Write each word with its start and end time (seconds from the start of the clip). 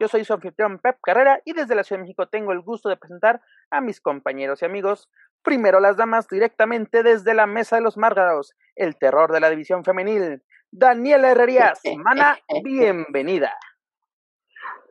Yo 0.00 0.06
soy 0.06 0.24
su 0.24 0.32
anfitrión 0.32 0.78
Pep 0.78 0.98
Carrera 1.02 1.42
y 1.44 1.54
desde 1.54 1.74
la 1.74 1.82
Ciudad 1.82 1.98
de 1.98 2.04
México 2.04 2.28
tengo 2.28 2.52
el 2.52 2.60
gusto 2.60 2.88
de 2.88 2.96
presentar 2.96 3.40
a 3.70 3.80
mis 3.80 4.00
compañeros 4.00 4.62
y 4.62 4.64
amigos. 4.64 5.10
Primero 5.42 5.80
las 5.80 5.96
damas 5.96 6.28
directamente 6.28 7.02
desde 7.02 7.34
la 7.34 7.46
Mesa 7.46 7.76
de 7.76 7.82
los 7.82 7.96
Márgaros, 7.96 8.54
el 8.76 8.96
terror 8.96 9.32
de 9.32 9.40
la 9.40 9.50
división 9.50 9.84
femenil. 9.84 10.42
Daniela 10.70 11.30
Herrerías, 11.30 11.80
mana, 11.96 12.38
bienvenida. 12.62 13.52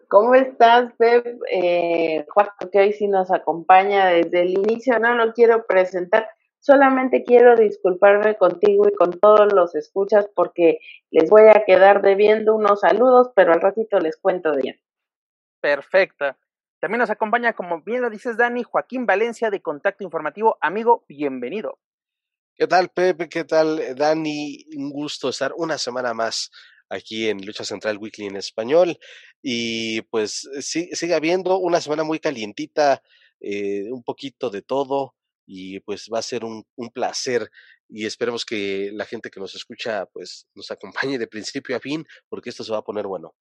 ¿Cómo 0.10 0.36
estás, 0.36 0.92
Pep? 0.98 1.26
Eh, 1.52 2.26
Juan, 2.30 2.48
que 2.72 2.80
hoy 2.80 2.94
sí 2.94 3.08
nos 3.08 3.32
acompaña 3.32 4.08
desde 4.08 4.42
el 4.42 4.52
inicio, 4.52 5.00
no 5.00 5.16
lo 5.16 5.32
quiero 5.34 5.66
presentar, 5.66 6.30
solamente 6.60 7.24
quiero 7.24 7.56
disculparme 7.56 8.36
contigo 8.36 8.88
y 8.90 8.94
con 8.94 9.18
todos 9.20 9.54
los 9.54 9.74
escuchas 9.74 10.30
porque 10.36 10.80
les 11.12 11.30
voy 11.30 11.44
a 11.44 11.64
quedar 11.66 12.02
debiendo 12.02 12.56
unos 12.56 12.82
saludos, 12.82 13.32
pero 13.36 13.54
al 13.54 13.62
ratito 13.62 14.00
les 14.00 14.18
cuento 14.18 14.54
bien. 14.54 14.78
Perfecta. 15.62 16.38
También 16.80 17.00
nos 17.00 17.10
acompaña, 17.10 17.54
como 17.54 17.82
bien 17.82 18.02
lo 18.02 18.10
dices, 18.10 18.38
Dani, 18.38 18.64
Joaquín 18.64 19.06
Valencia 19.06 19.50
de 19.50 19.62
Contacto 19.62 20.04
Informativo. 20.04 20.58
Amigo, 20.62 21.06
bienvenido. 21.08 21.80
¿Qué 22.56 22.68
tal, 22.68 22.90
Pepe? 22.90 23.30
¿Qué 23.30 23.44
tal, 23.44 23.96
Dani? 23.96 24.66
Un 24.76 24.92
gusto 24.92 25.30
estar 25.30 25.54
una 25.56 25.78
semana 25.78 26.14
más 26.14 26.52
aquí 26.90 27.28
en 27.30 27.46
Lucha 27.46 27.64
Central 27.64 27.98
Weekly 27.98 28.28
en 28.28 28.36
español. 28.36 28.98
Y 29.42 30.02
pues 30.04 30.48
sigue 30.62 31.16
habiendo 31.16 31.58
una 31.58 31.82
semana 31.82 32.04
muy 32.04 32.20
calientita, 32.20 33.02
eh, 33.40 33.92
un 33.92 34.04
poquito 34.04 34.50
de 34.50 34.62
todo. 34.62 35.16
Y 35.46 35.80
pues 35.80 36.10
va 36.14 36.20
a 36.20 36.24
ser 36.24 36.44
un, 36.44 36.66
un 36.76 36.90
placer 36.90 37.50
y 37.90 38.06
esperemos 38.06 38.44
que 38.46 38.92
la 38.94 39.06
gente 39.06 39.30
que 39.30 39.40
nos 39.40 39.56
escucha 39.56 40.06
pues 40.08 40.48
nos 40.56 40.72
acompañe 40.72 41.18
de 41.18 41.28
principio 41.28 41.76
a 41.76 41.80
fin 41.80 42.06
porque 42.28 42.50
esto 42.50 42.64
se 42.64 42.72
va 42.72 42.80
a 42.80 42.84
poner 42.84 43.08
bueno. 43.08 43.34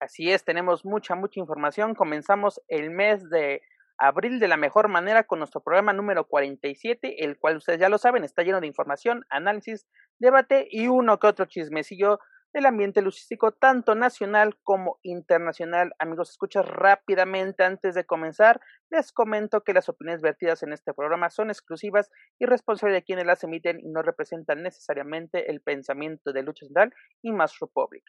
Así 0.00 0.32
es, 0.32 0.44
tenemos 0.44 0.86
mucha, 0.86 1.14
mucha 1.14 1.40
información. 1.40 1.94
Comenzamos 1.94 2.62
el 2.68 2.90
mes 2.90 3.28
de 3.28 3.60
abril 3.98 4.40
de 4.40 4.48
la 4.48 4.56
mejor 4.56 4.88
manera 4.88 5.24
con 5.24 5.40
nuestro 5.40 5.60
programa 5.60 5.92
número 5.92 6.26
47, 6.26 7.22
el 7.22 7.38
cual 7.38 7.58
ustedes 7.58 7.80
ya 7.80 7.90
lo 7.90 7.98
saben, 7.98 8.24
está 8.24 8.42
lleno 8.42 8.62
de 8.62 8.66
información, 8.66 9.26
análisis, 9.28 9.86
debate 10.18 10.66
y 10.70 10.88
uno 10.88 11.18
que 11.18 11.26
otro 11.26 11.44
chismecillo 11.44 12.18
del 12.54 12.64
ambiente 12.64 13.02
lucístico, 13.02 13.52
tanto 13.52 13.94
nacional 13.94 14.58
como 14.62 14.98
internacional. 15.02 15.92
Amigos, 15.98 16.30
escuchas 16.30 16.66
rápidamente 16.66 17.62
antes 17.62 17.94
de 17.94 18.06
comenzar. 18.06 18.58
Les 18.88 19.12
comento 19.12 19.60
que 19.64 19.74
las 19.74 19.90
opiniones 19.90 20.22
vertidas 20.22 20.62
en 20.62 20.72
este 20.72 20.94
programa 20.94 21.28
son 21.28 21.50
exclusivas 21.50 22.10
y 22.38 22.46
responsables 22.46 22.96
de 22.96 23.04
quienes 23.04 23.26
las 23.26 23.44
emiten 23.44 23.78
y 23.80 23.90
no 23.90 24.00
representan 24.00 24.62
necesariamente 24.62 25.50
el 25.50 25.60
pensamiento 25.60 26.32
de 26.32 26.42
Lucha 26.42 26.64
Central 26.64 26.94
y 27.20 27.32
Más 27.32 27.58
Republic. 27.60 28.04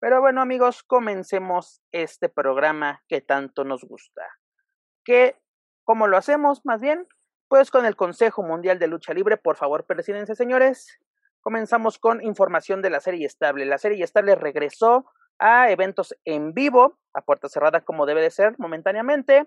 Pero 0.00 0.20
bueno, 0.20 0.42
amigos, 0.42 0.82
comencemos 0.82 1.80
este 1.90 2.28
programa 2.28 3.02
que 3.08 3.20
tanto 3.20 3.64
nos 3.64 3.82
gusta. 3.84 4.22
Que, 5.04 5.40
¿cómo 5.84 6.06
lo 6.06 6.16
hacemos? 6.16 6.60
Más 6.64 6.80
bien, 6.80 7.06
pues 7.48 7.70
con 7.70 7.86
el 7.86 7.96
Consejo 7.96 8.42
Mundial 8.42 8.78
de 8.78 8.88
Lucha 8.88 9.14
Libre. 9.14 9.36
Por 9.36 9.56
favor, 9.56 9.86
presidencia, 9.86 10.34
señores. 10.34 10.98
Comenzamos 11.40 11.98
con 11.98 12.22
información 12.22 12.82
de 12.82 12.90
la 12.90 13.00
serie 13.00 13.24
estable. 13.26 13.64
La 13.64 13.78
serie 13.78 14.04
estable 14.04 14.34
regresó 14.34 15.06
a 15.38 15.70
eventos 15.70 16.14
en 16.24 16.52
vivo, 16.52 16.98
a 17.14 17.22
puerta 17.22 17.48
cerrada 17.48 17.82
como 17.82 18.04
debe 18.04 18.20
de 18.20 18.30
ser 18.30 18.54
momentáneamente, 18.58 19.46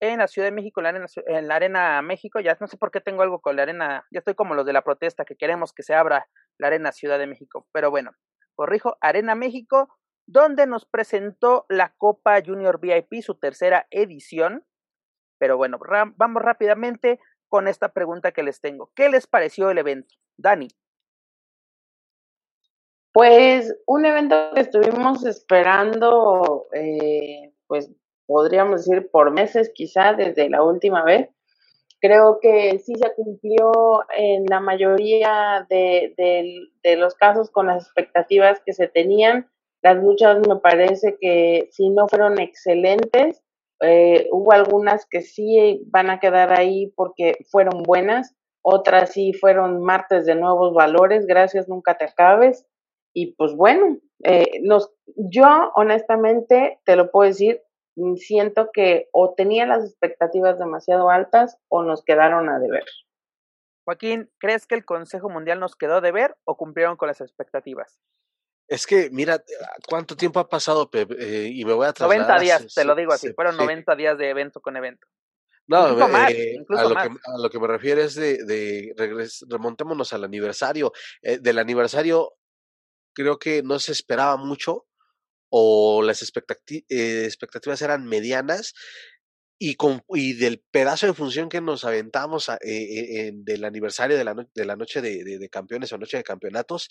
en 0.00 0.18
la 0.18 0.28
Ciudad 0.28 0.48
de 0.48 0.52
México, 0.52 0.80
en 0.80 0.84
la, 0.84 0.88
arena, 0.90 1.06
en 1.26 1.48
la 1.48 1.56
Arena 1.56 2.02
México. 2.02 2.40
Ya 2.40 2.56
no 2.60 2.68
sé 2.68 2.76
por 2.76 2.90
qué 2.90 3.00
tengo 3.00 3.22
algo 3.22 3.40
con 3.40 3.56
la 3.56 3.62
Arena, 3.62 4.06
ya 4.10 4.18
estoy 4.18 4.34
como 4.34 4.54
los 4.54 4.64
de 4.64 4.72
la 4.72 4.82
protesta 4.82 5.24
que 5.24 5.36
queremos 5.36 5.72
que 5.72 5.82
se 5.82 5.94
abra 5.94 6.26
la 6.58 6.68
Arena 6.68 6.92
Ciudad 6.92 7.18
de 7.18 7.26
México. 7.26 7.66
Pero 7.72 7.90
bueno, 7.90 8.12
corrijo, 8.54 8.96
Arena 9.00 9.34
México, 9.34 9.88
donde 10.26 10.66
nos 10.66 10.86
presentó 10.86 11.66
la 11.68 11.94
Copa 11.96 12.40
Junior 12.44 12.80
VIP, 12.80 13.22
su 13.22 13.34
tercera 13.34 13.86
edición. 13.90 14.64
Pero 15.38 15.56
bueno, 15.56 15.78
vamos 16.16 16.42
rápidamente 16.42 17.20
con 17.48 17.68
esta 17.68 17.90
pregunta 17.90 18.32
que 18.32 18.42
les 18.42 18.60
tengo. 18.60 18.90
¿Qué 18.94 19.08
les 19.08 19.26
pareció 19.26 19.70
el 19.70 19.78
evento? 19.78 20.14
Dani. 20.36 20.68
Pues 23.12 23.72
un 23.86 24.06
evento 24.06 24.50
que 24.54 24.62
estuvimos 24.62 25.24
esperando, 25.24 26.66
eh, 26.72 27.52
pues 27.68 27.92
podríamos 28.26 28.84
decir 28.84 29.08
por 29.10 29.30
meses 29.30 29.70
quizá 29.72 30.14
desde 30.14 30.48
la 30.48 30.62
última 30.62 31.04
vez. 31.04 31.28
Creo 32.04 32.38
que 32.38 32.78
sí 32.80 32.92
se 32.96 33.14
cumplió 33.14 34.02
en 34.14 34.44
la 34.44 34.60
mayoría 34.60 35.66
de, 35.70 36.68
los 36.98 37.14
casos 37.14 37.50
con 37.50 37.68
las 37.68 37.84
expectativas 37.84 38.60
que 38.60 38.74
se 38.74 38.88
tenían. 38.88 39.48
Las 39.80 39.96
luchas 39.96 40.46
me 40.46 40.56
parece 40.56 41.16
que 41.18 41.70
si 41.70 41.88
no 41.88 42.06
fueron 42.06 42.38
excelentes, 42.38 43.42
eh, 43.80 44.28
hubo 44.32 44.52
algunas 44.52 45.06
que 45.06 45.22
sí 45.22 45.82
van 45.86 46.10
a 46.10 46.20
quedar 46.20 46.52
ahí 46.52 46.92
porque 46.94 47.38
fueron 47.50 47.82
buenas, 47.82 48.36
otras 48.60 49.12
sí 49.12 49.32
fueron 49.32 49.82
martes 49.82 50.26
de 50.26 50.34
nuevos 50.34 50.74
valores, 50.74 51.26
gracias, 51.26 51.70
nunca 51.70 51.96
te 51.96 52.04
acabes. 52.04 52.66
Y 53.14 53.32
pues 53.36 53.56
bueno, 53.56 53.96
eh, 54.24 54.60
nos, 54.62 54.92
yo 55.16 55.46
honestamente 55.74 56.80
te 56.84 56.96
lo 56.96 57.10
puedo 57.10 57.30
decir, 57.30 57.62
siento 58.16 58.70
que 58.72 59.08
o 59.12 59.34
tenía 59.34 59.66
las 59.66 59.84
expectativas 59.84 60.58
demasiado 60.58 61.10
altas 61.10 61.58
o 61.68 61.82
nos 61.82 62.02
quedaron 62.04 62.48
a 62.48 62.58
deber. 62.58 62.84
Joaquín, 63.84 64.30
¿crees 64.38 64.66
que 64.66 64.74
el 64.74 64.84
Consejo 64.84 65.28
Mundial 65.28 65.60
nos 65.60 65.76
quedó 65.76 65.96
a 65.96 66.00
deber 66.00 66.36
o 66.44 66.56
cumplieron 66.56 66.96
con 66.96 67.08
las 67.08 67.20
expectativas? 67.20 67.98
Es 68.66 68.86
que, 68.86 69.10
mira, 69.10 69.42
¿cuánto 69.86 70.16
tiempo 70.16 70.40
ha 70.40 70.48
pasado, 70.48 70.90
Pep? 70.90 71.12
Eh, 71.18 71.50
y 71.52 71.64
me 71.66 71.74
voy 71.74 71.86
a 71.86 71.92
trasladar. 71.92 72.26
90 72.26 72.42
días, 72.42 72.74
te 72.74 72.84
lo 72.84 72.94
digo 72.94 73.12
así, 73.12 73.32
fueron 73.34 73.56
90 73.58 73.94
días 73.94 74.16
de 74.16 74.30
evento 74.30 74.60
con 74.60 74.76
evento. 74.76 75.06
No, 75.66 75.88
incluso 75.88 76.08
más, 76.08 76.30
eh, 76.30 76.54
incluso 76.54 76.82
a, 76.82 76.88
lo 76.88 76.94
más. 76.94 77.08
Que, 77.08 77.14
a, 77.24 77.38
lo 77.38 77.50
Que, 77.50 77.58
me 77.58 77.66
refiero 77.66 78.00
es 78.00 78.14
de, 78.14 78.44
de 78.44 78.94
regres, 78.96 79.44
remontémonos 79.48 80.12
al 80.12 80.24
aniversario. 80.24 80.92
Eh, 81.22 81.38
del 81.38 81.58
aniversario 81.58 82.32
creo 83.14 83.38
que 83.38 83.62
no 83.62 83.78
se 83.78 83.92
esperaba 83.92 84.36
mucho 84.36 84.86
o 85.56 86.02
las 86.02 86.20
eh, 86.20 87.24
expectativas 87.26 87.80
eran 87.80 88.06
medianas 88.06 88.74
y, 89.56 89.76
con, 89.76 90.02
y 90.08 90.32
del 90.32 90.64
pedazo 90.72 91.06
de 91.06 91.14
función 91.14 91.48
que 91.48 91.60
nos 91.60 91.84
aventamos 91.84 92.48
a, 92.48 92.58
eh, 92.60 93.30
del 93.32 93.64
aniversario 93.64 94.16
de 94.16 94.24
la, 94.24 94.34
de 94.52 94.64
la 94.64 94.74
noche 94.74 95.00
de, 95.00 95.22
de, 95.22 95.48
campeones 95.48 95.92
o 95.92 95.98
noche 95.98 96.16
de 96.16 96.24
campeonatos, 96.24 96.88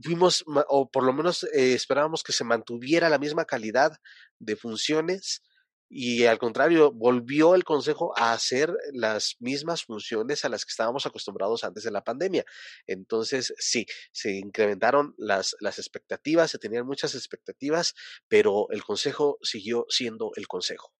fuimos, 0.00 0.44
o 0.68 0.92
por 0.92 1.02
lo 1.02 1.12
menos 1.12 1.42
eh, 1.42 1.74
esperábamos 1.74 2.22
que 2.22 2.32
se 2.32 2.44
mantuviera 2.44 3.08
la 3.08 3.18
misma 3.18 3.46
calidad 3.46 3.96
de 4.38 4.54
funciones 4.54 5.42
y 5.92 6.26
al 6.26 6.38
contrario, 6.38 6.92
volvió 6.92 7.56
el 7.56 7.64
Consejo 7.64 8.14
a 8.16 8.32
hacer 8.32 8.72
las 8.92 9.34
mismas 9.40 9.82
funciones 9.84 10.44
a 10.44 10.48
las 10.48 10.64
que 10.64 10.70
estábamos 10.70 11.04
acostumbrados 11.04 11.64
antes 11.64 11.82
de 11.82 11.90
la 11.90 12.04
pandemia. 12.04 12.44
Entonces, 12.86 13.52
sí, 13.58 13.86
se 14.12 14.30
incrementaron 14.36 15.14
las, 15.18 15.56
las 15.58 15.80
expectativas, 15.80 16.52
se 16.52 16.58
tenían 16.58 16.86
muchas 16.86 17.16
expectativas, 17.16 17.94
pero 18.28 18.68
el 18.70 18.84
Consejo 18.84 19.38
siguió 19.42 19.84
siendo 19.88 20.30
el 20.36 20.46
Consejo. 20.46 20.92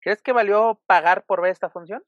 ¿Crees 0.00 0.20
que 0.20 0.32
valió 0.32 0.82
pagar 0.86 1.24
por 1.24 1.40
ver 1.40 1.52
esta 1.52 1.70
función? 1.70 2.02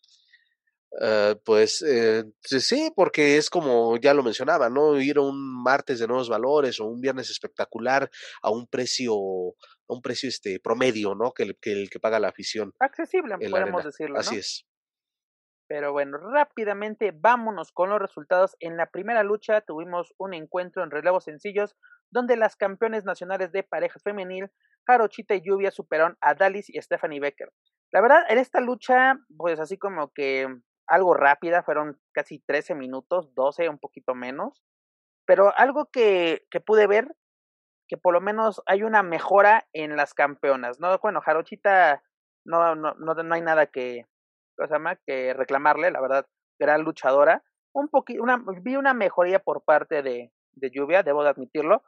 Uh, 0.92 1.38
pues 1.44 1.82
eh, 1.82 2.24
sí, 2.42 2.92
porque 2.96 3.36
es 3.36 3.48
como 3.48 3.96
ya 3.98 4.12
lo 4.12 4.24
mencionaba, 4.24 4.68
¿no? 4.68 5.00
Ir 5.00 5.18
a 5.18 5.20
un 5.20 5.62
martes 5.62 6.00
de 6.00 6.08
nuevos 6.08 6.28
valores 6.28 6.80
o 6.80 6.86
un 6.86 7.00
viernes 7.00 7.30
espectacular 7.30 8.10
a 8.42 8.50
un 8.50 8.66
precio 8.66 9.14
un 9.90 10.02
precio 10.02 10.28
este 10.28 10.60
promedio, 10.60 11.14
¿no? 11.14 11.32
Que 11.32 11.44
el 11.44 11.58
que, 11.60 11.72
el 11.72 11.90
que 11.90 12.00
paga 12.00 12.20
la 12.20 12.28
afición. 12.28 12.72
Accesible, 12.78 13.36
podemos 13.38 13.84
decirlo. 13.84 14.18
Así 14.18 14.36
es. 14.36 14.66
Pero 15.70 15.92
bueno, 15.92 16.18
rápidamente 16.18 17.12
vámonos 17.14 17.70
con 17.70 17.90
los 17.90 18.00
resultados. 18.00 18.56
En 18.58 18.76
la 18.76 18.86
primera 18.86 19.22
lucha 19.22 19.60
tuvimos 19.60 20.12
un 20.18 20.34
encuentro 20.34 20.82
en 20.82 20.90
relevos 20.90 21.24
sencillos 21.24 21.76
donde 22.10 22.36
las 22.36 22.56
campeones 22.56 23.04
nacionales 23.04 23.52
de 23.52 23.62
parejas 23.62 24.02
femenil, 24.02 24.50
Jarochita 24.84 25.36
y 25.36 25.42
Lluvia, 25.42 25.70
superaron 25.70 26.16
a 26.20 26.34
Dalis 26.34 26.68
y 26.68 26.82
Stephanie 26.82 27.20
Becker. 27.20 27.52
La 27.92 28.00
verdad, 28.00 28.24
en 28.28 28.38
esta 28.38 28.60
lucha, 28.60 29.14
pues 29.36 29.60
así 29.60 29.78
como 29.78 30.12
que 30.12 30.48
algo 30.88 31.14
rápida, 31.14 31.62
fueron 31.62 32.00
casi 32.12 32.40
13 32.40 32.74
minutos, 32.74 33.32
12, 33.36 33.68
un 33.68 33.78
poquito 33.78 34.16
menos. 34.16 34.64
Pero 35.24 35.56
algo 35.56 35.88
que, 35.92 36.46
que 36.50 36.60
pude 36.60 36.88
ver, 36.88 37.14
que 37.90 37.98
por 37.98 38.14
lo 38.14 38.20
menos 38.20 38.62
hay 38.66 38.84
una 38.84 39.02
mejora 39.02 39.66
en 39.72 39.96
las 39.96 40.14
campeonas, 40.14 40.78
¿no? 40.78 40.96
Bueno, 40.98 41.20
Jarochita 41.20 42.04
no, 42.44 42.76
no, 42.76 42.94
no, 42.94 43.14
no 43.14 43.34
hay 43.34 43.42
nada 43.42 43.66
que, 43.66 44.06
se 44.56 44.72
llama? 44.72 44.94
que 45.04 45.34
reclamarle, 45.34 45.90
la 45.90 46.00
verdad, 46.00 46.26
gran 46.56 46.82
luchadora. 46.82 47.42
Un 47.74 47.88
poquito, 47.88 48.22
una, 48.22 48.40
vi 48.62 48.76
una 48.76 48.94
mejoría 48.94 49.40
por 49.40 49.64
parte 49.64 50.02
de, 50.04 50.32
de 50.52 50.70
Lluvia, 50.70 51.02
debo 51.02 51.24
de 51.24 51.30
admitirlo, 51.30 51.82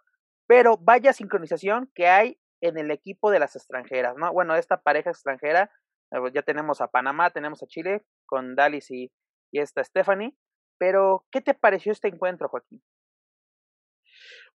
pero 0.49 0.77
vaya 0.77 1.13
sincronización 1.13 1.89
que 1.95 2.09
hay 2.09 2.37
en 2.61 2.79
el 2.79 2.91
equipo 2.91 3.31
de 3.31 3.39
las 3.39 3.55
extranjeras, 3.55 4.17
¿no? 4.17 4.33
Bueno, 4.33 4.57
esta 4.57 4.83
pareja 4.83 5.11
extranjera, 5.11 5.71
eh, 6.11 6.19
ya 6.35 6.43
tenemos 6.43 6.81
a 6.81 6.89
Panamá, 6.89 7.31
tenemos 7.31 7.63
a 7.63 7.69
Chile 7.69 8.05
con 8.27 8.57
Dalis 8.57 8.91
y, 8.91 9.13
y 9.53 9.61
esta 9.61 9.85
Stephanie, 9.85 10.37
pero 10.79 11.27
¿qué 11.31 11.41
te 11.41 11.55
pareció 11.55 11.93
este 11.93 12.09
encuentro, 12.09 12.49
Joaquín? 12.49 12.83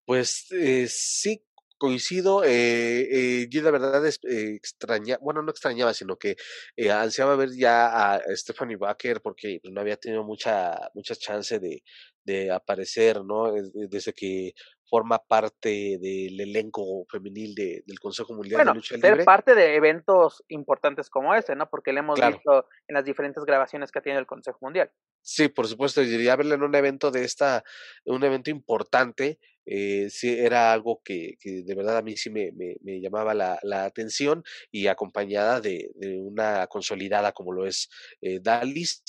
Pues 0.08 0.46
eh, 0.52 0.88
sí, 0.90 1.44
coincido, 1.78 2.46
eh, 2.46 3.42
eh, 3.42 3.48
yo 3.50 3.62
la 3.62 3.72
verdad 3.72 4.06
es, 4.08 4.22
eh, 4.24 4.56
extraña, 4.56 5.18
bueno, 5.22 5.42
no 5.42 5.52
extrañaba, 5.52 5.94
sino 5.94 6.16
que 6.16 6.38
eh, 6.78 6.90
ansiaba 6.92 7.36
ver 7.36 7.50
ya 7.58 8.14
a 8.16 8.22
Stephanie 8.38 8.78
Baker 8.78 9.20
porque 9.22 9.60
no 9.70 9.82
había 9.82 9.98
tenido 9.98 10.24
mucha, 10.24 10.80
mucha 10.94 11.14
chance 11.14 11.60
de, 11.60 11.84
de 12.28 12.52
aparecer, 12.52 13.24
¿no? 13.24 13.52
Desde 13.74 14.14
que 14.14 14.54
forma 14.90 15.20
parte 15.20 15.98
del 16.00 16.40
elenco 16.40 17.06
femenil 17.10 17.56
de, 17.56 17.84
del 17.86 18.00
Consejo 18.00 18.34
Mundial 18.34 18.66
de 18.66 18.74
Lucha 18.74 18.96
Libre. 18.96 19.16
Ser 19.16 19.26
parte 19.26 19.56
de 19.56 19.76
eventos 19.76 20.44
importantes 20.50 21.10
como 21.10 21.34
ese, 21.34 21.56
¿no? 21.56 21.70
Porque 21.70 21.94
le 21.94 22.00
hemos 22.00 22.20
visto 22.20 22.68
en 22.88 22.94
las 22.94 23.06
diferentes 23.06 23.44
grabaciones 23.44 23.92
que 23.92 24.00
ha 24.00 24.02
tenido 24.02 24.20
el 24.20 24.28
Consejo 24.28 24.60
Mundial. 24.62 24.92
Sí, 25.22 25.50
por 25.50 25.68
supuesto, 25.68 26.02
diría 26.02 26.36
verla 26.36 26.56
en 26.56 26.64
un 26.64 26.76
evento 26.76 27.12
de 27.12 27.24
esta, 27.24 27.64
un 28.06 28.24
evento 28.24 28.50
importante, 28.50 29.40
eh, 29.66 30.10
sí 30.10 30.30
era 30.30 30.72
algo 30.72 31.02
que, 31.04 31.36
que, 31.42 31.64
de 31.64 31.76
verdad 31.76 31.98
a 31.98 32.02
mí 32.02 32.16
sí 32.16 32.30
me, 32.30 32.54
me, 32.54 32.78
me 32.82 33.02
llamaba 33.02 33.34
la, 33.34 33.60
la, 33.64 33.84
atención 33.84 34.44
y 34.72 34.88
acompañada 34.88 35.60
de, 35.60 35.92
de, 35.96 36.22
una 36.22 36.68
consolidada 36.68 37.34
como 37.34 37.52
lo 37.52 37.66
es 37.66 37.90
eh, 38.22 38.40
Dalis, 38.42 39.04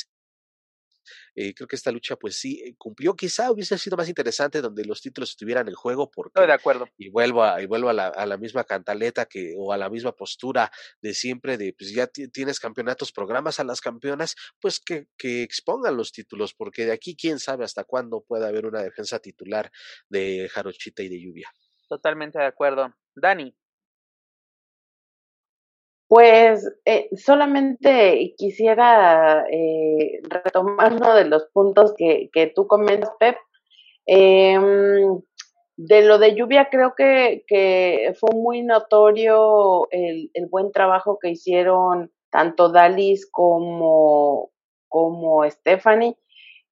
eh, 1.40 1.55
creo 1.55 1.69
que 1.69 1.76
esta 1.76 1.93
lucha, 1.93 2.17
pues 2.17 2.35
sí, 2.35 2.61
eh, 2.64 2.75
cumplió. 2.76 3.14
Quizá 3.14 3.52
hubiese 3.52 3.79
sido 3.79 3.96
más 3.96 4.08
interesante 4.08 4.61
donde 4.61 4.85
los 4.85 5.00
títulos 5.00 5.31
estuvieran 5.31 5.69
en 5.69 5.75
juego. 5.75 6.11
Porque, 6.11 6.31
Estoy 6.31 6.49
de 6.49 6.52
acuerdo. 6.52 6.88
Y 6.96 7.11
vuelvo, 7.11 7.44
a, 7.44 7.62
y 7.62 7.67
vuelvo 7.67 7.90
a, 7.90 7.93
la, 7.93 8.08
a 8.08 8.26
la 8.26 8.37
misma 8.37 8.64
cantaleta 8.64 9.26
que, 9.26 9.55
o 9.56 9.73
a 9.73 9.76
la 9.76 9.88
misma 9.88 10.11
postura 10.11 10.73
de 11.00 11.14
siempre, 11.14 11.56
de 11.56 11.73
pues 11.79 11.93
ya 11.93 12.08
tienes 12.08 12.58
campeonatos, 12.58 13.12
programas 13.12 13.61
a 13.61 13.64
las 13.64 13.81
campeonas, 13.81 14.35
pues 14.61 14.81
que, 14.81 15.06
que 15.17 15.44
expongan 15.44 15.96
los 15.96 16.11
títulos, 16.11 16.55
porque 16.55 16.87
de 16.87 16.93
aquí 16.93 17.14
quién 17.14 17.38
sabe 17.38 17.64
hasta 17.64 17.84
cuándo 17.84 18.25
pueda 18.26 18.49
haber 18.49 18.67
una 18.67 18.82
defensa 18.82 19.20
titular 19.20 19.70
de 20.08 20.49
Jarochita 20.52 21.05
y 21.05 21.08
de 21.08 21.20
Lluvia. 21.20 21.49
Totalmente 21.88 22.41
de 22.41 22.46
acuerdo. 22.46 22.93
Dani, 23.14 23.56
pues 26.08 26.66
eh, 26.87 27.08
solamente 27.16 28.34
quisiera 28.37 29.44
eh, 29.50 30.20
retomar 30.28 30.94
uno 30.94 31.14
de 31.14 31.26
los 31.26 31.46
puntos 31.52 31.94
que, 31.96 32.31
que 32.32 32.46
tú 32.49 32.66
comentas, 32.66 33.10
Pep. 33.20 33.37
Eh, 34.06 34.58
de 35.78 36.02
lo 36.02 36.19
de 36.19 36.34
lluvia, 36.34 36.70
creo 36.70 36.94
que, 36.96 37.44
que 37.46 38.12
fue 38.19 38.31
muy 38.34 38.62
notorio 38.62 39.88
el, 39.93 40.28
el, 40.34 40.46
buen 40.46 40.72
trabajo 40.72 41.19
que 41.20 41.31
hicieron 41.31 42.10
tanto 42.31 42.69
Dalis 42.70 43.31
como, 43.31 44.50
como 44.88 45.49
Stephanie. 45.49 46.16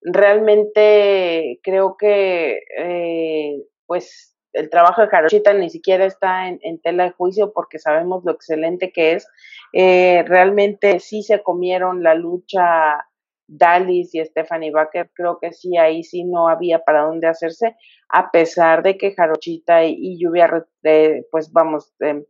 Realmente 0.01 1.61
creo 1.63 1.97
que, 1.97 2.59
eh, 2.79 3.63
pues, 3.87 4.36
el 4.57 4.71
trabajo 4.71 5.03
de 5.03 5.09
Jarochita 5.09 5.53
ni 5.53 5.71
siquiera 5.71 6.05
está 6.05 6.49
en, 6.49 6.81
tela 6.81 7.05
de 7.05 7.11
juicio 7.11 7.53
porque 7.53 7.79
sabemos 7.79 8.25
lo 8.25 8.33
excelente 8.33 8.93
que 8.93 9.13
es. 9.13 9.29
Eh, 9.73 10.25
realmente 10.27 10.99
sí 11.01 11.23
se 11.23 11.43
comieron 11.43 12.03
la 12.03 12.15
lucha 12.15 13.07
Dalis 13.49 14.15
y 14.15 14.25
Stephanie 14.25 14.73
Baker, 14.73 15.11
creo 15.15 15.39
que 15.39 15.53
sí, 15.53 15.77
ahí 15.77 16.03
sí 16.03 16.25
no 16.25 16.49
había 16.49 16.81
para 16.81 17.03
dónde 17.03 17.29
hacerse, 17.29 17.77
a 18.09 18.31
pesar 18.31 18.83
de 18.83 18.99
que 18.99 19.15
Jarochita 19.15 19.85
y, 19.85 19.97
y 19.99 20.19
Lluvia, 20.19 20.67
eh, 20.83 21.25
pues 21.31 21.53
vamos, 21.53 21.95
eh, 22.01 22.25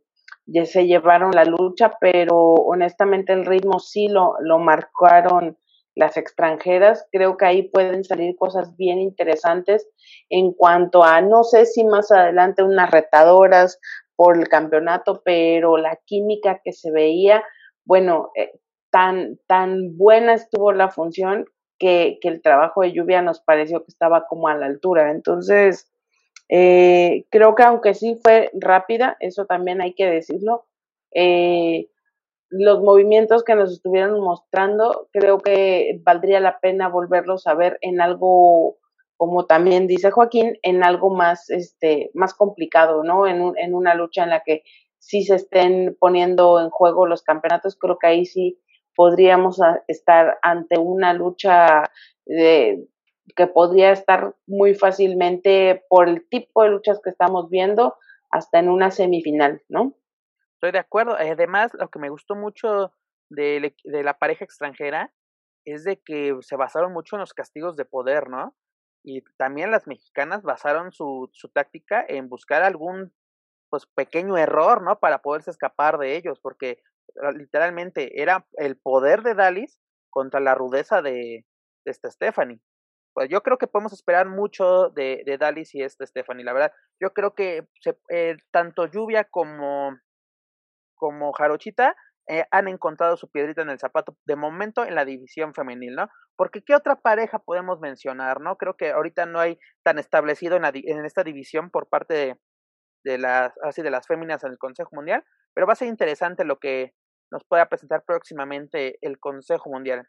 ya 0.45 0.65
se 0.65 0.85
llevaron 0.85 1.31
la 1.31 1.45
lucha, 1.45 1.93
pero 1.99 2.35
honestamente 2.37 3.33
el 3.33 3.45
ritmo 3.45 3.79
sí 3.79 4.07
lo, 4.07 4.35
lo 4.41 4.59
marcaron 4.59 5.57
las 5.97 6.15
extranjeras, 6.15 7.07
creo 7.11 7.37
que 7.37 7.45
ahí 7.45 7.63
pueden 7.63 8.03
salir 8.03 8.35
cosas 8.35 8.77
bien 8.77 8.99
interesantes 8.99 9.89
en 10.29 10.53
cuanto 10.53 11.03
a, 11.03 11.21
no 11.21 11.43
sé 11.43 11.65
si 11.65 11.83
más 11.83 12.11
adelante 12.11 12.63
unas 12.63 12.91
retadoras 12.91 13.79
por 14.15 14.37
el 14.37 14.47
campeonato, 14.47 15.21
pero 15.25 15.77
la 15.77 15.99
química 16.05 16.61
que 16.63 16.71
se 16.71 16.91
veía, 16.91 17.43
bueno, 17.83 18.29
eh, 18.35 18.51
tan, 18.91 19.39
tan 19.47 19.97
buena 19.97 20.35
estuvo 20.35 20.71
la 20.71 20.89
función 20.89 21.45
que, 21.79 22.19
que, 22.21 22.27
el 22.27 22.41
trabajo 22.41 22.81
de 22.81 22.93
lluvia 22.93 23.21
nos 23.21 23.41
pareció 23.41 23.79
que 23.79 23.89
estaba 23.89 24.27
como 24.27 24.47
a 24.47 24.55
la 24.55 24.67
altura. 24.67 25.11
Entonces, 25.11 25.91
eh, 26.49 27.25
creo 27.29 27.55
que 27.55 27.63
aunque 27.63 27.93
sí 27.93 28.19
fue 28.23 28.51
rápida, 28.53 29.17
eso 29.19 29.45
también 29.45 29.81
hay 29.81 29.93
que 29.93 30.05
decirlo, 30.05 30.65
eh, 31.13 31.87
los 32.49 32.81
movimientos 32.81 33.43
que 33.43 33.55
nos 33.55 33.71
estuvieron 33.71 34.19
mostrando, 34.21 35.09
creo 35.11 35.39
que 35.39 35.99
valdría 36.03 36.39
la 36.39 36.59
pena 36.59 36.87
volverlos 36.87 37.47
a 37.47 37.53
ver 37.53 37.77
en 37.81 38.01
algo, 38.01 38.77
como 39.17 39.45
también 39.45 39.87
dice 39.87 40.11
Joaquín, 40.11 40.57
en 40.61 40.83
algo 40.83 41.09
más, 41.09 41.49
este, 41.49 42.11
más 42.13 42.33
complicado, 42.33 43.03
¿no? 43.03 43.27
En, 43.27 43.41
un, 43.41 43.57
en 43.57 43.75
una 43.75 43.95
lucha 43.95 44.23
en 44.23 44.29
la 44.29 44.43
que 44.43 44.63
sí 44.99 45.23
se 45.23 45.35
estén 45.35 45.95
poniendo 45.99 46.59
en 46.59 46.69
juego 46.69 47.05
los 47.05 47.21
campeonatos, 47.21 47.75
creo 47.75 47.97
que 47.97 48.07
ahí 48.07 48.25
sí 48.25 48.59
podríamos 48.95 49.59
estar 49.87 50.39
ante 50.41 50.79
una 50.79 51.13
lucha 51.13 51.83
de, 52.25 52.87
que 53.35 53.47
podría 53.47 53.91
estar 53.91 54.35
muy 54.47 54.73
fácilmente 54.73 55.83
por 55.89 56.09
el 56.09 56.27
tipo 56.27 56.63
de 56.63 56.69
luchas 56.69 56.99
que 57.03 57.09
estamos 57.09 57.49
viendo 57.49 57.95
hasta 58.31 58.59
en 58.59 58.69
una 58.69 58.91
semifinal, 58.91 59.61
¿no? 59.69 59.93
Estoy 60.57 60.71
de 60.71 60.79
acuerdo. 60.79 61.15
Además, 61.15 61.71
lo 61.75 61.89
que 61.89 61.99
me 61.99 62.09
gustó 62.09 62.35
mucho 62.35 62.91
de, 63.29 63.75
la 63.83 64.17
pareja 64.17 64.43
extranjera 64.43 65.13
es 65.65 65.83
de 65.83 66.01
que 66.01 66.35
se 66.41 66.55
basaron 66.55 66.93
mucho 66.93 67.15
en 67.15 67.19
los 67.19 67.33
castigos 67.33 67.75
de 67.75 67.85
poder, 67.85 68.27
¿no? 68.27 68.55
Y 69.03 69.21
también 69.37 69.69
las 69.69 69.85
mexicanas 69.85 70.41
basaron 70.41 70.91
su, 70.91 71.29
su 71.33 71.49
táctica 71.49 72.03
en 72.07 72.27
buscar 72.27 72.63
algún 72.63 73.13
pues 73.69 73.85
pequeño 73.85 74.35
error, 74.35 74.81
¿no? 74.81 74.99
Para 74.99 75.21
poderse 75.21 75.51
escapar 75.51 75.99
de 75.99 76.15
ellos, 76.15 76.39
porque 76.39 76.81
ah, 77.21 77.31
literalmente 77.31 78.19
era 78.19 78.47
el 78.53 78.77
poder 78.77 79.21
de 79.21 79.35
Dalis 79.35 79.79
contra 80.09 80.39
la 80.39 80.55
rudeza 80.55 81.03
de, 81.03 81.45
esta 81.85 82.09
Stephanie. 82.09 82.59
Pues 83.13 83.29
yo 83.29 83.43
creo 83.43 83.59
que 83.59 83.67
podemos 83.67 83.93
esperar 83.93 84.27
mucho 84.27 84.89
de, 84.89 85.21
de 85.25 85.67
y 85.73 85.83
esta 85.83 86.05
Stephanie, 86.05 86.43
la 86.43 86.53
verdad. 86.53 86.71
Yo 86.99 87.13
creo 87.13 87.35
que 87.35 87.67
se, 87.79 87.97
eh, 88.09 88.37
tanto 88.51 88.87
Lluvia 88.87 89.25
como 89.25 89.95
como 90.97 91.31
Jarochita 91.33 91.95
eh, 92.29 92.45
han 92.51 92.67
encontrado 92.67 93.15
su 93.15 93.29
piedrita 93.29 93.61
en 93.61 93.69
el 93.69 93.79
zapato 93.79 94.17
de 94.25 94.35
momento 94.35 94.85
en 94.85 94.95
la 94.95 95.05
división 95.05 95.53
femenil, 95.53 95.95
¿no? 95.95 96.09
Porque 96.35 96.61
¿qué 96.61 96.75
otra 96.75 96.97
pareja 96.97 97.39
podemos 97.39 97.79
mencionar, 97.79 98.41
no? 98.41 98.57
Creo 98.57 98.75
que 98.75 98.91
ahorita 98.91 99.25
no 99.25 99.39
hay 99.39 99.57
tan 99.83 99.97
establecido 99.97 100.57
en, 100.57 100.63
la, 100.63 100.71
en 100.73 101.05
esta 101.05 101.23
división 101.23 101.69
por 101.71 101.87
parte 101.87 102.13
de, 102.13 102.35
de 103.05 103.17
las 103.17 103.53
así 103.63 103.81
de 103.81 103.91
las 103.91 104.07
féminas 104.07 104.43
en 104.43 104.51
el 104.51 104.57
Consejo 104.57 104.89
Mundial, 104.91 105.23
pero 105.53 105.67
va 105.67 105.73
a 105.73 105.77
ser 105.77 105.87
interesante 105.87 106.43
lo 106.43 106.59
que 106.59 106.93
nos 107.31 107.43
pueda 107.45 107.67
presentar 107.67 108.03
próximamente 108.05 108.97
el 109.01 109.19
Consejo 109.19 109.69
Mundial. 109.69 110.07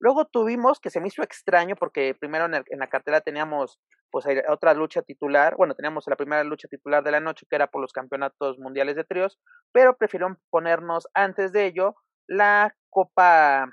Luego 0.00 0.26
tuvimos, 0.26 0.80
que 0.80 0.90
se 0.90 1.00
me 1.00 1.08
hizo 1.08 1.22
extraño, 1.22 1.76
porque 1.76 2.14
primero 2.14 2.46
en, 2.46 2.78
la 2.78 2.88
cartera 2.88 3.20
teníamos 3.20 3.80
pues 4.10 4.24
otra 4.48 4.72
lucha 4.72 5.02
titular, 5.02 5.56
bueno, 5.56 5.74
teníamos 5.74 6.04
la 6.06 6.16
primera 6.16 6.42
lucha 6.44 6.68
titular 6.68 7.02
de 7.04 7.10
la 7.10 7.20
noche, 7.20 7.46
que 7.48 7.56
era 7.56 7.66
por 7.66 7.82
los 7.82 7.92
campeonatos 7.92 8.58
mundiales 8.58 8.96
de 8.96 9.04
tríos, 9.04 9.38
pero 9.72 9.96
prefirieron 9.96 10.38
ponernos 10.50 11.08
antes 11.14 11.52
de 11.52 11.66
ello 11.66 11.96
la 12.26 12.74
Copa 12.90 13.68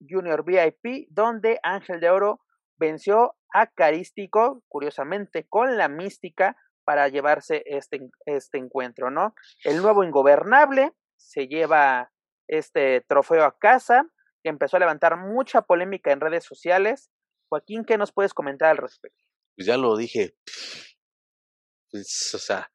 Junior 0.00 0.44
VIP, 0.44 1.08
donde 1.10 1.58
Ángel 1.62 2.00
de 2.00 2.10
Oro 2.10 2.40
venció 2.76 3.36
a 3.52 3.66
Carístico, 3.66 4.62
curiosamente, 4.68 5.46
con 5.48 5.76
la 5.76 5.88
mística 5.88 6.56
para 6.84 7.08
llevarse 7.08 7.62
este, 7.66 8.10
este 8.26 8.58
encuentro, 8.58 9.10
¿no? 9.10 9.34
El 9.64 9.80
nuevo 9.80 10.04
ingobernable 10.04 10.92
se 11.16 11.46
lleva 11.46 12.10
este 12.48 13.00
trofeo 13.08 13.44
a 13.44 13.56
casa, 13.58 14.06
que 14.44 14.50
empezó 14.50 14.76
a 14.76 14.80
levantar 14.80 15.16
mucha 15.16 15.62
polémica 15.62 16.12
en 16.12 16.20
redes 16.20 16.44
sociales. 16.44 17.10
Joaquín, 17.48 17.84
¿qué 17.84 17.96
nos 17.96 18.12
puedes 18.12 18.34
comentar 18.34 18.68
al 18.68 18.76
respecto? 18.76 19.24
Pues 19.56 19.66
ya 19.66 19.78
lo 19.78 19.96
dije. 19.96 20.36
Pues, 21.90 22.34
o 22.34 22.38
sea, 22.38 22.70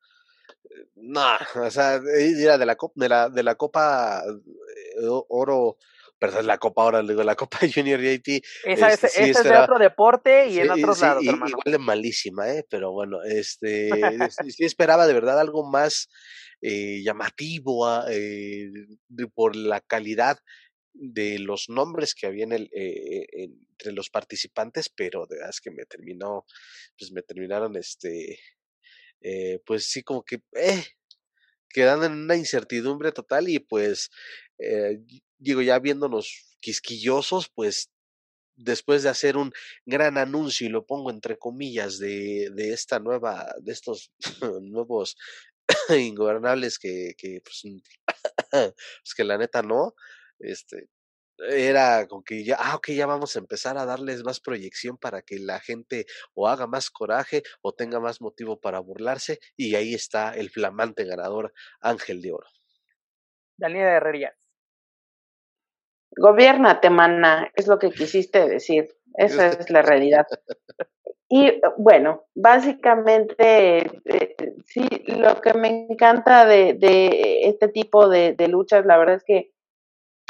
no, 0.96 1.38
o 1.56 1.70
sea, 1.70 2.00
de 2.00 2.66
la, 2.66 2.78
de 2.96 3.10
la, 3.10 3.30
de 3.30 3.44
la 3.44 3.56
Copa 3.56 4.24
eh, 4.26 5.08
Oro 5.30 5.78
perdón, 6.18 6.48
la 6.48 6.58
Copa 6.58 6.82
ahora, 6.82 7.02
digo, 7.02 7.24
la 7.24 7.36
Copa 7.36 7.60
Junior 7.74 8.02
JP. 8.02 8.44
Esa, 8.66 8.92
este, 8.92 9.30
es, 9.30 9.44
de 9.44 9.58
otro 9.58 9.78
deporte 9.78 10.48
y 10.48 10.60
en 10.60 10.72
otros 10.72 11.02
lados, 11.02 11.26
hermano. 11.26 11.50
Igual 11.50 11.72
de 11.72 11.78
malísima, 11.78 12.50
¿eh? 12.50 12.66
Pero 12.70 12.92
bueno, 12.92 13.22
este, 13.24 13.90
sí 14.50 14.66
esperaba 14.66 15.06
de 15.06 15.14
verdad 15.14 15.40
algo 15.40 15.70
más 15.70 16.10
eh, 16.62 17.02
llamativo 17.04 17.88
ah, 17.88 18.06
eh, 18.10 18.70
por 19.34 19.56
la 19.56 19.80
calidad 19.82 20.40
de 20.94 21.40
los 21.40 21.70
nombres 21.70 22.16
que 22.16 22.28
había 22.28 22.44
en 22.46 22.52
el, 22.54 22.70
eh, 22.74 23.28
entre 23.34 23.94
los 23.94 24.10
participantes, 24.10 24.90
pero 24.90 25.26
de 25.28 25.36
verdad 25.38 25.52
es 25.52 25.62
que 25.62 25.72
me 25.72 25.86
terminó, 25.86 26.46
pues 26.98 27.12
me 27.12 27.22
terminaron, 27.22 27.76
este, 27.76 28.40
eh, 29.22 29.60
pues 29.66 29.86
sí, 29.86 30.04
como 30.04 30.24
que, 30.24 30.42
eh, 30.56 30.84
quedando 31.70 32.06
en 32.06 32.14
una 32.14 32.36
incertidumbre 32.36 33.12
total 33.12 33.50
y 33.50 33.60
pues 33.60 34.12
eh, 34.60 35.00
digo, 35.38 35.62
ya 35.62 35.80
viéndonos 35.80 36.58
quisquillosos, 36.60 37.50
pues 37.50 37.92
después 38.58 39.04
de 39.04 39.10
hacer 39.10 39.38
un 39.38 39.54
gran 39.86 40.18
anuncio, 40.18 40.68
y 40.68 40.70
lo 40.70 40.86
pongo 40.86 41.12
entre 41.12 41.38
comillas, 41.38 41.98
de, 42.00 42.50
de 42.54 42.74
esta 42.74 43.00
nueva, 43.00 43.56
de 43.62 43.72
estos 43.72 44.12
nuevos 44.62 45.18
ingobernables 45.90 46.80
que, 46.80 47.14
que 47.18 47.42
pues, 47.42 47.64
pues, 48.52 49.14
que 49.16 49.24
la 49.24 49.38
neta 49.38 49.62
no, 49.62 49.96
este, 50.40 50.90
era 51.38 52.06
con 52.08 52.24
que 52.24 52.44
ya, 52.44 52.58
ah, 52.60 52.76
ok, 52.76 52.90
ya 52.90 53.06
vamos 53.06 53.36
a 53.36 53.40
empezar 53.40 53.78
a 53.78 53.86
darles 53.86 54.24
más 54.24 54.40
proyección 54.40 54.98
para 54.98 55.22
que 55.22 55.40
la 55.40 55.60
gente 55.60 56.06
o 56.34 56.48
haga 56.48 56.68
más 56.68 56.90
coraje 56.90 57.44
o 57.62 57.74
tenga 57.74 58.00
más 58.00 58.22
motivo 58.22 58.60
para 58.60 58.80
burlarse, 58.80 59.40
y 59.56 59.76
ahí 59.76 59.94
está 59.94 60.34
el 60.34 60.50
flamante 60.50 61.06
ganador 61.06 61.54
Ángel 61.80 62.22
de 62.22 62.34
Oro. 62.34 62.48
Daniela 63.58 63.96
Herrerías. 63.96 64.36
Gobiernate, 66.16 66.90
mana, 66.90 67.52
es 67.56 67.68
lo 67.68 67.78
que 67.78 67.92
quisiste 67.92 68.48
decir. 68.48 68.90
Esa 69.16 69.48
es 69.48 69.70
la 69.70 69.82
realidad. 69.82 70.26
Y 71.30 71.62
bueno, 71.78 72.26
básicamente, 72.34 73.78
eh, 74.06 74.56
sí, 74.66 74.88
lo 75.08 75.40
que 75.42 75.54
me 75.54 75.88
encanta 75.90 76.46
de, 76.46 76.74
de 76.74 77.42
este 77.44 77.68
tipo 77.68 78.10
de, 78.10 78.34
de, 78.34 78.48
luchas, 78.48 78.86
la 78.86 78.98
verdad 78.98 79.16
es 79.16 79.24
que 79.24 79.52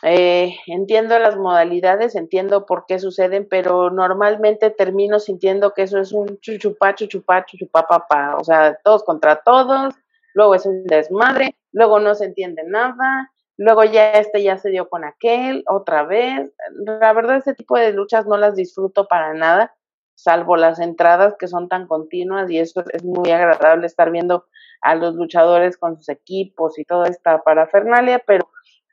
eh, 0.02 0.56
entiendo 0.68 1.20
las 1.20 1.36
modalidades, 1.36 2.16
entiendo 2.16 2.66
por 2.66 2.86
qué 2.88 3.00
suceden, 3.00 3.48
pero 3.50 3.90
normalmente 3.90 4.70
termino 4.70 5.20
sintiendo 5.20 5.74
que 5.74 5.84
eso 5.84 6.00
es 6.00 6.14
un 6.14 6.40
chuchupá, 6.40 6.96
chuchupá, 6.96 7.84
papá. 7.84 8.36
O 8.38 8.44
sea, 8.44 8.78
todos 8.84 9.04
contra 9.04 9.38
todos, 9.38 9.94
luego 10.34 10.56
es 10.56 10.66
un 10.66 10.86
desmadre, 10.86 11.56
luego 11.74 12.00
no 12.00 12.16
se 12.16 12.26
entiende 12.26 12.64
nada, 12.66 13.32
luego 13.58 13.84
ya 13.84 14.12
este 14.14 14.42
ya 14.42 14.58
se 14.58 14.70
dio 14.70 14.88
con 14.88 15.04
aquel, 15.04 15.64
otra 15.68 16.04
vez. 16.04 16.54
La 16.86 17.12
verdad, 17.12 17.38
ese 17.38 17.54
tipo 17.54 17.78
de 17.78 17.92
luchas 17.92 18.26
no 18.26 18.38
las 18.38 18.56
disfruto 18.56 19.08
para 19.08 19.34
nada, 19.34 19.76
salvo 20.16 20.56
las 20.56 20.80
entradas 20.80 21.36
que 21.38 21.48
son 21.48 21.68
tan 21.68 21.88
continuas 21.88 22.50
y 22.50 22.60
eso 22.60 22.84
es 22.94 23.04
muy 23.04 23.32
agradable 23.32 23.86
estar 23.86 24.12
viendo 24.12 24.46
a 24.82 24.96
los 24.96 25.16
luchadores 25.16 25.78
con 25.78 25.98
sus 25.98 26.08
equipos 26.08 26.80
y 26.80 26.86
toda 26.86 27.10
esta 27.10 27.42
parafernalia, 27.42 28.20
pero 28.20 28.50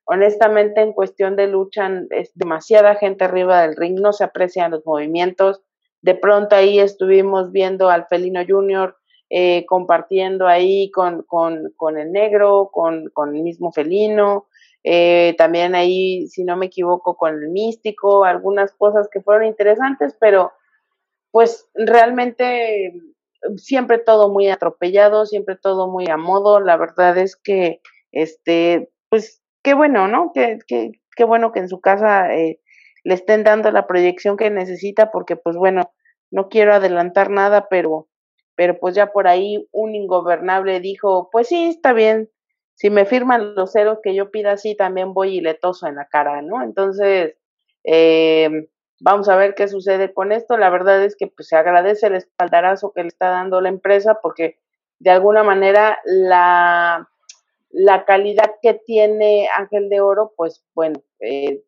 honestamente 0.06 0.80
en 0.80 0.92
cuestión 0.92 1.36
de 1.36 1.48
lucha 1.48 1.90
es 2.10 2.32
demasiada 2.34 2.94
gente 2.94 3.24
arriba 3.24 3.62
del 3.62 3.76
ring, 3.76 4.00
no 4.00 4.12
se 4.12 4.24
aprecian 4.24 4.70
los 4.70 4.86
movimientos. 4.86 5.62
De 6.00 6.14
pronto 6.14 6.56
ahí 6.56 6.78
estuvimos 6.78 7.52
viendo 7.52 7.90
al 7.90 8.06
Felino 8.06 8.40
Junior 8.46 8.96
eh, 9.28 9.66
compartiendo 9.66 10.46
ahí 10.46 10.90
con, 10.92 11.22
con, 11.22 11.72
con 11.76 11.98
el 11.98 12.12
negro, 12.12 12.70
con, 12.72 13.10
con 13.10 13.34
el 13.34 13.42
mismo 13.42 13.72
felino, 13.72 14.46
eh, 14.84 15.34
también 15.36 15.74
ahí, 15.74 16.28
si 16.28 16.44
no 16.44 16.56
me 16.56 16.66
equivoco, 16.66 17.16
con 17.16 17.34
el 17.34 17.48
místico, 17.48 18.24
algunas 18.24 18.72
cosas 18.72 19.08
que 19.10 19.20
fueron 19.20 19.44
interesantes, 19.44 20.16
pero 20.20 20.52
pues 21.32 21.68
realmente 21.74 22.92
siempre 23.56 23.98
todo 23.98 24.30
muy 24.30 24.48
atropellado, 24.48 25.26
siempre 25.26 25.56
todo 25.56 25.88
muy 25.88 26.06
a 26.08 26.16
modo, 26.16 26.60
la 26.60 26.76
verdad 26.76 27.18
es 27.18 27.34
que, 27.34 27.80
este, 28.12 28.92
pues 29.08 29.42
qué 29.66 29.74
bueno, 29.74 30.06
¿no? 30.06 30.30
Qué, 30.32 30.60
qué, 30.64 30.92
qué 31.16 31.24
bueno 31.24 31.50
que 31.50 31.58
en 31.58 31.68
su 31.68 31.80
casa 31.80 32.32
eh, 32.32 32.60
le 33.02 33.14
estén 33.14 33.42
dando 33.42 33.72
la 33.72 33.88
proyección 33.88 34.36
que 34.36 34.48
necesita, 34.48 35.10
porque 35.10 35.34
pues 35.34 35.56
bueno, 35.56 35.92
no 36.30 36.48
quiero 36.48 36.72
adelantar 36.72 37.30
nada, 37.30 37.66
pero, 37.68 38.06
pero 38.54 38.78
pues 38.78 38.94
ya 38.94 39.08
por 39.08 39.26
ahí 39.26 39.66
un 39.72 39.96
ingobernable 39.96 40.78
dijo, 40.78 41.30
pues 41.32 41.48
sí, 41.48 41.64
está 41.66 41.92
bien, 41.92 42.30
si 42.76 42.90
me 42.90 43.06
firman 43.06 43.56
los 43.56 43.72
ceros 43.72 43.98
que 44.04 44.14
yo 44.14 44.30
pida 44.30 44.52
así, 44.52 44.76
también 44.76 45.12
voy 45.12 45.38
y 45.38 45.40
le 45.40 45.54
toso 45.54 45.88
en 45.88 45.96
la 45.96 46.06
cara, 46.06 46.42
¿no? 46.42 46.62
Entonces, 46.62 47.34
eh, 47.82 48.68
vamos 49.00 49.28
a 49.28 49.34
ver 49.34 49.56
qué 49.56 49.66
sucede 49.66 50.14
con 50.14 50.30
esto. 50.30 50.56
La 50.58 50.70
verdad 50.70 51.02
es 51.02 51.16
que 51.16 51.26
pues, 51.26 51.48
se 51.48 51.56
agradece 51.56 52.06
el 52.06 52.14
espaldarazo 52.14 52.92
que 52.92 53.02
le 53.02 53.08
está 53.08 53.30
dando 53.30 53.60
la 53.60 53.68
empresa 53.68 54.20
porque 54.22 54.60
de 55.00 55.10
alguna 55.10 55.42
manera 55.42 55.98
la, 56.04 57.08
la 57.78 58.06
calidad 58.06 58.54
que 58.62 58.72
tiene 58.72 59.48
Ángel 59.54 59.90
de 59.90 60.00
Oro, 60.00 60.32
pues 60.34 60.64
bueno, 60.74 61.02
eh, 61.20 61.62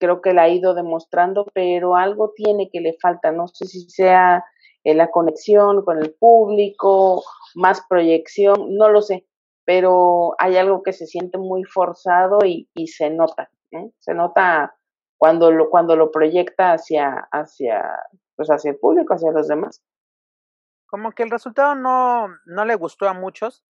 creo 0.00 0.20
que 0.20 0.32
la 0.32 0.42
ha 0.42 0.48
ido 0.48 0.74
demostrando, 0.74 1.46
pero 1.54 1.94
algo 1.94 2.32
tiene 2.34 2.68
que 2.68 2.80
le 2.80 2.94
falta, 3.00 3.30
no 3.30 3.46
sé 3.46 3.66
si 3.66 3.88
sea 3.88 4.44
eh, 4.82 4.92
la 4.96 5.12
conexión 5.12 5.84
con 5.84 5.98
el 5.98 6.14
público, 6.14 7.22
más 7.54 7.80
proyección, 7.88 8.74
no 8.76 8.88
lo 8.88 9.02
sé, 9.02 9.24
pero 9.64 10.34
hay 10.38 10.56
algo 10.56 10.82
que 10.82 10.92
se 10.92 11.06
siente 11.06 11.38
muy 11.38 11.62
forzado 11.62 12.40
y, 12.44 12.66
se 12.88 13.10
nota, 13.10 13.48
se 14.00 14.14
nota 14.14 14.74
cuando 15.16 15.52
lo, 15.52 15.70
cuando 15.70 15.94
lo 15.94 16.10
proyecta 16.10 16.72
hacia, 16.72 17.28
hacia, 17.30 17.84
pues 18.34 18.48
hacia 18.48 18.72
el 18.72 18.78
público, 18.78 19.14
hacia 19.14 19.30
los 19.30 19.46
demás. 19.46 19.80
Como 20.86 21.12
que 21.12 21.22
el 21.22 21.30
resultado 21.30 21.76
no, 21.76 22.26
no 22.46 22.64
le 22.64 22.74
gustó 22.74 23.08
a 23.08 23.14
muchos. 23.14 23.64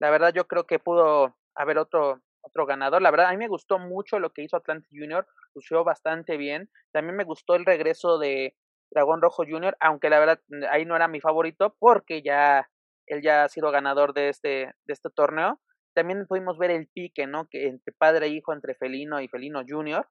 La 0.00 0.10
verdad 0.10 0.32
yo 0.34 0.46
creo 0.46 0.66
que 0.66 0.78
pudo 0.78 1.36
haber 1.54 1.78
otro, 1.78 2.20
otro 2.42 2.66
ganador. 2.66 3.02
La 3.02 3.10
verdad 3.10 3.28
a 3.28 3.30
mí 3.32 3.38
me 3.38 3.48
gustó 3.48 3.78
mucho 3.78 4.18
lo 4.18 4.32
que 4.32 4.42
hizo 4.42 4.56
Atlante 4.56 4.88
Junior, 4.90 5.26
lució 5.54 5.84
bastante 5.84 6.36
bien. 6.36 6.70
También 6.92 7.16
me 7.16 7.24
gustó 7.24 7.54
el 7.54 7.64
regreso 7.64 8.18
de 8.18 8.54
Dragón 8.90 9.20
Rojo 9.20 9.44
Junior, 9.48 9.76
aunque 9.80 10.10
la 10.10 10.20
verdad 10.20 10.40
ahí 10.70 10.84
no 10.84 10.96
era 10.96 11.08
mi 11.08 11.20
favorito 11.20 11.76
porque 11.78 12.22
ya 12.22 12.68
él 13.06 13.22
ya 13.22 13.44
ha 13.44 13.48
sido 13.48 13.70
ganador 13.70 14.14
de 14.14 14.28
este, 14.28 14.48
de 14.84 14.92
este 14.92 15.10
torneo. 15.10 15.60
También 15.94 16.26
pudimos 16.26 16.58
ver 16.58 16.70
el 16.70 16.88
pique, 16.88 17.26
¿no? 17.26 17.48
Que 17.48 17.68
entre 17.68 17.92
padre 17.92 18.26
e 18.26 18.30
hijo, 18.30 18.52
entre 18.52 18.74
Felino 18.74 19.20
y 19.20 19.28
Felino 19.28 19.62
Junior. 19.66 20.06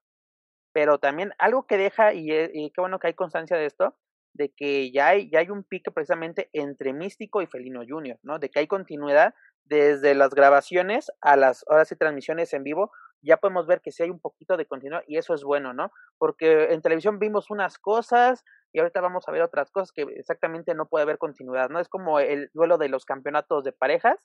Pero 0.72 0.98
también 0.98 1.32
algo 1.38 1.66
que 1.66 1.78
deja, 1.78 2.12
y, 2.12 2.30
eh, 2.32 2.50
y 2.52 2.70
qué 2.70 2.80
bueno 2.80 2.98
que 2.98 3.06
hay 3.08 3.14
constancia 3.14 3.56
de 3.56 3.66
esto, 3.66 3.96
de 4.34 4.52
que 4.54 4.90
ya 4.92 5.08
hay, 5.08 5.30
ya 5.30 5.38
hay 5.40 5.50
un 5.50 5.64
pique 5.64 5.90
precisamente 5.90 6.50
entre 6.52 6.92
Místico 6.92 7.40
y 7.40 7.46
Felino 7.46 7.82
Junior, 7.88 8.18
¿no? 8.22 8.38
De 8.38 8.50
que 8.50 8.58
hay 8.60 8.66
continuidad 8.66 9.34
desde 9.68 10.14
las 10.14 10.30
grabaciones 10.30 11.10
a 11.20 11.36
las 11.36 11.64
horas 11.68 11.90
y 11.92 11.96
transmisiones 11.96 12.52
en 12.52 12.62
vivo, 12.62 12.90
ya 13.22 13.36
podemos 13.36 13.66
ver 13.66 13.80
que 13.80 13.92
sí 13.92 14.02
hay 14.02 14.10
un 14.10 14.20
poquito 14.20 14.56
de 14.56 14.66
continuidad 14.66 15.02
y 15.06 15.18
eso 15.18 15.34
es 15.34 15.42
bueno, 15.42 15.72
¿no? 15.72 15.90
Porque 16.18 16.72
en 16.72 16.82
televisión 16.82 17.18
vimos 17.18 17.50
unas 17.50 17.78
cosas 17.78 18.44
y 18.72 18.78
ahorita 18.78 19.00
vamos 19.00 19.26
a 19.26 19.32
ver 19.32 19.42
otras 19.42 19.70
cosas 19.70 19.92
que 19.92 20.02
exactamente 20.02 20.74
no 20.74 20.86
puede 20.86 21.02
haber 21.02 21.18
continuidad, 21.18 21.68
¿no? 21.70 21.80
Es 21.80 21.88
como 21.88 22.20
el 22.20 22.50
duelo 22.52 22.78
de 22.78 22.88
los 22.88 23.04
campeonatos 23.04 23.64
de 23.64 23.72
parejas, 23.72 24.18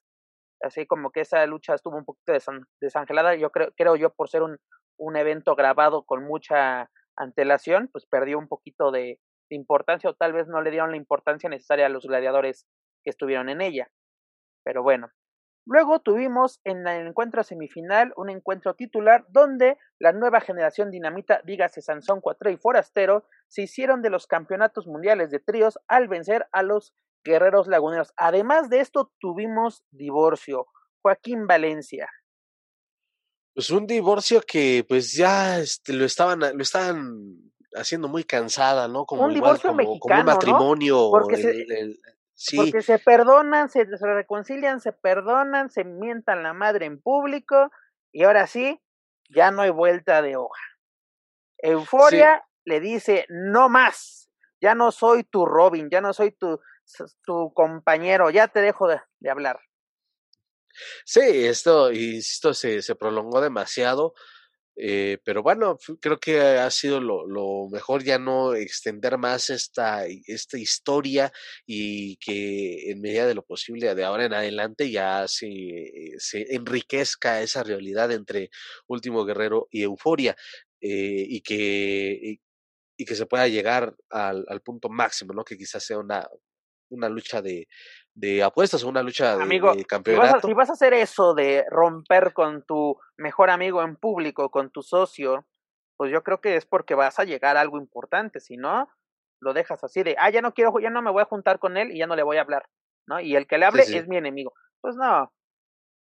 así 0.61 0.85
como 0.85 1.11
que 1.11 1.21
esa 1.21 1.45
lucha 1.45 1.73
estuvo 1.73 1.97
un 1.97 2.05
poquito 2.05 2.33
desangelada, 2.79 3.35
yo 3.35 3.49
creo, 3.49 3.71
creo 3.75 3.95
yo 3.95 4.11
por 4.11 4.29
ser 4.29 4.43
un, 4.43 4.57
un 4.97 5.15
evento 5.15 5.55
grabado 5.55 6.03
con 6.03 6.23
mucha 6.23 6.89
antelación, 7.15 7.89
pues 7.91 8.05
perdió 8.05 8.37
un 8.37 8.47
poquito 8.47 8.91
de, 8.91 9.19
de 9.49 9.55
importancia 9.55 10.09
o 10.09 10.15
tal 10.15 10.33
vez 10.33 10.47
no 10.47 10.61
le 10.61 10.71
dieron 10.71 10.91
la 10.91 10.97
importancia 10.97 11.49
necesaria 11.49 11.87
a 11.87 11.89
los 11.89 12.05
gladiadores 12.05 12.67
que 13.03 13.09
estuvieron 13.09 13.49
en 13.49 13.61
ella. 13.61 13.89
Pero 14.63 14.83
bueno, 14.83 15.09
Luego 15.65 15.99
tuvimos 15.99 16.59
en 16.63 16.87
el 16.87 17.07
encuentro 17.07 17.43
semifinal 17.43 18.13
un 18.15 18.29
encuentro 18.29 18.73
titular 18.73 19.25
donde 19.29 19.77
la 19.99 20.11
nueva 20.11 20.41
generación 20.41 20.89
dinamita, 20.89 21.41
dígase 21.45 21.81
Sansón 21.81 22.19
Cuatro 22.19 22.49
y 22.49 22.57
Forastero, 22.57 23.25
se 23.47 23.63
hicieron 23.63 24.01
de 24.01 24.09
los 24.09 24.25
campeonatos 24.25 24.87
mundiales 24.87 25.29
de 25.29 25.39
tríos 25.39 25.77
al 25.87 26.07
vencer 26.07 26.47
a 26.51 26.63
los 26.63 26.93
guerreros 27.23 27.67
laguneros. 27.67 28.11
Además 28.17 28.69
de 28.69 28.79
esto, 28.79 29.11
tuvimos 29.19 29.83
divorcio. 29.91 30.65
Joaquín 31.03 31.45
Valencia. 31.47 32.09
Pues 33.53 33.69
un 33.69 33.85
divorcio 33.85 34.41
que 34.41 34.85
pues 34.87 35.13
ya 35.13 35.59
este, 35.59 35.93
lo 35.93 36.05
estaban, 36.05 36.39
lo 36.39 36.61
estaban 36.61 37.51
haciendo 37.75 38.07
muy 38.07 38.23
cansada, 38.23 38.87
¿no? 38.87 39.05
Como 39.05 39.25
un 39.25 39.33
divorcio 39.33 39.73
mexicano, 39.73 39.99
como 39.99 40.19
un 40.19 40.25
matrimonio. 40.25 41.09
Porque 41.11 41.95
Porque 42.55 42.81
se 42.81 42.99
perdonan, 42.99 43.69
se, 43.69 43.85
reconcilian, 43.85 44.81
se 44.81 44.93
perdonan, 44.93 45.69
se 45.69 45.83
mientan 45.83 46.43
la 46.43 46.53
madre 46.53 46.85
en 46.85 47.01
público 47.01 47.71
y 48.11 48.23
ahora 48.23 48.47
sí, 48.47 48.81
ya 49.29 49.51
no 49.51 49.61
hay 49.61 49.69
vuelta 49.69 50.21
de 50.21 50.35
hoja. 50.35 50.61
Euforia 51.59 52.43
le 52.65 52.79
dice, 52.79 53.25
no 53.29 53.69
más, 53.69 54.29
ya 54.59 54.75
no 54.75 54.91
soy 54.91 55.23
tu 55.23 55.45
Robin, 55.45 55.89
ya 55.91 56.01
no 56.01 56.13
soy 56.13 56.31
tu, 56.31 56.59
tu 57.23 57.53
compañero, 57.53 58.29
ya 58.29 58.47
te 58.47 58.61
dejo 58.61 58.87
de, 58.87 58.99
hablar. 59.29 59.59
Sí, 61.05 61.45
esto, 61.45 61.89
esto 61.89 62.53
se, 62.53 62.81
se 62.81 62.95
prolongó 62.95 63.41
demasiado. 63.41 64.13
Eh, 64.75 65.17
pero 65.23 65.43
bueno, 65.43 65.77
creo 65.99 66.17
que 66.19 66.39
ha 66.39 66.69
sido 66.71 67.01
lo, 67.01 67.27
lo, 67.27 67.67
mejor 67.69 68.03
ya 68.03 68.17
no 68.17 68.55
extender 68.55 69.17
más 69.17 69.49
esta, 69.49 70.05
esta 70.07 70.57
historia 70.57 71.31
y 71.65 72.15
que 72.17 72.89
en 72.89 73.01
medida 73.01 73.27
de 73.27 73.35
lo 73.35 73.43
posible 73.43 73.93
de 73.93 74.03
ahora 74.05 74.25
en 74.25 74.33
adelante 74.33 74.89
ya 74.89 75.27
se, 75.27 76.13
se 76.17 76.55
enriquezca 76.55 77.41
esa 77.41 77.63
realidad 77.63 78.11
entre 78.11 78.49
Último 78.87 79.25
Guerrero 79.25 79.67
y 79.71 79.83
Euforia 79.83 80.35
eh, 80.79 81.25
y, 81.27 81.41
que, 81.41 82.39
y, 82.97 83.05
que 83.05 83.15
se 83.15 83.25
pueda 83.25 83.47
llegar 83.47 83.95
al, 84.09 84.45
al 84.47 84.61
punto 84.61 84.89
máximo, 84.89 85.33
¿no? 85.33 85.43
Que 85.43 85.57
quizás 85.57 85.83
sea 85.83 85.99
una, 85.99 86.27
una 86.89 87.09
lucha 87.09 87.41
de, 87.41 87.67
de 88.13 88.43
apuestas 88.43 88.83
o 88.83 88.89
una 88.89 89.03
lucha 89.03 89.37
de, 89.37 89.85
campeonato. 89.85 90.47
Si 90.47 90.53
vas, 90.53 90.69
a, 90.69 90.73
hacer 90.73 90.93
eso 90.93 91.33
de 91.33 91.65
romper 91.69 92.33
con 92.33 92.63
tu 92.63 92.97
mejor 93.17 93.49
amigo 93.49 93.81
en 93.83 93.95
público, 93.95 94.49
con 94.49 94.69
tu 94.69 94.81
socio, 94.81 95.45
pues 95.97 96.11
yo 96.11 96.23
creo 96.23 96.41
que 96.41 96.55
es 96.55 96.65
porque 96.65 96.95
vas 96.95 97.19
a 97.19 97.23
llegar 97.23 97.57
a 97.57 97.61
algo 97.61 97.77
importante, 97.77 98.39
si 98.39 98.57
no, 98.57 98.89
lo 99.39 99.53
dejas 99.53 99.83
así 99.83 100.03
de, 100.03 100.15
ah, 100.19 100.29
ya 100.29 100.41
no 100.41 100.53
quiero, 100.53 100.73
ya 100.79 100.89
no 100.89 101.01
me 101.01 101.11
voy 101.11 101.21
a 101.21 101.25
juntar 101.25 101.59
con 101.59 101.77
él 101.77 101.91
y 101.91 101.99
ya 101.99 102.07
no 102.07 102.15
le 102.15 102.23
voy 102.23 102.37
a 102.37 102.41
hablar, 102.41 102.67
¿no? 103.07 103.19
Y 103.19 103.35
el 103.35 103.47
que 103.47 103.57
le 103.57 103.65
hable 103.65 103.83
es 103.83 104.07
mi 104.07 104.17
enemigo. 104.17 104.53
Pues 104.81 104.95
no. 104.95 105.31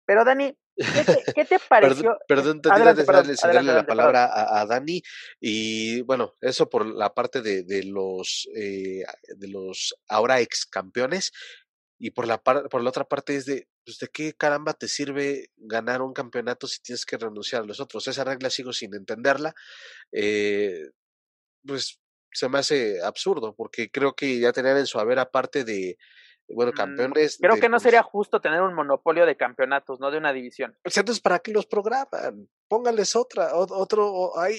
Pero 0.07 0.25
Dani, 0.25 0.57
¿qué 0.77 1.45
te, 1.45 1.59
pareció? 1.69 2.19
perdón, 2.29 2.61
perdón, 2.61 2.63
te 2.63 2.69
darle, 2.69 3.35
darle 3.43 3.73
la 3.73 3.87
palabra 3.87 4.61
a, 4.61 4.67
Dani 4.67 5.03
y 5.41 6.03
bueno, 6.03 6.35
eso 6.41 6.69
por 6.69 6.87
la 6.87 7.15
parte 7.15 7.41
de, 7.41 7.63
de 7.63 7.85
los 7.85 8.49
eh, 8.55 9.03
de 9.37 9.49
los 9.49 9.95
ahora 10.09 10.41
ex 10.41 10.67
campeones 10.67 11.33
y 12.05 12.11
por 12.11 12.27
la, 12.29 12.43
por 12.43 12.83
la 12.83 12.91
otra 12.91 13.05
parte 13.09 13.35
es 13.35 13.47
de, 13.47 13.67
pues, 13.83 13.99
¿de 13.99 14.09
qué 14.09 14.35
caramba 14.35 14.75
te 14.75 14.89
sirve 14.89 15.49
ganar 15.57 16.03
un 16.03 16.13
campeonato 16.13 16.67
si 16.67 16.83
tienes 16.83 17.07
que 17.07 17.17
renunciar 17.17 17.63
a 17.63 17.65
los 17.65 17.81
otros? 17.81 18.07
Esa 18.07 18.25
regla 18.25 18.51
sigo 18.51 18.75
sin 18.75 18.95
entenderla. 18.95 19.55
Eh, 20.13 20.91
pues 21.67 21.99
se 22.31 22.51
me 22.51 22.59
hace 22.59 23.03
absurdo, 23.03 23.55
porque 23.57 23.91
creo 23.91 24.15
que 24.15 24.39
ya 24.39 24.53
tener 24.53 24.77
en 24.77 24.87
su 24.87 24.99
haber 24.99 25.19
aparte 25.19 25.65
de, 25.65 25.97
bueno, 26.49 26.73
mm, 26.73 26.75
campeones. 26.75 27.39
Creo 27.41 27.57
que 27.57 27.69
no 27.69 27.79
sería 27.81 28.03
justo 28.03 28.41
tener 28.41 28.61
un 28.61 28.75
monopolio 28.75 29.27
de 29.27 29.37
campeonatos, 29.37 30.01
no 30.01 30.11
de 30.11 30.19
una 30.19 30.33
división. 30.33 30.77
Entonces, 30.85 31.21
¿para 31.21 31.39
qué 31.39 31.53
los 31.53 31.67
programan? 31.67 32.49
Póngales 32.69 33.15
otra, 33.17 33.55
otro, 33.55 34.39
hay, 34.39 34.57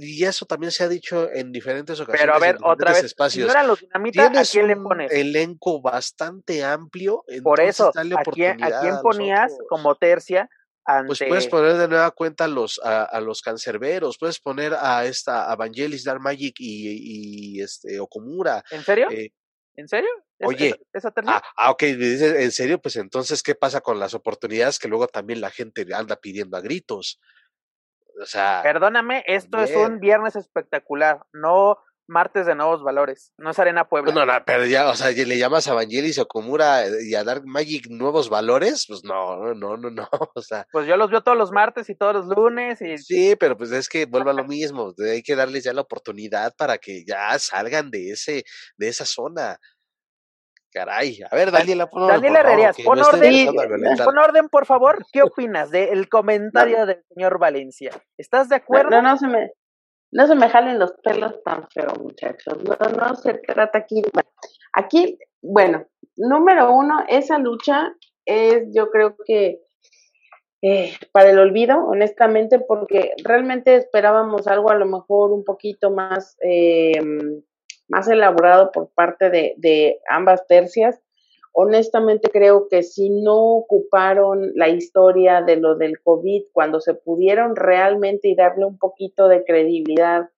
y 0.00 0.24
eso 0.24 0.46
también 0.46 0.70
se 0.70 0.84
ha 0.84 0.88
dicho 0.88 1.30
en 1.32 1.50
diferentes 1.50 1.98
ocasiones. 2.00 2.20
Pero 2.20 2.34
a 2.34 2.38
ver, 2.38 2.58
otra 2.62 2.92
vez, 2.92 3.04
espacios. 3.04 3.50
si 3.50 3.56
no 3.56 3.66
los 3.66 3.80
dinamita, 3.80 4.26
¿a 4.26 4.44
quién 4.44 4.66
le 4.66 4.76
pones? 4.76 5.10
elenco 5.12 5.80
bastante 5.80 6.64
amplio. 6.64 7.24
Por 7.42 7.60
eso, 7.60 7.90
¿a 7.94 8.22
quién, 8.32 8.62
¿a 8.62 8.80
quién 8.80 8.96
ponías 9.02 9.56
como 9.68 9.94
tercia? 9.96 10.48
Pues 11.06 11.18
puedes 11.28 11.46
poner 11.48 11.76
de 11.76 11.86
nueva 11.86 12.10
cuenta 12.12 12.44
a 12.44 12.48
los, 12.48 12.80
a, 12.82 13.20
los 13.20 13.42
cancerberos, 13.42 14.16
puedes 14.16 14.40
poner 14.40 14.72
a 14.72 15.04
esta 15.04 15.52
Evangelis 15.52 16.02
Dark 16.02 16.20
Magic 16.20 16.54
y, 16.58 17.56
y, 17.56 17.60
este 17.60 18.00
Okomura. 18.00 18.64
¿En 18.70 18.82
serio? 18.82 19.10
Eh, 19.10 19.30
¿En 19.76 19.86
serio? 19.86 20.08
Oye, 20.40 20.80
esa, 20.92 21.12
ah, 21.26 21.42
ah, 21.56 21.70
ok, 21.70 21.82
en 21.82 22.52
serio, 22.52 22.80
pues 22.80 22.96
entonces, 22.96 23.42
¿qué 23.42 23.54
pasa 23.54 23.80
con 23.80 23.98
las 23.98 24.14
oportunidades 24.14 24.78
que 24.78 24.88
luego 24.88 25.08
también 25.08 25.40
la 25.40 25.50
gente 25.50 25.86
anda 25.92 26.16
pidiendo 26.16 26.56
a 26.56 26.60
gritos? 26.60 27.20
O 28.20 28.26
sea. 28.26 28.60
Perdóname, 28.62 29.24
esto 29.26 29.58
es 29.58 29.74
un 29.74 30.00
viernes 30.00 30.36
espectacular, 30.36 31.24
no 31.32 31.78
martes 32.08 32.46
de 32.46 32.54
nuevos 32.54 32.82
valores, 32.82 33.32
no 33.36 33.50
es 33.50 33.58
Arena 33.58 33.88
Puebla. 33.88 34.12
No, 34.12 34.24
no, 34.24 34.32
pero 34.44 34.64
ya, 34.64 34.88
o 34.88 34.94
sea, 34.94 35.10
le 35.10 35.38
llamas 35.38 35.68
a 35.68 35.74
Vangelis 35.74 36.18
o 36.18 36.26
Komura 36.26 36.86
eh, 36.86 37.04
y 37.04 37.14
a 37.14 37.22
Dark 37.22 37.42
Magic 37.44 37.88
nuevos 37.90 38.30
valores, 38.30 38.86
pues 38.88 39.04
no, 39.04 39.54
no, 39.54 39.76
no, 39.76 39.90
no, 39.90 40.08
o 40.34 40.42
sea. 40.42 40.66
Pues 40.72 40.86
yo 40.86 40.96
los 40.96 41.10
veo 41.10 41.22
todos 41.22 41.36
los 41.36 41.52
martes 41.52 41.88
y 41.90 41.94
todos 41.94 42.14
los 42.14 42.26
lunes 42.26 42.80
y. 42.80 42.96
Sí, 42.98 43.36
pero 43.38 43.56
pues 43.56 43.70
es 43.72 43.88
que 43.88 44.06
vuelva 44.06 44.30
a 44.30 44.34
lo 44.34 44.44
mismo, 44.48 44.94
hay 44.98 45.22
que 45.22 45.36
darles 45.36 45.64
ya 45.64 45.72
la 45.72 45.82
oportunidad 45.82 46.54
para 46.56 46.78
que 46.78 47.04
ya 47.04 47.38
salgan 47.38 47.90
de 47.90 48.10
ese, 48.10 48.44
de 48.76 48.88
esa 48.88 49.04
zona. 49.04 49.58
Caray, 50.72 51.20
a 51.28 51.34
ver, 51.34 51.50
Daniela, 51.50 51.88
pon 51.88 52.06
Daniela 52.06 52.40
Herrerías, 52.40 52.76
pon, 52.84 52.98
orden, 52.98 53.54
pon 54.04 54.18
orden, 54.18 54.48
por 54.48 54.66
favor. 54.66 55.04
¿Qué 55.12 55.22
opinas 55.22 55.70
del 55.70 56.08
comentario 56.08 56.84
del 56.84 57.02
señor 57.08 57.38
Valencia? 57.38 57.90
¿Estás 58.18 58.48
de 58.48 58.56
acuerdo? 58.56 58.90
No, 58.90 59.00
no, 59.00 59.16
se 59.16 59.26
me, 59.28 59.52
no 60.12 60.26
se 60.26 60.34
me 60.34 60.50
jalen 60.50 60.78
los 60.78 60.92
pelos 61.02 61.42
tan 61.42 61.66
feo, 61.70 61.92
muchachos. 62.00 62.58
No, 62.64 62.76
no 62.90 63.14
se 63.16 63.34
trata 63.34 63.78
aquí. 63.78 64.02
aquí, 64.74 65.18
bueno, 65.40 65.86
número 66.16 66.72
uno, 66.72 67.02
esa 67.08 67.38
lucha 67.38 67.94
es, 68.26 68.64
yo 68.74 68.90
creo 68.90 69.16
que 69.24 69.60
eh, 70.60 70.92
para 71.12 71.30
el 71.30 71.38
olvido, 71.38 71.78
honestamente, 71.86 72.58
porque 72.58 73.12
realmente 73.24 73.76
esperábamos 73.76 74.48
algo 74.48 74.70
a 74.70 74.74
lo 74.74 74.86
mejor 74.86 75.32
un 75.32 75.44
poquito 75.44 75.90
más 75.90 76.36
eh, 76.42 77.00
más 77.88 78.08
elaborado 78.08 78.70
por 78.72 78.90
parte 78.90 79.30
de, 79.30 80.00
ambas 80.08 80.46
tercias. 80.46 81.00
Honestamente 81.52 82.30
creo 82.30 82.68
que 82.68 82.82
si 82.82 83.10
no 83.10 83.56
ocuparon 83.56 84.52
la 84.54 84.68
historia 84.68 85.42
de 85.42 85.56
lo 85.56 85.74
del 85.74 86.00
COVID, 86.00 86.44
cuando 86.52 86.80
se 86.80 86.94
pudieron 86.94 87.56
realmente 87.56 88.28
y 88.28 88.36
darle 88.36 88.64
un 88.64 88.78
poquito 88.78 89.28
de 89.28 89.44
credibilidad 89.44 90.28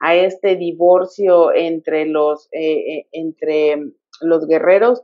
a 0.00 0.14
este 0.14 0.56
divorcio 0.56 1.54
entre 1.54 2.04
los, 2.04 2.48
eh, 2.52 2.98
eh, 2.98 3.06
entre 3.12 3.78
los 4.20 4.46
guerreros, 4.46 5.02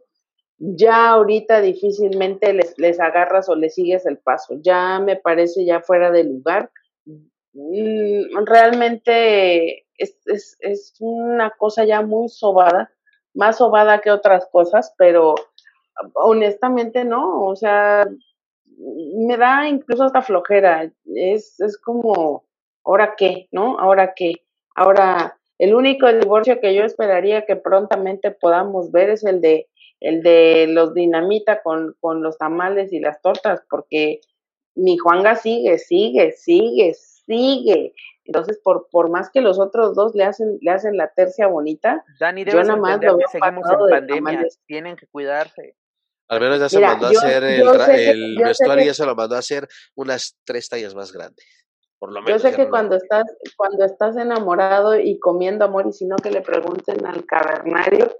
ya 0.58 1.10
ahorita 1.10 1.60
difícilmente 1.60 2.52
les, 2.52 2.78
les 2.78 3.00
agarras 3.00 3.48
o 3.48 3.56
les 3.56 3.74
sigues 3.74 4.04
el 4.04 4.18
paso. 4.18 4.58
Ya 4.60 5.00
me 5.00 5.16
parece 5.16 5.64
ya 5.64 5.80
fuera 5.80 6.10
de 6.10 6.24
lugar. 6.24 6.70
Mm, 7.54 8.44
realmente 8.46 9.86
es, 9.98 10.16
es, 10.26 10.56
es 10.60 10.94
una 11.00 11.50
cosa 11.50 11.84
ya 11.84 12.02
muy 12.02 12.28
sobada, 12.28 12.90
más 13.34 13.58
sobada 13.58 14.00
que 14.00 14.10
otras 14.10 14.46
cosas, 14.50 14.94
pero 14.98 15.34
honestamente 16.14 17.04
no, 17.04 17.44
o 17.44 17.56
sea, 17.56 18.06
me 19.16 19.36
da 19.36 19.68
incluso 19.68 20.04
hasta 20.04 20.22
flojera, 20.22 20.90
es, 21.14 21.60
es 21.60 21.78
como, 21.78 22.44
¿ahora 22.84 23.14
qué? 23.16 23.48
¿No? 23.52 23.78
¿Ahora 23.78 24.14
qué? 24.14 24.34
Ahora, 24.74 25.38
el 25.58 25.74
único 25.74 26.12
divorcio 26.12 26.60
que 26.60 26.74
yo 26.74 26.84
esperaría 26.84 27.46
que 27.46 27.56
prontamente 27.56 28.30
podamos 28.30 28.90
ver 28.90 29.10
es 29.10 29.24
el 29.24 29.40
de 29.40 29.68
el 30.02 30.22
de 30.22 30.66
los 30.68 30.94
dinamita 30.94 31.62
con, 31.62 31.94
con 32.00 32.22
los 32.22 32.36
tamales 32.36 32.92
y 32.92 32.98
las 32.98 33.22
tortas, 33.22 33.62
porque 33.70 34.20
mi 34.74 34.96
Juanga 34.98 35.36
sigue, 35.36 35.78
sigue, 35.78 36.32
sigue, 36.32 36.92
sigue. 36.94 37.94
Entonces, 38.24 38.60
por, 38.62 38.88
por 38.90 39.10
más 39.10 39.30
que 39.30 39.40
los 39.40 39.58
otros 39.58 39.94
dos 39.94 40.14
le 40.14 40.24
hacen, 40.24 40.58
le 40.60 40.70
hacen 40.70 40.96
la 40.96 41.08
tercia 41.08 41.48
bonita, 41.48 42.04
Dani, 42.20 42.44
yo 42.44 42.62
nada 42.62 42.76
más 42.76 43.02
lo 43.02 43.16
veo 43.16 43.28
seguimos 43.28 43.64
en 43.68 43.90
pandemia, 43.90 44.46
tienen 44.66 44.96
que 44.96 45.06
cuidarse. 45.06 45.76
Al 46.28 46.40
menos 46.40 46.60
ya 46.60 46.68
se 46.68 46.80
mandó 46.80 47.06
a 47.08 47.10
hacer 47.10 47.44
el, 47.44 48.38
vestuario, 48.38 48.86
ya 48.86 48.94
se 48.94 49.04
lo 49.04 49.14
mandó 49.14 49.36
a 49.36 49.40
hacer 49.40 49.68
unas 49.94 50.38
tres 50.44 50.68
tallas 50.68 50.94
más 50.94 51.12
grandes. 51.12 51.44
Por 51.98 52.12
lo 52.12 52.22
menos 52.22 52.42
yo 52.42 52.48
sé 52.48 52.56
que 52.56 52.68
cuando 52.68 52.96
estás, 52.96 53.24
cuando 53.56 53.84
estás 53.84 54.16
enamorado 54.16 54.98
y 54.98 55.18
comiendo 55.18 55.64
amor, 55.64 55.86
y 55.88 55.92
si 55.92 56.06
no 56.06 56.16
que 56.16 56.30
le 56.30 56.40
pregunten 56.40 57.04
al 57.06 57.26
cavernario, 57.26 58.16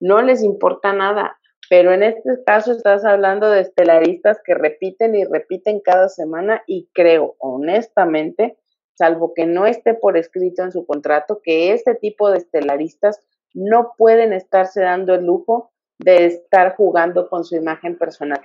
no 0.00 0.22
les 0.22 0.42
importa 0.42 0.92
nada. 0.92 1.38
Pero 1.68 1.92
en 1.92 2.02
este 2.02 2.42
caso 2.46 2.72
estás 2.72 3.04
hablando 3.04 3.50
de 3.50 3.60
estelaristas 3.60 4.38
que 4.44 4.54
repiten 4.54 5.14
y 5.16 5.24
repiten 5.24 5.80
cada 5.80 6.08
semana 6.08 6.62
y 6.66 6.88
creo, 6.92 7.34
honestamente, 7.38 8.56
salvo 8.96 9.34
que 9.34 9.46
no 9.46 9.66
esté 9.66 9.94
por 9.94 10.16
escrito 10.16 10.62
en 10.62 10.72
su 10.72 10.86
contrato, 10.86 11.40
que 11.42 11.72
este 11.72 11.94
tipo 11.94 12.30
de 12.30 12.38
estelaristas 12.38 13.20
no 13.54 13.94
pueden 13.96 14.32
estarse 14.32 14.82
dando 14.82 15.14
el 15.14 15.24
lujo 15.24 15.70
de 15.98 16.26
estar 16.26 16.74
jugando 16.76 17.28
con 17.28 17.44
su 17.44 17.56
imagen 17.56 17.96
personal. 17.96 18.40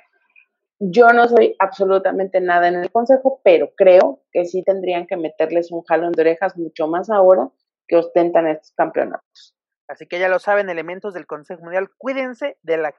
Yo 0.79 1.09
no 1.13 1.27
soy 1.27 1.55
absolutamente 1.59 2.41
nada 2.41 2.67
en 2.67 2.75
el 2.75 2.91
consejo, 2.91 3.39
pero 3.43 3.71
creo 3.75 4.21
que 4.31 4.45
sí 4.45 4.63
tendrían 4.63 5.05
que 5.05 5.17
meterles 5.17 5.71
un 5.71 5.83
jalón 5.83 6.11
de 6.11 6.21
orejas 6.21 6.57
mucho 6.57 6.87
más 6.87 7.09
ahora 7.09 7.49
que 7.87 7.97
ostentan 7.97 8.47
estos 8.47 8.71
campeonatos. 8.71 9.55
Así 9.87 10.07
que 10.07 10.19
ya 10.19 10.29
lo 10.29 10.39
saben, 10.39 10.69
elementos 10.69 11.13
del 11.13 11.27
Consejo 11.27 11.61
Mundial, 11.63 11.89
cuídense 11.97 12.57
de 12.63 12.77
la 12.77 12.93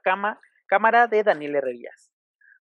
cámara 0.66 1.06
de 1.06 1.22
Daniel 1.22 1.56
Herrerías. 1.56 2.12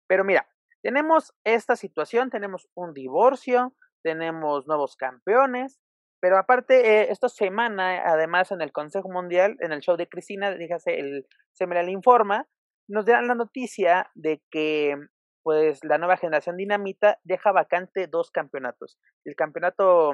Pero 0.07 0.24
mira, 0.24 0.46
tenemos 0.83 1.35
esta 1.44 1.76
situación, 1.76 2.31
tenemos 2.31 2.68
un 2.74 2.94
divorcio, 2.94 3.74
tenemos 4.02 4.66
nuevos 4.66 4.96
campeones, 4.96 5.80
Pero 6.22 6.36
aparte, 6.36 7.00
eh, 7.00 7.06
esta 7.10 7.30
semana, 7.30 8.02
además, 8.04 8.52
en 8.52 8.60
el 8.60 8.72
Consejo 8.72 9.08
Mundial, 9.10 9.56
en 9.60 9.72
el 9.72 9.80
show 9.80 9.96
de 9.96 10.06
Cristina, 10.08 10.54
dígase, 10.54 10.98
el 10.98 11.26
le 11.58 11.90
Informa, 11.92 12.46
nos 12.88 13.06
dan 13.06 13.26
la 13.26 13.34
noticia 13.34 14.10
de 14.14 14.42
que 14.50 14.96
pues 15.42 15.80
la 15.84 15.98
nueva 15.98 16.16
generación 16.16 16.56
dinamita 16.56 17.18
deja 17.24 17.52
vacante 17.52 18.06
dos 18.06 18.30
campeonatos. 18.30 18.98
El 19.24 19.34
campeonato 19.36 20.12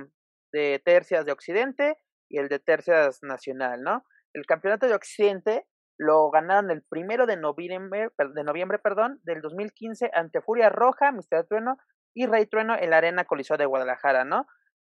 de 0.53 0.81
tercias 0.85 1.25
de 1.25 1.33
Occidente 1.33 1.99
y 2.29 2.39
el 2.39 2.49
de 2.49 2.59
tercias 2.59 3.19
nacional, 3.23 3.83
¿no? 3.83 4.05
El 4.33 4.47
campeonato 4.47 4.87
de 4.87 4.95
Occidente 4.95 5.67
lo 5.99 6.31
ganaron 6.31 6.71
el 6.71 6.83
primero 6.83 7.27
de 7.27 7.37
noviembre, 7.37 8.11
de 8.19 8.45
noviembre 8.45 8.79
perdón, 8.79 9.19
del 9.25 9.41
2015 9.41 10.11
ante 10.13 10.43
Furia 10.43 10.69
Roja, 10.69 11.11
Mr. 11.11 11.47
Trueno 11.49 11.79
y 12.17 12.27
Rey 12.27 12.47
Trueno 12.47 12.75
en 12.77 12.91
la 12.91 12.97
Arena 12.97 13.27
Coliseo 13.27 13.59
de 13.59 13.67
Guadalajara, 13.67 14.25
¿no? 14.25 14.47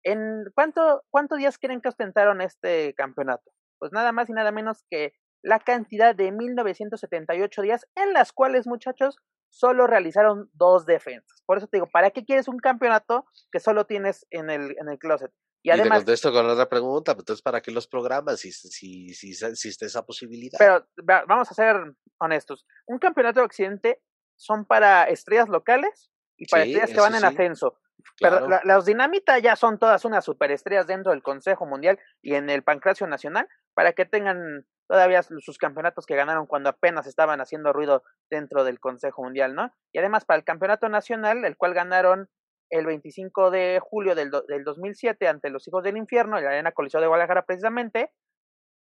¿En 0.04 0.44
cuánto, 0.54 1.02
cuántos 1.10 1.38
días 1.38 1.58
creen 1.58 1.80
que 1.80 1.88
ostentaron 1.88 2.40
este 2.40 2.94
campeonato? 2.94 3.50
Pues 3.80 3.90
nada 3.90 4.12
más 4.12 4.30
y 4.30 4.32
nada 4.32 4.52
menos 4.52 4.84
que 4.88 5.14
la 5.42 5.58
cantidad 5.58 6.14
de 6.14 6.30
1978 6.30 7.62
días 7.62 7.86
en 7.96 8.12
las 8.12 8.32
cuales, 8.32 8.68
muchachos, 8.68 9.16
solo 9.48 9.88
realizaron 9.88 10.48
dos 10.52 10.86
defensas. 10.86 11.42
Por 11.44 11.58
eso 11.58 11.66
te 11.66 11.78
digo, 11.78 11.88
¿para 11.92 12.12
qué 12.12 12.24
quieres 12.24 12.46
un 12.46 12.58
campeonato 12.58 13.26
que 13.50 13.58
solo 13.58 13.84
tienes 13.84 14.24
en 14.30 14.48
el, 14.48 14.76
en 14.78 14.88
el 14.88 14.98
closet? 14.98 15.32
Y, 15.64 15.70
además, 15.70 15.98
te 15.98 16.04
contesto 16.04 16.32
con 16.32 16.48
otra 16.48 16.68
pregunta, 16.68 17.14
pues, 17.14 17.22
entonces 17.22 17.42
¿para 17.42 17.60
qué 17.60 17.72
los 17.72 17.88
programas 17.88 18.38
si, 18.38 18.52
si, 18.52 19.12
si, 19.12 19.44
existe 19.44 19.86
esa 19.86 20.06
posibilidad? 20.06 20.56
Pero 20.56 20.86
vamos 21.26 21.50
a 21.50 21.54
ser 21.54 21.94
honestos, 22.20 22.64
un 22.86 23.00
campeonato 23.00 23.40
de 23.40 23.46
Occidente 23.46 24.02
son 24.36 24.64
para 24.64 25.02
estrellas 25.04 25.48
locales 25.48 26.12
y 26.38 26.46
para 26.46 26.64
estrellas 26.64 26.90
que 26.90 27.00
van 27.00 27.14
en 27.14 27.24
ascenso. 27.24 27.78
Pero 28.20 28.48
las 28.48 28.84
Dinamita 28.84 29.38
ya 29.38 29.56
son 29.56 29.78
todas 29.78 30.04
unas 30.04 30.24
superestrellas 30.24 30.86
dentro 30.86 31.12
del 31.12 31.22
Consejo 31.22 31.66
Mundial 31.66 31.98
y 32.22 32.34
en 32.34 32.48
el 32.48 32.62
Pancracio 32.62 33.06
Nacional 33.06 33.48
para 33.74 33.92
que 33.92 34.06
tengan 34.06 34.64
todavía 34.88 35.22
sus 35.22 35.58
campeonatos 35.58 36.06
que 36.06 36.16
ganaron 36.16 36.46
cuando 36.46 36.70
apenas 36.70 37.06
estaban 37.06 37.40
haciendo 37.40 37.72
ruido 37.72 38.02
dentro 38.30 38.64
del 38.64 38.80
Consejo 38.80 39.22
Mundial, 39.22 39.54
¿no? 39.54 39.72
Y 39.92 39.98
además 39.98 40.24
para 40.24 40.38
el 40.38 40.44
Campeonato 40.44 40.88
Nacional, 40.88 41.44
el 41.44 41.56
cual 41.56 41.74
ganaron 41.74 42.28
el 42.70 42.86
25 42.86 43.50
de 43.50 43.80
julio 43.82 44.14
del, 44.14 44.30
del 44.48 44.64
2007 44.64 45.28
ante 45.28 45.50
los 45.50 45.66
Hijos 45.68 45.82
del 45.82 45.96
Infierno, 45.96 46.38
en 46.38 46.44
la 46.44 46.50
Arena 46.50 46.72
Coliseo 46.72 47.00
de 47.00 47.06
Guadalajara 47.06 47.44
precisamente, 47.44 48.12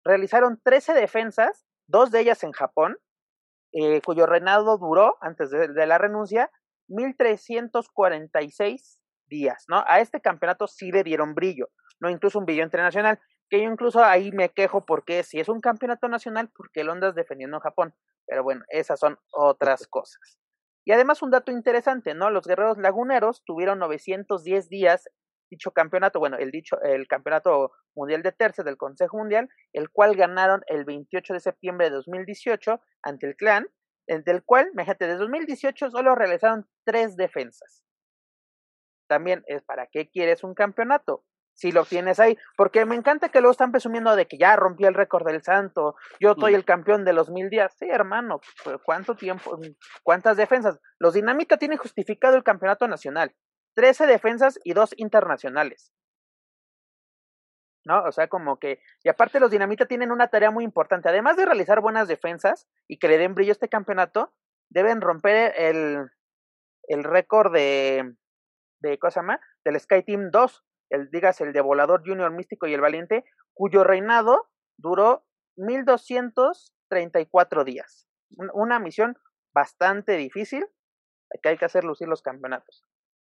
realizaron 0.04 0.60
13 0.64 0.94
defensas, 0.94 1.66
dos 1.88 2.12
de 2.12 2.22
ellas 2.22 2.44
en 2.44 2.52
Japón, 2.52 2.98
eh, 3.74 4.02
cuyo 4.02 4.26
reinado 4.26 4.78
duró, 4.78 5.18
antes 5.22 5.50
de, 5.50 5.68
de 5.68 5.86
la 5.86 5.98
renuncia, 5.98 6.52
1346 6.92 9.00
días, 9.28 9.66
¿no? 9.68 9.84
A 9.88 10.00
este 10.00 10.22
campeonato 10.22 10.68
sí 10.68 10.92
le 10.92 11.04
dieron 11.04 11.34
brillo, 11.34 11.70
no 12.00 12.10
incluso 12.10 12.40
un 12.40 12.46
brillo 12.46 12.64
internacional, 12.64 13.20
que 13.50 13.62
yo 13.62 13.70
incluso 13.70 14.04
ahí 14.04 14.32
me 14.32 14.50
quejo 14.50 14.86
porque 14.86 15.24
si 15.24 15.40
es 15.40 15.50
un 15.50 15.62
campeonato 15.62 16.08
nacional, 16.08 16.50
¿por 16.50 16.72
qué 16.72 16.84
lo 16.84 16.92
andas 16.92 17.16
defendiendo 17.16 17.58
en 17.58 17.62
Japón? 17.62 17.94
Pero 18.26 18.44
bueno, 18.44 18.64
esas 18.70 19.00
son 19.00 19.18
otras 19.32 19.88
cosas. 19.88 20.38
Y 20.86 20.94
además 20.94 21.22
un 21.22 21.32
dato 21.32 21.52
interesante, 21.52 22.14
¿no? 22.14 22.30
Los 22.30 22.48
guerreros 22.48 22.78
laguneros 22.78 23.44
tuvieron 23.46 23.80
910 23.80 24.70
días 24.70 25.10
dicho 25.52 25.72
campeonato, 25.72 26.20
bueno, 26.20 26.38
el 26.38 26.50
dicho 26.50 26.82
el 26.82 27.08
campeonato 27.08 27.74
mundial 27.94 28.24
de 28.24 28.32
terce 28.32 28.64
del 28.64 28.78
Consejo 28.78 29.18
Mundial, 29.18 29.50
el 29.74 29.90
cual 29.90 30.16
ganaron 30.16 30.62
el 30.68 30.86
28 30.86 31.34
de 31.34 31.40
septiembre 31.42 31.90
de 31.90 31.98
2018 31.98 32.80
ante 33.04 33.28
el 33.28 33.36
Clan, 33.36 33.68
del 34.20 34.44
cual, 34.44 34.72
fíjate, 34.76 35.06
desde 35.08 35.20
2018 35.20 35.92
solo 35.92 36.16
realizaron 36.16 36.68
tres 36.86 37.16
defensas. 37.16 37.84
También 39.08 39.44
es 39.48 39.64
para 39.64 39.88
qué 39.88 40.10
quieres 40.10 40.44
un 40.44 40.54
campeonato 40.54 41.24
si 41.54 41.72
lo 41.72 41.86
tienes 41.86 42.20
ahí. 42.20 42.38
Porque 42.58 42.86
me 42.86 42.96
encanta 42.96 43.30
que 43.30 43.40
luego 43.40 43.52
están 43.52 43.72
presumiendo 43.72 44.16
de 44.16 44.28
que 44.28 44.38
ya 44.38 44.56
rompí 44.56 44.86
el 44.86 44.94
récord 44.94 45.26
del 45.26 45.44
santo, 45.44 45.96
yo 46.20 46.36
soy 46.40 46.56
el 46.56 46.66
campeón 46.66 47.06
de 47.06 47.14
los 47.14 47.30
mil 47.30 47.50
días. 47.50 47.76
Sí, 47.78 47.88
hermano, 47.90 48.42
¿cuánto 48.84 49.16
tiempo? 49.16 49.60
¿Cuántas 50.04 50.38
defensas? 50.38 50.80
Los 51.00 51.14
Dinamita 51.14 51.58
tienen 51.58 51.78
justificado 51.78 52.36
el 52.36 52.44
campeonato 52.44 52.88
nacional. 52.88 53.36
Trece 53.76 54.08
defensas 54.08 54.60
y 54.64 54.74
dos 54.74 54.94
internacionales. 54.98 55.94
¿No? 57.86 58.04
O 58.04 58.12
sea, 58.12 58.28
como 58.28 58.60
que. 58.60 58.80
Y 59.04 59.10
aparte, 59.10 59.40
los 59.40 59.52
Dinamita 59.52 59.88
tienen 59.88 60.12
una 60.12 60.28
tarea 60.28 60.52
muy 60.52 60.64
importante. 60.64 61.10
Además 61.10 61.38
de 61.38 61.46
realizar 61.46 61.82
buenas 61.82 62.08
defensas 62.08 62.68
y 62.88 63.00
que 63.00 63.08
le 63.08 63.18
den 63.18 63.34
brillo 63.34 63.52
a 63.52 63.54
este 63.54 63.70
campeonato, 63.70 64.34
deben 64.70 65.02
romper 65.02 65.54
el, 65.58 66.10
el 66.84 67.04
récord 67.04 67.52
de. 67.52 68.16
de 68.82 69.00
¿Cómo 69.00 69.12
se 69.12 69.20
llama? 69.20 69.40
Del 69.66 69.80
Sky 69.80 70.04
Team 70.04 70.30
2 70.32 70.64
el, 70.92 71.10
digas, 71.10 71.42
el 71.42 71.54
de 71.54 71.62
Volador 71.62 72.04
Junior 72.06 72.30
Místico 72.32 72.68
y 72.68 72.74
el 72.74 72.82
Valiente, 72.82 73.24
cuyo 73.54 73.84
reinado 73.84 74.50
duró 74.78 75.26
1234 75.56 77.64
días. 77.64 78.08
Una 78.54 78.80
misión 78.80 79.18
bastante 79.54 80.18
difícil, 80.18 80.66
que 81.42 81.50
hay 81.50 81.58
que 81.58 81.66
hacer 81.66 81.84
lucir 81.84 82.08
los 82.08 82.22
campeonatos. 82.22 82.86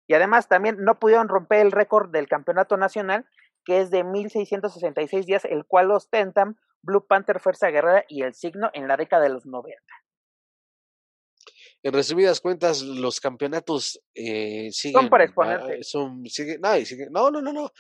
Y 0.08 0.14
además 0.16 0.48
también 0.48 0.78
no 0.80 1.00
pudieron 1.00 1.28
romper 1.30 1.62
el 1.62 1.72
récord 1.72 2.12
del 2.12 2.28
campeonato 2.28 2.76
nacional, 2.78 3.26
que 3.66 3.82
es 3.82 3.92
de 3.92 4.04
1666 4.04 5.26
días, 5.26 5.46
el 5.46 5.66
cual 5.66 5.92
ostentan 5.92 6.58
Blue 6.82 7.06
Panther 7.06 7.40
Fuerza 7.40 7.70
Guerrera 7.70 8.06
y 8.08 8.24
el 8.24 8.34
Signo 8.34 8.70
en 8.74 8.88
la 8.88 8.98
década 8.98 9.24
de 9.24 9.30
los 9.30 9.46
90 9.46 9.82
en 11.84 11.94
resumidas 11.94 12.40
cuentas, 12.42 12.84
los 12.84 13.20
campeonatos 13.20 14.02
eh, 14.14 14.70
siguen. 14.72 15.02
Son 15.02 15.10
para 15.10 15.24
exponerse. 15.24 15.84
Son, 15.84 16.24
no, 17.10 17.32
no, 17.32 17.42
no, 17.42 17.54
no, 17.54 17.72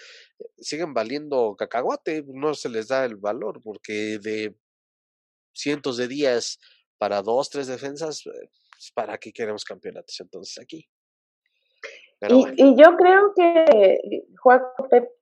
Siguen 0.57 0.93
valiendo 0.93 1.55
cacahuate, 1.55 2.23
no 2.27 2.53
se 2.55 2.69
les 2.69 2.87
da 2.87 3.05
el 3.05 3.17
valor, 3.17 3.61
porque 3.61 4.17
de 4.19 4.55
cientos 5.53 5.97
de 5.97 6.07
días 6.07 6.59
para 6.97 7.21
dos, 7.21 7.49
tres 7.49 7.67
defensas, 7.67 8.23
pues, 8.23 8.91
¿para 8.95 9.17
qué 9.19 9.31
queremos 9.31 9.63
campeonatos 9.63 10.19
entonces 10.19 10.57
aquí? 10.59 10.87
y, 12.21 12.63
y, 12.63 12.75
yo 12.75 12.95
creo 12.97 13.33
que, 13.35 13.97
Juan 14.41 14.61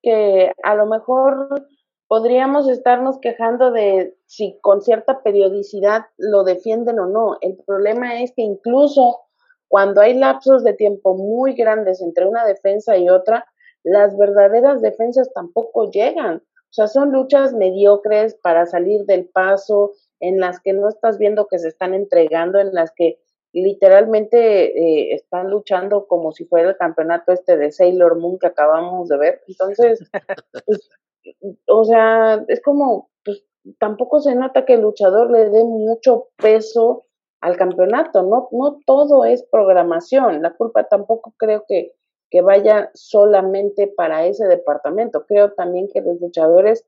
que 0.02 0.52
a 0.62 0.74
lo 0.74 0.86
mejor 0.86 1.66
podríamos 2.08 2.68
estarnos 2.68 3.18
quejando 3.20 3.70
de 3.70 4.16
si 4.26 4.58
con 4.60 4.82
cierta 4.82 5.22
periodicidad 5.22 6.06
lo 6.16 6.42
defienden 6.42 6.98
o 6.98 7.06
no. 7.06 7.38
El 7.40 7.56
problema 7.66 8.20
es 8.20 8.32
que 8.34 8.42
incluso 8.42 9.20
cuando 9.68 10.00
hay 10.00 10.14
lapsos 10.14 10.64
de 10.64 10.72
tiempo 10.72 11.14
muy 11.14 11.54
grandes 11.54 12.02
entre 12.02 12.26
una 12.26 12.44
defensa 12.44 12.96
y 12.96 13.08
otra, 13.08 13.46
las 13.84 14.16
verdaderas 14.18 14.82
defensas 14.82 15.32
tampoco 15.32 15.90
llegan. 15.90 16.38
O 16.38 16.72
sea, 16.72 16.88
son 16.88 17.12
luchas 17.12 17.52
mediocres 17.52 18.34
para 18.42 18.66
salir 18.66 19.04
del 19.04 19.28
paso, 19.28 19.92
en 20.20 20.38
las 20.38 20.60
que 20.60 20.72
no 20.72 20.88
estás 20.88 21.18
viendo 21.18 21.46
que 21.46 21.58
se 21.58 21.68
están 21.68 21.94
entregando, 21.94 22.58
en 22.58 22.74
las 22.74 22.92
que 22.94 23.18
literalmente 23.52 24.78
eh, 24.78 25.14
están 25.14 25.50
luchando 25.50 26.06
como 26.06 26.32
si 26.32 26.44
fuera 26.44 26.70
el 26.70 26.76
campeonato 26.76 27.32
este 27.32 27.56
de 27.56 27.72
Sailor 27.72 28.18
Moon 28.18 28.38
que 28.38 28.46
acabamos 28.46 29.08
de 29.08 29.18
ver. 29.18 29.42
Entonces, 29.48 30.00
pues, 30.66 30.90
o 31.66 31.84
sea, 31.84 32.44
es 32.48 32.62
como, 32.62 33.10
pues 33.24 33.44
tampoco 33.78 34.20
se 34.20 34.34
nota 34.34 34.64
que 34.64 34.74
el 34.74 34.82
luchador 34.82 35.30
le 35.30 35.50
dé 35.50 35.64
mucho 35.64 36.28
peso 36.36 37.06
al 37.40 37.56
campeonato, 37.56 38.22
no, 38.22 38.48
no 38.52 38.78
todo 38.84 39.24
es 39.24 39.42
programación, 39.44 40.42
la 40.42 40.54
culpa 40.54 40.84
tampoco 40.84 41.32
creo 41.38 41.64
que, 41.66 41.94
que 42.30 42.42
vaya 42.42 42.90
solamente 42.92 43.86
para 43.86 44.26
ese 44.26 44.46
departamento, 44.46 45.24
creo 45.26 45.52
también 45.52 45.88
que 45.88 46.02
los 46.02 46.20
luchadores 46.20 46.86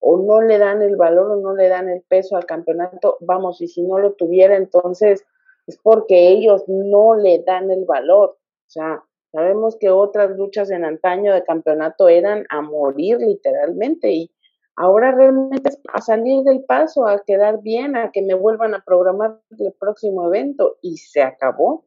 o 0.00 0.18
no 0.18 0.42
le 0.42 0.58
dan 0.58 0.82
el 0.82 0.96
valor 0.96 1.30
o 1.30 1.36
no 1.40 1.54
le 1.54 1.68
dan 1.68 1.88
el 1.88 2.02
peso 2.02 2.36
al 2.36 2.44
campeonato, 2.44 3.16
vamos, 3.20 3.62
y 3.62 3.68
si 3.68 3.82
no 3.82 3.98
lo 3.98 4.12
tuviera 4.12 4.56
entonces 4.56 5.24
es 5.66 5.78
porque 5.78 6.28
ellos 6.28 6.64
no 6.68 7.14
le 7.14 7.42
dan 7.44 7.70
el 7.70 7.84
valor, 7.84 8.30
o 8.30 8.70
sea, 8.70 9.02
Sabemos 9.36 9.76
que 9.78 9.90
otras 9.90 10.30
luchas 10.30 10.70
en 10.70 10.82
antaño 10.86 11.34
de 11.34 11.44
campeonato 11.44 12.08
eran 12.08 12.46
a 12.48 12.62
morir 12.62 13.18
literalmente 13.18 14.10
y 14.10 14.34
ahora 14.76 15.12
realmente 15.12 15.68
es 15.68 15.78
a 15.92 16.00
salir 16.00 16.42
del 16.44 16.64
paso, 16.64 17.06
a 17.06 17.22
quedar 17.22 17.60
bien, 17.60 17.96
a 17.96 18.12
que 18.12 18.22
me 18.22 18.32
vuelvan 18.32 18.72
a 18.72 18.82
programar 18.82 19.38
el 19.58 19.74
próximo 19.78 20.26
evento 20.28 20.78
y 20.80 20.96
se 20.96 21.22
acabó. 21.22 21.86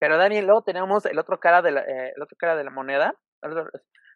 Pero 0.00 0.16
Daniel, 0.16 0.46
luego 0.46 0.62
tenemos 0.62 1.06
el 1.06 1.16
otro 1.20 1.38
cara 1.38 1.62
de 1.62 1.70
la, 1.70 1.82
eh, 1.82 2.12
otro 2.20 2.36
cara 2.36 2.56
de 2.56 2.64
la 2.64 2.70
moneda, 2.70 3.14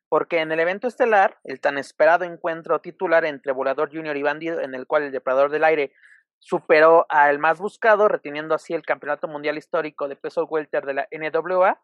porque 0.08 0.40
en 0.40 0.50
el 0.50 0.58
evento 0.58 0.88
estelar, 0.88 1.38
el 1.44 1.60
tan 1.60 1.78
esperado 1.78 2.24
encuentro 2.24 2.80
titular 2.80 3.24
entre 3.24 3.52
Volador 3.52 3.88
Junior 3.94 4.16
y 4.16 4.22
Bandido, 4.24 4.58
en 4.58 4.74
el 4.74 4.88
cual 4.88 5.04
el 5.04 5.12
Depredador 5.12 5.52
del 5.52 5.62
Aire 5.62 5.92
superó 6.38 7.06
al 7.08 7.38
más 7.38 7.58
buscado, 7.58 8.08
reteniendo 8.08 8.54
así 8.54 8.74
el 8.74 8.82
campeonato 8.82 9.28
mundial 9.28 9.58
histórico 9.58 10.08
de 10.08 10.16
peso 10.16 10.44
welter 10.44 10.84
de 10.86 10.94
la 10.94 11.08
NWA, 11.10 11.80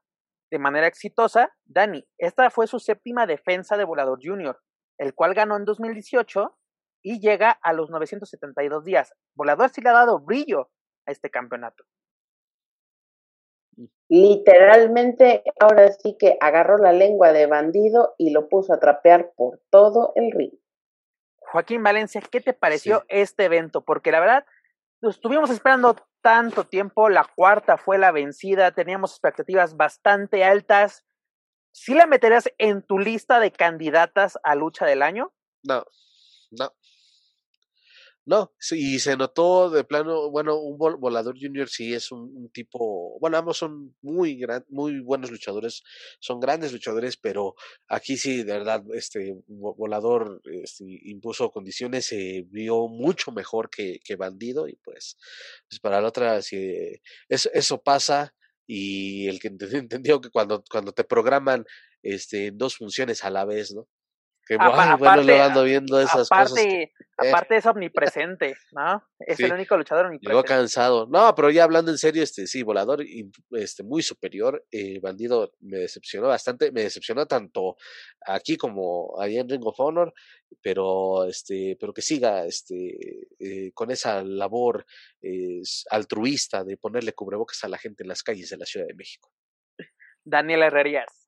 de 0.50 0.58
manera 0.58 0.86
exitosa, 0.86 1.52
Dani. 1.64 2.06
Esta 2.18 2.50
fue 2.50 2.66
su 2.66 2.78
séptima 2.78 3.26
defensa 3.26 3.76
de 3.76 3.84
Volador 3.84 4.20
Junior, 4.22 4.60
el 4.98 5.14
cual 5.14 5.34
ganó 5.34 5.56
en 5.56 5.64
2018 5.64 6.56
y 7.02 7.20
llega 7.20 7.50
a 7.50 7.72
los 7.72 7.90
972 7.90 8.84
días. 8.84 9.12
Volador 9.34 9.70
sí 9.70 9.80
le 9.80 9.90
ha 9.90 9.94
dado 9.94 10.20
brillo 10.20 10.70
a 11.06 11.12
este 11.12 11.30
campeonato. 11.30 11.84
literalmente 14.08 15.42
ahora 15.58 15.90
sí 15.90 16.18
que 16.18 16.36
agarró 16.38 16.76
la 16.76 16.92
lengua 16.92 17.32
de 17.32 17.46
bandido 17.46 18.14
y 18.18 18.30
lo 18.30 18.50
puso 18.50 18.74
a 18.74 18.78
trapear 18.78 19.32
por 19.34 19.60
todo 19.70 20.12
el 20.16 20.30
río. 20.32 20.61
Joaquín 21.52 21.82
Valencia, 21.82 22.22
¿qué 22.22 22.40
te 22.40 22.54
pareció 22.54 23.04
este 23.08 23.44
evento? 23.44 23.82
Porque 23.82 24.10
la 24.10 24.20
verdad, 24.20 24.46
lo 25.02 25.10
estuvimos 25.10 25.50
esperando 25.50 25.96
tanto 26.22 26.66
tiempo, 26.66 27.10
la 27.10 27.24
cuarta 27.24 27.76
fue 27.76 27.98
la 27.98 28.10
vencida, 28.10 28.72
teníamos 28.72 29.10
expectativas 29.10 29.76
bastante 29.76 30.44
altas. 30.44 31.04
¿Sí 31.70 31.92
la 31.92 32.06
meterías 32.06 32.50
en 32.56 32.82
tu 32.82 32.98
lista 32.98 33.38
de 33.38 33.52
candidatas 33.52 34.38
a 34.42 34.54
lucha 34.54 34.86
del 34.86 35.02
año? 35.02 35.34
No, 35.62 35.84
no. 36.52 36.72
No, 38.24 38.52
y 38.70 39.00
se 39.00 39.16
notó 39.16 39.68
de 39.68 39.82
plano, 39.82 40.30
bueno, 40.30 40.56
un 40.56 40.78
volador 40.78 41.34
junior 41.40 41.68
sí 41.68 41.92
es 41.92 42.12
un, 42.12 42.50
tipo, 42.52 43.18
bueno, 43.18 43.36
ambos 43.36 43.58
son 43.58 43.96
muy 44.00 44.36
gran, 44.36 44.64
muy 44.68 45.00
buenos 45.00 45.32
luchadores, 45.32 45.82
son 46.20 46.38
grandes 46.38 46.72
luchadores, 46.72 47.16
pero 47.16 47.56
aquí 47.88 48.16
sí, 48.16 48.44
de 48.44 48.52
verdad, 48.52 48.84
este 48.94 49.34
volador 49.48 50.40
este, 50.44 50.84
impuso 50.86 51.50
condiciones, 51.50 52.06
se 52.06 52.44
vio 52.48 52.86
mucho 52.86 53.32
mejor 53.32 53.68
que, 53.70 53.98
que 54.04 54.14
bandido 54.14 54.68
y 54.68 54.76
pues, 54.84 55.16
pues 55.68 55.80
para 55.80 56.00
la 56.00 56.06
otra, 56.06 56.42
si 56.42 57.00
eso, 57.28 57.50
eso 57.52 57.82
pasa 57.82 58.32
y 58.66 59.26
el 59.28 59.40
que 59.40 59.48
entendió 59.72 60.20
que 60.20 60.30
cuando, 60.30 60.62
cuando 60.70 60.92
te 60.92 61.02
programan 61.04 61.64
este, 62.02 62.52
dos 62.52 62.76
funciones 62.76 63.24
a 63.24 63.30
la 63.30 63.44
vez, 63.44 63.74
¿no? 63.74 63.88
Que 64.46 64.56
bueno, 64.56 64.96
lo 64.98 65.42
ando 65.42 65.62
viendo 65.62 66.00
esas 66.00 66.28
cosas. 66.28 66.52
aparte 67.16 67.56
es 67.56 67.66
omnipresente, 67.66 68.54
¿no? 68.72 69.02
Es 69.20 69.38
el 69.38 69.52
único 69.52 69.76
luchador 69.76 70.06
omnipresente. 70.06 70.34
Llegó 70.34 70.44
cansado. 70.44 71.06
No, 71.06 71.32
pero 71.34 71.50
ya 71.50 71.62
hablando 71.62 71.92
en 71.92 71.98
serio, 71.98 72.24
este 72.24 72.48
sí, 72.48 72.64
volador 72.64 73.04
este, 73.52 73.84
muy 73.84 74.02
superior. 74.02 74.66
Eh, 74.72 74.98
bandido 75.00 75.52
me 75.60 75.78
decepcionó 75.78 76.26
bastante. 76.26 76.72
Me 76.72 76.82
decepcionó 76.82 77.26
tanto 77.26 77.76
aquí 78.26 78.56
como 78.56 79.14
allá 79.20 79.40
en 79.40 79.48
Ring 79.48 79.64
of 79.64 79.78
Honor, 79.78 80.12
pero 80.60 81.24
este, 81.24 81.76
pero 81.78 81.94
que 81.94 82.02
siga 82.02 82.44
este 82.44 83.28
eh, 83.38 83.70
con 83.72 83.92
esa 83.92 84.24
labor 84.24 84.84
altruista 85.90 86.64
de 86.64 86.76
ponerle 86.76 87.12
cubrebocas 87.12 87.62
a 87.62 87.68
la 87.68 87.78
gente 87.78 88.02
en 88.02 88.08
las 88.08 88.24
calles 88.24 88.50
de 88.50 88.56
la 88.56 88.66
Ciudad 88.66 88.86
de 88.86 88.94
México. 88.94 89.30
Daniel 90.24 90.62
Herrerías. 90.62 91.24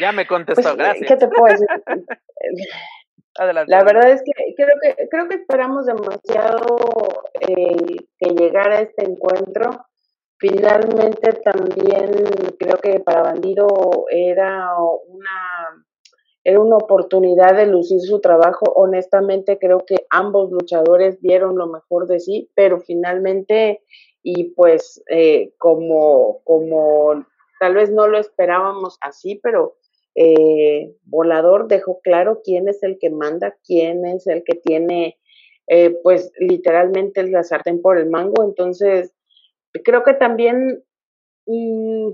Ya 0.00 0.12
me 0.12 0.26
contestó, 0.26 0.62
pues, 0.62 0.76
gracias. 0.76 1.08
¿Qué 1.08 1.16
te 1.16 1.28
puedo 1.28 1.52
decir? 1.52 1.66
La 3.66 3.82
verdad 3.82 4.10
es 4.10 4.22
que 4.22 4.54
creo 4.54 4.78
que 4.82 5.08
creo 5.08 5.28
que 5.28 5.36
esperamos 5.36 5.86
demasiado 5.86 6.76
eh, 7.40 7.96
que 8.18 8.30
llegara 8.34 8.80
este 8.80 9.04
encuentro. 9.04 9.86
Finalmente 10.36 11.32
también 11.42 12.12
creo 12.58 12.76
que 12.76 13.00
para 13.00 13.22
Bandido 13.22 14.04
era 14.10 14.76
una 14.76 15.86
era 16.44 16.60
una 16.60 16.76
oportunidad 16.76 17.56
de 17.56 17.66
lucir 17.66 18.00
su 18.00 18.20
trabajo. 18.20 18.66
Honestamente 18.74 19.58
creo 19.58 19.86
que 19.86 20.06
ambos 20.10 20.50
luchadores 20.50 21.20
dieron 21.22 21.56
lo 21.56 21.68
mejor 21.68 22.08
de 22.08 22.20
sí, 22.20 22.50
pero 22.54 22.80
finalmente 22.80 23.82
y 24.22 24.52
pues 24.54 25.02
eh, 25.08 25.54
como 25.56 26.42
como 26.44 27.24
tal 27.62 27.76
vez 27.76 27.92
no 27.92 28.08
lo 28.08 28.18
esperábamos 28.18 28.98
así, 29.00 29.38
pero 29.40 29.76
eh, 30.16 30.96
Volador 31.04 31.68
dejó 31.68 32.00
claro 32.00 32.40
quién 32.42 32.66
es 32.68 32.82
el 32.82 32.98
que 32.98 33.08
manda, 33.08 33.56
quién 33.64 34.04
es 34.04 34.26
el 34.26 34.42
que 34.42 34.56
tiene, 34.56 35.20
eh, 35.68 35.96
pues 36.02 36.32
literalmente 36.40 37.22
la 37.22 37.44
sartén 37.44 37.80
por 37.80 37.98
el 37.98 38.10
mango. 38.10 38.42
Entonces, 38.42 39.14
creo 39.84 40.02
que 40.02 40.14
también, 40.14 40.82
mm, 41.46 42.08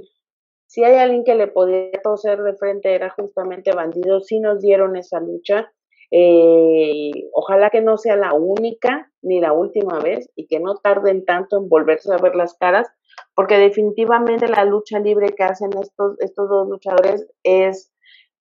si 0.67 0.85
hay 0.85 0.97
alguien 0.97 1.25
que 1.25 1.35
le 1.35 1.47
podía 1.47 1.93
toser 2.05 2.43
de 2.43 2.53
frente, 2.53 2.95
era 2.95 3.09
justamente 3.09 3.73
Bandido, 3.73 4.21
si 4.21 4.41
nos 4.41 4.61
dieron 4.61 4.97
esa 4.97 5.19
lucha. 5.19 5.73
Eh, 6.11 7.11
ojalá 7.33 7.71
que 7.71 7.81
no 7.81 7.97
sea 7.97 8.17
la 8.17 8.35
única 8.35 9.11
ni 9.23 9.41
la 9.41 9.55
última 9.55 9.99
vez 9.99 10.29
y 10.37 10.47
que 10.47 10.61
no 10.61 10.75
tarden 10.77 11.25
tanto 11.25 11.57
en 11.57 11.71
volverse 11.71 12.13
a 12.13 12.19
ver 12.19 12.35
las 12.35 12.53
caras, 12.53 12.87
porque 13.35 13.59
definitivamente 13.59 14.49
la 14.49 14.65
lucha 14.65 14.99
libre 14.99 15.35
que 15.35 15.45
hacen 15.45 15.71
estos, 15.81 16.19
estos 16.21 16.49
dos 16.49 16.69
luchadores 16.69 17.27
es 17.43 17.93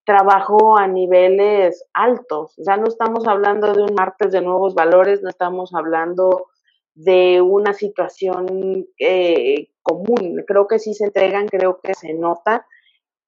trabajo 0.08 0.78
a 0.78 0.88
niveles 0.88 1.86
altos. 1.94 2.58
O 2.58 2.64
sea, 2.64 2.78
no 2.78 2.88
estamos 2.88 3.28
hablando 3.28 3.74
de 3.74 3.84
un 3.84 3.94
martes 3.94 4.32
de 4.32 4.42
nuevos 4.42 4.74
valores, 4.74 5.22
no 5.22 5.30
estamos 5.30 5.76
hablando 5.76 6.48
de 6.96 7.42
una 7.42 7.74
situación 7.74 8.88
eh, 9.00 9.68
común. 9.84 10.44
Creo 10.48 10.66
que 10.66 10.80
sí 10.80 10.94
se 10.94 11.06
entregan, 11.06 11.48
creo 11.48 11.80
que 11.84 11.94
se 11.94 12.14
nota. 12.14 12.66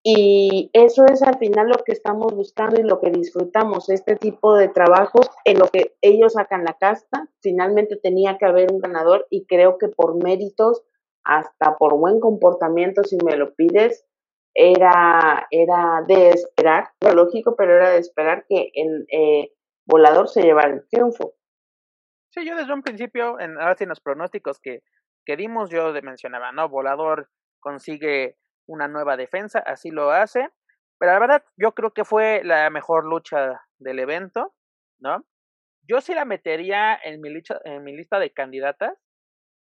Y 0.02 0.70
eso 0.72 1.06
es 1.06 1.22
al 1.22 1.38
final 1.38 1.68
lo 1.68 1.84
que 1.84 1.92
estamos 1.92 2.34
buscando 2.34 2.80
y 2.80 2.84
lo 2.84 3.02
que 3.02 3.12
disfrutamos, 3.12 3.90
este 3.90 4.16
tipo 4.16 4.56
de 4.56 4.70
trabajos 4.70 5.30
en 5.44 5.60
lo 5.60 5.68
que 5.68 5.98
ellos 6.02 6.34
sacan 6.34 6.64
la 6.64 6.78
casta. 6.80 7.28
Finalmente 7.42 7.98
tenía 7.98 8.38
que 8.38 8.46
haber 8.46 8.72
un 8.72 8.80
ganador 8.80 9.28
y 9.30 9.46
creo 9.46 9.78
que 9.78 9.90
por 9.90 10.16
méritos 10.24 10.84
hasta 11.30 11.78
por 11.78 11.96
buen 11.96 12.20
comportamiento, 12.20 13.04
si 13.04 13.16
me 13.24 13.38
lo 13.38 13.54
pides, 13.54 14.04
era, 14.56 15.48
era 15.52 16.04
de 16.08 16.30
esperar, 16.30 16.90
lo 17.02 17.14
lógico, 17.14 17.56
pero 17.56 17.76
era 17.76 17.92
de 17.92 18.00
esperar 18.00 18.46
que 18.50 18.72
el 18.74 19.06
eh, 19.12 19.54
volador 19.86 20.28
se 20.28 20.42
llevara 20.42 20.74
el 20.74 20.88
triunfo. 20.90 21.36
Sí, 22.32 22.48
yo 22.48 22.56
desde 22.56 22.74
un 22.74 22.82
principio, 22.82 23.40
en, 23.40 23.60
ahora 23.60 23.76
en 23.80 23.90
los 23.90 24.02
pronósticos 24.02 24.60
que, 24.60 24.82
que 25.24 25.38
dimos, 25.38 25.70
yo 25.70 25.94
mencionaba, 26.02 26.52
¿no? 26.52 26.68
Volador 26.68 27.30
consigue 27.60 28.38
una 28.68 28.88
nueva 28.88 29.16
defensa, 29.16 29.60
así 29.60 29.92
lo 29.92 30.10
hace, 30.10 30.50
pero 30.98 31.12
la 31.12 31.20
verdad, 31.20 31.44
yo 31.58 31.74
creo 31.74 31.92
que 31.92 32.06
fue 32.06 32.42
la 32.44 32.72
mejor 32.72 33.06
lucha 33.06 33.62
del 33.78 34.00
evento, 34.00 34.56
¿no? 35.00 35.24
Yo 35.88 36.02
sí 36.02 36.16
la 36.16 36.26
metería 36.26 37.00
en 37.04 37.22
mi, 37.22 37.30
en 37.66 37.84
mi 37.84 37.96
lista 37.96 38.18
de 38.18 38.32
candidatas, 38.32 38.94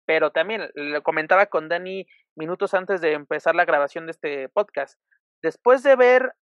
pero 0.06 0.30
también 0.30 0.70
lo 0.74 1.02
comentaba 1.02 1.46
con 1.46 1.68
Dani 1.68 2.06
minutos 2.36 2.74
antes 2.74 3.00
de 3.00 3.12
empezar 3.12 3.54
la 3.54 3.64
grabación 3.64 4.06
de 4.06 4.12
este 4.12 4.48
podcast. 4.48 4.98
Después 5.42 5.82
de 5.82 5.96
ver 5.96 6.32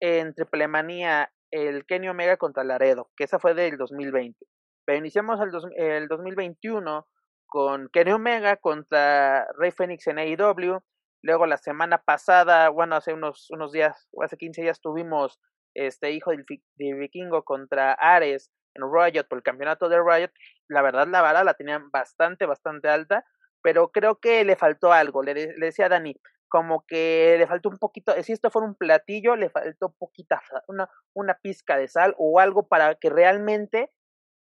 en 0.00 0.34
Triplemanía 0.34 1.30
el 1.50 1.86
Kenny 1.86 2.08
Omega 2.08 2.36
contra 2.36 2.64
Laredo, 2.64 3.10
que 3.16 3.24
esa 3.24 3.38
fue 3.38 3.54
del 3.54 3.76
2020, 3.76 4.44
pero 4.84 4.98
iniciamos 4.98 5.38
el, 5.40 5.50
el 5.76 6.08
2021 6.08 7.06
con 7.46 7.88
Kenny 7.92 8.12
Omega 8.12 8.56
contra 8.56 9.46
Rey 9.58 9.70
Fénix 9.70 10.06
en 10.08 10.18
AEW. 10.18 10.80
Luego 11.22 11.46
la 11.46 11.56
semana 11.56 11.98
pasada, 11.98 12.68
bueno, 12.70 12.96
hace 12.96 13.14
unos, 13.14 13.48
unos 13.50 13.72
días, 13.72 14.08
hace 14.20 14.36
15 14.36 14.62
días 14.62 14.80
tuvimos 14.80 15.38
este 15.74 16.10
hijo 16.10 16.32
del, 16.32 16.44
de 16.46 16.94
Vikingo 16.94 17.44
contra 17.44 17.92
Ares 17.92 18.50
en 18.74 18.82
Riot 18.82 19.24
por 19.28 19.38
el 19.38 19.42
campeonato 19.42 19.88
de 19.88 19.98
Riot, 19.98 20.30
la 20.68 20.82
verdad 20.82 21.06
la 21.08 21.22
vara 21.22 21.44
la 21.44 21.54
tenían 21.54 21.90
bastante, 21.90 22.46
bastante 22.46 22.88
alta, 22.88 23.24
pero 23.62 23.90
creo 23.90 24.20
que 24.20 24.44
le 24.44 24.56
faltó 24.56 24.92
algo, 24.92 25.22
le, 25.22 25.34
decía 25.34 25.86
a 25.86 25.88
Dani, 25.88 26.20
como 26.48 26.84
que 26.86 27.36
le 27.38 27.46
faltó 27.46 27.68
un 27.68 27.78
poquito, 27.78 28.12
si 28.22 28.32
esto 28.32 28.50
fuera 28.50 28.68
un 28.68 28.74
platillo, 28.74 29.36
le 29.36 29.50
faltó 29.50 29.92
poquita, 29.98 30.42
una, 30.68 30.88
una 31.14 31.34
pizca 31.34 31.76
de 31.76 31.88
sal 31.88 32.14
o 32.18 32.38
algo 32.40 32.68
para 32.68 32.94
que 32.96 33.10
realmente 33.10 33.90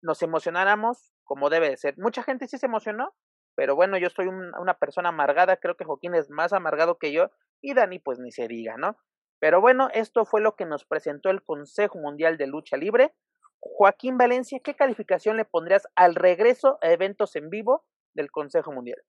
nos 0.02 0.22
emocionáramos 0.22 1.12
como 1.24 1.50
debe 1.50 1.70
de 1.70 1.76
ser. 1.76 1.98
Mucha 1.98 2.22
gente 2.22 2.46
sí 2.46 2.56
se 2.58 2.66
emocionó, 2.66 3.14
pero 3.54 3.74
bueno, 3.74 3.98
yo 3.98 4.08
soy 4.08 4.28
una 4.28 4.74
persona 4.74 5.08
amargada, 5.08 5.56
creo 5.56 5.76
que 5.76 5.84
Joaquín 5.84 6.14
es 6.14 6.30
más 6.30 6.52
amargado 6.52 6.98
que 6.98 7.12
yo 7.12 7.30
y 7.60 7.74
Dani 7.74 7.98
pues 7.98 8.18
ni 8.20 8.30
se 8.30 8.46
diga, 8.46 8.76
¿no? 8.76 8.96
Pero 9.40 9.60
bueno, 9.60 9.88
esto 9.92 10.24
fue 10.24 10.40
lo 10.40 10.56
que 10.56 10.64
nos 10.64 10.84
presentó 10.84 11.30
el 11.30 11.42
Consejo 11.42 11.98
Mundial 11.98 12.38
de 12.38 12.46
Lucha 12.46 12.76
Libre. 12.76 13.14
Joaquín 13.60 14.18
Valencia, 14.18 14.60
¿qué 14.62 14.74
calificación 14.74 15.36
le 15.36 15.44
pondrías 15.44 15.86
al 15.94 16.14
regreso 16.14 16.78
a 16.80 16.92
eventos 16.92 17.36
en 17.36 17.50
vivo 17.50 17.84
del 18.14 18.30
Consejo 18.30 18.72
Mundial? 18.72 19.02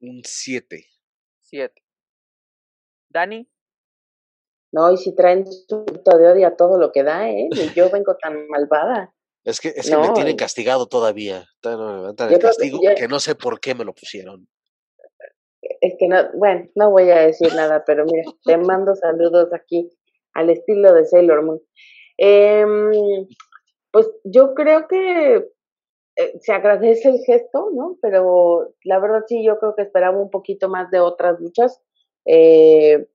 Un 0.00 0.22
7. 0.24 0.84
7. 1.42 1.82
¿Dani? 3.10 3.48
No, 4.70 4.92
y 4.92 4.96
si 4.98 5.14
traen 5.14 5.46
su 5.46 5.84
de 5.84 6.28
odio 6.28 6.46
a 6.46 6.56
todo 6.56 6.78
lo 6.78 6.92
que 6.92 7.02
da, 7.02 7.30
¿eh? 7.30 7.48
Y 7.50 7.72
yo 7.74 7.90
vengo 7.92 8.16
tan 8.16 8.48
malvada. 8.48 9.14
Es 9.44 9.60
que, 9.60 9.68
es 9.68 9.88
que 9.88 9.96
me 9.96 10.10
tienen 10.10 10.36
castigado 10.36 10.86
todavía. 10.86 11.46
el 11.62 12.38
castigo 12.38 12.80
que, 12.96 13.08
no 13.08 13.18
sé 13.18 13.34
por 13.34 13.60
qué 13.60 13.74
me 13.74 13.84
lo 13.84 13.94
pusieron. 13.94 14.46
Es 15.80 15.94
que 15.98 16.06
no, 16.06 16.16
bueno, 16.34 16.68
no 16.74 16.90
voy 16.90 17.10
a 17.10 17.20
decir 17.20 17.54
nada, 17.54 17.84
pero 17.86 18.04
mira, 18.04 18.30
te 18.44 18.58
mando 18.58 18.94
saludos 18.94 19.48
aquí 19.54 19.90
al 20.34 20.50
estilo 20.50 20.92
de 20.92 21.06
Sailor 21.06 21.44
Moon. 21.44 21.60
Eh, 22.18 22.64
pues 23.90 24.10
yo 24.24 24.54
creo 24.54 24.86
que 24.88 25.48
eh, 26.16 26.38
se 26.40 26.52
agradece 26.52 27.08
el 27.08 27.20
gesto, 27.24 27.70
¿no? 27.72 27.96
Pero 28.02 28.74
la 28.82 28.98
verdad 28.98 29.24
sí, 29.26 29.44
yo 29.44 29.58
creo 29.58 29.74
que 29.76 29.82
esperaba 29.82 30.18
un 30.18 30.30
poquito 30.30 30.68
más 30.68 30.90
de 30.90 30.98
otras 30.98 31.40
luchas. 31.40 31.80
Eh, 32.26 33.06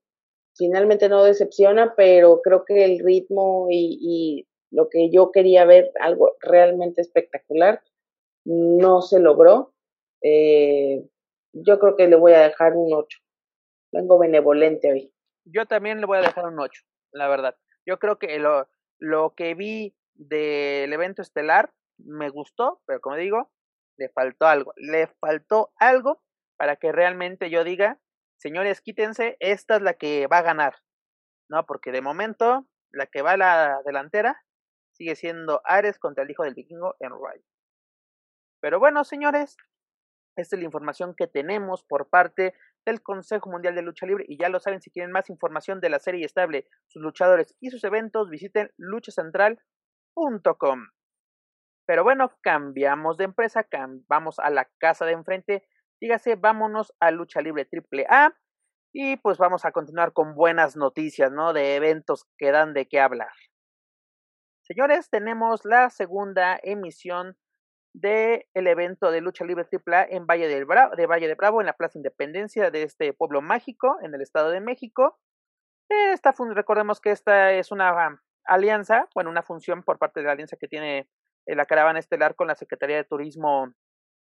finalmente 0.56 1.08
no 1.08 1.22
decepciona, 1.22 1.94
pero 1.96 2.40
creo 2.42 2.64
que 2.64 2.84
el 2.84 2.98
ritmo 3.00 3.68
y, 3.70 4.48
lo 4.70 4.88
que 4.88 5.08
yo 5.10 5.30
quería 5.30 5.64
ver, 5.64 5.92
algo 6.00 6.34
realmente 6.40 7.00
espectacular, 7.00 7.80
no 8.44 9.02
se 9.02 9.20
logró. 9.20 9.72
Eh, 10.20 11.06
yo 11.52 11.78
creo 11.78 11.94
que 11.94 12.08
le 12.08 12.16
voy 12.16 12.32
a 12.32 12.40
dejar 12.40 12.72
un 12.72 12.92
8. 12.92 13.18
Vengo 13.92 14.18
benevolente 14.18 14.90
hoy. 14.90 15.14
Yo 15.44 15.66
también 15.66 16.00
le 16.00 16.06
voy 16.06 16.18
a 16.18 16.22
dejar 16.22 16.46
un 16.46 16.58
8, 16.58 16.82
la 17.12 17.28
verdad. 17.28 17.54
Yo 17.86 17.98
creo 18.00 18.18
que 18.18 18.36
lo, 18.40 18.66
lo 19.04 19.34
que 19.34 19.54
vi 19.54 19.94
del 20.14 20.92
evento 20.92 21.20
estelar 21.20 21.72
me 21.98 22.30
gustó, 22.30 22.80
pero 22.86 23.00
como 23.00 23.16
digo, 23.16 23.50
le 23.98 24.08
faltó 24.08 24.46
algo. 24.46 24.72
Le 24.76 25.08
faltó 25.20 25.72
algo 25.76 26.22
para 26.56 26.76
que 26.76 26.90
realmente 26.90 27.50
yo 27.50 27.64
diga, 27.64 28.00
señores, 28.38 28.80
quítense, 28.80 29.36
esta 29.40 29.76
es 29.76 29.82
la 29.82 29.94
que 29.94 30.26
va 30.26 30.38
a 30.38 30.42
ganar. 30.42 30.76
No, 31.50 31.66
porque 31.66 31.92
de 31.92 32.00
momento 32.00 32.66
la 32.90 33.06
que 33.06 33.22
va 33.22 33.32
a 33.32 33.36
la 33.36 33.82
delantera 33.84 34.42
sigue 34.92 35.16
siendo 35.16 35.60
Ares 35.64 35.98
contra 35.98 36.24
el 36.24 36.30
hijo 36.30 36.44
del 36.44 36.54
vikingo 36.54 36.96
en. 37.00 37.12
Pero 38.60 38.78
bueno, 38.78 39.04
señores, 39.04 39.56
esta 40.36 40.56
es 40.56 40.60
la 40.60 40.66
información 40.66 41.14
que 41.14 41.26
tenemos 41.26 41.84
por 41.84 42.08
parte 42.08 42.54
del 42.84 43.02
Consejo 43.02 43.50
Mundial 43.50 43.74
de 43.74 43.82
Lucha 43.82 44.06
Libre. 44.06 44.24
Y 44.28 44.38
ya 44.38 44.48
lo 44.48 44.60
saben, 44.60 44.80
si 44.80 44.90
quieren 44.90 45.12
más 45.12 45.30
información 45.30 45.80
de 45.80 45.90
la 45.90 45.98
serie 45.98 46.24
estable, 46.24 46.66
sus 46.86 47.02
luchadores 47.02 47.56
y 47.60 47.70
sus 47.70 47.84
eventos, 47.84 48.30
visiten 48.30 48.70
luchacentral.com. 48.76 50.86
Pero 51.86 52.02
bueno, 52.02 52.32
cambiamos 52.40 53.16
de 53.16 53.24
empresa, 53.24 53.66
vamos 54.08 54.38
a 54.38 54.50
la 54.50 54.70
casa 54.78 55.04
de 55.04 55.12
enfrente. 55.12 55.66
Dígase, 56.00 56.36
vámonos 56.36 56.94
a 57.00 57.10
Lucha 57.10 57.40
Libre 57.40 57.68
AAA. 57.70 58.34
Y 58.96 59.16
pues 59.16 59.38
vamos 59.38 59.64
a 59.64 59.72
continuar 59.72 60.12
con 60.12 60.34
buenas 60.34 60.76
noticias, 60.76 61.32
¿no? 61.32 61.52
De 61.52 61.74
eventos 61.74 62.26
que 62.38 62.52
dan 62.52 62.74
de 62.74 62.86
qué 62.86 63.00
hablar. 63.00 63.32
Señores, 64.62 65.10
tenemos 65.10 65.64
la 65.64 65.90
segunda 65.90 66.58
emisión 66.62 67.36
del 67.94 68.44
evento 68.54 69.12
de 69.12 69.20
lucha 69.20 69.44
libre 69.44 69.66
AAA 69.70 70.08
en 70.10 70.26
Valle, 70.26 70.48
del 70.48 70.64
Bravo, 70.64 70.96
de 70.96 71.06
Valle 71.06 71.28
de 71.28 71.36
Bravo, 71.36 71.60
en 71.60 71.66
la 71.66 71.76
Plaza 71.76 71.96
Independencia 71.96 72.70
de 72.70 72.82
este 72.82 73.12
pueblo 73.12 73.40
mágico, 73.40 73.98
en 74.02 74.14
el 74.14 74.20
Estado 74.20 74.50
de 74.50 74.60
México. 74.60 75.18
Esta, 75.88 76.34
recordemos 76.54 77.00
que 77.00 77.12
esta 77.12 77.52
es 77.52 77.70
una 77.70 78.20
alianza, 78.44 79.08
bueno, 79.14 79.30
una 79.30 79.42
función 79.42 79.84
por 79.84 79.98
parte 79.98 80.20
de 80.20 80.26
la 80.26 80.32
alianza 80.32 80.56
que 80.56 80.66
tiene 80.66 81.08
eh, 81.46 81.54
la 81.54 81.66
caravana 81.66 82.00
estelar 82.00 82.34
con 82.34 82.48
la 82.48 82.56
Secretaría 82.56 82.96
de 82.96 83.04
Turismo 83.04 83.72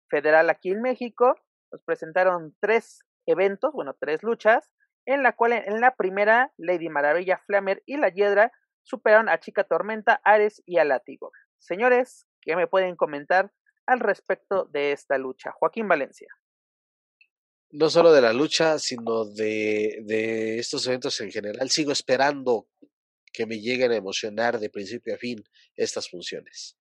Federal 0.08 0.50
aquí 0.50 0.72
en 0.72 0.82
México. 0.82 1.36
Nos 1.70 1.82
presentaron 1.84 2.56
tres 2.60 3.04
eventos, 3.26 3.72
bueno, 3.72 3.94
tres 4.00 4.24
luchas, 4.24 4.68
en 5.06 5.22
la 5.22 5.32
cual 5.36 5.52
en 5.52 5.80
la 5.80 5.94
primera 5.94 6.52
Lady 6.56 6.88
Maravilla, 6.88 7.38
Flamer 7.46 7.84
y 7.86 7.98
la 7.98 8.08
Hiedra 8.08 8.52
superaron 8.82 9.28
a 9.28 9.38
Chica 9.38 9.62
Tormenta, 9.62 10.20
Ares 10.24 10.60
y 10.66 10.78
a 10.78 10.84
Látigo. 10.84 11.30
Señores, 11.58 12.26
¿qué 12.40 12.56
me 12.56 12.66
pueden 12.66 12.96
comentar 12.96 13.52
al 13.90 14.00
respecto 14.00 14.64
de 14.64 14.92
esta 14.92 15.18
lucha? 15.18 15.52
Joaquín 15.52 15.88
Valencia. 15.88 16.28
No 17.72 17.88
solo 17.88 18.12
de 18.12 18.20
la 18.20 18.32
lucha, 18.32 18.78
sino 18.78 19.24
de, 19.24 20.00
de 20.04 20.58
estos 20.58 20.86
eventos 20.86 21.20
en 21.20 21.30
general. 21.30 21.70
Sigo 21.70 21.92
esperando 21.92 22.68
que 23.32 23.46
me 23.46 23.60
lleguen 23.60 23.92
a 23.92 23.96
emocionar 23.96 24.58
de 24.58 24.70
principio 24.70 25.14
a 25.14 25.18
fin 25.18 25.44
estas 25.76 26.10
funciones. 26.10 26.76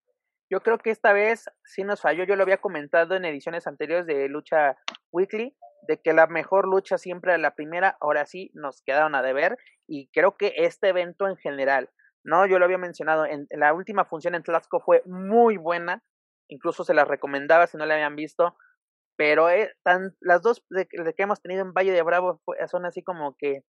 Yo 0.49 0.61
creo 0.61 0.79
que 0.79 0.89
esta 0.89 1.13
vez 1.13 1.45
sí 1.63 1.83
nos 1.83 2.01
falló. 2.01 2.23
Yo 2.23 2.35
lo 2.35 2.43
había 2.43 2.57
comentado 2.57 3.15
en 3.15 3.25
ediciones 3.25 3.67
anteriores 3.67 4.07
de 4.07 4.27
Lucha 4.29 4.77
Weekly, 5.11 5.55
de 5.87 6.01
que 6.01 6.13
la 6.13 6.25
mejor 6.27 6.67
lucha 6.67 6.97
siempre 6.97 7.31
era 7.31 7.37
la 7.37 7.53
primera. 7.53 7.97
Ahora 8.01 8.25
sí 8.25 8.49
nos 8.53 8.81
quedaron 8.81 9.13
a 9.13 9.21
deber. 9.21 9.57
Y 9.87 10.09
creo 10.09 10.37
que 10.37 10.53
este 10.57 10.89
evento 10.89 11.27
en 11.27 11.37
general, 11.37 11.89
¿no? 12.23 12.47
Yo 12.47 12.57
lo 12.57 12.65
había 12.65 12.79
mencionado, 12.79 13.25
en, 13.25 13.47
la 13.51 13.73
última 13.73 14.05
función 14.05 14.33
en 14.33 14.43
Tlaxco 14.43 14.79
fue 14.79 15.03
muy 15.05 15.57
buena. 15.57 16.03
Incluso 16.49 16.83
se 16.83 16.93
las 16.93 17.07
recomendaba 17.07 17.67
si 17.67 17.77
no 17.77 17.85
la 17.85 17.93
habían 17.93 18.15
visto. 18.15 18.57
Pero 19.15 19.49
eh, 19.49 19.73
tan, 19.83 20.15
las 20.19 20.41
dos 20.41 20.65
de, 20.69 20.87
que 20.87 21.23
hemos 21.23 21.41
tenido 21.41 21.61
en 21.61 21.73
Valle 21.73 21.91
de 21.93 22.01
Bravo 22.01 22.41
son 22.69 22.85
así 22.85 23.03
como 23.03 23.35
que, 23.37 23.63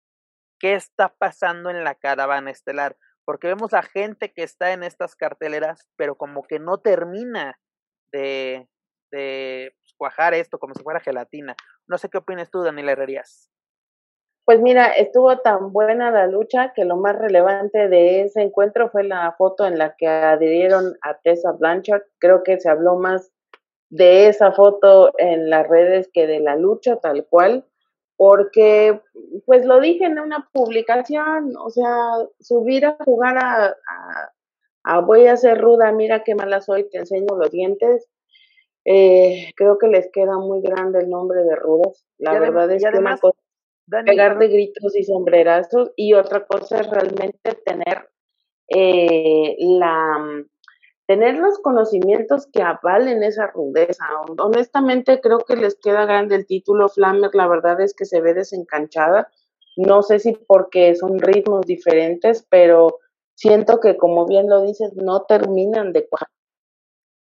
¿qué 0.59 0.75
está 0.75 1.13
pasando 1.17 1.69
en 1.69 1.83
la 1.83 1.95
caravana 1.95 2.51
estelar? 2.51 2.97
porque 3.27 3.47
vemos 3.47 3.73
a 3.73 3.83
gente 3.83 4.31
que 4.31 4.41
está 4.41 4.71
en 4.71 4.83
estas 4.83 5.17
carteleras, 5.17 5.85
pero 5.97 6.15
como 6.15 6.43
que 6.43 6.59
no 6.59 6.77
termina 6.77 7.59
de, 8.13 8.69
de 9.11 9.75
cuajar 9.97 10.33
esto 10.33 10.59
como 10.59 10.73
si 10.73 10.81
fuera 10.81 11.01
gelatina. 11.01 11.53
No 11.87 11.97
sé 11.97 12.07
qué 12.07 12.19
opinas 12.19 12.49
tú, 12.49 12.63
Daniela 12.63 12.93
Herrerías. 12.93 13.51
Pues 14.47 14.61
mira, 14.61 14.85
estuvo 14.87 15.39
tan 15.39 15.73
buena 15.73 16.09
la 16.09 16.25
lucha 16.25 16.71
que 16.73 16.85
lo 16.85 16.95
más 16.95 17.17
relevante 17.17 17.89
de 17.89 18.21
ese 18.21 18.43
encuentro 18.43 18.89
fue 18.89 19.03
la 19.03 19.35
foto 19.37 19.65
en 19.65 19.77
la 19.77 19.97
que 19.97 20.07
adhirieron 20.07 20.93
a 21.01 21.17
Tessa 21.17 21.51
Blanchard. 21.51 22.03
Creo 22.17 22.43
que 22.43 22.57
se 22.57 22.69
habló 22.69 22.95
más 22.95 23.29
de 23.89 24.29
esa 24.29 24.53
foto 24.53 25.11
en 25.17 25.49
las 25.49 25.67
redes 25.67 26.09
que 26.13 26.27
de 26.27 26.39
la 26.39 26.55
lucha 26.55 26.95
tal 26.95 27.25
cual 27.25 27.65
porque 28.15 29.01
pues 29.45 29.65
lo 29.65 29.81
dije 29.81 30.05
en 30.05 30.17
una 30.17 30.49
publicación, 30.53 31.55
o 31.57 31.69
sea, 31.69 32.13
subir 32.39 32.85
a 32.85 32.97
jugar 33.03 33.37
a, 33.37 33.75
a, 34.85 35.01
voy 35.01 35.27
a 35.27 35.35
ser 35.35 35.59
ruda, 35.59 35.91
mira 35.91 36.23
qué 36.23 36.35
mala 36.35 36.61
soy, 36.61 36.89
te 36.89 36.99
enseño 36.99 37.35
los 37.37 37.51
dientes. 37.51 38.07
Eh, 38.85 39.51
creo 39.57 39.77
que 39.77 39.87
les 39.87 40.09
queda 40.09 40.37
muy 40.37 40.61
grande 40.61 40.99
el 40.99 41.09
nombre 41.09 41.43
de 41.43 41.55
rudas. 41.57 42.05
La 42.17 42.39
verdad 42.39 42.71
es 42.71 42.83
que 42.83 42.97
una 42.97 43.17
cosa 43.17 43.37
pegar 44.05 44.37
de 44.37 44.47
gritos 44.47 44.95
y 44.95 45.03
sombrerazos 45.03 45.91
y 45.95 46.13
otra 46.13 46.45
cosa 46.45 46.79
es 46.81 46.89
realmente 46.89 47.53
tener 47.65 48.09
eh, 48.69 49.55
la 49.59 50.43
tener 51.05 51.37
los 51.37 51.59
conocimientos 51.59 52.47
que 52.51 52.61
avalen 52.61 53.23
esa 53.23 53.47
rudeza. 53.47 54.03
Honestamente 54.39 55.21
creo 55.21 55.39
que 55.39 55.55
les 55.55 55.75
queda 55.75 56.05
grande 56.05 56.35
el 56.35 56.45
título 56.45 56.89
Flamer, 56.89 57.31
la 57.33 57.47
verdad 57.47 57.79
es 57.79 57.93
que 57.93 58.03
se 58.03 58.19
ve 58.19 58.33
desencanchada. 58.33 59.31
No 59.77 60.01
sé 60.01 60.19
si 60.19 60.33
porque 60.33 60.95
son 60.95 61.17
ritmos 61.19 61.65
diferentes, 61.65 62.45
pero 62.49 62.99
siento 63.35 63.79
que 63.79 63.95
como 63.95 64.25
bien 64.25 64.49
lo 64.49 64.63
dices, 64.63 64.93
no 64.95 65.21
terminan 65.21 65.93
de 65.93 66.09
cuajar. 66.09 66.27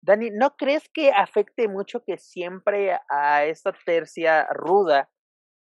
Dani, 0.01 0.31
¿no 0.31 0.57
crees 0.57 0.89
que 0.89 1.11
afecte 1.11 1.69
mucho 1.69 2.03
que 2.03 2.19
siempre 2.19 2.99
a 3.09 3.45
esta 3.45 3.73
tercia 3.85 4.49
ruda 4.53 5.11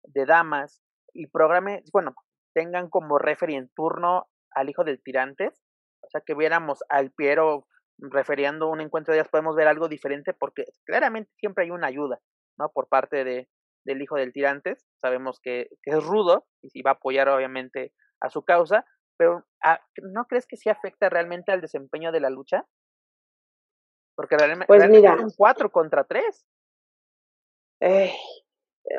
de 0.04 0.26
damas 0.26 0.85
y 1.16 1.28
programe, 1.28 1.84
bueno, 1.92 2.14
tengan 2.54 2.90
como 2.90 3.18
referee 3.18 3.58
en 3.58 3.70
turno 3.70 4.28
al 4.52 4.70
hijo 4.70 4.84
del 4.84 5.02
tirantes? 5.02 5.64
O 6.02 6.10
sea, 6.10 6.22
que 6.22 6.36
viéramos 6.36 6.84
al 6.90 7.12
Piero 7.12 7.68
referiendo 7.98 8.70
un 8.70 8.82
encuentro 8.82 9.14
de 9.14 9.20
ellas 9.20 9.30
podemos 9.30 9.56
ver 9.56 9.68
algo 9.68 9.88
diferente 9.88 10.34
porque 10.34 10.66
claramente 10.86 11.32
siempre 11.38 11.64
hay 11.64 11.72
una 11.72 11.88
ayuda, 11.88 12.20
¿no? 12.60 12.70
Por 12.70 12.90
parte 12.90 13.24
de, 13.24 13.48
del 13.86 14.02
hijo 14.02 14.18
del 14.18 14.34
tirantes, 14.34 14.86
sabemos 15.02 15.40
que, 15.40 15.70
que 15.82 15.92
es 15.92 16.04
rudo 16.04 16.46
y 16.62 16.70
si 16.70 16.82
va 16.82 16.92
a 16.92 16.94
apoyar 16.96 17.30
obviamente 17.30 17.94
a 18.22 18.30
su 18.30 18.44
causa, 18.44 18.86
pero 19.18 19.46
ah, 19.64 19.80
¿no 20.02 20.26
crees 20.26 20.46
que 20.46 20.58
sí 20.58 20.70
afecta 20.70 21.10
realmente 21.10 21.52
al 21.52 21.62
desempeño 21.62 22.12
de 22.12 22.20
la 22.20 22.30
lucha? 22.30 22.66
Porque 24.16 24.38
realmente, 24.38 24.68
pues 24.68 24.90
mira, 24.90 25.14
es 25.14 25.22
un 25.22 25.32
4 25.36 25.72
contra 25.72 26.04
3. 26.04 26.46
Eh, 27.82 28.14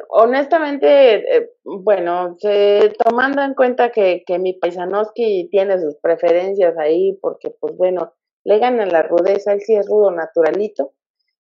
honestamente, 0.09 1.37
eh, 1.37 1.51
bueno, 1.65 2.37
se, 2.39 2.93
tomando 3.05 3.43
en 3.43 3.55
cuenta 3.55 3.91
que, 3.91 4.25
que 4.27 4.39
mi 4.39 4.55
paisanoski 4.55 5.49
tiene 5.51 5.81
sus 5.81 5.97
preferencias 5.97 6.77
ahí, 6.79 7.19
porque 7.21 7.51
pues 7.51 7.77
bueno, 7.77 8.13
le 8.45 8.59
gana 8.59 8.87
la 8.87 9.03
rudeza, 9.03 9.53
él 9.53 9.61
sí 9.61 9.75
es 9.75 9.89
rudo 9.89 10.11
naturalito, 10.11 10.93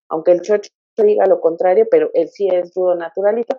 aunque 0.08 0.32
el 0.32 0.42
chocho 0.42 0.70
diga 0.96 1.26
lo 1.26 1.40
contrario, 1.40 1.86
pero 1.90 2.10
él 2.14 2.28
sí 2.28 2.48
es 2.48 2.72
rudo 2.74 2.94
naturalito, 2.94 3.58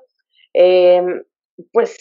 em, 0.54 1.24
pues 1.72 1.98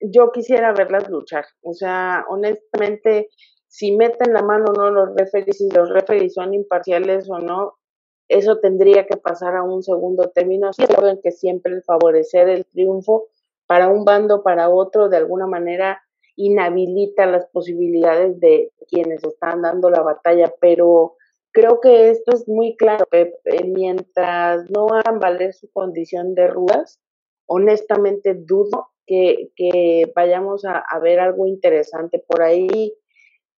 yo 0.00 0.30
quisiera 0.30 0.72
verlas 0.72 1.08
luchar, 1.08 1.46
o 1.62 1.72
sea, 1.72 2.24
honestamente, 2.28 3.28
si 3.68 3.96
meten 3.96 4.32
la 4.32 4.42
mano 4.42 4.66
o 4.70 4.72
no 4.72 4.90
los 4.90 5.16
referees, 5.16 5.58
si 5.58 5.68
los 5.70 5.88
referees 5.90 6.34
son 6.34 6.54
imparciales 6.54 7.28
o 7.30 7.38
no, 7.38 7.78
eso 8.28 8.58
tendría 8.58 9.06
que 9.06 9.16
pasar 9.16 9.56
a 9.56 9.62
un 9.62 9.82
segundo 9.82 10.30
término, 10.30 10.72
saben 10.72 11.20
que 11.22 11.30
siempre 11.30 11.80
favorecer 11.82 12.48
el 12.48 12.66
triunfo 12.66 13.28
para 13.66 13.88
un 13.88 14.04
bando, 14.04 14.42
para 14.42 14.68
otro, 14.68 15.08
de 15.08 15.16
alguna 15.16 15.46
manera 15.46 16.02
inhabilita 16.36 17.26
las 17.26 17.46
posibilidades 17.46 18.38
de 18.40 18.72
quienes 18.88 19.24
están 19.24 19.62
dando 19.62 19.90
la 19.90 20.02
batalla, 20.02 20.52
pero 20.60 21.16
creo 21.50 21.80
que 21.80 22.10
esto 22.10 22.34
es 22.34 22.46
muy 22.46 22.76
claro, 22.76 23.06
que 23.10 23.32
mientras 23.64 24.68
no 24.70 24.88
hagan 24.88 25.18
valer 25.18 25.54
su 25.54 25.70
condición 25.70 26.34
de 26.34 26.48
rudas, 26.48 27.00
honestamente 27.46 28.34
dudo 28.34 28.88
que, 29.06 29.50
que 29.56 30.12
vayamos 30.14 30.64
a, 30.64 30.84
ver 30.98 31.20
algo 31.20 31.46
interesante 31.46 32.18
por 32.18 32.42
ahí. 32.42 32.92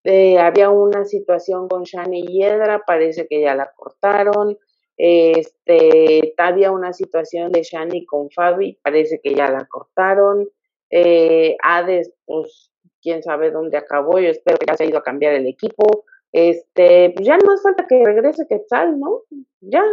Eh, 0.03 0.39
había 0.39 0.69
una 0.69 1.05
situación 1.05 1.67
con 1.67 1.83
Shani 1.83 2.25
Hiedra, 2.25 2.83
parece 2.85 3.27
que 3.27 3.41
ya 3.41 3.55
la 3.55 3.71
cortaron. 3.75 4.57
Este, 4.97 6.33
había 6.37 6.71
una 6.71 6.93
situación 6.93 7.51
de 7.51 7.63
Shani 7.63 8.05
con 8.05 8.29
Fabi, 8.29 8.77
parece 8.81 9.19
que 9.21 9.33
ya 9.33 9.49
la 9.49 9.65
cortaron. 9.65 10.49
Eh, 10.89 11.55
Hades, 11.61 12.11
pues 12.25 12.71
quién 13.01 13.23
sabe 13.23 13.51
dónde 13.51 13.77
acabó, 13.77 14.19
yo 14.19 14.29
espero 14.29 14.57
que 14.57 14.65
ya 14.67 14.75
se 14.75 14.83
ha 14.83 14.87
ido 14.87 14.97
a 14.97 15.03
cambiar 15.03 15.33
el 15.33 15.47
equipo. 15.47 16.05
Este, 16.31 17.11
pues 17.15 17.25
ya 17.25 17.37
no 17.37 17.45
más 17.45 17.61
falta 17.61 17.87
que 17.87 18.03
regrese 18.03 18.47
Quetzal, 18.47 18.99
¿no? 18.99 19.23
Ya, 19.61 19.83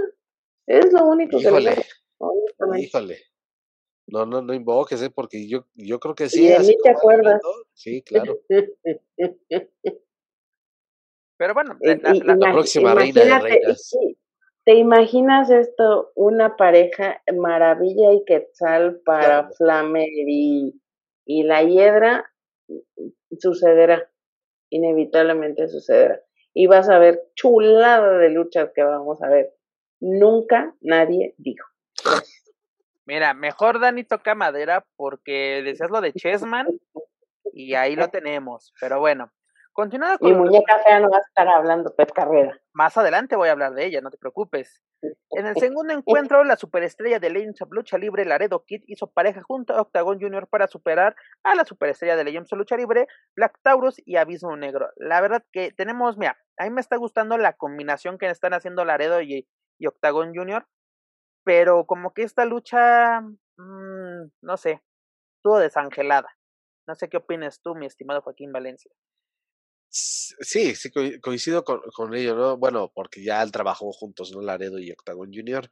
es 0.67 0.93
lo 0.93 1.07
único 1.07 1.39
híjole, 1.39 1.75
que 1.75 1.83
Híjole. 2.81 3.19
No, 4.07 4.25
no, 4.25 4.41
no 4.41 4.55
invoques, 4.55 5.03
¿eh? 5.03 5.11
porque 5.11 5.49
yo, 5.49 5.67
yo 5.75 5.99
creo 5.99 6.15
que 6.15 6.29
sí. 6.29 6.45
¿Y 6.45 6.49
de 6.49 6.77
te 6.83 6.91
acuerdas? 6.91 7.41
Sí, 7.75 8.03
claro. 8.03 8.39
Pero 11.39 11.53
bueno, 11.53 11.77
la, 11.81 12.53
próxima 12.53 12.95
reina 12.95 13.25
de 13.25 13.39
reinas. 13.39 13.91
¿Te 14.65 14.75
imaginas 14.75 15.51
esto? 15.51 16.13
Una 16.15 16.57
pareja 16.57 17.23
maravilla 17.35 18.13
y 18.15 18.25
quetzal 18.25 19.01
para 19.05 19.51
Flamer 19.51 20.09
y, 20.09 20.81
y 21.25 21.43
la 21.43 21.63
hiedra 21.63 22.33
sucederá, 23.39 24.11
inevitablemente 24.71 25.69
sucederá. 25.69 26.23
Y 26.55 26.67
vas 26.69 26.89
a 26.89 26.99
ver 26.99 27.23
chulada 27.35 28.19
de 28.19 28.31
luchas 28.31 28.71
que 28.75 28.83
vamos 28.83 29.23
a 29.23 29.29
ver. 29.29 29.53
Nunca 30.01 30.75
nadie 30.81 31.35
dijo. 31.37 31.69
Mira, 33.07 33.35
mejor 33.35 33.79
Dani 33.79 34.03
toca 34.03 34.35
madera 34.35 34.85
porque 34.97 35.63
decías 35.65 35.91
lo 35.91 36.01
de 36.01 36.13
Chessman 36.13 36.67
y 37.53 37.75
ahí 37.75 37.95
lo 37.95 38.09
tenemos. 38.09 38.75
Pero 38.81 38.99
bueno, 38.99 39.31
continuando 39.73 40.19
con. 40.19 40.29
Mi 40.29 40.37
muñeca 40.37 40.81
fea 40.81 40.99
no 40.99 41.09
va 41.09 41.19
a 41.19 41.21
estar 41.21 41.47
hablando, 41.47 41.95
Pep 41.95 42.11
Carrera. 42.11 42.61
Más 42.73 42.97
adelante 42.97 43.37
voy 43.37 43.49
a 43.49 43.53
hablar 43.53 43.75
de 43.75 43.87
ella, 43.87 44.01
no 44.01 44.11
te 44.11 44.19
preocupes. 44.19 44.83
En 45.31 45.47
el 45.47 45.55
segundo 45.57 45.95
encuentro, 45.95 46.43
la 46.43 46.57
superestrella 46.57 47.21
de 47.21 47.31
Legends 47.31 47.63
of 47.63 47.69
Lucha 47.71 47.97
Libre, 47.97 48.25
Laredo 48.25 48.65
Kid, 48.65 48.83
hizo 48.89 49.07
pareja 49.07 49.41
junto 49.41 49.75
a 49.75 49.83
Octagon 49.83 50.21
Jr. 50.21 50.49
para 50.49 50.67
superar 50.67 51.15
a 51.45 51.55
la 51.55 51.65
superestrella 51.65 52.17
de 52.17 52.25
Legends 52.25 52.53
of 52.53 52.59
Lucha 52.59 52.77
Libre, 52.77 53.07
Black 53.37 53.57
Taurus 53.63 54.03
y 54.05 54.17
Abismo 54.17 54.57
Negro. 54.57 54.89
La 54.97 55.21
verdad 55.21 55.45
que 55.53 55.71
tenemos, 55.71 56.19
mira, 56.19 56.37
a 56.57 56.65
mí 56.65 56.71
me 56.71 56.81
está 56.81 56.97
gustando 56.97 57.39
la 57.39 57.53
combinación 57.53 58.19
que 58.19 58.27
están 58.27 58.53
haciendo 58.53 58.85
Laredo 58.85 59.21
y, 59.21 59.47
y 59.79 59.87
Octagon 59.87 60.35
Jr 60.35 60.67
pero 61.47 61.87
como 61.87 62.13
que 62.13 62.25
esta 62.25 62.45
lucha, 62.45 63.21
mmm, 63.21 64.31
no 64.43 64.57
sé, 64.57 64.83
estuvo 65.37 65.61
desangelada. 65.61 66.29
No 66.89 66.97
sé 66.97 67.09
qué 67.09 67.19
opinas 67.19 67.61
tú, 67.63 67.77
mi 67.77 67.87
estimado 67.87 68.21
Joaquín 68.21 68.51
Valencia. 68.53 68.91
Sí, 69.89 70.75
sí, 70.75 70.91
coincido 71.21 71.63
con, 71.65 72.15
ello, 72.17 72.35
¿no? 72.35 72.57
Bueno, 72.57 72.91
porque 72.93 73.23
ya 73.23 73.45
él 73.45 73.53
trabajó 73.53 73.93
juntos, 73.93 74.33
¿no? 74.33 74.43
Laredo 74.43 74.81
y 74.81 74.91
Octagon 74.91 75.33
Junior. 75.33 75.71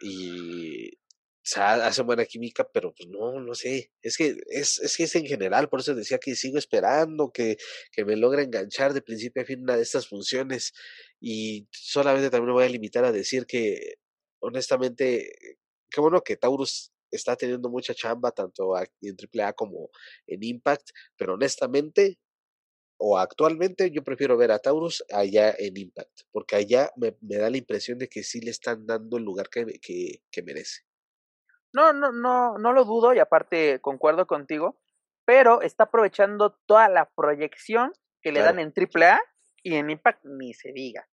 Y 0.00 0.88
o 0.90 1.46
sea, 1.46 1.74
hacen 1.86 2.06
buena 2.06 2.24
química, 2.24 2.66
pero 2.72 2.94
pues 2.94 3.06
no, 3.10 3.38
no 3.40 3.54
sé. 3.54 3.92
Es 4.00 4.16
que 4.16 4.36
es, 4.46 4.78
es 4.78 4.96
que 4.96 5.02
es 5.04 5.14
en 5.16 5.26
general, 5.26 5.68
por 5.68 5.80
eso 5.80 5.94
decía 5.94 6.16
que 6.18 6.34
sigo 6.34 6.56
esperando 6.56 7.30
que, 7.30 7.58
que 7.92 8.06
me 8.06 8.16
logre 8.16 8.44
enganchar 8.44 8.94
de 8.94 9.02
principio 9.02 9.42
a 9.42 9.44
fin 9.44 9.60
una 9.62 9.76
de 9.76 9.82
estas 9.82 10.08
funciones. 10.08 10.72
Y 11.20 11.68
solamente 11.70 12.30
también 12.30 12.46
me 12.46 12.52
voy 12.54 12.64
a 12.64 12.70
limitar 12.70 13.04
a 13.04 13.12
decir 13.12 13.44
que 13.44 13.96
honestamente, 14.44 15.58
qué 15.90 16.00
bueno 16.00 16.20
que 16.20 16.36
Taurus 16.36 16.92
está 17.10 17.36
teniendo 17.36 17.70
mucha 17.70 17.94
chamba 17.94 18.30
tanto 18.30 18.76
en 19.00 19.16
AAA 19.16 19.52
como 19.52 19.90
en 20.26 20.42
Impact, 20.42 20.90
pero 21.16 21.34
honestamente 21.34 22.18
o 22.96 23.18
actualmente 23.18 23.90
yo 23.90 24.02
prefiero 24.02 24.36
ver 24.36 24.52
a 24.52 24.58
Taurus 24.58 25.04
allá 25.12 25.54
en 25.58 25.76
Impact, 25.76 26.22
porque 26.32 26.56
allá 26.56 26.90
me, 26.96 27.16
da 27.20 27.50
la 27.50 27.56
impresión 27.56 27.98
de 27.98 28.08
que 28.08 28.22
sí 28.22 28.40
le 28.40 28.50
están 28.50 28.86
dando 28.86 29.16
el 29.16 29.24
lugar 29.24 29.48
que, 29.48 29.66
que, 30.30 30.42
merece. 30.42 30.82
No, 31.72 31.92
no, 31.92 32.12
no, 32.12 32.56
no 32.58 32.72
lo 32.72 32.84
dudo 32.84 33.14
y 33.14 33.18
aparte 33.18 33.80
concuerdo 33.80 34.26
contigo, 34.26 34.80
pero 35.24 35.60
está 35.60 35.84
aprovechando 35.84 36.58
toda 36.66 36.88
la 36.88 37.10
proyección 37.16 37.92
que 38.22 38.32
le 38.32 38.40
dan 38.40 38.58
en 38.58 38.72
AAA 38.72 39.20
y 39.62 39.74
en 39.74 39.90
Impact 39.90 40.24
ni 40.24 40.54
se 40.54 40.72
diga. 40.72 41.08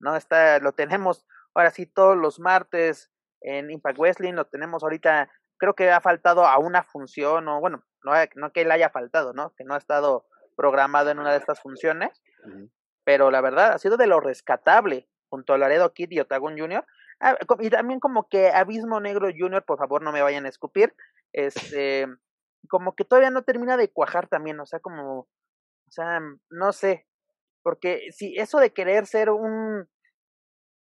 No 0.00 0.16
está, 0.16 0.58
lo 0.58 0.72
tenemos 0.72 1.26
Ahora 1.56 1.70
sí, 1.70 1.86
todos 1.86 2.18
los 2.18 2.38
martes 2.38 3.10
en 3.40 3.70
Impact 3.70 3.98
Wrestling 3.98 4.34
lo 4.34 4.44
tenemos 4.44 4.82
ahorita. 4.82 5.30
Creo 5.56 5.74
que 5.74 5.90
ha 5.90 6.02
faltado 6.02 6.46
a 6.46 6.58
una 6.58 6.82
función, 6.82 7.48
o 7.48 7.60
bueno, 7.60 7.82
no, 8.04 8.12
no 8.34 8.52
que 8.52 8.66
le 8.66 8.74
haya 8.74 8.90
faltado, 8.90 9.32
¿no? 9.32 9.54
Que 9.56 9.64
no 9.64 9.72
ha 9.72 9.78
estado 9.78 10.26
programado 10.54 11.10
en 11.10 11.18
una 11.18 11.32
de 11.32 11.38
estas 11.38 11.60
funciones. 11.60 12.22
Pero 13.04 13.30
la 13.30 13.40
verdad, 13.40 13.72
ha 13.72 13.78
sido 13.78 13.96
de 13.96 14.06
lo 14.06 14.20
rescatable 14.20 15.08
junto 15.30 15.54
a 15.54 15.58
Laredo 15.58 15.94
Kid 15.94 16.10
y 16.10 16.20
Otagon 16.20 16.58
Jr. 16.58 16.84
Ah, 17.20 17.38
y 17.60 17.70
también 17.70 18.00
como 18.00 18.28
que 18.28 18.50
Abismo 18.50 19.00
Negro 19.00 19.28
Jr., 19.34 19.64
por 19.64 19.78
favor 19.78 20.02
no 20.02 20.12
me 20.12 20.20
vayan 20.20 20.44
a 20.44 20.50
escupir. 20.50 20.94
Este, 21.32 22.06
como 22.68 22.94
que 22.94 23.06
todavía 23.06 23.30
no 23.30 23.44
termina 23.44 23.78
de 23.78 23.90
cuajar 23.90 24.28
también, 24.28 24.60
o 24.60 24.66
sea, 24.66 24.80
como, 24.80 25.20
o 25.20 25.90
sea, 25.90 26.20
no 26.50 26.72
sé, 26.72 27.06
porque 27.62 28.08
si 28.12 28.36
eso 28.36 28.58
de 28.58 28.74
querer 28.74 29.06
ser 29.06 29.30
un 29.30 29.88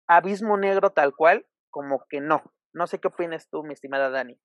abismo 0.06 0.56
negro 0.56 0.90
tal 0.90 1.14
cual, 1.14 1.46
como 1.70 2.04
que 2.08 2.20
no. 2.20 2.42
No 2.72 2.86
sé 2.86 2.98
qué 2.98 3.08
opinas 3.08 3.48
tú, 3.48 3.62
mi 3.62 3.72
estimada 3.74 4.10
Dani. 4.10 4.38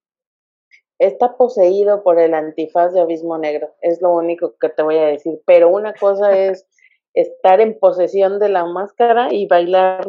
Está 0.98 1.36
poseído 1.36 2.02
por 2.02 2.18
el 2.18 2.34
antifaz 2.34 2.92
de 2.92 3.00
abismo 3.00 3.36
negro, 3.38 3.74
es 3.80 4.00
lo 4.00 4.14
único 4.14 4.54
que 4.60 4.68
te 4.68 4.82
voy 4.82 4.98
a 4.98 5.06
decir. 5.06 5.42
Pero 5.46 5.68
una 5.68 5.94
cosa 5.94 6.38
es 6.38 6.66
estar 7.14 7.60
en 7.60 7.78
posesión 7.78 8.38
de 8.38 8.48
la 8.48 8.64
máscara 8.64 9.32
y 9.32 9.46
bailar 9.46 10.06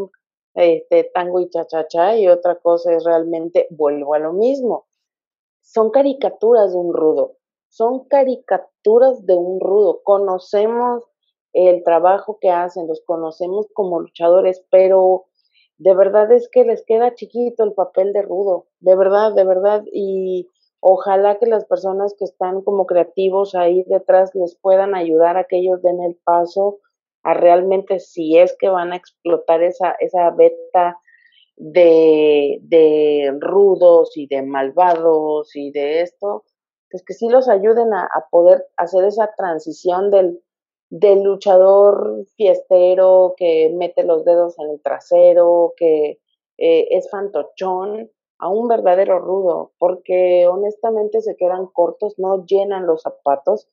este 0.55 1.09
tango 1.13 1.39
y 1.39 1.49
cha-cha-cha, 1.49 2.15
y 2.15 2.27
otra 2.27 2.55
cosa 2.59 2.93
es 2.93 3.03
realmente 3.03 3.67
vuelvo 3.71 4.13
a 4.13 4.19
lo 4.19 4.33
mismo. 4.33 4.87
Son 5.61 5.89
caricaturas 5.89 6.71
de 6.73 6.77
un 6.77 6.93
rudo, 6.93 7.37
son 7.69 8.07
caricaturas 8.07 9.25
de 9.25 9.33
un 9.33 9.59
rudo. 9.59 10.01
Conocemos 10.03 11.03
el 11.53 11.83
trabajo 11.83 12.37
que 12.39 12.51
hacen, 12.51 12.87
los 12.87 13.01
conocemos 13.05 13.67
como 13.73 13.99
luchadores, 13.99 14.63
pero 14.69 15.25
de 15.83 15.93
verdad 15.93 16.31
es 16.31 16.47
que 16.49 16.63
les 16.63 16.81
queda 16.85 17.13
chiquito 17.13 17.65
el 17.65 17.73
papel 17.73 18.13
de 18.13 18.21
rudo, 18.21 18.67
de 18.79 18.95
verdad, 18.95 19.33
de 19.33 19.43
verdad, 19.43 19.83
y 19.91 20.49
ojalá 20.79 21.37
que 21.39 21.45
las 21.45 21.65
personas 21.65 22.15
que 22.17 22.23
están 22.23 22.61
como 22.61 22.85
creativos 22.85 23.53
ahí 23.53 23.83
detrás 23.87 24.33
les 24.33 24.55
puedan 24.55 24.95
ayudar 24.95 25.35
a 25.35 25.43
que 25.43 25.57
ellos 25.57 25.81
den 25.81 26.01
el 26.01 26.15
paso 26.23 26.79
a 27.23 27.33
realmente 27.33 27.99
si 27.99 28.37
es 28.37 28.55
que 28.57 28.69
van 28.69 28.93
a 28.93 28.95
explotar 28.95 29.61
esa, 29.61 29.91
esa 29.99 30.29
beta 30.29 30.97
de, 31.57 32.59
de 32.61 33.37
rudos 33.41 34.15
y 34.15 34.27
de 34.27 34.41
malvados 34.41 35.53
y 35.53 35.71
de 35.71 36.01
esto, 36.01 36.45
pues 36.89 37.03
que 37.03 37.13
sí 37.13 37.27
los 37.27 37.49
ayuden 37.49 37.93
a, 37.93 38.03
a 38.03 38.29
poder 38.31 38.65
hacer 38.77 39.03
esa 39.03 39.31
transición 39.35 40.11
del, 40.11 40.41
del 40.93 41.23
luchador 41.23 42.23
fiestero 42.37 43.33
que 43.35 43.73
mete 43.75 44.03
los 44.03 44.23
dedos 44.25 44.59
en 44.59 44.69
el 44.69 44.79
trasero, 44.79 45.73
que 45.75 46.19
eh, 46.59 46.87
es 46.91 47.09
fantochón, 47.09 48.11
a 48.37 48.49
un 48.49 48.67
verdadero 48.67 49.17
rudo, 49.17 49.71
porque 49.79 50.45
honestamente 50.47 51.21
se 51.21 51.35
quedan 51.35 51.65
cortos, 51.65 52.19
no 52.19 52.45
llenan 52.45 52.85
los 52.85 53.01
zapatos, 53.01 53.67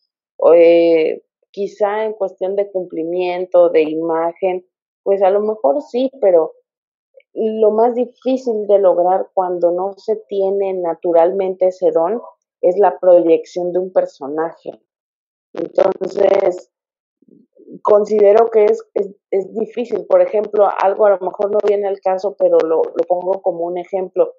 eh, 0.54 1.22
quizá 1.50 2.06
en 2.06 2.14
cuestión 2.14 2.56
de 2.56 2.70
cumplimiento, 2.70 3.68
de 3.68 3.82
imagen, 3.82 4.66
pues 5.02 5.22
a 5.22 5.28
lo 5.28 5.40
mejor 5.40 5.82
sí, 5.82 6.10
pero 6.22 6.54
lo 7.34 7.70
más 7.70 7.96
difícil 7.96 8.66
de 8.66 8.78
lograr 8.78 9.28
cuando 9.34 9.72
no 9.72 9.92
se 9.98 10.16
tiene 10.16 10.72
naturalmente 10.72 11.66
ese 11.66 11.90
don 11.90 12.22
es 12.62 12.78
la 12.78 12.98
proyección 12.98 13.72
de 13.72 13.78
un 13.80 13.92
personaje. 13.92 14.80
Entonces, 15.52 16.70
considero 17.82 18.50
que 18.50 18.64
es, 18.66 18.84
es, 18.94 19.54
difícil. 19.54 20.06
Por 20.06 20.20
ejemplo, 20.20 20.68
algo 20.82 21.06
a 21.06 21.10
lo 21.10 21.18
mejor 21.20 21.50
no 21.50 21.58
viene 21.66 21.88
al 21.88 22.00
caso, 22.00 22.36
pero 22.38 22.58
lo, 22.58 22.82
lo 22.82 23.04
pongo 23.06 23.42
como 23.42 23.64
un 23.64 23.78
ejemplo. 23.78 24.34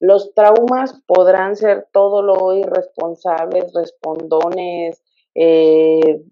Los 0.00 0.32
traumas 0.34 1.02
podrán 1.06 1.56
ser 1.56 1.88
todo 1.92 2.22
lo 2.22 2.54
irresponsables, 2.54 3.72
respondones, 3.74 5.02
eh, 5.34 6.22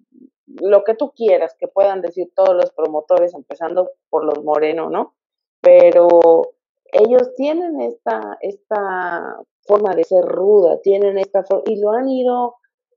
lo 0.47 0.84
que 0.84 0.94
tú 0.94 1.12
quieras 1.12 1.57
que 1.59 1.68
puedan 1.68 2.01
decir 2.01 2.30
todos 2.34 2.55
los 2.55 2.70
promotores, 2.70 3.34
empezando 3.34 3.90
por 4.09 4.24
los 4.24 4.42
Moreno, 4.44 4.88
¿no? 4.90 5.14
Pero 5.61 6.53
ellos 6.92 7.34
tienen 7.34 7.80
esta, 7.80 8.38
esta 8.40 9.40
forma 9.62 9.94
de 9.94 10.05
ser 10.05 10.24
ruda, 10.24 10.80
tienen 10.80 11.18
esta 11.18 11.44
y 11.66 11.80
lo 11.80 11.90
han 11.90 12.09
ido 12.09 12.57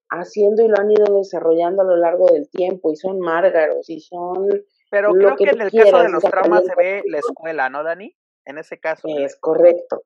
haciendo 0.09 0.63
y 0.63 0.67
lo 0.67 0.79
han 0.79 0.91
ido 0.91 1.17
desarrollando 1.17 1.81
a 1.81 1.85
lo 1.85 1.95
largo 1.95 2.27
del 2.27 2.49
tiempo 2.49 2.91
y 2.91 2.95
son 2.95 3.19
márgaros 3.19 3.89
y 3.89 3.99
son... 3.99 4.47
Pero 4.91 5.13
creo 5.13 5.35
que, 5.35 5.43
en 5.43 5.61
el 5.61 5.71
caso 5.71 5.99
de 5.99 6.09
los 6.09 6.23
traumas 6.23 6.65
se 6.65 6.75
ve 6.75 7.03
la 7.05 7.19
escuela, 7.19 7.69
¿no, 7.69 7.83
Dani? 7.83 8.15
En 8.45 8.57
ese 8.57 8.79
caso. 8.79 9.07
Es 9.07 9.35
correcto. 9.35 10.01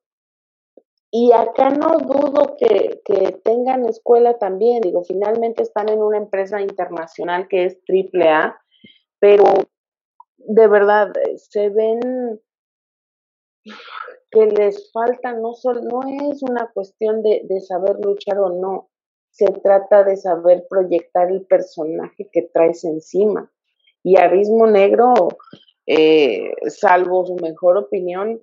Y 1.10 1.32
acá 1.32 1.70
no 1.70 2.00
dudo 2.00 2.58
que, 2.58 3.02
que 3.06 3.40
tengan 3.44 3.86
escuela 3.86 4.40
también, 4.40 4.82
digo, 4.82 5.04
finalmente 5.04 5.64
están 5.64 5.88
en 5.90 6.02
una 6.02 6.18
empresa 6.18 6.60
internacional 6.60 7.48
que 7.48 7.66
es 7.66 7.80
AAA, 7.88 8.60
pero 9.20 9.46
de 10.38 10.68
verdad 10.68 11.14
se 11.36 11.70
ven 11.70 12.42
que 14.32 14.46
les 14.48 14.92
falta, 14.92 15.34
no, 15.34 15.54
solo, 15.54 15.82
no 15.82 16.02
es 16.32 16.42
una 16.42 16.72
cuestión 16.74 17.22
de, 17.22 17.42
de 17.44 17.62
saber 17.62 17.98
luchar 18.04 18.40
o 18.40 18.50
no, 18.50 18.90
se 19.34 19.48
trata 19.64 20.04
de 20.04 20.16
saber 20.16 20.68
proyectar 20.70 21.32
el 21.32 21.42
personaje 21.42 22.30
que 22.32 22.44
traes 22.44 22.84
encima. 22.84 23.52
Y 24.04 24.18
Abismo 24.18 24.68
Negro, 24.68 25.14
eh, 25.88 26.52
salvo 26.68 27.26
su 27.26 27.36
mejor 27.38 27.78
opinión, 27.78 28.40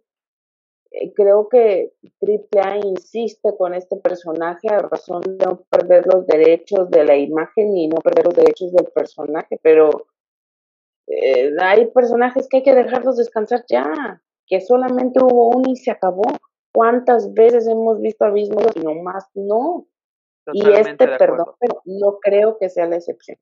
eh, 0.90 1.12
creo 1.14 1.48
que 1.48 1.92
AAA 2.20 2.78
insiste 2.78 3.56
con 3.56 3.74
este 3.74 3.96
personaje 3.98 4.68
a 4.68 4.80
razón 4.80 5.22
de 5.22 5.46
no 5.46 5.60
perder 5.70 6.06
los 6.12 6.26
derechos 6.26 6.90
de 6.90 7.04
la 7.04 7.16
imagen 7.16 7.76
y 7.76 7.86
no 7.86 7.98
perder 7.98 8.24
los 8.24 8.34
derechos 8.34 8.72
del 8.72 8.86
personaje, 8.86 9.60
pero 9.62 10.06
eh, 11.06 11.52
hay 11.60 11.86
personajes 11.86 12.48
que 12.48 12.58
hay 12.58 12.62
que 12.64 12.74
dejarlos 12.74 13.16
descansar 13.16 13.64
ya, 13.68 14.20
que 14.44 14.60
solamente 14.60 15.20
hubo 15.22 15.50
uno 15.50 15.70
y 15.70 15.76
se 15.76 15.92
acabó. 15.92 16.24
¿Cuántas 16.72 17.32
veces 17.32 17.68
hemos 17.68 18.00
visto 18.00 18.24
abismos 18.24 18.64
y 18.74 18.80
no 18.80 19.86
y 20.52 20.72
este, 20.72 20.96
perdón, 20.96 21.54
pero 21.58 21.82
no 21.84 22.18
creo 22.20 22.56
que 22.58 22.68
sea 22.68 22.86
la 22.86 22.96
excepción. 22.96 23.38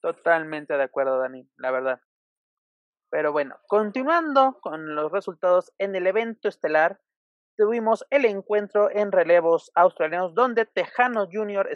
Totalmente 0.00 0.76
de 0.76 0.82
acuerdo, 0.82 1.18
Dani, 1.18 1.48
la 1.56 1.70
verdad. 1.70 2.00
Pero 3.10 3.32
bueno, 3.32 3.56
continuando 3.66 4.58
con 4.60 4.94
los 4.94 5.10
resultados 5.10 5.72
en 5.78 5.96
el 5.96 6.06
evento 6.06 6.48
estelar, 6.48 7.00
tuvimos 7.56 8.06
el 8.10 8.24
encuentro 8.24 8.90
en 8.90 9.12
relevos 9.12 9.70
australianos 9.74 10.34
donde 10.34 10.64
Tejano 10.64 11.28
Jr., 11.30 11.68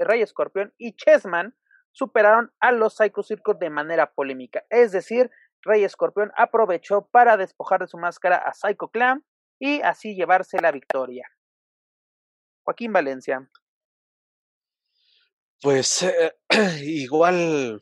Rey 0.00 0.22
Escorpión 0.22 0.72
y 0.78 0.94
Chessman 0.94 1.54
superaron 1.92 2.52
a 2.60 2.72
los 2.72 2.94
Psycho 2.96 3.22
Circus 3.22 3.58
de 3.58 3.70
manera 3.70 4.12
polémica. 4.12 4.64
Es 4.70 4.92
decir, 4.92 5.30
Rey 5.62 5.82
Escorpión 5.82 6.32
aprovechó 6.36 7.06
para 7.06 7.36
despojar 7.36 7.80
de 7.80 7.88
su 7.88 7.98
máscara 7.98 8.36
a 8.36 8.54
Psycho 8.54 8.88
Clan 8.88 9.24
y 9.58 9.80
así 9.82 10.14
llevarse 10.14 10.60
la 10.60 10.72
victoria. 10.72 11.28
Joaquín 12.64 12.92
Valencia. 12.92 13.48
Pues 15.62 16.02
eh, 16.02 16.32
igual 16.82 17.80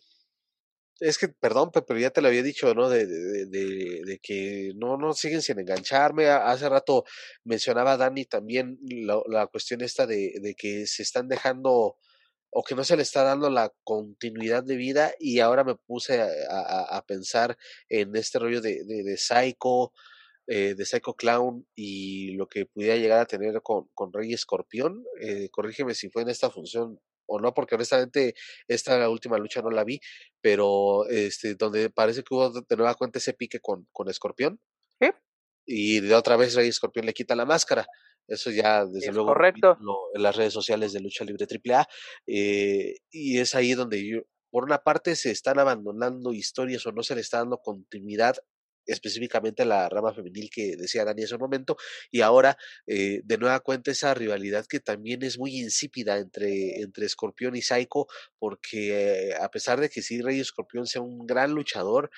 es 1.01 1.19
que, 1.19 1.29
perdón, 1.29 1.71
pero 1.73 1.99
ya 1.99 2.11
te 2.11 2.23
lo 2.23 2.29
había 2.29 2.43
dicho, 2.43 2.73
¿no? 2.75 2.89
De, 2.89 3.07
de, 3.07 3.47
de, 3.47 4.19
que 4.23 4.73
no, 4.77 4.97
no 4.97 5.13
siguen 5.13 5.43
sin 5.43 5.59
engancharme. 5.59 6.29
Hace 6.29 6.69
rato 6.69 7.05
mencionaba 7.45 7.97
Dani 7.97 8.25
también 8.27 8.79
la, 8.83 9.21
la 9.27 9.47
cuestión 9.49 9.83
esta 9.83 10.07
de, 10.07 10.35
de 10.41 10.55
que 10.55 10.87
se 10.87 11.03
están 11.03 11.29
dejando 11.29 11.97
o 12.51 12.63
que 12.63 12.77
no 12.77 12.85
se 12.85 12.97
le 12.97 13.03
está 13.03 13.25
dando 13.25 13.51
la 13.51 13.73
continuidad 13.83 14.63
de 14.63 14.77
vida 14.77 15.13
y 15.19 15.41
ahora 15.41 15.65
me 15.65 15.75
puse 15.75 16.23
a, 16.23 16.29
a, 16.97 17.05
pensar 17.05 17.59
en 17.89 18.15
este 18.15 18.39
rollo 18.39 18.61
de, 18.61 18.85
de, 18.85 19.03
de 19.03 19.17
Psycho, 19.17 19.93
eh, 20.47 20.75
de 20.77 20.87
Psycho 20.87 21.15
Clown 21.15 21.67
y 21.75 22.33
lo 22.37 22.47
que 22.47 22.67
pudiera 22.67 22.97
llegar 22.97 23.19
a 23.21 23.27
tener 23.27 23.61
con, 23.63 23.89
con 23.95 24.13
Rey 24.13 24.33
Escorpión. 24.33 25.05
Eh, 25.21 25.49
corrígeme 25.51 25.95
si 25.95 26.11
fue 26.11 26.23
en 26.23 26.29
esta 26.29 26.49
función 26.49 27.01
o 27.27 27.41
no, 27.41 27.55
porque 27.55 27.75
honestamente 27.75 28.35
esta 28.69 29.09
última 29.09 29.39
lucha 29.39 29.63
no 29.63 29.71
la 29.71 29.85
vi, 29.85 30.01
pero 30.41 31.07
este, 31.09 31.55
donde 31.55 31.91
parece 31.91 32.23
que 32.23 32.35
hubo 32.35 32.51
de 32.51 32.77
nueva 32.77 32.95
cuenta 32.95 33.19
ese 33.19 33.33
pique 33.33 33.61
con, 33.61 33.87
con 33.93 34.09
Escorpión. 34.09 34.61
Y 35.67 36.01
de 36.01 36.15
otra 36.15 36.37
vez 36.37 36.55
Rey 36.55 36.69
Escorpión 36.69 37.07
le 37.07 37.15
quita 37.15 37.35
la 37.35 37.47
máscara. 37.47 37.87
Eso 38.27 38.51
ya, 38.51 38.85
desde 38.87 39.13
luego, 39.13 39.29
correcto. 39.29 39.79
en 40.15 40.23
las 40.23 40.37
redes 40.37 40.53
sociales 40.53 40.93
de 40.93 41.01
Lucha 41.01 41.25
Libre 41.25 41.47
AAA. 41.47 41.87
Eh, 42.27 42.97
y 43.11 43.39
es 43.39 43.55
ahí 43.55 43.75
donde 43.75 44.07
yo, 44.07 44.21
por 44.51 44.65
una 44.65 44.79
parte 44.79 45.17
se 45.17 45.31
están 45.31 45.59
abandonando 45.59 46.33
historias 46.33 46.87
o 46.87 46.93
no 46.93 47.03
se 47.03 47.15
le 47.15 47.21
está 47.21 47.39
dando 47.39 47.59
continuidad 47.59 48.37
específicamente 48.87 49.65
la 49.65 49.89
rama 49.89 50.15
femenil 50.15 50.51
que 50.51 50.77
decía 50.77 51.05
Dani 51.05 51.25
hace 51.25 51.35
un 51.35 51.41
momento, 51.41 51.77
y 52.11 52.21
ahora 52.21 52.57
eh, 52.87 53.21
de 53.25 53.39
nueva 53.39 53.61
cuenta 53.61 53.91
esa 53.91 54.15
rivalidad 54.15 54.67
que 54.67 54.81
también 54.81 55.23
es 55.23 55.39
muy 55.39 55.57
insípida 55.59 56.19
entre, 56.19 56.81
entre 56.81 57.07
Escorpión 57.07 57.57
y 57.57 57.63
Psycho, 57.63 58.07
porque 58.39 59.35
a 59.41 59.51
pesar 59.51 59.81
de 59.81 59.89
que 59.89 60.03
sí 60.03 60.21
Rey 60.21 60.41
Escorpión 60.41 60.87
sea 60.87 61.03
un 61.03 61.27
gran 61.27 61.53
luchador, 61.53 62.11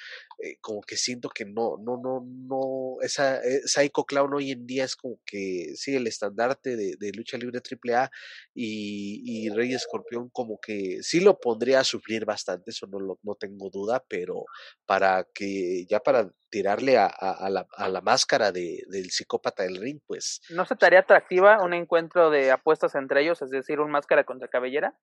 eh, 0.42 0.58
como 0.60 0.82
que 0.82 0.96
siento 0.96 1.28
que 1.28 1.44
no, 1.44 1.76
no, 1.78 1.98
no, 2.02 2.26
no, 2.26 2.96
esa 3.02 3.38
eh, 3.38 3.62
Psycho 3.64 4.04
Clown 4.04 4.34
hoy 4.34 4.50
en 4.50 4.66
día 4.66 4.84
es 4.84 4.96
como 4.96 5.18
que 5.24 5.72
sí 5.76 5.94
el 5.94 6.06
estandarte 6.06 6.76
de, 6.76 6.96
de 6.98 7.12
lucha 7.12 7.38
libre 7.38 7.60
AAA 7.60 8.10
y, 8.54 9.22
y 9.24 9.48
Rey 9.50 9.72
Escorpión 9.72 10.28
como 10.30 10.58
que 10.60 11.02
sí 11.02 11.20
lo 11.20 11.38
pondría 11.38 11.80
a 11.80 11.84
sufrir 11.84 12.24
bastante, 12.24 12.70
eso 12.70 12.86
no, 12.86 12.98
lo, 13.00 13.18
no 13.22 13.34
tengo 13.34 13.70
duda, 13.70 14.04
pero 14.08 14.44
para 14.84 15.26
que 15.34 15.86
ya 15.88 16.00
para 16.00 16.30
tirarle 16.56 16.96
a, 16.96 17.04
a, 17.04 17.50
la, 17.50 17.66
a 17.76 17.86
la, 17.90 18.00
máscara 18.00 18.50
de, 18.50 18.82
del 18.88 19.10
psicópata 19.10 19.62
del 19.62 19.76
ring, 19.76 20.00
pues. 20.06 20.40
¿No 20.48 20.64
se 20.64 20.72
estaría 20.72 21.00
atractiva 21.00 21.62
un 21.62 21.74
encuentro 21.74 22.30
de 22.30 22.50
apuestas 22.50 22.94
entre 22.94 23.20
ellos, 23.20 23.42
es 23.42 23.50
decir, 23.50 23.78
un 23.78 23.90
máscara 23.90 24.24
contra 24.24 24.48
cabellera? 24.48 24.98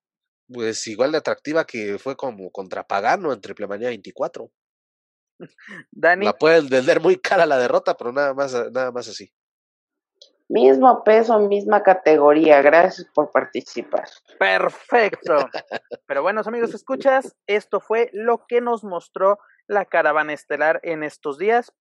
Pues 0.52 0.88
igual 0.88 1.12
de 1.12 1.20
atractiva 1.20 1.64
que 1.64 2.00
fue 2.00 2.16
como 2.16 2.50
contra 2.50 2.88
Pagano 2.88 3.32
en 3.32 3.40
Triple 3.40 3.68
Manía 3.68 3.90
24. 3.90 4.50
Dani. 5.92 6.26
La 6.26 6.34
pueden 6.34 6.68
vender 6.70 7.00
muy 7.00 7.18
cara 7.18 7.46
la 7.46 7.60
derrota, 7.60 7.96
pero 7.96 8.12
nada 8.12 8.34
más, 8.34 8.54
nada 8.72 8.92
más 8.92 9.08
así. 9.08 9.32
Mismo 10.50 11.04
peso, 11.04 11.40
misma 11.40 11.84
categoría. 11.84 12.64
Gracias 12.64 13.08
por 13.14 13.30
participar. 13.30 14.08
Perfecto. 14.40 15.36
Pero 16.08 16.22
bueno, 16.22 16.42
amigos, 16.46 16.74
escuchas, 16.74 17.36
esto 17.48 17.80
fue 17.80 18.10
lo 18.12 18.46
que 18.48 18.60
nos 18.60 18.84
mostró 18.84 19.40
la 19.74 19.86
caravana 19.86 20.34
estelar 20.34 20.80
en 20.84 21.04
estos 21.04 21.38
días. 21.38 21.74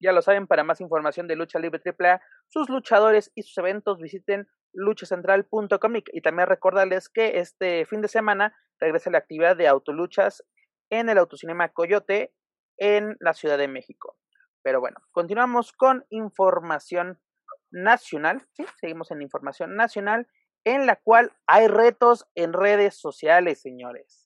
Ya 0.00 0.12
lo 0.12 0.22
saben, 0.22 0.46
para 0.46 0.62
más 0.62 0.80
información 0.80 1.26
de 1.26 1.34
Lucha 1.34 1.58
Libre 1.58 1.80
AAA, 1.84 2.20
sus 2.48 2.68
luchadores 2.68 3.32
y 3.34 3.42
sus 3.42 3.58
eventos 3.58 3.98
visiten 3.98 4.46
luchacentral.com 4.72 5.94
y 6.12 6.20
también 6.20 6.48
recordarles 6.48 7.08
que 7.08 7.40
este 7.40 7.84
fin 7.86 8.00
de 8.00 8.08
semana 8.08 8.54
regresa 8.78 9.10
la 9.10 9.18
actividad 9.18 9.56
de 9.56 9.66
autoluchas 9.66 10.44
en 10.90 11.08
el 11.08 11.18
Autocinema 11.18 11.70
Coyote 11.70 12.32
en 12.76 13.16
la 13.20 13.34
Ciudad 13.34 13.58
de 13.58 13.68
México. 13.68 14.16
Pero 14.62 14.80
bueno, 14.80 14.98
continuamos 15.10 15.72
con 15.72 16.06
información 16.10 17.20
nacional, 17.70 18.46
¿sí? 18.52 18.64
seguimos 18.80 19.10
en 19.10 19.22
información 19.22 19.76
nacional, 19.76 20.28
en 20.64 20.86
la 20.86 20.96
cual 20.96 21.32
hay 21.46 21.68
retos 21.68 22.26
en 22.34 22.52
redes 22.52 22.94
sociales, 22.94 23.60
señores. 23.60 24.17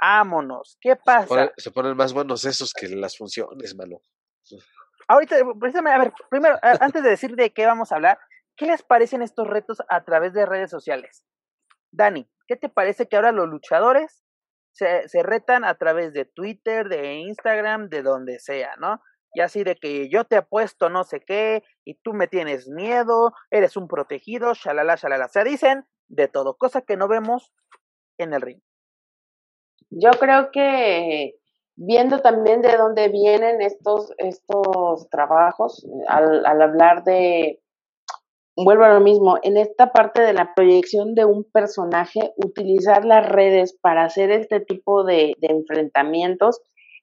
Vámonos. 0.00 0.78
¿Qué 0.80 0.96
pasa? 0.96 1.52
Se 1.56 1.70
ponen, 1.70 1.96
más 1.96 2.12
buenos 2.12 2.44
esos 2.44 2.72
que 2.72 2.88
las 2.88 3.16
funciones, 3.16 3.74
mano. 3.74 4.00
Ahorita, 5.08 5.36
precisamente, 5.58 5.94
a 5.94 5.98
ver, 6.04 6.12
primero, 6.30 6.58
antes 6.62 7.02
de 7.02 7.10
decir 7.10 7.36
de 7.36 7.52
qué 7.52 7.66
vamos 7.66 7.92
a 7.92 7.96
hablar, 7.96 8.18
¿qué 8.56 8.66
les 8.66 8.82
parecen 8.82 9.22
estos 9.22 9.46
retos 9.46 9.78
a 9.88 10.04
través 10.04 10.32
de 10.32 10.46
redes 10.46 10.70
sociales? 10.70 11.24
Dani, 11.92 12.28
¿qué 12.46 12.56
te 12.56 12.68
parece 12.68 13.08
que 13.08 13.16
ahora 13.16 13.32
los 13.32 13.48
luchadores 13.48 14.24
se, 14.72 15.08
se 15.08 15.22
retan 15.22 15.64
a 15.64 15.74
través 15.76 16.12
de 16.12 16.24
Twitter, 16.24 16.88
de 16.88 17.14
Instagram, 17.14 17.88
de 17.88 18.02
donde 18.02 18.38
sea, 18.38 18.76
¿no? 18.78 19.00
Y 19.32 19.40
así 19.40 19.64
de 19.64 19.76
que 19.76 20.08
yo 20.08 20.24
te 20.24 20.36
apuesto 20.36 20.88
no 20.88 21.04
sé 21.04 21.20
qué, 21.20 21.62
y 21.84 21.94
tú 22.00 22.14
me 22.14 22.26
tienes 22.26 22.68
miedo, 22.68 23.32
eres 23.50 23.76
un 23.76 23.86
protegido, 23.86 24.54
shalala, 24.54 24.96
shalala. 24.96 25.28
Se 25.28 25.44
dicen 25.44 25.86
de 26.08 26.28
todo, 26.28 26.56
cosa 26.56 26.80
que 26.82 26.96
no 26.96 27.06
vemos 27.06 27.52
en 28.18 28.32
el 28.32 28.40
ring. 28.40 28.60
Yo 29.90 30.10
creo 30.12 30.50
que 30.50 31.36
viendo 31.76 32.20
también 32.20 32.62
de 32.62 32.76
dónde 32.76 33.08
vienen 33.08 33.60
estos, 33.60 34.12
estos 34.18 35.08
trabajos, 35.10 35.86
al, 36.08 36.44
al 36.46 36.62
hablar 36.62 37.04
de, 37.04 37.60
vuelvo 38.56 38.84
a 38.84 38.94
lo 38.94 39.00
mismo, 39.00 39.38
en 39.42 39.56
esta 39.56 39.92
parte 39.92 40.22
de 40.22 40.32
la 40.32 40.54
proyección 40.54 41.14
de 41.14 41.26
un 41.26 41.44
personaje, 41.44 42.32
utilizar 42.36 43.04
las 43.04 43.28
redes 43.28 43.74
para 43.80 44.04
hacer 44.04 44.30
este 44.30 44.60
tipo 44.60 45.04
de, 45.04 45.34
de 45.38 45.48
enfrentamientos 45.48 46.60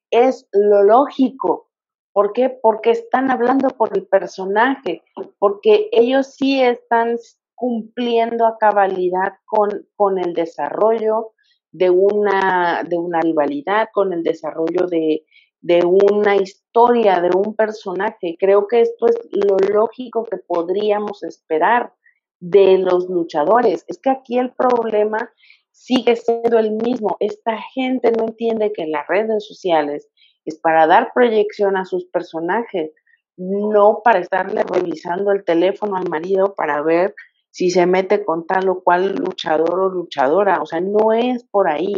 es 0.09 0.47
lo 0.51 0.83
lógico. 0.83 1.69
¿Por 2.11 2.33
qué? 2.33 2.49
Porque 2.49 2.91
están 2.91 3.31
hablando 3.31 3.69
por 3.69 3.95
el 3.97 4.05
personaje, 4.07 5.03
porque 5.39 5.89
ellos 5.91 6.35
sí 6.35 6.61
están 6.61 7.17
cumpliendo 7.55 8.45
a 8.45 8.57
cabalidad 8.57 9.33
con, 9.45 9.87
con 9.95 10.19
el 10.19 10.33
desarrollo, 10.33 11.32
de 11.73 11.89
una, 11.89 12.83
de 12.87 12.97
una 12.97 13.19
rivalidad, 13.19 13.89
con 13.91 14.13
el 14.13 14.23
desarrollo 14.23 14.87
de, 14.87 15.25
de 15.59 15.83
una 15.83 16.35
historia, 16.35 17.19
de 17.19 17.35
un 17.35 17.55
personaje. 17.55 18.37
Creo 18.39 18.67
que 18.67 18.81
esto 18.81 19.07
es 19.07 19.17
lo 19.31 19.57
lógico 19.57 20.23
que 20.23 20.37
podríamos 20.37 21.23
esperar 21.23 21.91
de 22.39 22.77
los 22.77 23.09
luchadores. 23.09 23.83
Es 23.87 23.99
que 23.99 24.11
aquí 24.11 24.37
el 24.37 24.51
problema 24.51 25.31
sigue 25.71 26.15
siendo 26.15 26.59
el 26.59 26.71
mismo. 26.71 27.17
Esta 27.19 27.57
gente 27.73 28.11
no 28.11 28.25
entiende 28.25 28.71
que 28.71 28.85
las 28.85 29.07
redes 29.07 29.45
sociales 29.45 30.09
es 30.45 30.59
para 30.59 30.85
dar 30.85 31.11
proyección 31.13 31.75
a 31.75 31.85
sus 31.85 32.05
personajes, 32.05 32.91
no 33.35 34.01
para 34.03 34.19
estarle 34.19 34.63
revisando 34.63 35.31
el 35.31 35.43
teléfono 35.43 35.95
al 35.95 36.07
marido 36.07 36.53
para 36.53 36.81
ver 36.83 37.15
si 37.53 37.69
se 37.69 37.85
mete 37.85 38.25
con 38.25 38.47
tal 38.47 38.67
o 38.67 38.81
cual 38.81 39.13
luchador 39.13 39.79
o 39.79 39.89
luchadora, 39.89 40.59
o 40.59 40.65
sea, 40.65 40.81
no 40.81 41.13
es 41.13 41.43
por 41.43 41.69
ahí. 41.69 41.93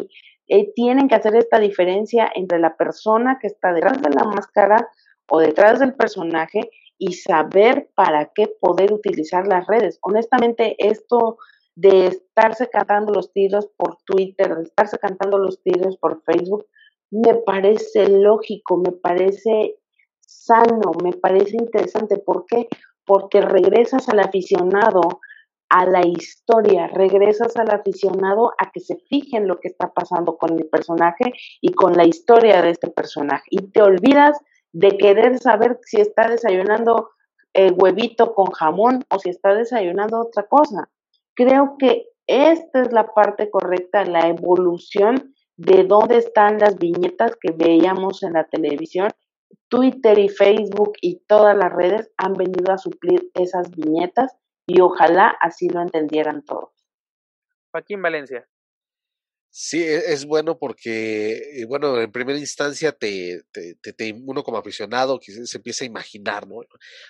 Eh, 0.47 0.74
tienen 0.76 1.08
que 1.08 1.16
hacer 1.16 1.34
esta 1.38 1.60
diferencia 1.60 2.30
entre 2.36 2.60
la 2.60 2.76
persona 2.76 3.39
que 3.39 3.47
está 3.47 3.72
detrás 3.72 4.01
de 4.01 4.10
la 4.10 4.26
máscara 4.26 4.89
o 5.30 5.39
detrás 5.39 5.80
del 5.80 5.93
personaje 5.95 6.70
y 6.97 7.14
saber 7.14 7.89
para 7.95 8.32
qué 8.36 8.49
poder 8.60 8.91
utilizar 8.91 9.47
las 9.47 9.66
redes. 9.66 9.97
Honestamente, 10.01 10.76
esto 10.78 11.38
de 11.74 12.08
estarse 12.08 12.68
cantando 12.70 13.14
los 13.14 13.32
tiros 13.32 13.70
por 13.78 13.97
Twitter, 14.06 14.56
de 14.58 14.64
estarse 14.64 14.99
cantando 14.99 15.38
los 15.38 15.64
tiros 15.64 15.97
por 15.97 16.22
Facebook, 16.24 16.66
me 17.12 17.34
parece 17.34 18.10
lógico, 18.10 18.76
me 18.76 18.91
parece 18.91 19.78
sano, 20.20 20.91
me 21.01 21.14
parece 21.14 21.56
interesante. 21.56 22.18
¿Por 22.18 22.45
qué? 22.45 22.68
porque 23.06 23.41
regresas 23.41 24.10
al 24.10 24.20
aficionado 24.20 25.22
a 25.70 25.86
la 25.86 26.05
historia, 26.05 26.88
regresas 26.88 27.55
al 27.57 27.72
aficionado 27.72 28.51
a 28.57 28.72
que 28.72 28.80
se 28.80 28.97
fije 28.97 29.38
en 29.38 29.47
lo 29.47 29.59
que 29.59 29.68
está 29.68 29.91
pasando 29.93 30.38
con 30.38 30.57
el 30.57 30.68
personaje 30.68 31.34
y 31.61 31.74
con 31.74 31.93
la 31.93 32.05
historia 32.05 32.61
de 32.61 32.72
este 32.72 32.89
personaje. 32.89 33.45
Y 33.49 33.72
te 33.72 33.82
olvidas 33.82 34.38
de 34.74 34.97
querer 34.97 35.39
saber 35.39 35.80
si 35.84 36.01
está 36.01 36.28
desayunando 36.28 37.09
el 37.53 37.74
huevito 37.78 38.36
con 38.36 38.47
jamón 38.47 39.05
o 39.09 39.20
si 39.20 39.30
está 39.30 39.55
desayunando 39.55 40.20
otra 40.20 40.43
cosa. 40.43 40.89
Creo 41.34 41.78
que 41.80 42.07
esta 42.28 42.82
es 42.82 42.91
la 42.91 43.07
parte 43.13 43.49
correcta, 43.49 44.03
la 44.03 44.28
evolución 44.28 45.34
de 45.57 45.84
dónde 45.86 46.18
están 46.18 46.57
las 46.59 46.78
viñetas 46.78 47.36
que 47.39 47.51
veíamos 47.51 48.24
en 48.24 48.34
la 48.34 48.43
televisión. 48.45 49.09
Twitter 49.70 50.20
y 50.20 50.30
Facebook 50.30 50.93
y 51.01 51.22
todas 51.28 51.55
las 51.55 51.72
redes 51.72 52.11
han 52.18 52.34
venido 52.34 52.72
a 52.72 52.78
suplir 52.78 53.32
esas 53.34 53.72
viñetas 53.72 54.36
y 54.68 54.82
ojalá 54.82 55.36
así 55.41 55.70
lo 55.70 55.82
entendieran 55.82 56.43
todos. 56.43 56.72
Joaquín 57.72 58.01
Valencia. 58.01 58.47
Sí, 59.58 59.82
e, 59.82 60.12
es 60.12 60.26
bueno 60.26 60.60
porque, 60.60 61.62
eh, 61.62 61.66
bueno, 61.66 62.01
en 62.01 62.12
primera 62.12 62.38
instancia 62.38 62.91
te, 62.91 63.43
te, 63.53 63.76
te, 63.93 64.12
uno 64.12 64.43
como 64.43 64.58
aficionado 64.58 65.18
que 65.18 65.32
se 65.47 65.58
empieza 65.58 65.86
a 65.86 65.88
imaginar, 65.88 66.45
¿no? 66.45 66.56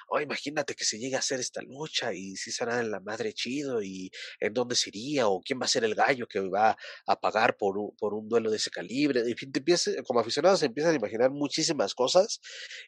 Oh, 0.09 0.19
imagínate 0.19 0.75
que 0.75 0.85
se 0.85 0.99
llegue 0.99 1.15
a 1.15 1.19
hacer 1.19 1.39
esta 1.39 1.63
lucha 1.63 2.13
y 2.13 2.35
si 2.35 2.51
será 2.51 2.79
en 2.81 2.91
la 2.91 2.99
madre 2.99 3.33
chido 3.33 3.81
y 3.81 4.11
en 4.39 4.53
dónde 4.53 4.75
sería 4.75 5.27
o 5.27 5.41
quién 5.41 5.59
va 5.59 5.65
a 5.65 5.67
ser 5.67 5.85
el 5.85 5.95
gallo 5.95 6.27
que 6.27 6.39
va 6.39 6.77
a 7.07 7.19
pagar 7.19 7.57
por 7.57 7.79
un, 7.79 7.95
por 7.97 8.13
un 8.13 8.29
duelo 8.29 8.51
de 8.51 8.57
ese 8.57 8.69
calibre. 8.69 9.21
En 9.21 9.35
fin, 9.35 9.51
te 9.51 9.57
empieza, 9.59 9.91
como 10.03 10.19
aficionado 10.19 10.55
se 10.55 10.67
empiezan 10.67 10.93
a 10.93 10.97
imaginar 10.97 11.31
muchísimas 11.31 11.95
cosas 11.95 12.41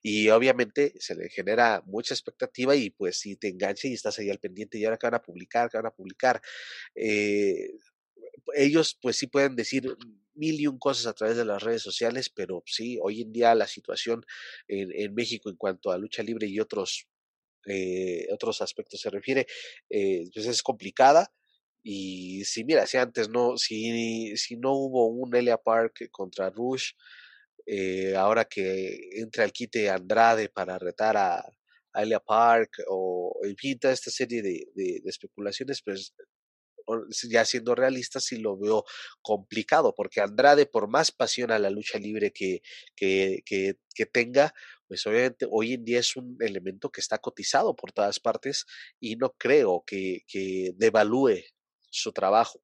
y 0.03 0.29
obviamente 0.29 0.93
se 0.99 1.15
le 1.15 1.29
genera 1.29 1.81
mucha 1.87 2.13
expectativa 2.13 2.75
y 2.75 2.91
pues 2.91 3.17
si 3.19 3.35
te 3.35 3.47
engancha 3.47 3.87
y 3.87 3.93
estás 3.93 4.19
ahí 4.19 4.29
al 4.29 4.37
pendiente 4.39 4.77
y 4.77 4.85
ahora 4.85 4.97
que 4.97 5.07
van 5.07 5.15
a 5.15 5.21
publicar, 5.23 5.67
que 5.71 5.77
van 5.77 5.87
a 5.87 5.91
publicar. 5.91 6.39
Eh, 6.93 7.71
ellos 8.55 8.97
pues 9.01 9.17
sí 9.17 9.27
pueden 9.27 9.55
decir 9.55 9.95
mil 10.35 10.59
y 10.59 10.67
un 10.67 10.79
cosas 10.79 11.07
a 11.07 11.13
través 11.13 11.37
de 11.37 11.45
las 11.45 11.63
redes 11.63 11.81
sociales, 11.81 12.29
pero 12.29 12.63
sí, 12.65 12.97
hoy 13.01 13.21
en 13.21 13.33
día 13.33 13.55
la 13.55 13.67
situación 13.67 14.23
en, 14.67 14.91
en 14.93 15.13
México 15.13 15.49
en 15.49 15.57
cuanto 15.57 15.91
a 15.91 15.97
lucha 15.97 16.23
libre 16.23 16.47
y 16.47 16.59
otros, 16.59 17.07
eh, 17.67 18.27
otros 18.31 18.61
aspectos 18.61 19.01
se 19.01 19.09
refiere, 19.09 19.47
eh, 19.89 20.29
pues 20.33 20.45
es 20.45 20.61
complicada. 20.61 21.31
Y 21.83 22.43
si 22.45 22.63
mira, 22.65 22.85
si 22.85 22.97
antes 22.97 23.29
no, 23.29 23.57
si, 23.57 24.35
si 24.37 24.57
no 24.57 24.73
hubo 24.73 25.07
un 25.07 25.35
Elia 25.35 25.57
Park 25.57 26.09
contra 26.11 26.49
Rush, 26.49 26.91
eh, 27.65 28.15
ahora 28.15 28.45
que 28.45 28.97
entra 29.13 29.43
al 29.43 29.51
quite 29.53 29.89
Andrade 29.89 30.49
para 30.49 30.77
retar 30.77 31.17
a, 31.17 31.39
a 31.93 32.03
Elia 32.03 32.19
Park 32.19 32.71
o 32.87 33.39
en 33.43 33.55
fin, 33.57 33.79
toda 33.79 33.93
esta 33.93 34.11
serie 34.11 34.41
de, 34.41 34.67
de, 34.75 35.01
de 35.03 35.09
especulaciones, 35.09 35.81
pues 35.83 36.13
ya 37.29 37.45
siendo 37.45 37.75
realista, 37.75 38.19
sí 38.19 38.37
lo 38.37 38.57
veo 38.57 38.85
complicado, 39.21 39.93
porque 39.95 40.21
Andrade, 40.21 40.65
por 40.65 40.89
más 40.89 41.11
pasión 41.11 41.51
a 41.51 41.59
la 41.59 41.69
lucha 41.69 41.99
libre 41.99 42.31
que, 42.31 42.61
que, 42.95 43.41
que, 43.45 44.05
tenga, 44.05 44.53
pues 44.87 45.05
obviamente 45.07 45.47
hoy 45.49 45.73
en 45.73 45.83
día 45.83 45.99
es 45.99 46.15
un 46.15 46.37
elemento 46.39 46.89
que 46.89 47.01
está 47.01 47.17
cotizado 47.17 47.75
por 47.75 47.91
todas 47.91 48.19
partes 48.19 48.65
y 48.99 49.15
no 49.15 49.31
creo 49.37 49.83
que, 49.85 50.21
que 50.27 50.71
devalúe 50.75 51.43
su 51.89 52.11
trabajo. 52.13 52.61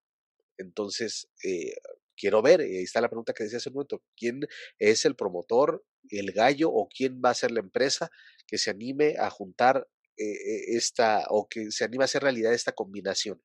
Entonces, 0.57 1.27
eh, 1.43 1.75
quiero 2.15 2.41
ver, 2.41 2.61
ahí 2.61 2.83
está 2.83 3.01
la 3.01 3.09
pregunta 3.09 3.33
que 3.33 3.43
decía 3.43 3.57
hace 3.57 3.69
un 3.69 3.75
momento, 3.75 4.03
¿quién 4.15 4.41
es 4.79 5.05
el 5.05 5.15
promotor, 5.15 5.83
el 6.09 6.31
gallo 6.31 6.69
o 6.71 6.87
quién 6.87 7.21
va 7.23 7.31
a 7.31 7.35
ser 7.35 7.51
la 7.51 7.59
empresa 7.59 8.09
que 8.47 8.57
se 8.57 8.69
anime 8.69 9.15
a 9.19 9.29
juntar 9.29 9.87
eh, 10.17 10.75
esta 10.75 11.25
o 11.29 11.47
que 11.49 11.71
se 11.71 11.83
anime 11.83 12.03
a 12.03 12.05
hacer 12.05 12.23
realidad 12.23 12.53
esta 12.53 12.73
combinación? 12.73 13.41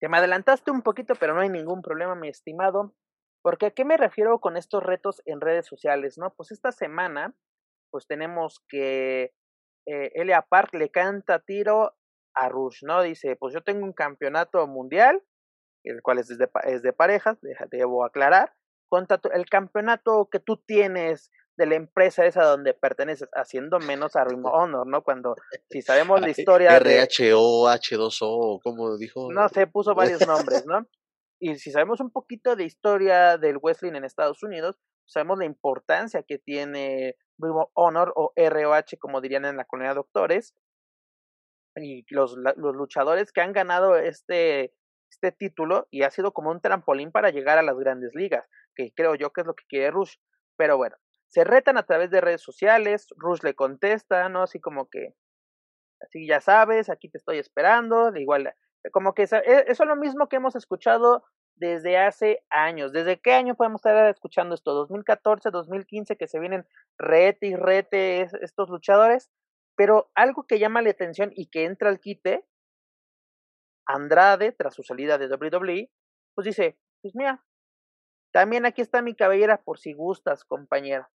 Te 0.00 0.08
me 0.08 0.18
adelantaste 0.18 0.70
un 0.70 0.82
poquito, 0.82 1.14
pero 1.14 1.34
no 1.34 1.40
hay 1.40 1.48
ningún 1.48 1.82
problema, 1.82 2.14
mi 2.14 2.28
estimado. 2.28 2.94
Porque 3.42 3.66
a 3.66 3.70
qué 3.70 3.84
me 3.84 3.96
refiero 3.96 4.40
con 4.40 4.56
estos 4.56 4.82
retos 4.82 5.22
en 5.24 5.40
redes 5.40 5.66
sociales, 5.66 6.18
¿no? 6.18 6.34
Pues 6.34 6.50
esta 6.50 6.72
semana, 6.72 7.34
pues 7.90 8.06
tenemos 8.06 8.64
que 8.68 9.32
eh, 9.86 10.10
Elia 10.14 10.42
Park 10.42 10.74
le 10.74 10.90
canta 10.90 11.38
tiro 11.38 11.94
a 12.34 12.48
Rush, 12.48 12.82
¿no? 12.82 13.02
Dice, 13.02 13.36
pues 13.36 13.54
yo 13.54 13.62
tengo 13.62 13.84
un 13.84 13.92
campeonato 13.92 14.66
mundial, 14.66 15.22
el 15.84 16.02
cual 16.02 16.18
es 16.18 16.28
de, 16.28 16.48
es 16.64 16.82
de 16.82 16.92
parejas, 16.92 17.38
debo 17.70 18.04
aclarar. 18.04 18.52
Contra 18.88 19.20
el 19.32 19.46
campeonato 19.46 20.28
que 20.30 20.40
tú 20.40 20.58
tienes 20.58 21.30
de 21.56 21.66
la 21.66 21.76
empresa 21.76 22.26
esa 22.26 22.44
donde 22.44 22.74
perteneces, 22.74 23.28
haciendo 23.32 23.78
menos 23.78 24.16
a 24.16 24.24
Ring 24.24 24.44
Honor, 24.52 24.86
¿no? 24.86 25.02
Cuando, 25.02 25.36
si 25.70 25.82
sabemos 25.82 26.20
la 26.20 26.30
historia 26.30 26.78
RHO, 26.78 27.68
H2O, 27.68 28.60
como 28.62 28.96
dijo. 28.96 29.32
No 29.32 29.48
sé, 29.48 29.66
puso 29.66 29.94
varios 29.94 30.20
nombres, 30.26 30.66
¿no? 30.66 30.86
Y 31.38 31.56
si 31.56 31.70
sabemos 31.70 32.00
un 32.00 32.10
poquito 32.10 32.56
de 32.56 32.64
historia 32.64 33.36
del 33.36 33.58
wrestling 33.58 33.92
en 33.92 34.04
Estados 34.04 34.42
Unidos, 34.42 34.78
sabemos 35.06 35.38
la 35.38 35.44
importancia 35.44 36.22
que 36.22 36.38
tiene 36.38 37.16
Ring 37.38 37.54
Honor 37.74 38.12
o 38.16 38.32
ROH, 38.36 38.98
como 38.98 39.20
dirían 39.20 39.44
en 39.44 39.56
la 39.56 39.64
comunidad 39.64 39.92
de 39.92 39.96
doctores, 39.96 40.54
y 41.76 42.06
los, 42.08 42.36
los 42.36 42.74
luchadores 42.74 43.32
que 43.32 43.42
han 43.42 43.52
ganado 43.52 43.96
este, 43.96 44.72
este 45.10 45.30
título 45.30 45.86
y 45.90 46.02
ha 46.02 46.10
sido 46.10 46.32
como 46.32 46.50
un 46.50 46.62
trampolín 46.62 47.12
para 47.12 47.30
llegar 47.30 47.58
a 47.58 47.62
las 47.62 47.76
grandes 47.76 48.14
ligas, 48.14 48.48
que 48.74 48.92
creo 48.94 49.14
yo 49.14 49.30
que 49.30 49.42
es 49.42 49.46
lo 49.46 49.54
que 49.54 49.66
quiere 49.68 49.90
Rush. 49.90 50.16
Pero 50.56 50.78
bueno, 50.78 50.96
se 51.28 51.44
retan 51.44 51.78
a 51.78 51.84
través 51.84 52.10
de 52.10 52.20
redes 52.20 52.42
sociales, 52.42 53.08
Rush 53.16 53.42
le 53.42 53.54
contesta, 53.54 54.28
¿no? 54.28 54.42
Así 54.42 54.60
como 54.60 54.88
que, 54.88 55.14
así 56.00 56.26
ya 56.26 56.40
sabes, 56.40 56.88
aquí 56.88 57.08
te 57.08 57.18
estoy 57.18 57.38
esperando, 57.38 58.12
de 58.12 58.22
igual, 58.22 58.54
como 58.92 59.14
que 59.14 59.22
e, 59.22 59.64
eso 59.66 59.82
es 59.82 59.88
lo 59.88 59.96
mismo 59.96 60.28
que 60.28 60.36
hemos 60.36 60.56
escuchado 60.56 61.24
desde 61.56 61.98
hace 61.98 62.44
años. 62.50 62.92
¿Desde 62.92 63.20
qué 63.20 63.32
año 63.32 63.54
podemos 63.54 63.80
estar 63.80 64.08
escuchando 64.08 64.54
esto? 64.54 64.74
2014, 64.74 65.50
2015, 65.50 66.16
que 66.16 66.28
se 66.28 66.38
vienen 66.38 66.66
rete 66.98 67.46
y 67.46 67.56
rete 67.56 68.28
estos 68.42 68.68
luchadores. 68.68 69.30
Pero 69.74 70.10
algo 70.14 70.46
que 70.46 70.58
llama 70.58 70.82
la 70.82 70.90
atención 70.90 71.32
y 71.34 71.48
que 71.48 71.64
entra 71.64 71.88
al 71.88 72.00
quite, 72.00 72.46
Andrade, 73.86 74.52
tras 74.52 74.74
su 74.74 74.82
salida 74.82 75.18
de 75.18 75.28
WWE, 75.28 75.90
pues 76.34 76.44
dice, 76.44 76.78
pues 77.02 77.14
mira, 77.14 77.44
también 78.32 78.66
aquí 78.66 78.82
está 78.82 79.00
mi 79.02 79.14
cabellera 79.14 79.62
por 79.62 79.78
si 79.78 79.92
gustas, 79.92 80.44
compañera. 80.44 81.10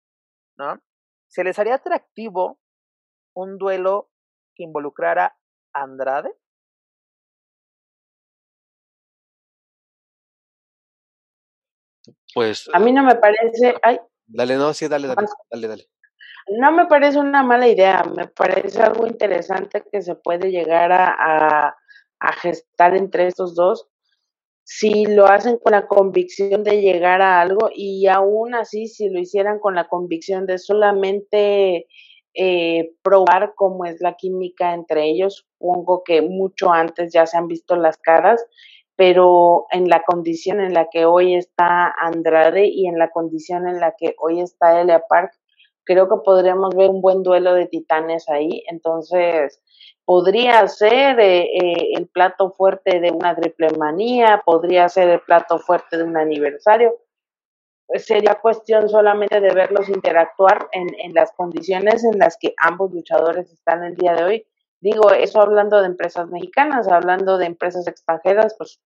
¿No? 0.58 0.80
¿Se 1.28 1.44
les 1.44 1.58
haría 1.58 1.76
atractivo 1.76 2.58
un 3.34 3.58
duelo 3.58 4.10
que 4.54 4.64
involucrara 4.64 5.36
a 5.72 5.82
Andrade? 5.82 6.34
Pues. 12.34 12.68
A 12.72 12.78
mí 12.78 12.92
no 12.92 13.02
me 13.04 13.14
parece. 13.16 13.74
Ay, 13.82 13.98
dale, 14.26 14.56
no, 14.56 14.72
sí, 14.72 14.88
dale, 14.88 15.08
dale, 15.08 15.26
dale, 15.50 15.68
dale. 15.68 15.88
No 16.58 16.72
me 16.72 16.86
parece 16.86 17.18
una 17.18 17.42
mala 17.42 17.68
idea, 17.68 18.02
me 18.04 18.26
parece 18.26 18.82
algo 18.82 19.06
interesante 19.06 19.84
que 19.92 20.00
se 20.00 20.14
puede 20.14 20.50
llegar 20.50 20.92
a, 20.92 21.14
a, 21.18 21.76
a 22.20 22.32
gestar 22.32 22.96
entre 22.96 23.26
estos 23.26 23.54
dos 23.54 23.88
si 24.70 25.06
lo 25.06 25.24
hacen 25.24 25.56
con 25.56 25.72
la 25.72 25.86
convicción 25.86 26.62
de 26.62 26.82
llegar 26.82 27.22
a 27.22 27.40
algo 27.40 27.70
y 27.74 28.06
aún 28.06 28.54
así 28.54 28.86
si 28.86 29.08
lo 29.08 29.18
hicieran 29.18 29.60
con 29.60 29.74
la 29.74 29.88
convicción 29.88 30.44
de 30.44 30.58
solamente 30.58 31.86
eh, 32.34 32.90
probar 33.02 33.54
cómo 33.56 33.86
es 33.86 34.02
la 34.02 34.12
química 34.12 34.74
entre 34.74 35.06
ellos, 35.06 35.46
supongo 35.58 36.02
que 36.04 36.20
mucho 36.20 36.70
antes 36.70 37.14
ya 37.14 37.24
se 37.24 37.38
han 37.38 37.48
visto 37.48 37.76
las 37.76 37.96
caras, 37.96 38.44
pero 38.94 39.64
en 39.70 39.88
la 39.88 40.02
condición 40.02 40.60
en 40.60 40.74
la 40.74 40.88
que 40.92 41.06
hoy 41.06 41.34
está 41.34 41.90
Andrade 41.98 42.66
y 42.66 42.88
en 42.88 42.98
la 42.98 43.08
condición 43.08 43.66
en 43.66 43.80
la 43.80 43.94
que 43.96 44.16
hoy 44.18 44.42
está 44.42 44.82
Elia 44.82 45.02
Park, 45.08 45.32
creo 45.84 46.10
que 46.10 46.16
podríamos 46.22 46.74
ver 46.76 46.90
un 46.90 47.00
buen 47.00 47.22
duelo 47.22 47.54
de 47.54 47.68
titanes 47.68 48.28
ahí, 48.28 48.62
entonces 48.68 49.62
podría 50.08 50.66
ser 50.68 51.20
eh, 51.20 51.42
eh, 51.42 51.90
el 51.94 52.06
plato 52.06 52.50
fuerte 52.50 52.98
de 52.98 53.10
una 53.10 53.36
triple 53.36 53.68
manía, 53.76 54.40
podría 54.42 54.88
ser 54.88 55.10
el 55.10 55.20
plato 55.20 55.58
fuerte 55.58 55.98
de 55.98 56.04
un 56.04 56.16
aniversario. 56.16 56.96
Pues 57.86 58.06
sería 58.06 58.36
cuestión 58.36 58.88
solamente 58.88 59.38
de 59.38 59.52
verlos 59.52 59.90
interactuar 59.90 60.70
en, 60.72 61.12
las 61.12 61.32
condiciones 61.32 62.04
en 62.04 62.18
las 62.18 62.38
que 62.38 62.54
ambos 62.56 62.90
luchadores 62.90 63.52
están 63.52 63.84
el 63.84 63.96
día 63.96 64.14
de 64.14 64.24
hoy. 64.24 64.46
Digo, 64.80 65.12
eso 65.12 65.42
hablando 65.42 65.78
de 65.78 65.88
empresas 65.88 66.26
mexicanas, 66.30 66.88
hablando 66.88 67.36
de 67.36 67.44
empresas 67.44 67.86
extranjeras, 67.86 68.54
pues 68.56 68.80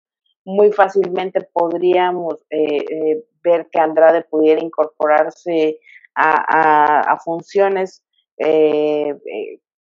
muy 0.45 0.73
fácilmente 0.73 1.49
podríamos 1.53 2.39
eh, 2.51 3.23
ver 3.45 3.68
que 3.70 3.79
Andrade 3.79 4.23
pudiera 4.23 4.61
incorporarse 4.61 5.79
a, 6.16 7.16
funciones 7.25 8.03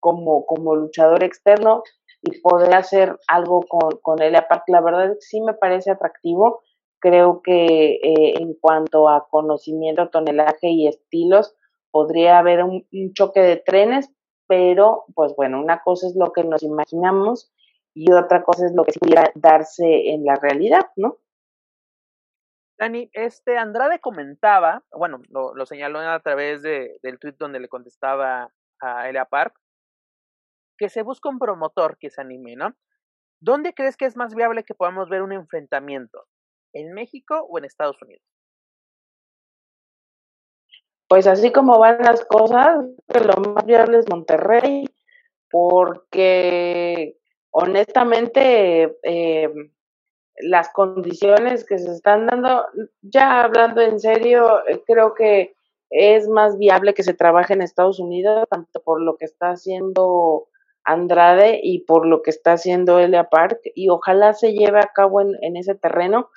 como, 0.01 0.45
como 0.45 0.75
luchador 0.75 1.23
externo 1.23 1.83
y 2.21 2.41
poder 2.41 2.73
hacer 2.73 3.17
algo 3.27 3.61
con, 3.61 3.99
con 4.01 4.21
él. 4.21 4.35
Aparte, 4.35 4.73
la 4.73 4.81
verdad 4.81 5.15
sí 5.21 5.39
me 5.39 5.53
parece 5.53 5.91
atractivo. 5.91 6.61
Creo 6.99 7.41
que 7.41 7.93
eh, 8.03 8.33
en 8.41 8.53
cuanto 8.55 9.07
a 9.07 9.27
conocimiento, 9.29 10.09
tonelaje 10.09 10.67
y 10.69 10.87
estilos, 10.87 11.55
podría 11.91 12.39
haber 12.39 12.63
un, 12.63 12.85
choque 13.13 13.41
de 13.41 13.57
trenes, 13.57 14.09
pero 14.47 15.05
pues 15.13 15.35
bueno, 15.35 15.59
una 15.59 15.81
cosa 15.83 16.07
es 16.07 16.15
lo 16.15 16.31
que 16.31 16.43
nos 16.43 16.63
imaginamos 16.63 17.51
y 17.93 18.11
otra 18.11 18.43
cosa 18.43 18.65
es 18.65 18.73
lo 18.73 18.83
que 18.83 18.93
pudiera 18.93 19.31
darse 19.35 20.11
en 20.11 20.25
la 20.25 20.35
realidad, 20.35 20.87
¿no? 20.95 21.17
Dani, 22.77 23.09
este 23.13 23.57
Andrade 23.57 23.99
comentaba, 23.99 24.83
bueno, 24.91 25.21
lo, 25.29 25.65
señaló 25.65 25.99
a 25.99 26.19
través 26.19 26.63
de, 26.63 26.97
del 27.03 27.19
tweet 27.19 27.35
donde 27.37 27.59
le 27.59 27.67
contestaba 27.67 28.49
a 28.79 29.09
Elia 29.09 29.25
Park, 29.25 29.53
que 30.81 30.89
se 30.89 31.03
busca 31.03 31.29
un 31.29 31.37
promotor 31.37 31.95
que 31.99 32.09
se 32.09 32.21
anime, 32.21 32.55
¿no? 32.55 32.75
¿Dónde 33.39 33.75
crees 33.75 33.95
que 33.95 34.05
es 34.05 34.17
más 34.17 34.33
viable 34.33 34.63
que 34.63 34.73
podamos 34.73 35.09
ver 35.09 35.21
un 35.21 35.31
enfrentamiento? 35.31 36.25
¿En 36.73 36.93
México 36.93 37.45
o 37.47 37.59
en 37.59 37.65
Estados 37.65 38.01
Unidos? 38.01 38.25
Pues 41.07 41.27
así 41.27 41.51
como 41.51 41.77
van 41.77 41.99
las 41.99 42.25
cosas, 42.25 42.83
lo 43.09 43.51
más 43.53 43.63
viable 43.63 43.99
es 43.99 44.09
Monterrey, 44.09 44.89
porque 45.51 47.15
honestamente 47.51 48.97
eh, 49.03 49.53
las 50.37 50.73
condiciones 50.73 51.63
que 51.63 51.77
se 51.77 51.91
están 51.91 52.25
dando, 52.25 52.65
ya 53.03 53.43
hablando 53.43 53.81
en 53.81 53.99
serio, 53.99 54.67
eh, 54.67 54.81
creo 54.87 55.13
que 55.13 55.53
es 55.91 56.27
más 56.27 56.57
viable 56.57 56.95
que 56.95 57.03
se 57.03 57.13
trabaje 57.13 57.53
en 57.53 57.61
Estados 57.61 57.99
Unidos, 57.99 58.47
tanto 58.49 58.81
por 58.81 58.99
lo 58.99 59.15
que 59.17 59.25
está 59.25 59.51
haciendo 59.51 60.47
Andrade 60.83 61.59
y 61.61 61.79
por 61.85 62.05
lo 62.05 62.21
que 62.21 62.29
está 62.31 62.53
haciendo 62.53 62.99
Elia 62.99 63.29
Park, 63.29 63.59
y 63.75 63.89
ojalá 63.89 64.33
se 64.33 64.53
lleve 64.53 64.79
a 64.79 64.91
cabo 64.93 65.21
en, 65.21 65.35
en 65.41 65.57
ese 65.57 65.75
terreno, 65.75 66.29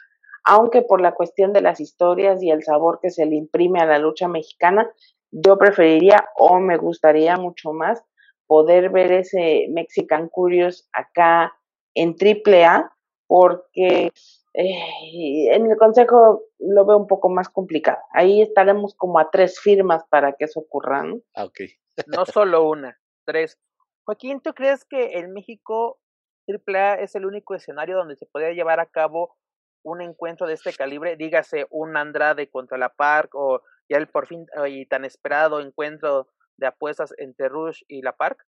aunque 0.45 0.83
por 0.83 1.01
la 1.01 1.13
cuestión 1.13 1.53
de 1.53 1.63
las 1.63 1.81
historias 1.81 2.43
y 2.43 2.51
el 2.51 2.63
sabor 2.63 3.01
que 3.01 3.11
se 3.11 3.25
le 3.27 3.37
imprime 3.37 3.81
a 3.81 3.87
la 3.87 3.99
lucha 3.99 4.29
mexicana, 4.29 4.91
yo 5.31 5.59
preferiría 5.59 6.29
o 6.37 6.61
me 6.61 6.77
gustaría 6.77 7.37
mucho 7.37 7.73
más 7.73 8.05
poder 8.47 8.91
ver 8.91 9.13
ese 9.13 9.67
Mexican 9.71 10.29
Curious 10.29 10.89
acá 10.93 11.55
en 11.95 12.15
AAA, 12.15 12.91
porque 13.27 14.13
eh, 14.55 15.55
en 15.55 15.71
el 15.71 15.77
consejo 15.77 16.43
lo 16.59 16.85
veo 16.85 16.99
un 16.99 17.07
poco 17.07 17.29
más 17.29 17.49
complicado. 17.49 17.99
Ahí 18.13 18.43
estaremos 18.43 18.95
como 18.95 19.19
a 19.19 19.31
tres 19.31 19.59
firmas 19.59 20.05
para 20.09 20.33
que 20.35 20.45
eso 20.45 20.61
ocurra. 20.61 21.03
¿no? 21.03 21.21
Ah, 21.35 21.45
ok. 21.45 21.61
no 22.07 22.25
solo 22.27 22.69
una, 22.69 22.99
tres. 23.25 23.59
Joaquín, 24.05 24.41
¿tú 24.41 24.53
crees 24.55 24.85
que 24.85 25.19
en 25.19 25.33
México 25.33 25.99
AAA 26.47 27.01
es 27.01 27.15
el 27.15 27.25
único 27.25 27.55
escenario 27.55 27.97
donde 27.97 28.17
se 28.17 28.27
podría 28.27 28.53
llevar 28.53 28.81
a 28.81 28.87
cabo 28.87 29.37
un 29.83 30.01
encuentro 30.01 30.47
de 30.47 30.55
este 30.55 30.73
calibre, 30.73 31.17
dígase 31.17 31.67
un 31.71 31.97
Andrade 31.97 32.51
contra 32.51 32.79
la 32.79 32.91
Park 32.91 33.35
o 33.35 33.63
ya 33.89 33.99
el 33.99 34.09
por 34.09 34.27
fin 34.27 34.47
y 34.67 34.87
tan 34.87 35.05
esperado 35.05 35.61
encuentro 35.61 36.29
de 36.57 36.67
apuestas 36.67 37.13
entre 37.19 37.49
Rush 37.49 37.83
y 37.89 38.03
la 38.03 38.17
Park? 38.17 38.47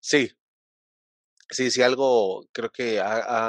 Sí. 0.00 0.30
Sí, 1.50 1.70
sí, 1.70 1.82
algo 1.82 2.48
creo 2.52 2.70
que 2.70 2.96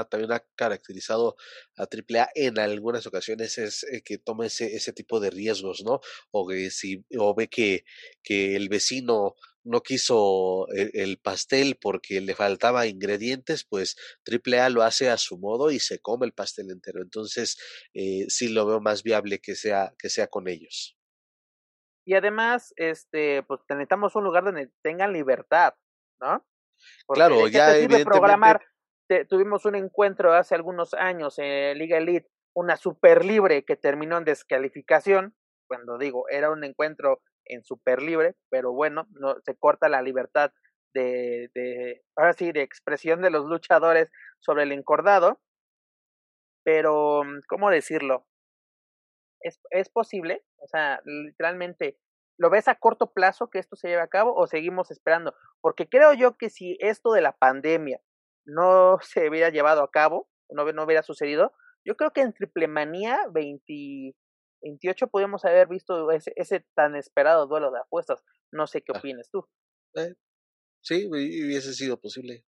también 0.09 0.33
ha 0.33 0.45
caracterizado 0.55 1.37
a 1.77 1.83
AAA 1.83 2.29
en 2.35 2.59
algunas 2.59 3.07
ocasiones 3.07 3.57
es 3.57 3.83
eh, 3.83 4.01
que 4.03 4.17
toma 4.17 4.45
ese, 4.45 4.75
ese 4.75 4.91
tipo 4.91 5.21
de 5.21 5.29
riesgos, 5.29 5.81
¿no? 5.85 6.01
O 6.31 6.45
que 6.45 6.69
si, 6.71 7.05
o 7.17 7.33
ve 7.33 7.47
que, 7.47 7.85
que 8.21 8.57
el 8.57 8.67
vecino 8.67 9.35
no 9.65 9.81
quiso 9.81 10.67
el, 10.69 11.17
pastel 11.17 11.77
porque 11.81 12.21
le 12.21 12.35
faltaba 12.35 12.87
ingredientes, 12.87 13.65
pues 13.65 13.97
AAA 14.25 14.69
lo 14.69 14.83
hace 14.83 15.09
a 15.09 15.17
su 15.17 15.37
modo 15.37 15.71
y 15.71 15.79
se 15.79 15.99
come 15.99 16.25
el 16.25 16.33
pastel 16.33 16.69
entero. 16.69 17.01
Entonces, 17.01 17.57
eh, 17.93 18.25
sí 18.29 18.47
lo 18.47 18.65
veo 18.65 18.79
más 18.79 19.03
viable 19.03 19.39
que 19.39 19.55
sea, 19.55 19.93
que 19.97 20.09
sea 20.09 20.27
con 20.27 20.47
ellos. 20.47 20.97
Y 22.07 22.13
además, 22.13 22.73
este, 22.77 23.41
pues 23.43 23.61
necesitamos 23.67 24.15
un 24.15 24.23
lugar 24.23 24.43
donde 24.43 24.69
tengan 24.83 25.11
libertad, 25.11 25.73
¿no? 26.21 26.45
claro, 27.07 27.47
ya 27.47 27.71
evidentemente... 27.71 28.05
programar, 28.05 28.61
tuvimos 29.29 29.65
un 29.65 29.75
encuentro 29.75 30.33
hace 30.33 30.53
algunos 30.53 30.93
años 30.93 31.39
en 31.39 31.77
Liga 31.77 31.97
Elite, 31.97 32.29
una 32.53 32.77
super 32.77 33.25
libre 33.25 33.65
que 33.65 33.75
terminó 33.75 34.17
en 34.17 34.25
descalificación, 34.25 35.35
cuando 35.67 35.97
digo, 35.97 36.29
era 36.29 36.51
un 36.51 36.63
encuentro 36.63 37.21
en 37.45 37.63
super 37.63 38.01
libre, 38.01 38.35
pero 38.49 38.73
bueno, 38.73 39.07
no 39.11 39.35
se 39.45 39.55
corta 39.55 39.89
la 39.89 40.01
libertad 40.01 40.51
de, 40.93 41.49
de, 41.53 42.03
ahora 42.15 42.33
sí, 42.33 42.51
de 42.51 42.61
expresión 42.61 43.21
de 43.21 43.29
los 43.29 43.45
luchadores 43.45 44.11
sobre 44.39 44.63
el 44.63 44.71
encordado. 44.71 45.39
Pero, 46.63 47.23
mm, 47.23 47.41
¿cómo 47.47 47.69
decirlo? 47.69 48.25
¿Es, 49.41 49.59
es 49.69 49.89
posible? 49.89 50.43
O 50.57 50.67
sea, 50.67 51.01
literalmente, 51.05 51.99
¿lo 52.37 52.49
ves 52.49 52.67
a 52.67 52.75
corto 52.75 53.13
plazo 53.13 53.49
que 53.49 53.59
esto 53.59 53.75
se 53.75 53.89
lleve 53.89 54.01
a 54.01 54.07
cabo 54.07 54.33
o 54.35 54.47
seguimos 54.47 54.89
esperando? 54.91 55.35
Porque 55.61 55.87
creo 55.87 56.13
yo 56.13 56.37
que 56.37 56.49
si 56.49 56.77
esto 56.79 57.11
de 57.11 57.21
la 57.21 57.33
pandemia 57.33 58.01
no 58.45 58.97
se 59.01 59.29
hubiera 59.29 59.49
llevado 59.49 59.83
a 59.83 59.91
cabo, 59.91 60.27
no, 60.49 60.71
no 60.71 60.83
hubiera 60.83 61.03
sucedido, 61.03 61.53
yo 61.85 61.95
creo 61.95 62.11
que 62.11 62.21
en 62.21 62.33
Triple 62.33 62.67
Manía 62.67 63.19
20, 63.31 64.15
28 64.65 65.07
podríamos 65.07 65.45
haber 65.45 65.67
visto 65.67 66.09
ese, 66.11 66.33
ese 66.35 66.65
tan 66.73 66.95
esperado 66.95 67.47
duelo 67.47 67.71
de 67.71 67.79
apuestas. 67.79 68.23
No 68.51 68.65
sé 68.65 68.81
qué 68.81 68.93
ah. 68.95 68.97
opinas 68.97 69.29
tú. 69.29 69.47
Eh, 69.95 70.15
sí, 70.81 71.07
hubiese 71.07 71.73
sido 71.73 71.99
posible. 71.99 72.43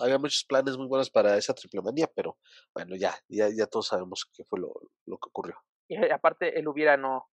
Había 0.00 0.18
muchos 0.18 0.44
planes 0.44 0.76
muy 0.76 0.86
buenos 0.86 1.10
para 1.10 1.38
esa 1.38 1.54
triple 1.54 1.80
manía, 1.80 2.08
pero 2.14 2.38
bueno, 2.74 2.94
ya, 2.94 3.14
ya, 3.26 3.48
ya 3.48 3.66
todos 3.66 3.88
sabemos 3.88 4.30
qué 4.34 4.44
fue 4.44 4.60
lo, 4.60 4.74
lo 5.06 5.16
que 5.16 5.28
ocurrió. 5.28 5.56
Y 5.88 5.96
aparte, 6.10 6.58
el 6.58 6.68
hubiera 6.68 6.98
no, 6.98 7.26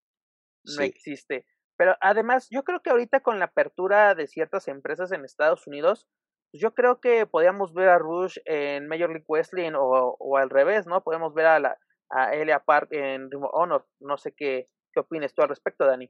no 0.64 0.84
existe. 0.84 1.46
Pero 1.78 1.98
además, 2.00 2.48
yo 2.50 2.64
creo 2.64 2.82
que 2.82 2.92
ahorita 2.92 3.20
con 3.20 3.40
la 3.40 3.46
apertura 3.46 4.16
de 4.16 4.28
ciertas 4.28 4.70
empresas 4.70 5.12
en 5.12 5.26
Estados 5.26 5.68
Unidos, 5.68 6.08
pues 6.50 6.62
yo 6.62 6.74
creo 6.74 7.02
que 7.02 7.26
podríamos 7.26 7.74
ver 7.74 7.90
a 7.90 8.00
Rush 8.00 8.38
en 8.46 8.88
Major 8.88 9.10
League 9.10 9.26
Wrestling 9.28 9.74
o, 9.74 10.16
o 10.18 10.38
al 10.38 10.50
revés, 10.50 10.88
¿no? 10.88 11.04
Podemos 11.04 11.34
ver 11.34 11.48
a 11.48 11.60
la, 11.60 11.78
a 12.10 12.34
Elia 12.34 12.60
Park 12.60 12.90
en 12.92 13.30
Ring 13.32 13.44
Honor. 13.52 13.86
No 14.00 14.18
sé 14.18 14.34
qué, 14.34 14.68
qué 14.94 15.00
opinas 15.00 15.34
tú 15.34 15.42
al 15.42 15.50
respecto, 15.50 15.86
Dani. 15.86 16.10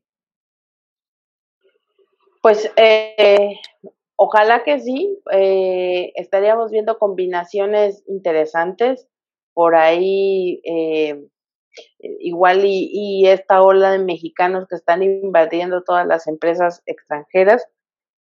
Pues 2.42 2.72
eh, 2.76 3.60
ojalá 4.16 4.64
que 4.64 4.80
sí. 4.80 5.20
Eh, 5.32 6.12
estaríamos 6.16 6.72
viendo 6.72 7.00
combinaciones 7.00 8.04
interesantes 8.08 9.08
por 9.54 9.76
ahí. 9.76 10.62
Eh, 10.64 11.28
igual 12.20 12.62
y, 12.64 13.28
esta 13.28 13.62
ola 13.62 13.92
de 13.92 14.00
mexicanos 14.00 14.68
que 14.68 14.76
están 14.76 15.04
invadiendo 15.04 15.84
todas 15.84 16.06
las 16.06 16.28
empresas 16.28 16.82
extranjeras 16.86 17.68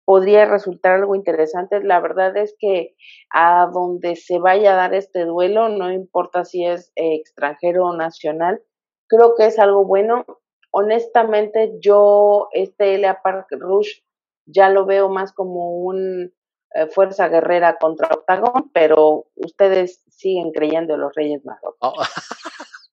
podría 0.05 0.45
resultar 0.45 0.93
algo 0.93 1.15
interesante. 1.15 1.81
La 1.83 1.99
verdad 1.99 2.35
es 2.37 2.55
que 2.59 2.95
a 3.31 3.67
donde 3.73 4.15
se 4.15 4.39
vaya 4.39 4.73
a 4.73 4.75
dar 4.75 4.93
este 4.93 5.25
duelo, 5.25 5.69
no 5.69 5.91
importa 5.91 6.45
si 6.45 6.65
es 6.65 6.91
eh, 6.95 7.15
extranjero 7.15 7.85
o 7.85 7.95
nacional, 7.95 8.61
creo 9.07 9.35
que 9.35 9.45
es 9.45 9.59
algo 9.59 9.85
bueno. 9.85 10.25
Honestamente, 10.71 11.73
yo 11.79 12.49
este 12.51 12.95
Elia 12.95 13.21
Park 13.23 13.47
Rush 13.51 14.01
ya 14.45 14.69
lo 14.69 14.85
veo 14.85 15.09
más 15.09 15.31
como 15.31 15.77
un 15.77 16.33
eh, 16.75 16.87
fuerza 16.87 17.29
guerrera 17.29 17.77
contra 17.77 18.09
Octagon, 18.11 18.71
pero 18.73 19.27
ustedes 19.35 20.03
siguen 20.09 20.51
creyendo 20.51 20.95
en 20.95 21.01
los 21.01 21.13
Reyes 21.13 21.45
Magos. 21.45 21.75
Oh. 21.79 21.93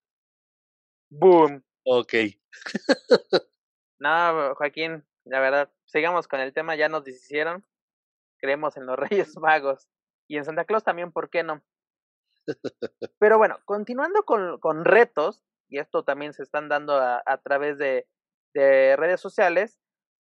Boom. 1.11 1.65
Ok. 1.85 2.15
no, 3.99 4.55
Joaquín, 4.55 5.05
la 5.25 5.41
verdad, 5.41 5.73
sigamos 5.87 6.29
con 6.29 6.41
el 6.41 6.53
tema, 6.53 6.77
ya 6.77 6.89
nos 6.89 7.05
deshicieron. 7.05 7.65
Creemos 8.39 8.77
en 8.77 8.87
los 8.87 8.97
Reyes 9.29 9.37
Magos 9.39 9.89
y 10.29 10.37
en 10.37 10.45
Santa 10.45 10.65
Claus 10.65 10.85
también, 10.85 11.13
¿por 11.13 11.31
qué 11.31 11.43
no? 11.43 11.63
Pero 13.19 13.39
bueno, 13.39 13.59
continuando 13.65 14.25
con, 14.25 14.59
con 14.59 14.85
retos, 14.85 15.45
y 15.69 15.79
esto 15.79 16.05
también 16.05 16.33
se 16.33 16.43
están 16.43 16.69
dando 16.69 16.95
a, 16.95 17.23
a 17.25 17.39
través 17.43 17.79
de, 17.79 18.09
de, 18.55 18.97
redes 18.97 19.21
sociales, 19.21 19.79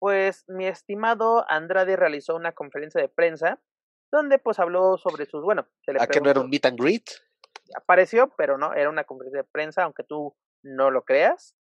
pues 0.01 0.45
mi 0.49 0.67
estimado 0.67 1.45
Andrade 1.49 1.97
realizó 1.97 2.35
una 2.35 2.53
conferencia 2.53 3.01
de 3.01 3.09
prensa 3.09 3.61
donde 4.11 4.39
pues 4.39 4.59
habló 4.59 4.97
sobre 4.97 5.27
sus, 5.27 5.43
bueno, 5.43 5.69
se 5.83 5.93
le 5.93 6.03
¿A 6.03 6.07
que 6.07 6.21
no 6.21 6.31
era 6.31 6.41
un 6.41 6.49
meet 6.49 6.65
and 6.65 6.81
greet? 6.81 7.05
Apareció, 7.77 8.33
pero 8.37 8.57
no, 8.57 8.73
era 8.73 8.89
una 8.89 9.05
conferencia 9.05 9.43
de 9.43 9.49
prensa, 9.49 9.83
aunque 9.83 10.03
tú 10.03 10.35
no 10.63 10.91
lo 10.91 11.05
creas 11.05 11.57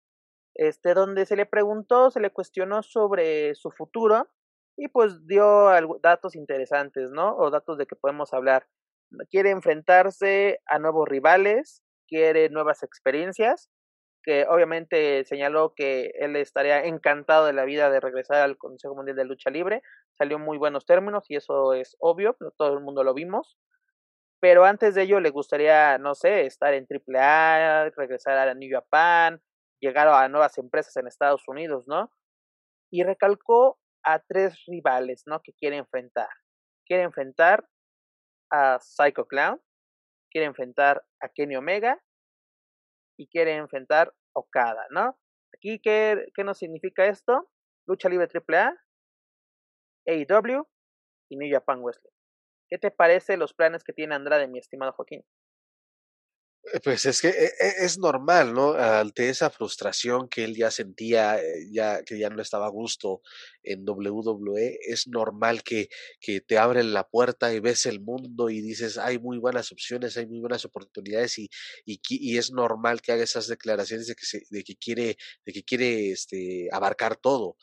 este, 0.56 0.94
donde 0.94 1.26
se 1.26 1.36
le 1.36 1.46
preguntó, 1.46 2.10
se 2.12 2.20
le 2.20 2.32
cuestionó 2.32 2.82
sobre 2.82 3.56
su 3.56 3.72
futuro 3.72 4.30
y 4.78 4.88
pues 4.88 5.26
dio 5.28 5.70
datos 6.02 6.36
interesantes, 6.36 7.12
¿no? 7.12 7.36
O 7.38 7.50
datos 7.50 7.78
de 7.78 7.86
que 7.86 7.96
podemos 7.96 8.34
hablar. 8.34 8.68
Quiere 9.30 9.52
enfrentarse 9.52 10.60
a 10.66 10.80
nuevos 10.80 11.08
rivales, 11.08 11.84
quiere 12.08 12.50
nuevas 12.50 12.84
experiencias, 12.84 13.70
que 14.24 14.46
obviamente 14.50 15.24
señaló 15.26 15.74
que 15.76 16.12
él 16.20 16.36
estaría 16.36 16.84
encantado 16.86 17.46
de 17.46 17.54
la 17.54 17.64
vida 17.64 17.90
de 17.90 18.00
regresar 18.00 18.38
al 18.38 18.58
Consejo 18.58 18.96
Mundial 18.96 19.16
de 19.16 19.26
Lucha 19.26 19.52
Libre, 19.52 19.84
salió 20.18 20.38
en 20.38 20.44
muy 20.44 20.58
buenos 20.58 20.86
términos 20.86 21.26
y 21.30 21.36
eso 21.36 21.74
es 21.74 21.96
obvio, 22.00 22.36
todo 22.58 22.74
el 22.74 22.84
mundo 22.84 23.04
lo 23.04 23.14
vimos. 23.14 23.58
Pero 24.40 24.66
antes 24.66 24.96
de 24.96 25.04
ello 25.04 25.20
le 25.20 25.30
gustaría, 25.30 25.98
no 25.98 26.16
sé, 26.16 26.46
estar 26.46 26.74
en 26.74 26.88
AAA, 26.90 27.92
regresar 27.96 28.50
a 28.50 28.54
New 28.54 28.70
Japan, 28.72 29.42
llegar 29.80 30.08
a 30.08 30.28
nuevas 30.30 30.58
empresas 30.58 30.96
en 30.98 31.08
Estados 31.08 31.48
Unidos, 31.48 31.86
¿no? 31.88 32.12
Y 32.92 33.04
recalcó 33.04 33.80
a 34.04 34.20
tres 34.20 34.64
rivales, 34.68 35.24
¿no? 35.26 35.42
Que 35.42 35.54
quiere 35.54 35.78
enfrentar. 35.78 36.30
Quiere 36.86 37.04
enfrentar 37.04 37.68
a 38.52 38.80
Psycho 38.80 39.26
Clown, 39.26 39.60
quiere 40.32 40.48
enfrentar 40.48 41.04
a 41.22 41.30
Kenny 41.30 41.56
Omega 41.56 42.02
y 43.18 43.28
quiere 43.28 43.56
enfrentar 43.56 44.10
a 44.10 44.40
Okada, 44.40 44.86
¿no? 44.92 45.18
Aquí, 45.56 45.80
¿qué, 45.80 46.26
qué 46.36 46.44
nos 46.44 46.58
significa 46.58 47.06
esto? 47.06 47.50
Lucha 47.88 48.10
Libre 48.10 48.28
AAA, 48.28 48.76
AEW 50.08 50.68
y 51.30 51.38
New 51.38 51.52
Japan 51.52 51.82
Wrestling. 51.82 52.12
¿Qué 52.70 52.78
te 52.78 52.92
parece 52.92 53.38
los 53.38 53.54
planes 53.54 53.84
que 53.84 53.94
tiene 53.94 54.16
Andrade, 54.16 54.48
mi 54.48 54.60
estimado 54.60 54.94
Joaquín? 54.94 55.24
Eh, 56.74 56.80
pues 56.84 57.06
es 57.06 57.22
que 57.22 57.30
eh, 57.30 57.52
eh, 57.60 57.74
es 57.82 58.00
normal, 58.00 58.54
¿no? 58.54 58.74
Ante 58.74 59.30
esa 59.30 59.50
frustración 59.50 60.28
que 60.30 60.44
él 60.44 60.56
ya 60.56 60.72
sentía, 60.72 61.40
ya 61.72 62.04
que 62.04 62.18
ya 62.18 62.30
no 62.30 62.42
estaba 62.42 62.66
a 62.68 62.70
gusto 62.70 63.22
en 63.64 63.88
WWE, 63.88 64.80
es 64.82 65.08
normal 65.08 65.64
que, 65.64 65.90
que 66.20 66.42
te 66.42 66.58
abren 66.58 66.94
la 66.94 67.08
puerta 67.08 67.54
y 67.54 67.60
ves 67.60 67.86
el 67.86 68.00
mundo 68.00 68.50
y 68.50 68.62
dices, 68.62 68.98
hay 68.98 69.20
muy 69.20 69.38
buenas 69.38 69.72
opciones, 69.72 70.18
hay 70.18 70.26
muy 70.26 70.40
buenas 70.40 70.66
oportunidades 70.66 71.38
y, 71.38 71.50
y, 71.86 72.00
y 72.10 72.38
es 72.38 72.52
normal 72.52 73.02
que 73.02 73.12
haga 73.12 73.24
esas 73.24 73.48
declaraciones 73.48 74.08
de 74.08 74.16
que, 74.16 74.26
se, 74.26 74.44
de 74.50 74.64
que 74.64 74.76
quiere, 74.76 75.18
de 75.46 75.54
que 75.54 75.64
quiere 75.64 76.12
este, 76.12 76.70
abarcar 76.72 77.16
todo. 77.16 77.58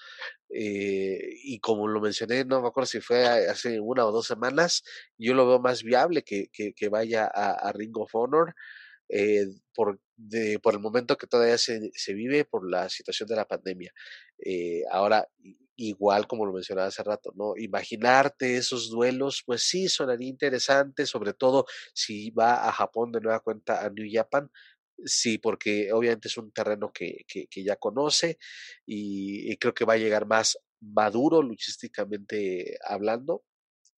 y 0.51 1.59
como 1.61 1.89
lo 1.89 2.01
mencioné, 2.01 2.45
no 2.45 2.61
me 2.63 2.69
acuerdo 2.69 2.87
si 2.87 3.01
fue 3.01 3.27
hace 3.27 3.81
una 3.81 4.07
o 4.07 4.13
dos 4.13 4.27
semanas, 4.27 4.85
yo 5.19 5.35
lo 5.35 5.47
veo 5.49 5.59
más 5.61 5.83
viable 5.83 6.23
que, 6.25 6.49
que, 6.53 6.73
que 6.75 6.89
vaya 6.89 7.25
a, 7.25 7.53
a 7.53 7.73
Ring 7.73 7.97
of 7.97 8.15
Honor 8.15 8.55
eh, 9.09 9.47
por, 9.75 10.01
de, 10.17 10.59
por 10.59 10.75
el 10.75 10.81
momento 10.81 11.17
que 11.17 11.27
todavía 11.27 11.59
se, 11.59 11.91
se 11.95 12.15
vive 12.15 12.45
por 12.45 12.69
la 12.69 12.89
situación 12.89 13.29
de 13.29 13.37
la 13.37 13.47
pandemia. 13.47 13.93
Eh, 14.39 14.83
ahora, 14.91 15.29
igual 15.77 16.27
como 16.27 16.47
lo 16.47 16.53
mencionaba 16.53 16.89
hace 16.89 17.03
rato, 17.03 17.33
¿no? 17.37 17.55
Imaginarte 17.57 18.57
esos 18.57 18.91
duelos, 18.91 19.43
pues 19.45 19.63
sí, 19.63 19.89
sonaría 19.89 20.29
interesante, 20.29 21.07
sobre 21.07 21.35
todo 21.35 21.67
si 21.95 22.31
va 22.31 22.69
a 22.69 22.73
Japón 22.73 23.13
de 23.13 23.21
nueva 23.21 23.41
cuenta 23.41 23.85
a 23.85 23.91
New 23.91 24.07
Japan, 24.11 24.51
Sí, 25.05 25.39
porque 25.39 25.93
obviamente 25.93 26.29
es 26.29 26.37
un 26.37 26.53
terreno 26.53 26.93
que, 26.93 27.25
que, 27.27 27.47
que 27.49 27.65
ya 27.65 27.77
conoce 27.77 28.39
y, 28.87 29.51
y, 29.51 29.57
creo 29.57 29.75
que 29.75 29.85
va 29.85 29.95
a 29.95 29.97
llegar 29.97 30.27
más 30.27 30.59
maduro 30.81 31.43
luchísticamente 31.43 32.79
hablando 32.87 33.43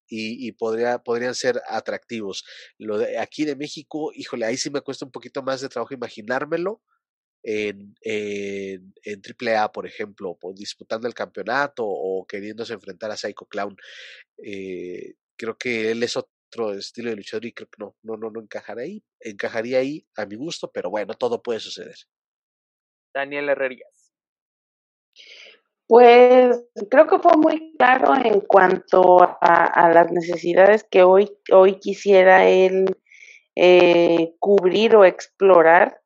y, 0.07 0.47
y 0.47 0.51
podría, 0.53 0.99
podrían 0.99 1.35
ser 1.35 1.61
atractivos. 1.67 2.45
Lo 2.77 2.97
de 2.97 3.17
aquí 3.17 3.45
de 3.45 3.55
México, 3.55 4.11
híjole, 4.13 4.45
ahí 4.45 4.57
sí 4.57 4.69
me 4.69 4.81
cuesta 4.81 5.05
un 5.05 5.11
poquito 5.11 5.43
más 5.43 5.61
de 5.61 5.69
trabajo 5.69 5.93
imaginármelo. 5.93 6.81
En, 7.47 7.93
en, 8.01 8.91
en 9.03 9.21
AAA, 9.21 9.71
por 9.71 9.85
ejemplo, 9.85 10.35
disputando 10.55 11.07
el 11.07 11.13
campeonato 11.13 11.83
o 11.85 12.25
queriéndose 12.25 12.73
enfrentar 12.73 13.11
a 13.11 13.17
Psycho 13.17 13.45
Clown. 13.45 13.77
Eh, 14.43 15.13
creo 15.37 15.55
que 15.55 15.91
él 15.91 16.01
es 16.01 16.17
otro 16.17 16.73
estilo 16.73 17.11
de 17.11 17.17
luchador 17.17 17.45
y 17.45 17.53
creo 17.53 17.69
que 17.69 17.77
no, 17.83 17.95
no, 18.01 18.17
no, 18.17 18.31
no 18.31 18.41
encajaría 18.41 18.83
ahí. 18.83 19.03
Encajaría 19.19 19.77
ahí 19.77 20.07
a 20.15 20.25
mi 20.25 20.35
gusto, 20.35 20.71
pero 20.71 20.89
bueno, 20.89 21.13
todo 21.13 21.43
puede 21.43 21.59
suceder. 21.59 21.95
Daniel 23.13 23.49
Herrerías. 23.49 23.94
Pues 25.87 26.63
creo 26.89 27.07
que 27.07 27.19
fue 27.19 27.37
muy 27.37 27.75
claro 27.77 28.15
en 28.15 28.41
cuanto 28.41 29.17
a, 29.21 29.91
las 29.93 30.11
necesidades 30.11 30.83
que 30.83 31.03
hoy, 31.03 31.29
hoy 31.51 31.79
quisiera 31.79 32.47
él 32.47 32.97
eh, 33.55 34.33
cubrir 34.39 34.95
o 34.95 35.05
explorar. 35.05 36.01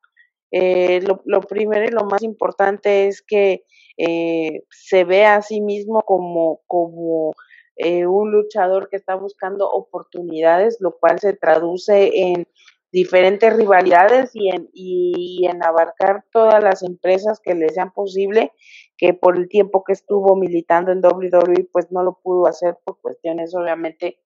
Eh, 0.51 1.01
lo, 1.01 1.21
lo, 1.25 1.41
primero 1.41 1.85
y 1.85 1.91
lo 1.91 2.05
más 2.05 2.23
importante 2.23 3.07
es 3.07 3.21
que 3.21 3.63
eh, 3.97 4.63
se 4.69 5.03
ve 5.03 5.25
a 5.25 5.41
sí 5.41 5.61
mismo 5.61 6.01
como, 6.03 6.61
como 6.67 7.33
eh, 7.75 8.05
un 8.05 8.31
luchador 8.31 8.89
que 8.89 8.97
está 8.97 9.15
buscando 9.15 9.69
oportunidades, 9.69 10.77
lo 10.79 10.97
cual 10.97 11.19
se 11.19 11.33
traduce 11.33 12.11
en 12.13 12.45
diferentes 12.91 13.55
rivalidades 13.55 14.31
y 14.33 14.49
en, 14.49 14.69
y 14.73 15.45
en 15.47 15.63
abarcar 15.63 16.25
todas 16.31 16.63
las 16.63 16.83
empresas 16.83 17.39
que 17.39 17.53
le 17.55 17.69
sean 17.69 17.91
posible, 17.93 18.51
que 18.97 19.13
por 19.13 19.37
el 19.37 19.47
tiempo 19.47 19.83
que 19.83 19.93
estuvo 19.93 20.35
militando 20.35 20.91
en 20.91 21.03
WWE, 21.03 21.69
pues 21.71 21.91
no 21.91 22.03
lo 22.03 22.19
pudo 22.21 22.47
hacer 22.47 22.77
por 22.83 22.99
cuestiones 23.01 23.55
obviamente 23.55 24.19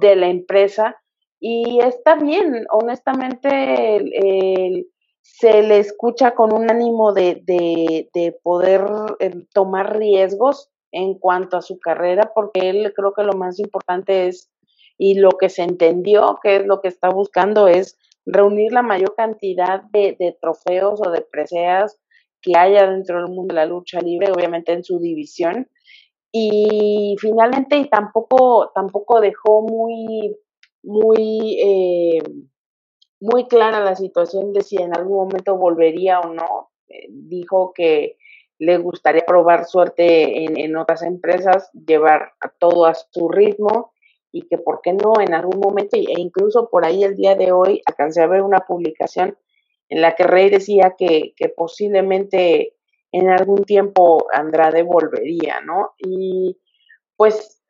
de 0.00 0.16
la 0.16 0.28
empresa. 0.28 0.96
Y 1.38 1.80
está 1.80 2.16
bien, 2.16 2.66
honestamente, 2.70 3.96
el, 3.96 4.86
se 5.22 5.62
le 5.62 5.78
escucha 5.78 6.32
con 6.34 6.52
un 6.52 6.70
ánimo 6.70 7.12
de, 7.12 7.42
de, 7.44 8.10
de 8.12 8.38
poder 8.42 8.84
eh, 9.20 9.46
tomar 9.54 9.96
riesgos 9.96 10.70
en 10.92 11.14
cuanto 11.14 11.56
a 11.56 11.62
su 11.62 11.78
carrera, 11.78 12.32
porque 12.34 12.68
él 12.68 12.92
creo 12.94 13.14
que 13.14 13.22
lo 13.22 13.34
más 13.34 13.58
importante 13.58 14.26
es 14.26 14.50
y 15.02 15.14
lo 15.14 15.30
que 15.30 15.48
se 15.48 15.62
entendió 15.62 16.38
que 16.42 16.56
es 16.56 16.66
lo 16.66 16.82
que 16.82 16.88
está 16.88 17.08
buscando 17.08 17.68
es 17.68 17.98
reunir 18.26 18.70
la 18.70 18.82
mayor 18.82 19.14
cantidad 19.16 19.80
de, 19.84 20.14
de 20.20 20.36
trofeos 20.38 21.00
o 21.02 21.10
de 21.10 21.22
preseas 21.22 21.98
que 22.42 22.52
haya 22.54 22.86
dentro 22.86 23.16
del 23.16 23.32
mundo 23.32 23.54
de 23.54 23.60
la 23.60 23.64
lucha 23.64 23.98
libre, 24.00 24.30
obviamente 24.30 24.72
en 24.72 24.84
su 24.84 24.98
división. 24.98 25.70
Y 26.30 27.16
finalmente 27.18 27.78
y 27.78 27.88
tampoco, 27.88 28.72
tampoco 28.74 29.22
dejó 29.22 29.62
muy, 29.62 30.36
muy, 30.82 31.58
eh, 31.58 32.18
muy 33.20 33.48
clara 33.48 33.80
la 33.80 33.96
situación 33.96 34.52
de 34.52 34.60
si 34.60 34.76
en 34.76 34.94
algún 34.94 35.16
momento 35.16 35.56
volvería 35.56 36.20
o 36.20 36.34
no. 36.34 36.72
Eh, 36.88 37.06
dijo 37.08 37.72
que 37.74 38.18
le 38.58 38.76
gustaría 38.76 39.24
probar 39.26 39.64
suerte 39.64 40.44
en, 40.44 40.58
en 40.58 40.76
otras 40.76 41.02
empresas, 41.02 41.70
llevar 41.72 42.34
a 42.42 42.50
todo 42.50 42.84
a 42.84 42.92
su 42.92 43.30
ritmo 43.30 43.94
y 44.32 44.42
que 44.42 44.58
por 44.58 44.80
qué 44.82 44.92
no 44.92 45.14
en 45.20 45.34
algún 45.34 45.60
momento, 45.60 45.96
e 45.96 46.20
incluso 46.20 46.68
por 46.70 46.84
ahí 46.84 47.04
el 47.04 47.16
día 47.16 47.34
de 47.34 47.52
hoy 47.52 47.82
alcancé 47.86 48.22
a 48.22 48.26
ver 48.26 48.42
una 48.42 48.60
publicación 48.60 49.36
en 49.88 50.02
la 50.02 50.14
que 50.14 50.24
Rey 50.24 50.50
decía 50.50 50.94
que, 50.96 51.34
que 51.36 51.48
posiblemente 51.48 52.76
en 53.12 53.28
algún 53.28 53.64
tiempo 53.64 54.26
Andrade 54.32 54.82
volvería, 54.82 55.60
¿no? 55.60 55.94
Y 55.98 56.58
pues 57.16 57.60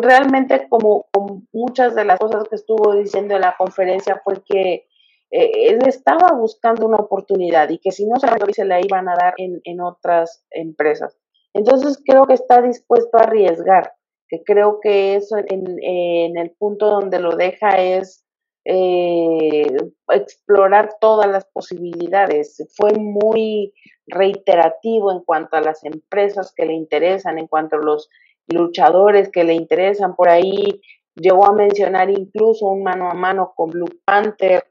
realmente 0.00 0.68
como, 0.68 1.06
como, 1.10 1.42
muchas 1.52 1.94
de 1.94 2.04
las 2.04 2.18
cosas 2.18 2.44
que 2.48 2.56
estuvo 2.56 2.94
diciendo 2.94 3.34
en 3.34 3.40
la 3.40 3.56
conferencia 3.56 4.20
fue 4.22 4.42
que 4.44 4.86
eh, 5.30 5.50
él 5.68 5.78
estaba 5.86 6.32
buscando 6.32 6.86
una 6.86 6.98
oportunidad 6.98 7.70
y 7.70 7.78
que 7.78 7.90
si 7.90 8.06
no 8.06 8.16
se 8.16 8.64
la, 8.64 8.80
iban 8.80 9.08
a 9.08 9.16
dar 9.16 9.34
en, 9.38 9.60
en 9.64 9.80
otras 9.80 10.44
empresas. 10.50 11.16
Entonces 11.54 12.00
creo 12.04 12.26
que 12.26 12.34
está 12.34 12.60
dispuesto 12.60 13.16
a 13.16 13.22
arriesgar 13.22 13.94
que 14.32 14.42
creo 14.44 14.80
que 14.80 15.14
eso 15.14 15.36
en, 15.36 16.38
el 16.38 16.50
punto 16.52 16.88
donde 16.88 17.20
lo 17.20 17.36
deja 17.36 17.82
es 17.82 18.24
eh, 18.64 19.66
explorar 20.08 20.96
todas 21.02 21.30
las 21.30 21.44
posibilidades. 21.44 22.66
Fue 22.74 22.94
muy 22.94 23.74
reiterativo 24.06 25.12
en 25.12 25.20
cuanto 25.20 25.56
a 25.56 25.60
las 25.60 25.84
empresas 25.84 26.54
que 26.56 26.64
le 26.64 26.72
interesan, 26.72 27.38
en 27.38 27.46
cuanto 27.46 27.76
a 27.76 27.84
los 27.84 28.08
luchadores 28.46 29.28
que 29.30 29.44
le 29.44 29.52
interesan. 29.52 30.16
Por 30.16 30.30
ahí 30.30 30.80
llegó 31.14 31.44
a 31.44 31.52
mencionar 31.52 32.08
incluso 32.08 32.68
un 32.68 32.84
mano 32.84 33.10
a 33.10 33.14
mano 33.14 33.52
con 33.54 33.68
Blue 33.68 34.00
Panther, 34.06 34.64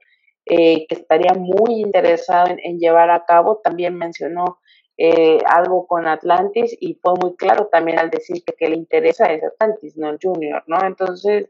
eh, 0.43 0.87
que 0.87 0.95
estaría 0.95 1.35
muy 1.35 1.81
interesado 1.81 2.47
en, 2.57 2.79
llevar 2.79 3.11
a 3.11 3.25
cabo. 3.25 3.61
También 3.63 3.95
mencionó 3.95 4.57
eh, 5.03 5.39
algo 5.47 5.87
con 5.87 6.05
Atlantis 6.05 6.77
y 6.79 6.93
fue 6.93 7.13
muy 7.19 7.35
claro 7.35 7.65
también 7.71 7.97
al 7.97 8.11
decir 8.11 8.43
que, 8.43 8.69
le 8.69 8.75
interesa 8.75 9.33
es 9.33 9.43
Atlantis, 9.43 9.97
no 9.97 10.11
el 10.11 10.19
Junior, 10.21 10.63
¿no? 10.67 10.77
Entonces, 10.85 11.49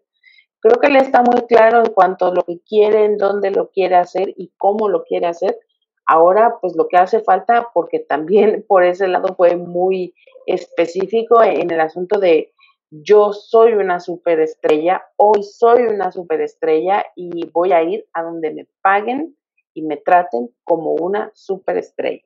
creo 0.62 0.80
que 0.80 0.88
le 0.88 1.00
está 1.00 1.22
muy 1.22 1.42
claro 1.48 1.80
en 1.80 1.92
cuanto 1.92 2.28
a 2.28 2.34
lo 2.34 2.44
que 2.44 2.62
quiere, 2.62 3.04
en 3.04 3.18
dónde 3.18 3.52
lo 3.52 3.70
quiere 3.70 3.96
hacer 3.96 4.34
y 4.38 4.54
cómo 4.56 4.88
lo 4.88 5.04
quiere 5.04 5.28
hacer. 5.28 5.60
Ahora, 6.06 6.60
pues 6.62 6.78
lo 6.78 6.88
que 6.88 6.96
hace 6.96 7.20
falta, 7.20 7.68
porque 7.74 8.00
también 8.00 8.64
por 8.70 8.86
ese 8.86 9.10
lado 9.10 9.36
fue 9.36 9.58
muy 9.58 10.14
específico 10.46 11.44
en 11.44 11.72
el 11.72 11.82
asunto 11.82 12.22
de 12.22 12.54
yo 12.90 13.34
soy 13.34 13.74
una 13.74 14.00
superestrella, 14.00 15.04
hoy 15.18 15.44
soy 15.44 15.82
una 15.88 16.14
superestrella 16.14 17.06
y 17.18 17.50
voy 17.52 17.74
a 17.74 17.84
ir 17.84 18.08
a 18.14 18.24
donde 18.24 18.54
me 18.54 18.66
paguen 18.82 19.36
y 19.74 19.82
me 19.82 19.98
traten 19.98 20.52
como 20.64 20.94
una 20.94 21.32
superestrella 21.34 22.24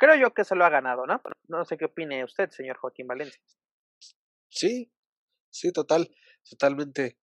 creo 0.00 0.16
yo 0.16 0.34
que 0.34 0.44
se 0.44 0.56
lo 0.56 0.64
ha 0.64 0.70
ganado, 0.70 1.06
¿no? 1.06 1.22
No 1.46 1.64
sé 1.64 1.76
qué 1.76 1.84
opine 1.84 2.24
usted, 2.24 2.50
señor 2.50 2.78
Joaquín 2.78 3.06
Valencia. 3.06 3.40
Sí, 4.48 4.90
sí, 5.50 5.70
total, 5.70 6.10
totalmente. 6.48 7.18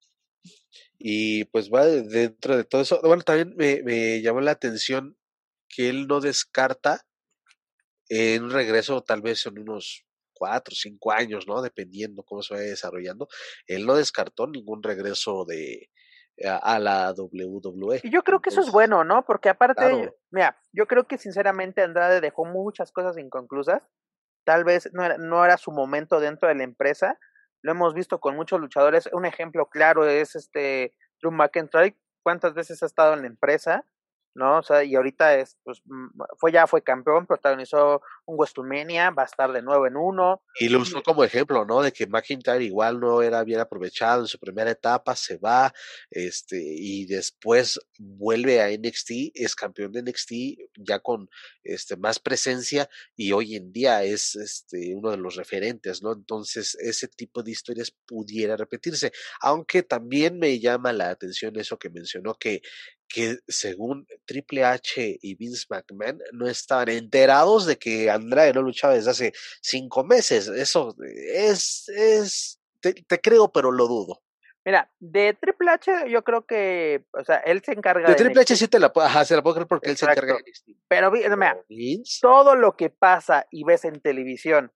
Y 0.98 1.46
pues 1.46 1.70
va 1.70 1.86
dentro 1.86 2.56
de 2.56 2.64
todo 2.64 2.82
eso. 2.82 3.02
Bueno, 3.04 3.24
también 3.24 3.56
me, 3.58 3.82
me 3.84 4.22
llamó 4.22 4.42
la 4.42 4.52
atención 4.52 5.18
que 5.68 5.90
él 5.90 6.08
no 6.08 6.22
descarta 6.22 7.06
en 8.10 8.44
un 8.44 8.52
regreso 8.52 9.02
tal 9.02 9.22
vez 9.22 9.46
en 9.48 9.60
unos 9.60 10.06
cuatro, 10.34 10.76
cinco 10.76 11.12
años, 11.12 11.48
¿no? 11.48 11.62
Dependiendo 11.62 12.24
cómo 12.24 12.44
se 12.44 12.54
vaya 12.54 12.68
desarrollando. 12.68 13.28
Él 13.66 13.86
no 13.86 13.96
descartó 13.96 14.48
ningún 14.48 14.84
regreso 14.84 15.46
de, 15.46 15.90
a 16.46 16.80
la 16.80 17.14
WWE. 17.18 18.02
Y 18.04 18.12
yo 18.12 18.24
creo 18.24 18.42
que 18.42 18.50
eso 18.50 18.62
es 18.62 18.72
bueno, 18.72 19.04
¿no? 19.04 19.26
Porque 19.26 19.50
aparte, 19.50 19.90
claro. 19.90 20.16
mira, 20.32 20.58
yo 20.72 20.86
creo 20.86 21.08
que 21.08 21.18
sinceramente 21.18 21.82
Andrade 21.82 22.22
dejó 22.22 22.46
muchas 22.46 22.92
cosas 22.92 23.18
inconclusas 23.18 23.82
tal 24.48 24.64
vez 24.64 24.90
no 24.94 25.04
era, 25.04 25.18
no 25.18 25.44
era 25.44 25.58
su 25.58 25.72
momento 25.72 26.22
dentro 26.22 26.48
de 26.48 26.56
la 26.56 26.64
empresa. 26.64 27.20
Lo 27.62 27.74
hemos 27.74 27.94
visto 27.94 28.22
con 28.22 28.38
muchos 28.38 28.62
luchadores. 28.62 29.10
Un 29.12 29.26
ejemplo 29.26 29.66
claro 29.66 30.08
es 30.08 30.38
este 30.38 30.96
Drew 31.22 31.34
McIntyre. 31.34 31.98
¿Cuántas 32.24 32.54
veces 32.54 32.82
ha 32.82 32.86
estado 32.86 33.14
en 33.14 33.24
la 33.24 33.28
empresa? 33.28 33.84
¿No? 34.38 34.60
O 34.60 34.64
sea, 34.64 34.84
y 34.84 34.96
ahorita 34.96 35.36
es, 35.36 35.58
pues, 35.64 35.82
mm, 35.86 36.22
fue 36.38 36.52
ya 36.52 36.68
fue 36.68 36.84
campeón, 36.84 37.26
protagonizó 37.26 38.02
un 38.26 38.38
WrestleMania, 38.38 39.10
va 39.10 39.24
a 39.24 39.26
estar 39.26 39.52
de 39.52 39.62
nuevo 39.62 39.88
en 39.88 39.98
uno. 39.98 40.44
Y 40.60 40.70
lo 40.70 40.80
usó 40.80 41.02
como 41.02 41.24
ejemplo, 41.24 41.66
¿no? 41.66 41.82
De 41.82 41.92
que 41.92 42.08
McIntyre 42.08 42.64
igual 42.64 43.00
no 43.00 43.22
era 43.22 43.44
bien 43.44 43.60
aprovechado 43.60 44.22
en 44.22 44.28
su 44.28 44.38
primera 44.38 44.70
etapa, 44.70 45.16
se 45.16 45.38
va, 45.38 45.74
este, 46.12 46.62
y 46.62 47.06
después 47.08 47.80
vuelve 47.98 48.62
a 48.62 48.70
NXT, 48.70 49.32
es 49.34 49.56
campeón 49.56 49.92
de 49.92 50.04
NXT 50.04 50.32
ya 50.78 51.00
con 51.00 51.30
este 51.64 51.98
más 51.98 52.20
presencia 52.20 52.90
y 53.16 53.32
hoy 53.32 53.56
en 53.56 53.72
día 53.72 54.04
es 54.04 54.36
este 54.36 54.96
uno 54.96 55.12
de 55.12 55.18
los 55.18 55.36
referentes, 55.36 56.04
¿no? 56.04 56.14
Entonces, 56.14 56.76
ese 56.76 57.08
tipo 57.08 57.42
de 57.42 57.52
historias 57.52 57.92
pudiera 58.06 58.56
repetirse, 58.56 59.12
aunque 59.42 59.82
también 59.82 60.38
me 60.38 60.60
llama 60.60 60.94
la 60.94 61.10
atención 61.10 61.58
eso 61.58 61.80
que 61.80 61.90
mencionó 61.90 62.36
que 62.36 62.62
que 63.08 63.38
según 63.48 64.08
Triple 64.26 64.64
H 64.64 65.20
y 65.22 65.36
Vince 65.36 65.66
McMahon 65.70 66.20
no 66.34 66.48
estaban 66.48 66.90
enterados 66.90 67.66
de 67.66 67.78
que 67.78 68.10
Andrade 68.10 68.54
no 68.54 68.62
luchaba 68.62 68.94
desde 68.94 69.12
hace 69.12 69.34
cinco 69.62 70.04
meses. 70.04 70.48
Eso 70.48 70.96
es, 71.02 71.90
es, 71.90 72.60
te, 72.82 73.22
creo, 73.22 73.52
pero 73.52 73.72
lo 73.72 73.88
dudo. 73.88 74.22
Mira, 74.66 74.92
de 75.00 75.34
Triple 75.34 75.72
H 75.72 76.10
yo 76.10 76.24
creo 76.24 76.46
que, 76.46 77.06
o 77.14 77.24
sea, 77.24 77.38
él 77.38 77.62
se 77.64 77.72
encarga 77.72 78.10
de... 78.10 78.16
Triple 78.16 78.42
H 78.42 78.56
sí 78.56 78.68
te 78.68 78.80
la, 78.80 78.92
ajá, 78.94 79.24
se 79.24 79.36
la 79.36 79.42
puedo 79.42 79.56
creer 79.56 79.68
porque 79.68 79.90
él 79.90 79.98
se 79.98 80.06
encarga 80.06 80.36
de 80.36 80.44
Pero, 80.90 81.12
mira, 81.12 81.64
todo 82.22 82.56
lo 82.56 82.76
que 82.76 82.90
pasa 82.90 83.48
y 83.50 83.64
ves 83.64 83.86
en 83.86 84.02
televisión, 84.02 84.74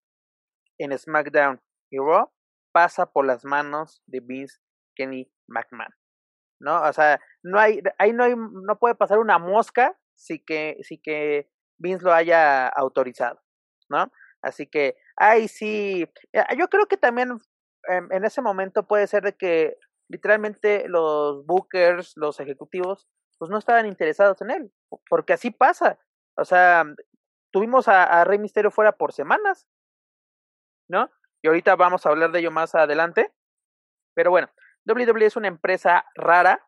en 0.77 0.97
SmackDown 0.97 1.61
y 1.89 1.97
Raw, 1.97 2.31
pasa 2.71 3.05
por 3.05 3.25
las 3.25 3.43
manos 3.43 4.01
de 4.05 4.21
Vince 4.21 4.59
Kenny 4.95 5.29
McMahon. 5.47 5.93
¿No? 6.61 6.81
O 6.81 6.93
sea, 6.93 7.19
no 7.43 7.59
hay, 7.59 7.81
ahí 7.97 8.13
no 8.13 8.23
hay, 8.23 8.35
no 8.35 8.79
puede 8.79 8.95
pasar 8.95 9.19
una 9.19 9.37
mosca 9.39 9.97
si 10.15 10.39
que, 10.39 10.77
si 10.81 10.97
que 10.97 11.49
Vince 11.77 12.05
lo 12.05 12.13
haya 12.13 12.67
autorizado, 12.67 13.41
¿no? 13.89 14.11
Así 14.41 14.67
que, 14.67 14.95
ay, 15.15 15.47
sí, 15.47 16.07
yo 16.57 16.67
creo 16.69 16.87
que 16.87 16.97
también 16.97 17.39
en, 17.87 18.23
ese 18.23 18.41
momento 18.41 18.87
puede 18.87 19.07
ser 19.07 19.23
de 19.23 19.35
que 19.35 19.77
literalmente 20.07 20.87
los 20.87 21.45
bookers, 21.45 22.13
los 22.15 22.39
ejecutivos, 22.39 23.07
pues 23.37 23.49
no 23.49 23.57
estaban 23.57 23.87
interesados 23.87 24.41
en 24.41 24.51
él, 24.51 24.73
porque 25.09 25.33
así 25.33 25.51
pasa. 25.51 25.99
O 26.37 26.45
sea, 26.45 26.85
tuvimos 27.51 27.87
a, 27.87 28.03
a 28.03 28.23
Rey 28.23 28.37
Misterio 28.39 28.71
fuera 28.71 28.91
por 28.93 29.13
semanas, 29.13 29.67
¿no? 30.87 31.09
Y 31.41 31.47
ahorita 31.47 31.75
vamos 31.75 32.05
a 32.05 32.09
hablar 32.09 32.31
de 32.31 32.39
ello 32.39 32.51
más 32.51 32.75
adelante. 32.75 33.33
Pero 34.13 34.29
bueno, 34.29 34.49
WWE 34.85 35.25
es 35.25 35.35
una 35.35 35.47
empresa 35.47 36.05
rara, 36.15 36.67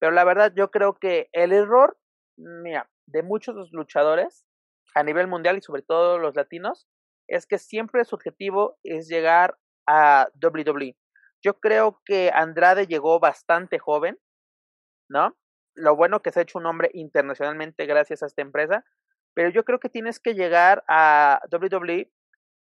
pero 0.00 0.12
la 0.12 0.24
verdad 0.24 0.52
yo 0.54 0.70
creo 0.70 0.94
que 0.94 1.28
el 1.32 1.52
error, 1.52 1.96
de 2.36 3.22
muchos 3.22 3.70
luchadores 3.72 4.44
a 4.94 5.02
nivel 5.02 5.26
mundial 5.26 5.58
y 5.58 5.62
sobre 5.62 5.82
todo 5.82 6.18
los 6.18 6.36
latinos, 6.36 6.86
es 7.28 7.46
que 7.46 7.58
siempre 7.58 8.04
su 8.04 8.14
objetivo 8.14 8.78
es 8.84 9.08
llegar 9.08 9.58
a 9.86 10.28
WWE. 10.42 10.96
Yo 11.42 11.58
creo 11.60 12.00
que 12.04 12.30
Andrade 12.32 12.86
llegó 12.86 13.20
bastante 13.20 13.78
joven, 13.78 14.18
¿no? 15.10 15.36
Lo 15.74 15.96
bueno 15.96 16.22
que 16.22 16.32
se 16.32 16.40
ha 16.40 16.42
hecho 16.42 16.58
un 16.58 16.66
hombre 16.66 16.90
internacionalmente 16.94 17.86
gracias 17.86 18.22
a 18.22 18.26
esta 18.26 18.42
empresa, 18.42 18.84
pero 19.34 19.50
yo 19.50 19.64
creo 19.64 19.80
que 19.80 19.88
tienes 19.88 20.20
que 20.20 20.34
llegar 20.34 20.84
a 20.88 21.40
WWE 21.50 22.10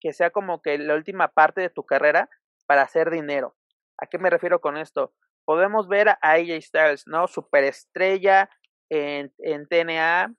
que 0.00 0.12
sea 0.12 0.30
como 0.30 0.62
que 0.62 0.78
la 0.78 0.94
última 0.94 1.28
parte 1.28 1.60
de 1.60 1.70
tu 1.70 1.84
carrera 1.84 2.28
para 2.66 2.82
hacer 2.82 3.10
dinero. 3.10 3.54
¿A 3.98 4.06
qué 4.06 4.18
me 4.18 4.30
refiero 4.30 4.60
con 4.60 4.76
esto? 4.76 5.14
Podemos 5.44 5.88
ver 5.88 6.08
a 6.08 6.18
AJ 6.20 6.60
Styles, 6.62 7.04
¿no? 7.06 7.28
Superestrella 7.28 8.50
en, 8.90 9.32
en 9.38 9.66
TNA, 9.66 10.34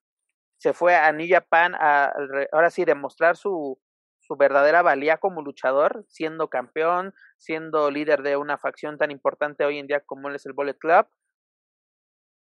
se 0.58 0.74
fue 0.74 0.96
a 0.96 1.12
New 1.12 1.28
Japan 1.30 1.76
a, 1.76 2.12
ahora 2.52 2.70
sí, 2.70 2.84
demostrar 2.84 3.38
su, 3.38 3.80
su 4.20 4.36
verdadera 4.36 4.82
valía 4.82 5.18
como 5.18 5.42
luchador, 5.42 6.04
siendo 6.10 6.50
campeón, 6.50 7.14
siendo 7.38 7.92
líder 7.92 8.24
de 8.24 8.38
una 8.38 8.58
facción 8.58 8.98
tan 8.98 9.12
importante 9.12 9.66
hoy 9.66 9.78
en 9.78 9.88
día 9.88 10.02
como 10.02 10.30
es 10.30 10.46
el 10.46 10.54
Bullet 10.54 10.78
Club. 10.78 11.08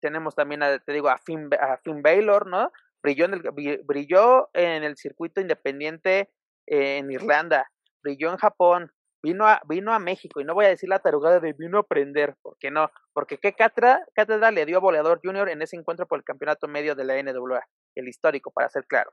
Tenemos 0.00 0.36
también, 0.36 0.62
a, 0.62 0.78
te 0.78 0.92
digo, 0.92 1.08
a 1.08 1.18
Finn, 1.18 1.50
a 1.60 1.78
Finn 1.78 2.02
Baylor, 2.02 2.46
¿no? 2.46 2.70
Brilló 3.02 3.24
en, 3.24 3.34
el, 3.34 3.42
brilló 3.84 4.48
en 4.54 4.84
el 4.84 4.96
circuito 4.96 5.40
independiente 5.40 6.30
en 6.66 7.10
Irlanda, 7.10 7.70
brilló 8.02 8.30
en 8.30 8.36
Japón, 8.36 8.92
vino 9.22 9.46
a, 9.46 9.60
vino 9.68 9.92
a 9.92 9.98
México, 9.98 10.40
y 10.40 10.44
no 10.44 10.54
voy 10.54 10.66
a 10.66 10.68
decir 10.68 10.88
la 10.88 11.00
tarugada 11.00 11.40
de 11.40 11.52
vino 11.52 11.78
a 11.78 11.80
aprender, 11.80 12.36
porque 12.42 12.70
no, 12.70 12.90
porque 13.12 13.38
qué 13.38 13.54
cátedra, 13.54 14.50
le 14.50 14.66
dio 14.66 14.78
a 14.78 14.80
Boleador 14.80 15.20
Junior 15.22 15.48
en 15.48 15.62
ese 15.62 15.76
encuentro 15.76 16.06
por 16.06 16.18
el 16.18 16.24
campeonato 16.24 16.68
medio 16.68 16.94
de 16.94 17.04
la 17.04 17.20
NWA, 17.22 17.66
el 17.96 18.08
histórico, 18.08 18.50
para 18.50 18.68
ser 18.68 18.86
claro, 18.86 19.12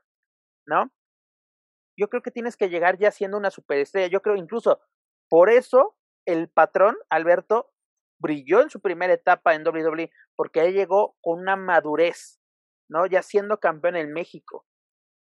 ¿no? 0.66 0.90
Yo 1.98 2.08
creo 2.08 2.22
que 2.22 2.30
tienes 2.30 2.56
que 2.56 2.68
llegar 2.68 2.98
ya 2.98 3.10
siendo 3.10 3.38
una 3.38 3.50
superestrella, 3.50 4.08
yo 4.08 4.20
creo 4.20 4.36
incluso, 4.36 4.80
por 5.28 5.50
eso 5.50 5.96
el 6.26 6.48
patrón, 6.48 6.96
Alberto, 7.08 7.70
brilló 8.18 8.60
en 8.60 8.70
su 8.70 8.80
primera 8.80 9.12
etapa 9.12 9.54
en 9.54 9.66
WWE, 9.66 10.10
porque 10.36 10.60
ahí 10.60 10.72
llegó 10.72 11.16
con 11.20 11.40
una 11.40 11.56
madurez, 11.56 12.40
¿no? 12.88 13.06
Ya 13.06 13.22
siendo 13.22 13.58
campeón 13.58 13.96
en 13.96 14.12
México, 14.12 14.66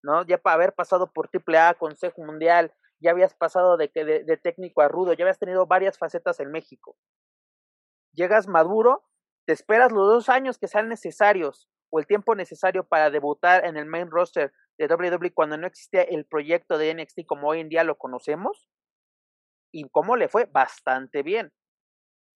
¿no? 0.03 0.25
Ya 0.25 0.37
para 0.37 0.55
haber 0.55 0.73
pasado 0.73 1.11
por 1.11 1.29
AAA, 1.31 1.75
Consejo 1.75 2.23
Mundial, 2.23 2.73
ya 2.99 3.11
habías 3.11 3.33
pasado 3.35 3.77
de, 3.77 3.89
que 3.89 4.05
de, 4.05 4.37
técnico 4.37 4.81
a 4.81 4.87
rudo, 4.87 5.13
ya 5.13 5.23
habías 5.23 5.39
tenido 5.39 5.65
varias 5.65 5.97
facetas 5.97 6.39
en 6.39 6.51
México. 6.51 6.97
Llegas 8.13 8.47
maduro, 8.47 9.03
te 9.45 9.53
esperas 9.53 9.91
los 9.91 10.07
dos 10.07 10.29
años 10.29 10.57
que 10.57 10.67
sean 10.67 10.89
necesarios 10.89 11.69
o 11.89 11.99
el 11.99 12.07
tiempo 12.07 12.35
necesario 12.35 12.83
para 12.87 13.09
debutar 13.09 13.65
en 13.65 13.77
el 13.77 13.85
main 13.85 14.09
roster 14.09 14.51
de 14.77 14.87
WWE 14.87 15.33
cuando 15.33 15.57
no 15.57 15.67
existía 15.67 16.01
el 16.01 16.25
proyecto 16.25 16.77
de 16.77 16.93
NXT 16.93 17.25
como 17.25 17.47
hoy 17.49 17.61
en 17.61 17.69
día 17.69 17.83
lo 17.83 17.97
conocemos. 17.97 18.69
¿Y 19.71 19.87
cómo 19.89 20.15
le 20.15 20.27
fue? 20.27 20.45
Bastante 20.45 21.23
bien. 21.23 21.53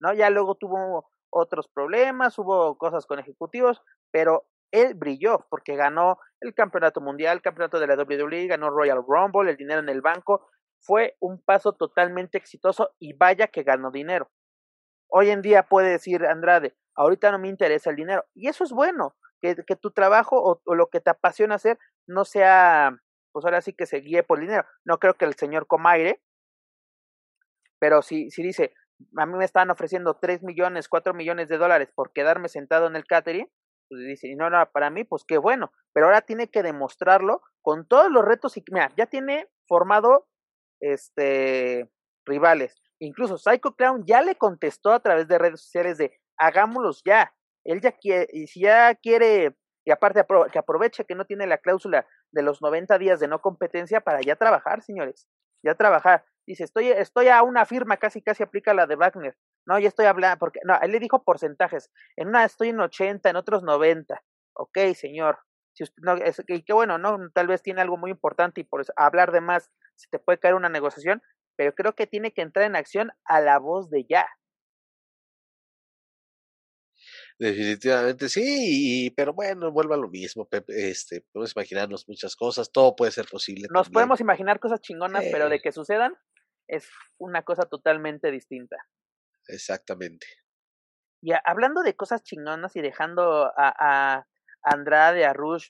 ¿No? 0.00 0.14
Ya 0.14 0.30
luego 0.30 0.54
tuvo 0.54 1.10
otros 1.30 1.68
problemas, 1.68 2.38
hubo 2.38 2.76
cosas 2.76 3.06
con 3.06 3.18
ejecutivos, 3.18 3.82
pero 4.10 4.46
él 4.72 4.94
brilló 4.94 5.46
porque 5.48 5.76
ganó 5.76 6.18
el 6.40 6.54
campeonato 6.54 7.00
mundial, 7.00 7.36
el 7.36 7.42
campeonato 7.42 7.78
de 7.78 7.86
la 7.86 7.94
WWE, 7.94 8.48
ganó 8.48 8.70
Royal 8.70 9.04
Rumble, 9.06 9.50
el 9.50 9.56
dinero 9.56 9.80
en 9.80 9.88
el 9.88 10.00
banco. 10.00 10.48
Fue 10.80 11.16
un 11.20 11.40
paso 11.40 11.74
totalmente 11.74 12.38
exitoso 12.38 12.90
y 12.98 13.12
vaya 13.12 13.46
que 13.46 13.62
ganó 13.62 13.90
dinero. 13.92 14.30
Hoy 15.08 15.30
en 15.30 15.42
día 15.42 15.62
puede 15.64 15.90
decir 15.90 16.24
Andrade, 16.24 16.74
ahorita 16.96 17.30
no 17.30 17.38
me 17.38 17.48
interesa 17.48 17.90
el 17.90 17.96
dinero. 17.96 18.24
Y 18.34 18.48
eso 18.48 18.64
es 18.64 18.72
bueno, 18.72 19.14
que, 19.40 19.76
tu 19.76 19.90
trabajo 19.90 20.60
o, 20.64 20.74
lo 20.74 20.88
que 20.88 21.00
te 21.00 21.10
apasiona 21.10 21.56
hacer 21.56 21.78
no 22.06 22.24
sea, 22.24 22.96
pues 23.32 23.44
ahora 23.44 23.60
sí 23.60 23.74
que 23.74 23.86
se 23.86 23.98
guíe 23.98 24.22
por 24.22 24.38
el 24.38 24.46
dinero. 24.46 24.66
No 24.84 24.98
creo 24.98 25.14
que 25.14 25.24
el 25.24 25.34
señor 25.34 25.66
coma 25.66 25.92
aire, 25.92 26.22
pero 27.78 28.02
si, 28.02 28.30
si 28.30 28.42
dice, 28.42 28.72
a 29.16 29.26
mí 29.26 29.36
me 29.36 29.44
están 29.44 29.70
ofreciendo 29.70 30.18
3 30.20 30.42
millones, 30.42 30.88
4 30.88 31.14
millones 31.14 31.48
de 31.48 31.58
dólares 31.58 31.90
por 31.94 32.12
quedarme 32.12 32.48
sentado 32.48 32.86
en 32.86 32.96
el 32.96 33.04
catering, 33.04 33.48
pues 33.92 34.06
dice, 34.06 34.34
no, 34.36 34.48
no, 34.48 34.64
para 34.72 34.88
mí, 34.88 35.04
pues 35.04 35.22
qué 35.28 35.36
bueno, 35.36 35.70
pero 35.92 36.06
ahora 36.06 36.22
tiene 36.22 36.48
que 36.48 36.62
demostrarlo 36.62 37.42
con 37.60 37.86
todos 37.86 38.10
los 38.10 38.24
retos 38.24 38.56
y 38.56 38.64
mira, 38.70 38.90
ya 38.96 39.04
tiene 39.04 39.50
formado 39.68 40.28
este 40.80 41.90
rivales. 42.24 42.74
Incluso 43.00 43.36
Psycho 43.36 43.76
Clown 43.76 44.04
ya 44.06 44.22
le 44.22 44.36
contestó 44.36 44.92
a 44.92 45.00
través 45.00 45.28
de 45.28 45.36
redes 45.36 45.60
sociales 45.60 45.98
de 45.98 46.18
hagámoslos 46.38 47.02
ya. 47.04 47.34
Él 47.64 47.82
ya 47.82 47.92
quiere, 47.92 48.28
y 48.32 48.46
si 48.46 48.62
ya 48.62 48.94
quiere, 48.94 49.58
y 49.84 49.90
aparte 49.90 50.24
que 50.50 50.58
aproveche 50.58 51.04
que 51.04 51.14
no 51.14 51.26
tiene 51.26 51.46
la 51.46 51.58
cláusula 51.58 52.06
de 52.30 52.42
los 52.42 52.62
90 52.62 52.96
días 52.96 53.20
de 53.20 53.28
no 53.28 53.42
competencia 53.42 54.00
para 54.00 54.22
ya 54.22 54.36
trabajar, 54.36 54.82
señores, 54.82 55.28
ya 55.62 55.74
trabajar. 55.74 56.24
Dice, 56.46 56.64
estoy, 56.64 56.88
estoy 56.88 57.28
a 57.28 57.42
una 57.42 57.66
firma, 57.66 57.98
casi 57.98 58.22
casi 58.22 58.42
aplica 58.42 58.72
la 58.72 58.86
de 58.86 58.96
Wagner. 58.96 59.36
No, 59.66 59.78
ya 59.78 59.88
estoy 59.88 60.06
hablando, 60.06 60.38
porque, 60.38 60.60
no, 60.64 60.78
él 60.80 60.92
le 60.92 60.98
dijo 60.98 61.22
porcentajes. 61.22 61.90
En 62.16 62.28
una 62.28 62.44
estoy 62.44 62.70
en 62.70 62.80
80, 62.80 63.30
en 63.30 63.36
otros 63.36 63.62
90. 63.62 64.22
Ok, 64.54 64.78
señor. 64.94 65.38
Si 65.74 65.84
usted, 65.84 66.02
no, 66.02 66.14
es, 66.14 66.42
y 66.46 66.62
qué 66.62 66.72
bueno, 66.72 66.98
¿no? 66.98 67.30
Tal 67.32 67.46
vez 67.46 67.62
tiene 67.62 67.80
algo 67.80 67.96
muy 67.96 68.10
importante 68.10 68.60
y 68.60 68.64
por 68.64 68.80
eso 68.80 68.92
hablar 68.96 69.32
de 69.32 69.40
más 69.40 69.70
se 69.94 70.08
te 70.10 70.18
puede 70.18 70.38
caer 70.38 70.54
una 70.54 70.68
negociación, 70.68 71.22
pero 71.56 71.74
creo 71.74 71.94
que 71.94 72.06
tiene 72.06 72.32
que 72.32 72.42
entrar 72.42 72.66
en 72.66 72.76
acción 72.76 73.12
a 73.24 73.40
la 73.40 73.58
voz 73.58 73.88
de 73.88 74.04
ya. 74.08 74.26
Definitivamente 77.38 78.28
sí, 78.28 79.12
pero 79.16 79.32
bueno, 79.32 79.72
vuelva 79.72 79.96
a 79.96 79.98
lo 79.98 80.08
mismo, 80.08 80.48
Este, 80.68 81.24
podemos 81.32 81.52
imaginarnos 81.56 82.08
muchas 82.08 82.36
cosas, 82.36 82.70
todo 82.70 82.94
puede 82.94 83.10
ser 83.10 83.26
posible. 83.26 83.68
Nos 83.70 83.90
podemos 83.90 84.20
imaginar 84.20 84.60
cosas 84.60 84.80
chingonas, 84.80 85.24
pero 85.32 85.48
de 85.48 85.60
que 85.60 85.72
sucedan 85.72 86.14
es 86.68 86.88
una 87.18 87.42
cosa 87.42 87.62
totalmente 87.62 88.30
distinta. 88.30 88.76
Exactamente. 89.48 90.26
Y 91.22 91.32
hablando 91.44 91.82
de 91.82 91.94
cosas 91.94 92.22
chingonas 92.22 92.74
y 92.76 92.80
dejando 92.80 93.52
a, 93.56 93.74
a 93.78 94.26
Andrade, 94.62 95.24
a 95.24 95.32
Rush, 95.32 95.68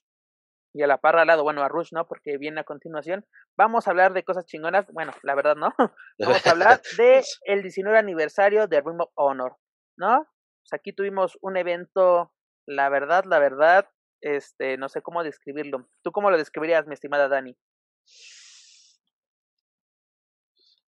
y 0.74 0.82
a 0.82 0.86
la 0.86 0.98
parra 0.98 1.22
al 1.22 1.26
lado, 1.26 1.42
bueno, 1.42 1.62
a 1.62 1.68
Rush 1.68 1.92
no, 1.92 2.06
porque 2.06 2.38
viene 2.38 2.60
a 2.60 2.64
continuación. 2.64 3.26
Vamos 3.56 3.86
a 3.86 3.90
hablar 3.90 4.14
de 4.14 4.24
cosas 4.24 4.46
chingonas, 4.46 4.86
bueno, 4.92 5.12
la 5.22 5.34
verdad 5.34 5.56
no. 5.56 5.74
Vamos 6.18 6.46
a 6.46 6.50
hablar 6.50 6.80
de 6.96 7.22
el 7.44 7.62
19 7.62 7.98
aniversario 7.98 8.66
de 8.66 8.80
Ring 8.80 9.00
of 9.00 9.10
Honor, 9.14 9.56
¿no? 9.98 10.26
Pues 10.62 10.72
aquí 10.72 10.92
tuvimos 10.92 11.36
un 11.42 11.56
evento, 11.56 12.32
la 12.66 12.88
verdad, 12.88 13.24
la 13.26 13.38
verdad, 13.38 13.90
este, 14.20 14.78
no 14.78 14.88
sé 14.88 15.02
cómo 15.02 15.22
describirlo. 15.24 15.88
¿Tú 16.02 16.12
cómo 16.12 16.30
lo 16.30 16.38
describirías, 16.38 16.86
mi 16.86 16.94
estimada 16.94 17.28
Dani? 17.28 17.56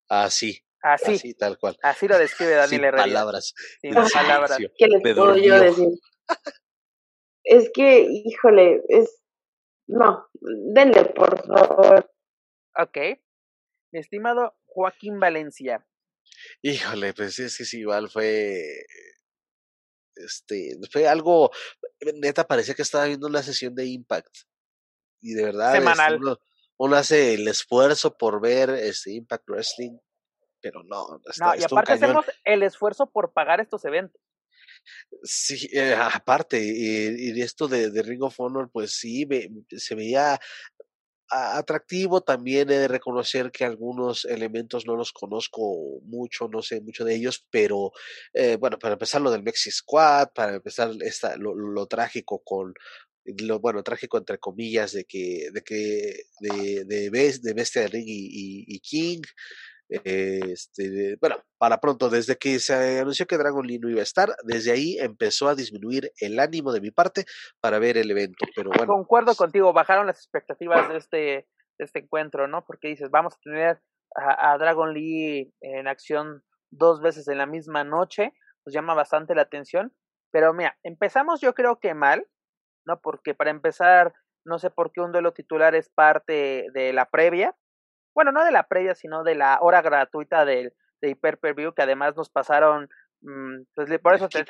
Así. 0.08 0.63
Así. 0.84 1.14
Así, 1.14 1.34
tal 1.34 1.58
cual. 1.58 1.76
Así 1.82 2.06
lo 2.06 2.18
describe 2.18 2.52
Dani 2.52 2.68
Sin 2.68 2.82
palabras. 2.82 3.54
Sin 3.80 3.94
palabras. 3.94 4.58
¿Qué 4.76 4.86
les 4.86 5.00
puedo 5.00 5.36
yo 5.36 5.58
decir? 5.58 5.88
es 7.44 7.70
que, 7.72 8.02
híjole, 8.02 8.82
es 8.88 9.24
no, 9.86 10.28
denle, 10.72 11.04
por 11.06 11.46
favor. 11.46 12.10
Ok. 12.78 12.98
Mi 13.92 14.00
estimado 14.00 14.56
Joaquín 14.64 15.20
Valencia. 15.20 15.86
Híjole, 16.62 17.12
pues 17.14 17.38
es 17.38 17.56
que 17.56 17.64
sí, 17.64 17.80
igual 17.80 18.08
fue. 18.08 18.62
Este, 20.16 20.76
fue 20.90 21.06
algo. 21.06 21.50
Neta, 22.14 22.46
parecía 22.46 22.74
que 22.74 22.82
estaba 22.82 23.06
viendo 23.06 23.26
una 23.26 23.42
sesión 23.42 23.74
de 23.74 23.86
Impact. 23.86 24.34
Y 25.20 25.34
de 25.34 25.44
verdad. 25.44 25.76
Este, 25.76 25.88
Semanal. 25.88 26.38
uno, 26.78 26.96
hace 26.96 27.34
el 27.34 27.46
esfuerzo 27.46 28.16
por 28.16 28.40
ver 28.40 28.70
este 28.70 29.12
Impact 29.12 29.48
Wrestling, 29.48 29.98
pero 30.64 30.82
no. 30.82 31.20
no, 31.40 31.54
y 31.54 31.62
aparte 31.62 31.92
hacemos 31.92 32.24
el 32.42 32.62
esfuerzo 32.62 33.10
por 33.10 33.34
pagar 33.34 33.60
estos 33.60 33.84
eventos. 33.84 34.18
Sí, 35.22 35.68
eh, 35.74 35.94
aparte, 35.94 36.58
y, 36.58 37.32
y, 37.32 37.42
esto 37.42 37.68
de, 37.68 37.90
de, 37.90 38.02
Ring 38.02 38.22
of 38.22 38.40
Honor, 38.40 38.70
pues 38.72 38.92
sí, 38.92 39.28
se 39.76 39.94
veía 39.94 40.40
atractivo. 41.28 42.22
También 42.22 42.70
he 42.70 42.78
de 42.78 42.88
reconocer 42.88 43.50
que 43.50 43.66
algunos 43.66 44.24
elementos 44.24 44.86
no 44.86 44.96
los 44.96 45.12
conozco 45.12 46.00
mucho, 46.04 46.48
no 46.48 46.62
sé 46.62 46.80
mucho 46.80 47.04
de 47.04 47.14
ellos, 47.14 47.46
pero 47.50 47.92
eh, 48.32 48.56
bueno, 48.56 48.78
para 48.78 48.94
empezar 48.94 49.20
lo 49.20 49.30
del 49.30 49.42
Mexi 49.42 49.70
Squad, 49.70 50.28
para 50.34 50.54
empezar 50.54 50.92
esta, 51.02 51.36
lo, 51.36 51.54
lo 51.54 51.86
trágico 51.86 52.42
con, 52.42 52.72
lo 53.24 53.60
bueno 53.60 53.82
trágico 53.82 54.18
entre 54.18 54.38
comillas 54.38 54.92
de 54.92 55.04
que 55.04 55.48
de 55.52 55.62
que 55.62 56.26
de 56.40 56.84
de, 56.84 57.38
de 57.40 57.54
bestia 57.54 57.82
de 57.82 57.88
ring 57.88 58.04
y, 58.06 58.26
y, 58.26 58.64
y 58.68 58.80
King 58.80 59.22
este, 59.88 61.16
bueno, 61.20 61.36
para 61.58 61.78
pronto, 61.78 62.08
desde 62.08 62.36
que 62.36 62.58
se 62.58 63.00
anunció 63.00 63.26
que 63.26 63.38
Dragon 63.38 63.66
Lee 63.66 63.78
no 63.78 63.90
iba 63.90 64.00
a 64.00 64.04
estar, 64.04 64.34
desde 64.44 64.72
ahí 64.72 64.98
empezó 64.98 65.48
a 65.48 65.54
disminuir 65.54 66.12
el 66.20 66.40
ánimo 66.40 66.72
de 66.72 66.80
mi 66.80 66.90
parte 66.90 67.24
para 67.60 67.78
ver 67.78 67.96
el 67.96 68.10
evento. 68.10 68.46
Pero 68.54 68.70
bueno. 68.70 68.92
Concuerdo 68.92 69.34
contigo, 69.34 69.72
bajaron 69.72 70.06
las 70.06 70.18
expectativas 70.18 70.88
de 70.88 70.96
este, 70.96 71.16
de 71.16 71.84
este 71.84 72.00
encuentro, 72.00 72.48
¿no? 72.48 72.64
Porque 72.64 72.88
dices, 72.88 73.10
vamos 73.10 73.34
a 73.34 73.38
tener 73.42 73.82
a, 74.16 74.52
a, 74.52 74.58
Dragon 74.58 74.92
Lee 74.92 75.52
en 75.60 75.86
acción 75.86 76.42
dos 76.70 77.00
veces 77.00 77.28
en 77.28 77.38
la 77.38 77.46
misma 77.46 77.84
noche, 77.84 78.32
pues 78.62 78.74
llama 78.74 78.94
bastante 78.94 79.34
la 79.34 79.42
atención. 79.42 79.92
Pero 80.32 80.52
mira, 80.52 80.76
empezamos 80.82 81.40
yo 81.40 81.54
creo 81.54 81.78
que 81.78 81.94
mal, 81.94 82.26
¿no? 82.86 83.00
Porque 83.00 83.34
para 83.34 83.50
empezar, 83.50 84.14
no 84.44 84.58
sé 84.58 84.70
por 84.70 84.92
qué 84.92 85.00
un 85.00 85.12
duelo 85.12 85.32
titular 85.32 85.74
es 85.74 85.90
parte 85.90 86.66
de 86.72 86.92
la 86.92 87.08
previa, 87.08 87.54
bueno, 88.14 88.32
no 88.32 88.44
de 88.44 88.52
la 88.52 88.66
previa, 88.66 88.94
sino 88.94 89.24
de 89.24 89.34
la 89.34 89.58
hora 89.60 89.82
gratuita 89.82 90.44
del, 90.44 90.72
de 91.00 91.10
Hyper 91.10 91.38
Per 91.38 91.54
View, 91.54 91.74
que 91.74 91.82
además 91.82 92.16
nos 92.16 92.30
pasaron, 92.30 92.88
mmm, 93.20 93.62
pues 93.74 93.98
por 94.00 94.14
eso 94.14 94.28
te 94.28 94.44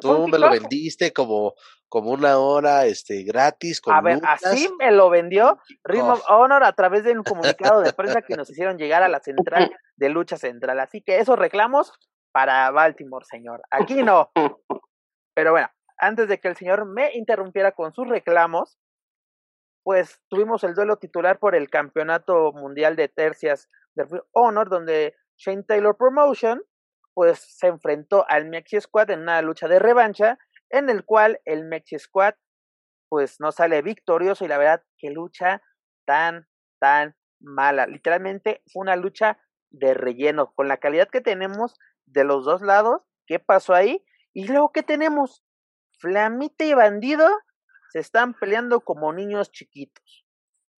Tú 0.00 0.26
me 0.26 0.38
lo 0.38 0.50
vendiste 0.50 1.12
como, 1.12 1.54
como 1.88 2.10
una 2.10 2.38
hora 2.38 2.86
este, 2.86 3.22
gratis. 3.24 3.80
Con 3.80 3.94
a 3.94 4.00
ver, 4.00 4.20
así 4.24 4.68
me 4.78 4.90
lo 4.90 5.10
vendió 5.10 5.58
Ring 5.84 6.04
of 6.04 6.24
Honor 6.28 6.64
a 6.64 6.72
través 6.72 7.04
de 7.04 7.12
un 7.12 7.22
comunicado 7.22 7.82
de 7.82 7.92
prensa 7.92 8.22
que 8.22 8.36
nos 8.36 8.48
hicieron 8.50 8.78
llegar 8.78 9.02
a 9.02 9.08
la 9.08 9.20
central 9.20 9.70
de 9.96 10.08
lucha 10.08 10.36
central. 10.38 10.80
Así 10.80 11.02
que 11.02 11.18
esos 11.18 11.38
reclamos 11.38 11.92
para 12.32 12.70
Baltimore, 12.70 13.26
señor. 13.26 13.62
Aquí 13.70 14.02
no. 14.02 14.30
Pero 15.34 15.52
bueno, 15.52 15.68
antes 15.98 16.28
de 16.28 16.40
que 16.40 16.48
el 16.48 16.56
señor 16.56 16.86
me 16.86 17.14
interrumpiera 17.14 17.72
con 17.72 17.92
sus 17.92 18.08
reclamos, 18.08 18.78
pues 19.82 20.20
tuvimos 20.28 20.64
el 20.64 20.74
duelo 20.74 20.96
titular 20.96 21.38
por 21.38 21.54
el 21.54 21.70
campeonato 21.70 22.52
mundial 22.52 22.96
de 22.96 23.08
tercias 23.08 23.68
de 23.94 24.06
Honor, 24.32 24.68
donde 24.68 25.16
Shane 25.36 25.64
Taylor 25.64 25.96
Promotion 25.96 26.62
pues 27.14 27.40
se 27.40 27.66
enfrentó 27.66 28.24
al 28.28 28.46
Mexi 28.46 28.80
Squad 28.80 29.10
en 29.10 29.20
una 29.20 29.42
lucha 29.42 29.68
de 29.68 29.78
revancha, 29.78 30.38
en 30.70 30.88
el 30.88 31.04
cual 31.04 31.40
el 31.44 31.64
Mexi 31.64 31.98
Squad 31.98 32.34
pues 33.08 33.40
no 33.40 33.52
sale 33.52 33.82
victorioso 33.82 34.44
y 34.44 34.48
la 34.48 34.56
verdad 34.56 34.82
que 34.96 35.10
lucha 35.10 35.60
tan, 36.06 36.48
tan 36.78 37.14
mala. 37.40 37.86
Literalmente 37.86 38.62
fue 38.72 38.80
una 38.80 38.96
lucha 38.96 39.38
de 39.70 39.94
relleno, 39.94 40.52
con 40.54 40.68
la 40.68 40.78
calidad 40.78 41.08
que 41.08 41.20
tenemos 41.20 41.78
de 42.06 42.24
los 42.24 42.44
dos 42.44 42.62
lados, 42.62 43.02
¿qué 43.26 43.38
pasó 43.38 43.74
ahí? 43.74 44.04
Y 44.32 44.46
luego, 44.46 44.72
¿qué 44.72 44.82
tenemos? 44.82 45.44
Flamita 45.98 46.64
y 46.64 46.74
bandido 46.74 47.28
se 47.92 47.98
están 47.98 48.32
peleando 48.32 48.80
como 48.80 49.12
niños 49.12 49.52
chiquitos. 49.52 50.26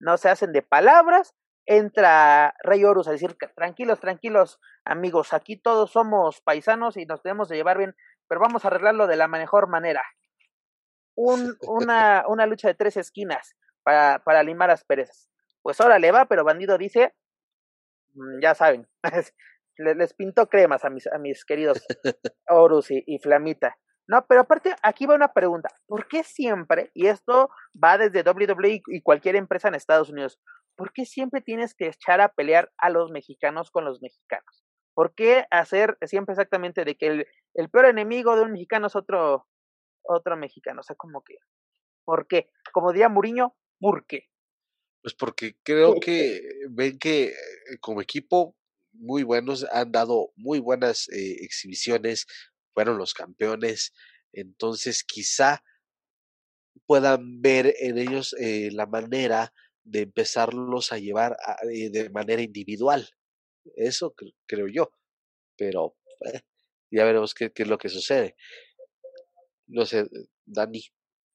No 0.00 0.16
se 0.16 0.28
hacen 0.28 0.52
de 0.52 0.62
palabras. 0.62 1.32
Entra 1.64 2.56
Rey 2.64 2.84
Horus 2.84 3.06
a 3.06 3.12
decir, 3.12 3.36
tranquilos, 3.54 4.00
tranquilos, 4.00 4.60
amigos, 4.84 5.32
aquí 5.32 5.56
todos 5.56 5.92
somos 5.92 6.40
paisanos 6.42 6.96
y 6.96 7.06
nos 7.06 7.22
tenemos 7.22 7.48
de 7.48 7.56
llevar 7.56 7.78
bien, 7.78 7.94
pero 8.28 8.40
vamos 8.40 8.64
a 8.64 8.68
arreglarlo 8.68 9.06
de 9.06 9.16
la 9.16 9.28
mejor 9.28 9.68
manera. 9.68 10.02
Un, 11.14 11.56
una, 11.68 12.24
una 12.28 12.46
lucha 12.46 12.66
de 12.66 12.74
tres 12.74 12.96
esquinas 12.96 13.54
para, 13.84 14.18
para 14.24 14.42
limar 14.42 14.70
asperezas. 14.70 15.30
Pues 15.62 15.80
ahora 15.80 16.00
le 16.00 16.10
va, 16.10 16.26
pero 16.26 16.44
Bandido 16.44 16.76
dice, 16.76 17.14
mm, 18.14 18.42
ya 18.42 18.56
saben, 18.56 18.88
les, 19.76 20.14
pintó 20.14 20.48
cremas 20.48 20.84
a 20.84 20.90
mis, 20.90 21.06
a 21.06 21.18
mis 21.18 21.44
queridos 21.44 21.80
Horus 22.48 22.90
y, 22.90 23.04
y 23.06 23.20
Flamita. 23.20 23.78
No, 24.06 24.26
pero 24.26 24.42
aparte, 24.42 24.74
aquí 24.82 25.06
va 25.06 25.14
una 25.14 25.32
pregunta. 25.32 25.70
¿Por 25.86 26.08
qué 26.08 26.24
siempre, 26.24 26.90
y 26.94 27.06
esto 27.06 27.48
va 27.82 27.96
desde 27.96 28.22
WWE 28.22 28.82
y 28.86 29.00
cualquier 29.02 29.36
empresa 29.36 29.68
en 29.68 29.74
Estados 29.74 30.10
Unidos, 30.10 30.38
¿por 30.76 30.92
qué 30.92 31.06
siempre 31.06 31.40
tienes 31.40 31.74
que 31.74 31.86
echar 31.86 32.20
a 32.20 32.28
pelear 32.28 32.70
a 32.76 32.90
los 32.90 33.10
mexicanos 33.10 33.70
con 33.70 33.84
los 33.84 34.02
mexicanos? 34.02 34.64
¿Por 34.94 35.14
qué 35.14 35.46
hacer 35.50 35.96
siempre 36.02 36.34
exactamente 36.34 36.84
de 36.84 36.96
que 36.96 37.06
el, 37.06 37.26
el 37.54 37.70
peor 37.70 37.86
enemigo 37.86 38.36
de 38.36 38.42
un 38.42 38.52
mexicano 38.52 38.88
es 38.88 38.96
otro, 38.96 39.46
otro 40.02 40.36
mexicano? 40.36 40.80
O 40.80 40.84
sea, 40.84 40.96
como 40.96 41.22
que, 41.22 41.36
¿por 42.04 42.26
qué? 42.28 42.50
Como 42.72 42.92
diría 42.92 43.08
Muriño, 43.08 43.56
¿por 43.80 44.06
qué? 44.06 44.28
Pues 45.02 45.14
porque 45.14 45.56
creo 45.62 45.98
que 46.00 46.40
ven 46.70 46.98
que 46.98 47.24
eh, 47.28 47.34
como 47.80 48.00
equipo 48.00 48.54
muy 48.94 49.22
buenos, 49.22 49.66
han 49.72 49.92
dado 49.92 50.32
muy 50.36 50.60
buenas 50.60 51.08
eh, 51.08 51.36
exhibiciones, 51.40 52.26
fueron 52.74 52.98
los 52.98 53.14
campeones, 53.14 53.94
entonces 54.32 55.04
quizá 55.04 55.62
puedan 56.86 57.40
ver 57.40 57.74
en 57.78 57.98
ellos 57.98 58.34
eh, 58.38 58.70
la 58.72 58.86
manera 58.86 59.52
de 59.84 60.02
empezarlos 60.02 60.92
a 60.92 60.98
llevar 60.98 61.36
a, 61.44 61.56
eh, 61.70 61.90
de 61.90 62.10
manera 62.10 62.42
individual. 62.42 63.08
Eso 63.76 64.14
creo 64.46 64.66
yo, 64.68 64.90
pero 65.56 65.96
eh, 66.20 66.40
ya 66.90 67.04
veremos 67.04 67.34
qué, 67.34 67.52
qué, 67.52 67.62
es 67.62 67.68
lo 67.68 67.78
que 67.78 67.88
sucede. 67.88 68.36
No 69.66 69.86
sé, 69.86 70.06
Dani. 70.44 70.82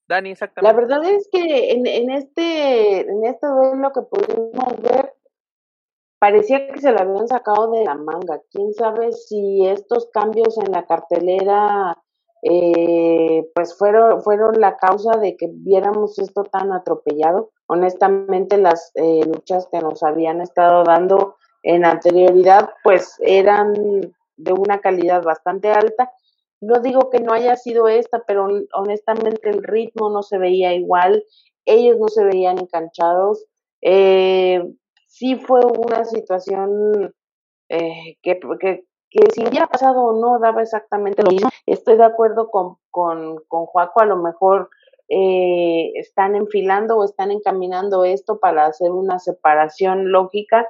Dani, 0.07 0.31
exactamente. 0.31 0.73
La 0.73 0.79
verdad 0.79 1.11
es 1.11 1.29
que 1.31 1.71
en, 1.71 1.85
en 1.85 2.11
este 2.11 3.01
en 3.01 3.25
este 3.25 3.47
duelo 3.47 3.91
que 3.93 4.01
pudimos 4.01 4.81
ver, 4.81 5.08
parecía 6.19 6.67
que 6.67 6.79
se 6.79 6.91
lo 6.91 6.99
habían 6.99 7.27
sacado 7.27 7.71
de 7.71 7.85
la 7.85 7.95
manga. 7.95 8.41
Quién 8.51 8.73
sabe 8.73 9.11
si 9.13 9.65
estos 9.65 10.09
cambios 10.11 10.57
en 10.57 10.71
la 10.71 10.85
cartelera 10.85 11.97
eh, 12.41 13.49
pues 13.53 13.77
fueron, 13.77 14.21
fueron 14.21 14.59
la 14.61 14.77
causa 14.77 15.17
de 15.17 15.35
que 15.35 15.49
viéramos 15.51 16.17
esto 16.19 16.43
tan 16.43 16.71
atropellado. 16.71 17.51
Honestamente, 17.67 18.57
las 18.57 18.91
eh, 18.95 19.21
luchas 19.25 19.67
que 19.71 19.79
nos 19.79 20.03
habían 20.03 20.41
estado 20.41 20.83
dando 20.83 21.35
en 21.63 21.85
anterioridad, 21.85 22.69
pues 22.83 23.15
eran 23.19 23.73
de 24.37 24.53
una 24.53 24.79
calidad 24.79 25.23
bastante 25.23 25.69
alta. 25.69 26.11
No 26.61 26.79
digo 26.79 27.09
que 27.09 27.19
no 27.19 27.33
haya 27.33 27.55
sido 27.55 27.87
esta, 27.87 28.23
pero 28.25 28.47
honestamente 28.73 29.49
el 29.49 29.63
ritmo 29.63 30.09
no 30.09 30.23
se 30.23 30.37
veía 30.37 30.73
igual, 30.73 31.23
ellos 31.65 31.97
no 31.99 32.07
se 32.07 32.23
veían 32.23 32.57
enganchados. 32.57 33.45
Eh, 33.81 34.63
sí 35.09 35.35
fue 35.35 35.61
una 35.65 36.05
situación 36.05 37.13
eh, 37.67 38.17
que, 38.21 38.39
que, 38.59 38.85
que, 39.09 39.31
si 39.33 39.45
hubiera 39.45 39.67
pasado 39.67 40.01
o 40.01 40.19
no 40.19 40.39
daba 40.39 40.61
exactamente 40.61 41.23
lo 41.23 41.31
mismo. 41.31 41.49
Estoy 41.65 41.97
de 41.97 42.05
acuerdo 42.05 42.49
con, 42.49 42.77
con, 42.91 43.37
con 43.47 43.65
Juaco, 43.65 44.01
a 44.01 44.05
lo 44.05 44.17
mejor 44.17 44.69
eh, 45.09 45.91
están 45.95 46.35
enfilando 46.35 46.95
o 46.95 47.03
están 47.03 47.31
encaminando 47.31 48.05
esto 48.05 48.39
para 48.39 48.67
hacer 48.67 48.91
una 48.91 49.19
separación 49.19 50.11
lógica. 50.11 50.67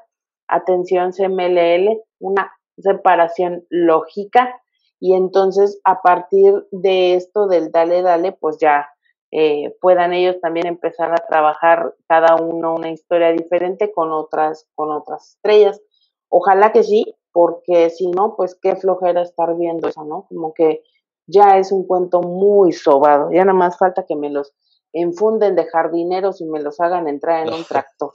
Atención 0.47 1.11
CMLL, 1.11 2.01
una 2.19 2.51
separación 2.77 3.65
lógica. 3.69 4.61
Y 5.01 5.15
entonces 5.15 5.79
a 5.83 6.01
partir 6.01 6.53
de 6.71 7.15
esto 7.15 7.47
del 7.47 7.71
dale, 7.71 8.01
dale, 8.01 8.31
pues 8.31 8.57
ya 8.59 8.89
eh, 9.31 9.75
puedan 9.79 10.13
ellos 10.13 10.39
también 10.41 10.67
empezar 10.67 11.11
a 11.11 11.27
trabajar 11.27 11.93
cada 12.07 12.35
uno 12.35 12.75
una 12.75 12.89
historia 12.89 13.31
diferente 13.31 13.91
con 13.91 14.11
otras, 14.11 14.67
con 14.75 14.91
otras 14.91 15.35
estrellas. 15.35 15.81
Ojalá 16.29 16.71
que 16.71 16.83
sí, 16.83 17.15
porque 17.31 17.89
si 17.89 18.07
no, 18.07 18.35
pues 18.35 18.57
qué 18.59 18.75
flojera 18.75 19.21
estar 19.21 19.55
viendo 19.55 19.87
eso, 19.87 20.03
¿no? 20.03 20.25
Como 20.29 20.53
que 20.53 20.83
ya 21.27 21.57
es 21.57 21.71
un 21.71 21.85
cuento 21.85 22.21
muy 22.21 22.71
sobado, 22.71 23.31
ya 23.31 23.45
nada 23.45 23.57
más 23.57 23.77
falta 23.77 24.05
que 24.07 24.15
me 24.15 24.29
los 24.29 24.55
enfunden 24.93 25.55
de 25.55 25.65
jardineros 25.67 26.41
y 26.41 26.45
me 26.45 26.61
los 26.61 26.79
hagan 26.79 27.07
entrar 27.07 27.47
en 27.47 27.53
un 27.53 27.63
tractor. 27.67 28.13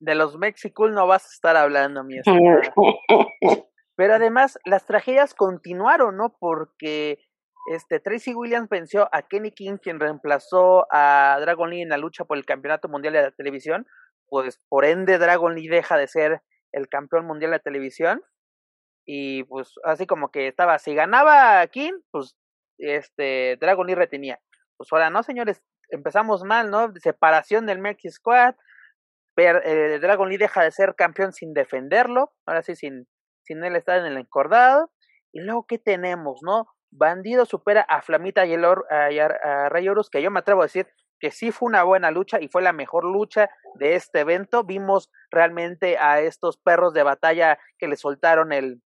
De 0.00 0.14
los 0.14 0.38
Mexicool 0.38 0.94
no 0.94 1.06
vas 1.06 1.26
a 1.26 1.32
estar 1.34 1.56
hablando, 1.56 2.04
mi 2.04 2.18
estimada. 2.18 2.62
Pero 3.96 4.14
además, 4.14 4.58
las 4.64 4.86
tragedias 4.86 5.34
continuaron, 5.34 6.16
¿no? 6.16 6.36
Porque 6.38 7.18
este, 7.70 8.00
Tracy 8.00 8.34
Williams 8.34 8.68
venció 8.68 9.08
a 9.12 9.22
Kenny 9.22 9.52
King, 9.52 9.76
quien 9.76 10.00
reemplazó 10.00 10.86
a 10.90 11.38
Dragon 11.40 11.68
Lee 11.68 11.82
en 11.82 11.90
la 11.90 11.98
lucha 11.98 12.24
por 12.24 12.36
el 12.38 12.46
Campeonato 12.46 12.88
Mundial 12.88 13.14
de 13.14 13.22
la 13.22 13.30
Televisión. 13.30 13.86
Pues 14.28 14.60
por 14.68 14.84
ende, 14.84 15.18
Dragon 15.18 15.54
Lee 15.54 15.68
deja 15.68 15.96
de 15.96 16.08
ser 16.08 16.42
el 16.72 16.88
campeón 16.88 17.26
mundial 17.26 17.52
de 17.52 17.60
televisión. 17.60 18.22
Y 19.06 19.44
pues 19.44 19.74
así 19.84 20.06
como 20.06 20.30
que 20.30 20.48
estaba, 20.48 20.78
si 20.78 20.94
ganaba 20.94 21.66
King, 21.68 21.94
pues 22.10 22.36
este 22.78 23.56
Dragon 23.60 23.86
Lee 23.86 23.94
retenía. 23.94 24.38
Pues 24.76 24.92
ahora 24.92 25.10
no, 25.10 25.22
señores, 25.22 25.62
empezamos 25.90 26.44
mal, 26.44 26.70
¿no? 26.70 26.92
Separación 26.96 27.66
del 27.66 27.78
Mercy 27.78 28.10
Squad. 28.10 28.54
Eh, 29.36 29.98
Dragon 30.00 30.28
Lee 30.28 30.36
deja 30.36 30.62
de 30.62 30.72
ser 30.72 30.94
campeón 30.94 31.32
sin 31.32 31.54
defenderlo, 31.54 32.32
ahora 32.44 32.62
sí, 32.62 32.74
sin, 32.74 33.06
sin 33.42 33.64
él 33.64 33.76
estar 33.76 33.98
en 33.98 34.06
el 34.06 34.18
encordado. 34.18 34.90
Y 35.32 35.40
luego, 35.40 35.66
¿qué 35.66 35.78
tenemos, 35.78 36.40
no? 36.42 36.66
Bandido 36.90 37.44
supera 37.44 37.82
a 37.82 38.02
Flamita 38.02 38.46
y, 38.46 38.54
el 38.54 38.64
a, 38.64 39.68
Rey 39.68 39.88
Horus, 39.88 40.10
que 40.10 40.22
yo 40.22 40.30
me 40.30 40.40
atrevo 40.40 40.62
a 40.62 40.66
decir 40.66 40.86
que 41.20 41.30
sí 41.30 41.50
fue 41.50 41.66
una 41.66 41.82
buena 41.82 42.10
lucha 42.10 42.40
y 42.40 42.48
fue 42.48 42.62
la 42.62 42.72
mejor 42.72 43.04
lucha 43.04 43.50
de 43.74 43.94
este 43.94 44.20
evento. 44.20 44.64
Vimos 44.64 45.10
realmente 45.30 45.98
a 45.98 46.20
estos 46.20 46.58
perros 46.58 46.94
de 46.94 47.02
batalla 47.02 47.58
que 47.78 47.88
le 47.88 47.96
soltaron 47.96 48.52
el, 48.52 48.82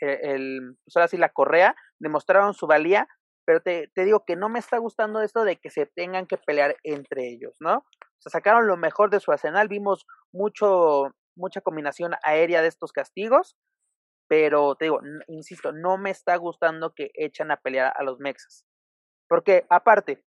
e, 0.00 0.34
el, 0.34 0.76
pues 0.84 0.96
ahora 0.96 1.08
sí 1.08 1.16
la 1.16 1.30
correa, 1.30 1.74
demostraron 1.98 2.54
su 2.54 2.66
valía, 2.66 3.08
pero 3.44 3.60
te, 3.60 3.90
te, 3.94 4.04
digo 4.04 4.24
que 4.24 4.36
no 4.36 4.48
me 4.48 4.58
está 4.58 4.78
gustando 4.78 5.20
esto 5.20 5.44
de 5.44 5.56
que 5.56 5.70
se 5.70 5.86
tengan 5.86 6.26
que 6.26 6.38
pelear 6.38 6.76
entre 6.82 7.28
ellos, 7.28 7.56
¿no? 7.60 7.78
O 7.78 8.20
sea, 8.20 8.30
sacaron 8.30 8.66
lo 8.66 8.76
mejor 8.76 9.10
de 9.10 9.20
su 9.20 9.32
arsenal, 9.32 9.68
vimos 9.68 10.06
mucho, 10.32 11.14
mucha 11.36 11.60
combinación 11.60 12.12
aérea 12.22 12.62
de 12.62 12.68
estos 12.68 12.92
castigos, 12.92 13.56
pero 14.28 14.74
te 14.76 14.86
digo, 14.86 15.00
insisto, 15.28 15.72
no 15.72 15.98
me 15.98 16.10
está 16.10 16.36
gustando 16.36 16.94
que 16.94 17.10
echen 17.14 17.50
a 17.50 17.56
pelear 17.56 17.92
a 17.96 18.02
los 18.02 18.18
mexas. 18.18 18.64
Porque 19.28 19.66
aparte, 19.70 20.24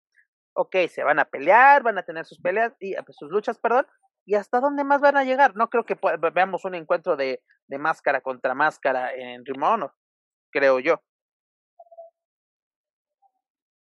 ok, 0.54 0.76
se 0.88 1.04
van 1.04 1.18
a 1.18 1.24
pelear, 1.24 1.82
van 1.82 1.98
a 1.98 2.02
tener 2.02 2.24
sus 2.24 2.40
peleas 2.40 2.74
y 2.80 2.94
pues, 2.96 3.16
sus 3.16 3.30
luchas, 3.30 3.58
perdón, 3.58 3.86
y 4.26 4.34
hasta 4.34 4.60
dónde 4.60 4.84
más 4.84 5.00
van 5.00 5.16
a 5.16 5.24
llegar. 5.24 5.54
No 5.56 5.70
creo 5.70 5.84
que 5.84 5.98
veamos 6.34 6.64
un 6.64 6.74
encuentro 6.74 7.16
de, 7.16 7.42
de 7.68 7.78
máscara 7.78 8.20
contra 8.20 8.54
máscara 8.54 9.14
en 9.14 9.44
Ring 9.44 9.60
creo 10.50 10.80
yo. 10.80 11.02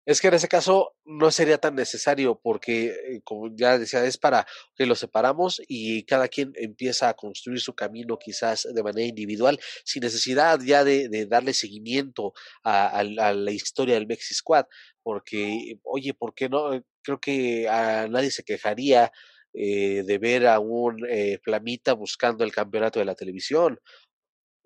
Es 0.05 0.19
que 0.19 0.29
en 0.29 0.33
ese 0.33 0.47
caso 0.47 0.95
no 1.05 1.29
sería 1.29 1.59
tan 1.59 1.75
necesario 1.75 2.39
porque, 2.41 2.87
eh, 2.87 3.21
como 3.23 3.55
ya 3.55 3.77
decía, 3.77 4.03
es 4.03 4.17
para 4.17 4.47
que 4.75 4.87
los 4.87 4.97
separamos 4.99 5.61
y 5.67 6.03
cada 6.05 6.27
quien 6.27 6.53
empieza 6.55 7.07
a 7.07 7.13
construir 7.13 7.59
su 7.59 7.75
camino 7.75 8.17
quizás 8.17 8.67
de 8.73 8.83
manera 8.83 9.07
individual, 9.07 9.59
sin 9.85 10.01
necesidad 10.01 10.59
ya 10.59 10.83
de, 10.83 11.27
darle 11.27 11.53
seguimiento 11.53 12.33
a, 12.63 13.03
la 13.03 13.51
historia 13.51 13.95
del 13.95 14.07
Mexi 14.07 14.33
Squad, 14.33 14.65
porque, 15.03 15.77
oye, 15.83 16.13
¿por 16.15 16.33
qué 16.33 16.49
no? 16.49 16.83
Creo 17.03 17.19
que 17.19 17.67
a 17.69 18.07
nadie 18.07 18.31
se 18.31 18.43
quejaría 18.43 19.11
eh, 19.53 20.03
de 20.03 20.17
ver 20.17 20.47
a 20.47 20.59
un 20.59 21.05
eh, 21.09 21.39
Flamita 21.43 21.93
buscando 21.93 22.43
el 22.43 22.51
campeonato 22.51 22.99
de 22.99 23.05
la 23.05 23.15
televisión 23.15 23.79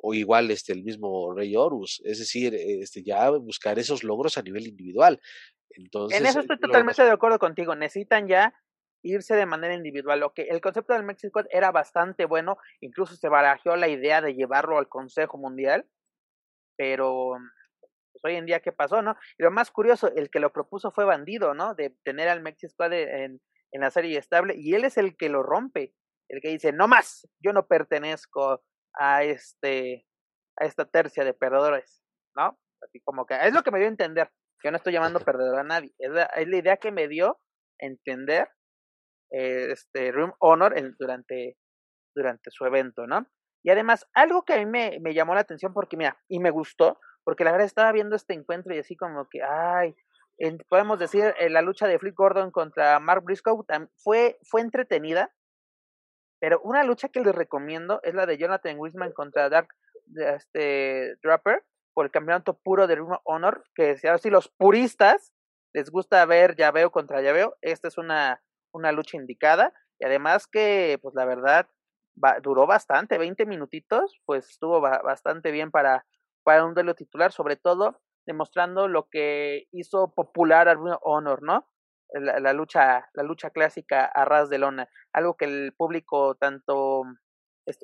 o 0.06 0.14
igual 0.14 0.52
este 0.52 0.72
el 0.72 0.84
mismo 0.84 1.34
Rey 1.34 1.56
Horus, 1.56 1.99
es 2.06 2.19
decir, 2.19 2.53
este 2.53 3.02
ya 3.02 3.32
buscar 3.32 3.80
esos 3.80 4.03
logros 4.03 4.38
a 4.38 4.44
nivel 4.44 4.68
individual. 4.68 5.19
Entonces, 5.72 6.19
en 6.19 6.27
eso 6.27 6.41
estoy 6.41 6.60
totalmente 6.60 7.03
de 7.03 7.10
acuerdo 7.10 7.40
contigo, 7.40 7.76
necesitan 7.76 8.27
ya 8.27 8.53
irse 9.02 9.36
de 9.36 9.48
manera 9.48 9.73
individual. 9.73 10.19
Lo 10.19 10.32
que 10.32 10.44
el 10.44 10.61
concepto 10.61 10.94
del 10.94 11.03
Mexico 11.03 11.41
era 11.49 11.72
bastante 11.72 12.26
bueno, 12.26 12.57
incluso 12.82 13.15
se 13.15 13.30
barajó 13.30 13.76
la 13.76 13.88
idea 13.88 14.22
de 14.22 14.36
llevarlo 14.36 14.77
al 14.77 14.88
Consejo 14.88 15.40
Mundial, 15.40 15.88
pero 16.77 17.38
pues 18.11 18.23
hoy 18.26 18.36
en 18.36 18.45
día 18.45 18.60
qué 18.60 18.72
pasó, 18.72 19.02
¿no? 19.02 19.15
Y 19.40 19.44
lo 19.44 19.49
más 19.49 19.72
curioso, 19.72 20.11
el 20.15 20.30
que 20.30 20.40
lo 20.40 20.53
propuso 20.53 20.91
fue 20.91 21.06
Bandido, 21.06 21.56
¿no? 21.56 21.73
De 21.73 21.95
tener 22.03 22.30
al 22.30 22.44
Mexico 22.44 22.86
en, 22.86 23.41
en 23.72 23.82
la 23.82 23.90
serie 23.90 24.19
estable 24.19 24.53
y 24.56 24.76
él 24.76 24.86
es 24.86 24.98
el 24.98 25.18
que 25.18 25.30
lo 25.30 25.41
rompe, 25.41 25.95
el 26.30 26.41
que 26.41 26.49
dice, 26.49 26.72
"No 26.72 26.88
más, 26.88 27.27
yo 27.40 27.53
no 27.53 27.65
pertenezco 27.68 28.64
a 28.97 29.23
este 29.23 30.05
a 30.57 30.65
esta 30.65 30.85
tercia 30.85 31.23
de 31.23 31.34
perdedores, 31.34 32.01
¿no? 32.35 32.57
Así 32.81 33.01
como 33.01 33.26
que 33.26 33.35
es 33.35 33.53
lo 33.53 33.63
que 33.63 33.72
me 33.72 33.80
dio 33.80 33.88
a 33.88 33.91
entender, 33.91 34.31
yo 34.63 34.72
no 34.72 34.77
estoy 34.77 34.93
llamando 34.93 35.19
perdedor 35.19 35.59
a 35.59 35.63
nadie, 35.63 35.93
es 35.99 36.11
la, 36.11 36.23
es 36.23 36.47
la 36.47 36.57
idea 36.57 36.77
que 36.77 36.91
me 36.91 37.07
dio 37.07 37.39
entender 37.80 38.47
eh, 39.31 39.72
este 39.72 40.11
Room 40.11 40.34
Honor 40.39 40.76
durante 40.97 41.57
durante 42.15 42.49
su 42.49 42.65
evento, 42.65 43.05
¿no? 43.05 43.27
Y 43.63 43.72
además, 43.72 44.05
algo 44.13 44.45
que 44.45 44.53
a 44.53 44.57
mí 44.57 44.65
me, 44.65 44.99
me 45.01 45.13
llamó 45.13 45.34
la 45.34 45.41
atención 45.41 45.73
porque, 45.73 45.97
mira, 45.97 46.17
y 46.30 46.39
me 46.39 46.51
gustó, 46.51 46.99
porque 47.23 47.43
la 47.43 47.51
verdad 47.51 47.65
estaba 47.65 47.91
viendo 47.91 48.15
este 48.15 48.34
encuentro 48.34 48.73
y 48.73 48.80
así 48.80 48.95
como 48.95 49.27
que, 49.27 49.41
ay, 49.43 49.95
podemos 50.69 50.99
decir, 50.99 51.34
eh, 51.39 51.49
la 51.49 51.61
lucha 51.61 51.88
de 51.88 51.99
Flip 51.99 52.15
Gordon 52.15 52.51
contra 52.51 52.99
Mark 52.99 53.23
Briscoe 53.23 53.57
fue, 53.97 54.38
fue 54.43 54.61
entretenida, 54.61 55.34
pero 56.40 56.60
una 56.62 56.84
lucha 56.84 57.10
que 57.10 57.22
les 57.22 57.36
recomiendo 57.36 57.99
es 58.03 58.14
la 58.14 58.26
de 58.26 58.38
Jonathan 58.38 58.78
Wisman 58.78 59.14
contra 59.14 59.49
Dark 59.49 59.70
este, 60.16 61.16
Draper 61.24 61.64
por 61.94 62.06
el 62.06 62.12
campeonato 62.12 62.57
puro 62.57 62.88
de 62.88 62.95
Ring 62.95 63.16
Honor, 63.24 63.64
que 63.74 63.98
si 63.98 64.30
los 64.30 64.49
puristas 64.49 65.34
les 65.74 65.90
gusta 65.90 66.26
ver 66.26 66.56
llaveo 66.56 66.91
contra 66.91 67.22
llaveo, 67.22 67.57
esta 67.62 67.88
es 67.88 67.98
una, 67.98 68.41
una 68.74 68.91
lucha 68.91 69.18
indicada. 69.18 69.74
Y 69.99 70.06
además 70.06 70.48
que, 70.48 70.99
pues 71.02 71.16
la 71.16 71.26
verdad, 71.26 71.68
duró 72.41 72.68
bastante, 72.68 73.18
20 73.18 73.45
minutitos, 73.45 74.20
pues 74.26 74.49
estuvo 74.49 74.82
bastante 74.82 75.52
bien 75.52 75.72
para, 75.72 76.06
para 76.44 76.66
un 76.66 76.74
duelo 76.74 76.95
titular, 76.95 77.32
sobre 77.32 77.56
todo 77.56 78.02
demostrando 78.26 78.88
lo 78.88 79.07
que 79.10 79.68
hizo 79.72 80.14
popular 80.14 80.68
al 80.68 80.80
Honor, 81.02 81.44
¿no? 81.44 81.68
La, 82.19 82.53
lucha, 82.53 83.09
la 83.13 83.23
lucha 83.23 83.49
clásica 83.49 84.05
a 84.05 84.25
ras 84.25 84.49
de 84.49 84.57
lona, 84.57 84.89
algo 85.13 85.35
que 85.35 85.45
el 85.45 85.73
público 85.75 86.35
tanto, 86.35 87.03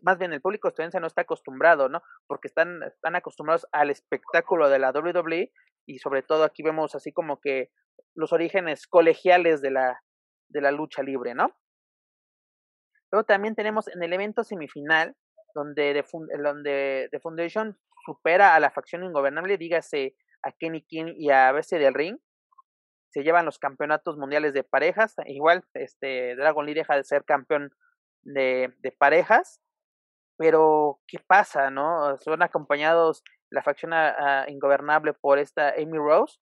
más 0.01 0.17
bien 0.17 0.33
el 0.33 0.41
público 0.41 0.67
estadounidense 0.67 0.99
no 0.99 1.07
está 1.07 1.21
acostumbrado, 1.21 1.89
¿no? 1.89 2.01
Porque 2.27 2.47
están, 2.47 2.83
están 2.83 3.15
acostumbrados 3.15 3.67
al 3.71 3.89
espectáculo 3.89 4.69
de 4.69 4.79
la 4.79 4.91
WWE 4.91 5.51
y 5.85 5.99
sobre 5.99 6.21
todo 6.21 6.43
aquí 6.43 6.63
vemos 6.63 6.95
así 6.95 7.11
como 7.11 7.39
que 7.41 7.71
los 8.15 8.33
orígenes 8.33 8.87
colegiales 8.87 9.61
de 9.61 9.71
la, 9.71 10.01
de 10.49 10.61
la 10.61 10.71
lucha 10.71 11.03
libre, 11.03 11.33
¿no? 11.33 11.55
Luego 13.11 13.25
también 13.25 13.55
tenemos 13.55 13.87
en 13.89 14.01
el 14.01 14.13
evento 14.13 14.43
semifinal, 14.43 15.15
donde 15.53 15.93
The, 15.93 16.41
donde 16.41 17.09
The 17.11 17.19
Foundation 17.19 17.77
supera 18.05 18.55
a 18.55 18.59
la 18.59 18.71
facción 18.71 19.03
ingobernable, 19.03 19.57
dígase 19.57 20.15
a 20.43 20.51
Kenny 20.53 20.83
King 20.83 21.13
y 21.17 21.29
a 21.29 21.51
Bessie 21.51 21.77
del 21.77 21.93
Ring, 21.93 22.17
se 23.11 23.23
llevan 23.23 23.45
los 23.45 23.59
campeonatos 23.59 24.17
mundiales 24.17 24.53
de 24.53 24.63
parejas. 24.63 25.15
Igual, 25.25 25.63
este 25.73 26.35
Dragon 26.35 26.65
Lee 26.65 26.73
deja 26.73 26.95
de 26.95 27.03
ser 27.03 27.25
campeón 27.25 27.71
de, 28.23 28.73
parejas. 28.97 29.61
Pero, 30.37 30.99
¿qué 31.07 31.19
pasa, 31.19 31.69
no? 31.69 32.17
Son 32.17 32.41
acompañados 32.41 33.23
la 33.49 33.61
facción 33.61 33.91
ingobernable 34.47 35.13
por 35.13 35.39
esta 35.39 35.73
Amy 35.77 35.97
Rose. 35.97 36.39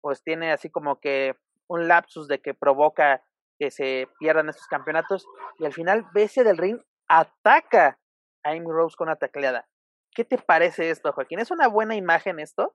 Pues 0.00 0.22
tiene 0.22 0.52
así 0.52 0.70
como 0.70 1.00
que 1.00 1.36
un 1.68 1.86
lapsus 1.86 2.28
de 2.28 2.40
que 2.40 2.54
provoca 2.54 3.22
que 3.58 3.70
se 3.70 4.08
pierdan 4.18 4.48
estos 4.48 4.66
campeonatos. 4.66 5.26
Y 5.58 5.66
al 5.66 5.74
final, 5.74 6.06
Bessie 6.14 6.44
del 6.44 6.58
Ring 6.58 6.80
ataca 7.08 7.98
a 8.42 8.50
Amy 8.50 8.66
Rose 8.66 8.96
con 8.96 9.08
una 9.08 9.16
tacleada. 9.16 9.68
¿Qué 10.14 10.24
te 10.24 10.38
parece 10.38 10.90
esto, 10.90 11.12
Joaquín? 11.12 11.40
¿Es 11.40 11.50
una 11.50 11.68
buena 11.68 11.94
imagen 11.94 12.40
esto? 12.40 12.74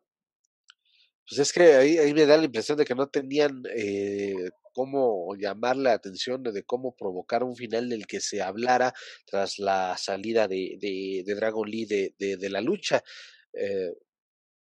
Pues 1.29 1.39
es 1.39 1.53
que 1.53 1.75
ahí, 1.75 1.97
ahí 1.99 2.13
me 2.13 2.25
da 2.25 2.37
la 2.37 2.45
impresión 2.45 2.77
de 2.77 2.85
que 2.85 2.95
no 2.95 3.07
tenían 3.07 3.61
eh, 3.75 4.49
cómo 4.73 5.35
llamar 5.35 5.77
la 5.77 5.93
atención, 5.93 6.41
de 6.41 6.63
cómo 6.63 6.95
provocar 6.95 7.43
un 7.43 7.55
final 7.55 7.87
del 7.87 8.07
que 8.07 8.19
se 8.19 8.41
hablara 8.41 8.93
tras 9.27 9.59
la 9.59 9.95
salida 9.97 10.47
de, 10.47 10.77
de, 10.79 11.23
de 11.23 11.35
Dragon 11.35 11.69
Lee 11.69 11.85
de, 11.85 12.15
de, 12.17 12.49
la 12.49 12.61
lucha. 12.61 13.03
Eh, 13.53 13.93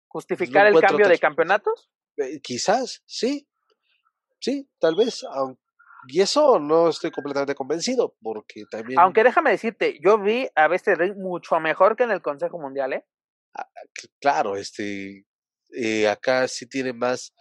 ¿Justificar 0.08 0.66
el 0.66 0.80
cambio 0.80 1.08
de 1.08 1.18
campeonatos? 1.18 1.90
Eh, 2.16 2.40
quizás, 2.40 3.02
sí, 3.04 3.46
sí, 4.40 4.66
tal 4.78 4.94
vez. 4.94 5.26
Y 6.08 6.22
eso 6.22 6.58
no 6.58 6.88
estoy 6.88 7.10
completamente 7.10 7.54
convencido, 7.54 8.16
porque 8.22 8.64
también... 8.70 8.98
Aunque 8.98 9.24
déjame 9.24 9.50
decirte, 9.50 9.98
yo 10.02 10.18
vi 10.18 10.48
a 10.54 10.68
Bestia 10.68 10.94
Ring 10.94 11.16
mucho 11.16 11.60
mejor 11.60 11.96
que 11.96 12.04
en 12.04 12.12
el 12.12 12.22
Consejo 12.22 12.58
Mundial, 12.58 12.94
¿eh? 12.94 13.04
Ah, 13.54 13.68
claro, 14.20 14.56
este, 14.56 15.26
eh, 15.70 16.08
acá 16.08 16.48
sí 16.48 16.66
tiene 16.66 16.92
más, 16.92 17.34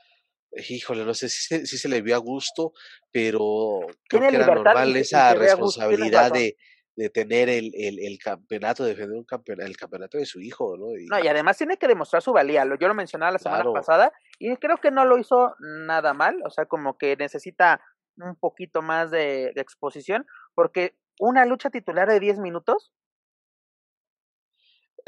híjole, 0.70 1.06
no 1.06 1.14
sé 1.14 1.30
si 1.30 1.66
se, 1.66 1.90
le 1.90 2.02
vio 2.02 2.16
a 2.16 2.20
gusto, 2.20 2.74
pero 3.12 3.80
creo 4.08 4.30
que 4.30 4.36
era 4.36 4.46
normal 4.48 4.96
esa 4.96 5.34
responsabilidad 5.34 6.32
de, 6.32 6.58
de 6.96 7.10
tener 7.10 7.50
el, 7.50 7.72
el, 7.76 8.00
el, 8.00 8.18
campeonato, 8.18 8.86
defender 8.86 9.18
un 9.18 9.26
campeonato, 9.26 9.68
el 9.68 9.78
campeonato 9.78 10.18
de 10.18 10.26
su 10.26 10.40
hijo, 10.40 10.78
¿no? 10.78 10.98
Y, 10.98 11.06
no, 11.08 11.20
y 11.20 11.28
además 11.28 11.58
tiene 11.58 11.78
que 11.78 11.88
demostrar 11.88 12.22
su 12.22 12.32
valía. 12.32 12.66
Yo 12.80 12.88
lo 12.88 12.94
mencionaba 12.94 13.34
la 13.34 13.40
semana 13.40 13.66
pasada 13.74 14.14
y 14.40 14.56
creo 14.58 14.78
que 14.78 14.92
no 14.92 15.06
lo 15.06 15.18
hizo 15.18 15.56
nada 15.60 16.14
mal, 16.14 16.42
o 16.46 16.50
sea, 16.50 16.66
como 16.66 16.98
que 16.98 17.18
necesita 17.18 17.82
un 18.18 18.36
poquito 18.36 18.82
más 18.82 19.12
de, 19.12 19.52
exposición, 19.56 20.26
porque 20.54 20.96
una 21.20 21.46
lucha 21.46 21.70
titular 21.70 22.08
de 22.08 22.20
10 22.20 22.40
minutos. 22.40 22.94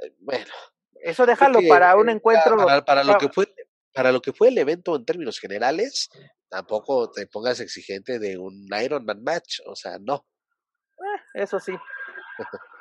Eh, 0.04 0.14
bueno. 0.20 0.54
Eso 1.08 1.26
déjalo 1.26 1.60
para 1.70 1.96
un 1.96 2.10
encuentro. 2.10 2.58
Para, 2.86 3.04
lo 3.06 3.18
que 3.18 3.30
fue, 3.30 3.48
para 3.94 4.12
lo 4.12 4.22
que 4.22 4.34
fue 4.34 4.50
el 4.50 4.58
evento 4.58 4.94
en 4.98 5.06
términos 5.06 5.40
generales, 5.40 6.10
tampoco 6.50 7.10
te 7.12 7.28
pongas 7.28 7.62
exigente 7.62 8.20
de 8.20 8.38
un 8.38 8.68
Ironman 8.84 9.24
match, 9.24 9.62
o 9.66 9.76
sea, 9.76 10.00
no. 10.02 10.26
Eh, 10.98 11.22
eso 11.36 11.60
sí. 11.60 11.74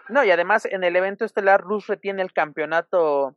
No, 0.09 0.25
y 0.25 0.31
además 0.33 0.65
en 0.65 0.83
el 0.83 0.97
evento 0.97 1.25
estelar, 1.25 1.61
Rush 1.61 1.87
retiene 1.87 2.23
el 2.23 2.33
campeonato 2.33 3.37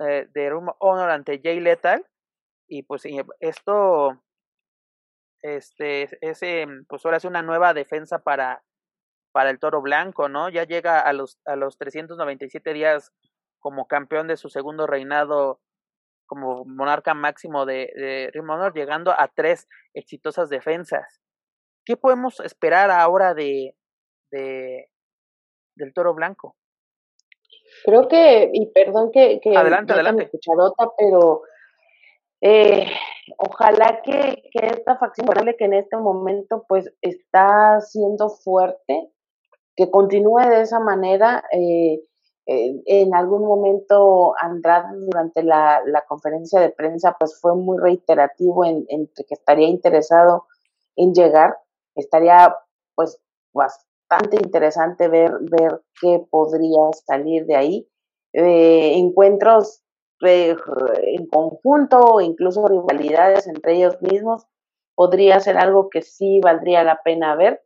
eh, 0.00 0.26
de 0.32 0.48
Room 0.48 0.72
Honor 0.78 1.10
ante 1.10 1.40
Jay 1.42 1.60
Lethal. 1.60 2.06
Y 2.66 2.82
pues 2.84 3.02
esto, 3.40 4.22
este, 5.42 6.08
ese, 6.22 6.66
pues 6.88 7.04
ahora 7.04 7.18
es 7.18 7.26
una 7.26 7.42
nueva 7.42 7.74
defensa 7.74 8.20
para, 8.20 8.64
para 9.32 9.50
el 9.50 9.58
Toro 9.58 9.82
Blanco, 9.82 10.30
¿no? 10.30 10.48
Ya 10.48 10.64
llega 10.64 11.00
a 11.00 11.12
los, 11.12 11.38
a 11.44 11.56
los 11.56 11.76
397 11.76 12.72
días 12.72 13.12
como 13.64 13.86
campeón 13.86 14.28
de 14.28 14.36
su 14.36 14.50
segundo 14.50 14.86
reinado 14.86 15.58
como 16.26 16.66
monarca 16.66 17.14
máximo 17.14 17.64
de, 17.64 17.90
de 17.96 18.30
Ring 18.34 18.50
Honor, 18.50 18.74
llegando 18.74 19.10
a 19.10 19.28
tres 19.34 19.68
exitosas 19.94 20.50
defensas. 20.50 21.22
¿Qué 21.86 21.96
podemos 21.96 22.40
esperar 22.40 22.90
ahora 22.90 23.32
de, 23.32 23.74
de, 24.30 24.90
del 25.76 25.94
toro 25.94 26.12
blanco. 26.14 26.56
Creo 27.84 28.06
que, 28.06 28.50
y 28.52 28.70
perdón 28.72 29.10
que, 29.12 29.40
que 29.40 29.56
adelante, 29.56 29.94
adelante. 29.94 30.28
cucharota, 30.30 30.90
pero 30.98 31.42
eh, 32.42 32.86
ojalá 33.38 34.02
que, 34.04 34.42
que 34.52 34.66
esta 34.66 34.98
facción 34.98 35.26
que 35.58 35.64
en 35.64 35.72
este 35.72 35.96
momento 35.96 36.66
pues 36.68 36.92
está 37.00 37.80
siendo 37.80 38.28
fuerte, 38.28 39.10
que 39.74 39.90
continúe 39.90 40.48
de 40.50 40.60
esa 40.60 40.80
manera. 40.80 41.42
Eh, 41.50 42.00
eh, 42.46 42.82
en 42.86 43.14
algún 43.14 43.42
momento 43.42 44.34
Andrade 44.38 44.98
durante 44.98 45.42
la, 45.42 45.82
conferencia 46.06 46.60
de 46.60 46.70
prensa 46.70 47.16
pues 47.18 47.40
fue 47.40 47.54
muy 47.54 47.78
reiterativo 47.78 48.64
en, 48.66 48.86
que 48.86 49.34
estaría 49.34 49.68
interesado 49.68 50.46
en 50.96 51.14
llegar, 51.14 51.56
estaría 51.94 52.54
pues 52.94 53.18
bastante 53.52 54.36
interesante 54.36 55.08
ver, 55.08 55.32
ver 55.40 55.80
qué 56.00 56.24
podría 56.30 56.92
salir 57.06 57.46
de 57.46 57.56
ahí. 57.56 57.88
Eh, 58.32 58.98
encuentros 58.98 59.82
eh, 60.22 60.56
en 61.02 61.26
conjunto 61.26 62.00
o 62.00 62.20
incluso 62.20 62.66
rivalidades 62.66 63.46
entre 63.46 63.76
ellos 63.76 64.00
mismos 64.02 64.46
podría 64.94 65.40
ser 65.40 65.56
algo 65.56 65.88
que 65.88 66.02
sí 66.02 66.40
valdría 66.40 66.84
la 66.84 67.00
pena 67.02 67.34
ver. 67.36 67.62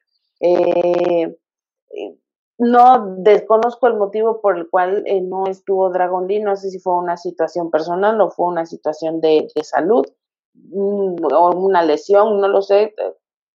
Eh, 2.58 2.64
no 2.64 3.16
desconozco 3.18 3.86
el 3.86 3.94
motivo 3.94 4.40
por 4.40 4.58
el 4.58 4.68
cual 4.68 5.04
no 5.22 5.46
estuvo 5.46 5.90
Dragon 5.90 6.26
Lee, 6.26 6.40
no 6.40 6.56
sé 6.56 6.70
si 6.70 6.78
fue 6.78 6.96
una 6.96 7.16
situación 7.16 7.70
personal 7.70 8.20
o 8.20 8.30
fue 8.30 8.46
una 8.46 8.66
situación 8.66 9.20
de, 9.20 9.48
de 9.54 9.64
salud 9.64 10.06
mm, 10.54 11.24
o 11.32 11.50
una 11.56 11.82
lesión, 11.82 12.40
no 12.40 12.48
lo 12.48 12.62
sé, 12.62 12.94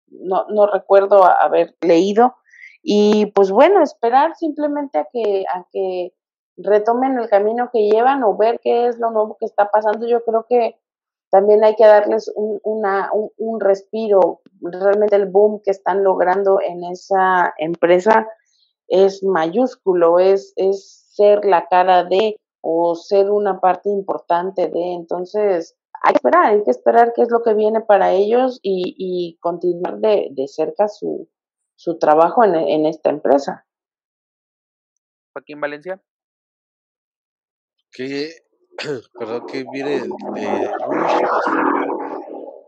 no, 0.07 0.45
no 0.49 0.67
recuerdo 0.67 1.23
haber 1.25 1.75
leído, 1.81 2.35
y 2.83 3.27
pues 3.27 3.49
bueno, 3.49 3.81
esperar 3.81 4.35
simplemente 4.35 4.99
a 4.99 5.07
que, 5.11 5.45
a 5.51 5.65
que 5.71 6.13
retomen 6.57 7.17
el 7.17 7.29
camino 7.29 7.69
que 7.71 7.89
llevan 7.89 8.23
o 8.23 8.35
ver 8.35 8.59
qué 8.61 8.87
es 8.87 8.99
lo 8.99 9.09
nuevo 9.09 9.37
que 9.39 9.45
está 9.45 9.71
pasando. 9.71 10.05
Yo 10.05 10.23
creo 10.25 10.45
que 10.47 10.77
también 11.31 11.63
hay 11.63 11.75
que 11.75 11.85
darles 11.85 12.29
un, 12.35 12.59
una, 12.63 13.09
un, 13.37 13.59
respiro. 13.61 14.41
Realmente 14.61 15.15
el 15.15 15.27
boom 15.27 15.61
que 15.63 15.71
están 15.71 16.03
logrando 16.03 16.59
en 16.61 16.83
esa 16.83 17.53
empresa 17.57 18.27
es 18.93 19.23
mayúsculo, 19.23 20.19
es, 20.19 20.53
es 20.55 21.07
ser 21.09 21.43
la 21.45 21.67
cara 21.67 22.03
de 22.03 22.39
o 22.61 22.95
ser 22.95 23.31
una 23.31 23.59
parte 23.59 23.89
importante 23.89 24.67
de. 24.67 24.93
Entonces, 24.93 25.75
hay 26.03 26.13
que 26.13 26.17
esperar, 26.17 26.45
hay 26.45 26.63
que 26.63 26.71
esperar 26.71 27.13
qué 27.15 27.23
es 27.23 27.31
lo 27.31 27.41
que 27.41 27.55
viene 27.55 27.81
para 27.81 28.11
ellos 28.11 28.59
y, 28.61 28.95
y 28.97 29.37
continuar 29.39 29.97
de, 29.97 30.27
de 30.31 30.47
cerca 30.47 30.87
su, 30.87 31.27
su 31.75 31.97
trabajo 31.97 32.43
en, 32.43 32.53
en 32.53 32.85
esta 32.85 33.09
empresa. 33.09 33.65
Joaquín 35.33 35.59
Valencia. 35.59 35.99
Que, 37.91 38.29
perdón, 39.17 39.47
que 39.47 39.65
viene 39.71 40.01
de 40.01 40.69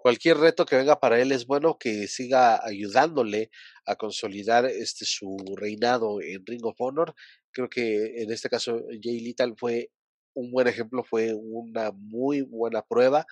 cualquier 0.06 0.38
reto 0.38 0.68
que 0.68 0.76
venga 0.76 0.99
para 0.99 1.19
él 1.19 1.32
es 1.32 1.48
bueno 1.48 1.80
que 1.80 2.06
siga 2.06 2.64
ayudándole 2.64 3.49
a 3.88 3.95
consolidar 3.95 4.65
este 4.65 5.03
su 5.03 5.36
reinado 5.57 6.22
en 6.22 6.45
Ring 6.45 6.64
of 6.64 6.76
Honor. 6.77 7.15
Creo 7.49 7.69
que 7.72 8.22
en 8.22 8.32
este 8.32 8.48
caso 8.48 8.84
Jay 9.02 9.19
Little 9.19 9.56
fue 9.57 9.90
un 10.36 10.52
buen 10.52 10.68
ejemplo, 10.68 11.03
fue 11.03 11.34
una 11.34 11.91
muy 11.91 12.41
buena 12.44 12.84
prueba 12.84 13.26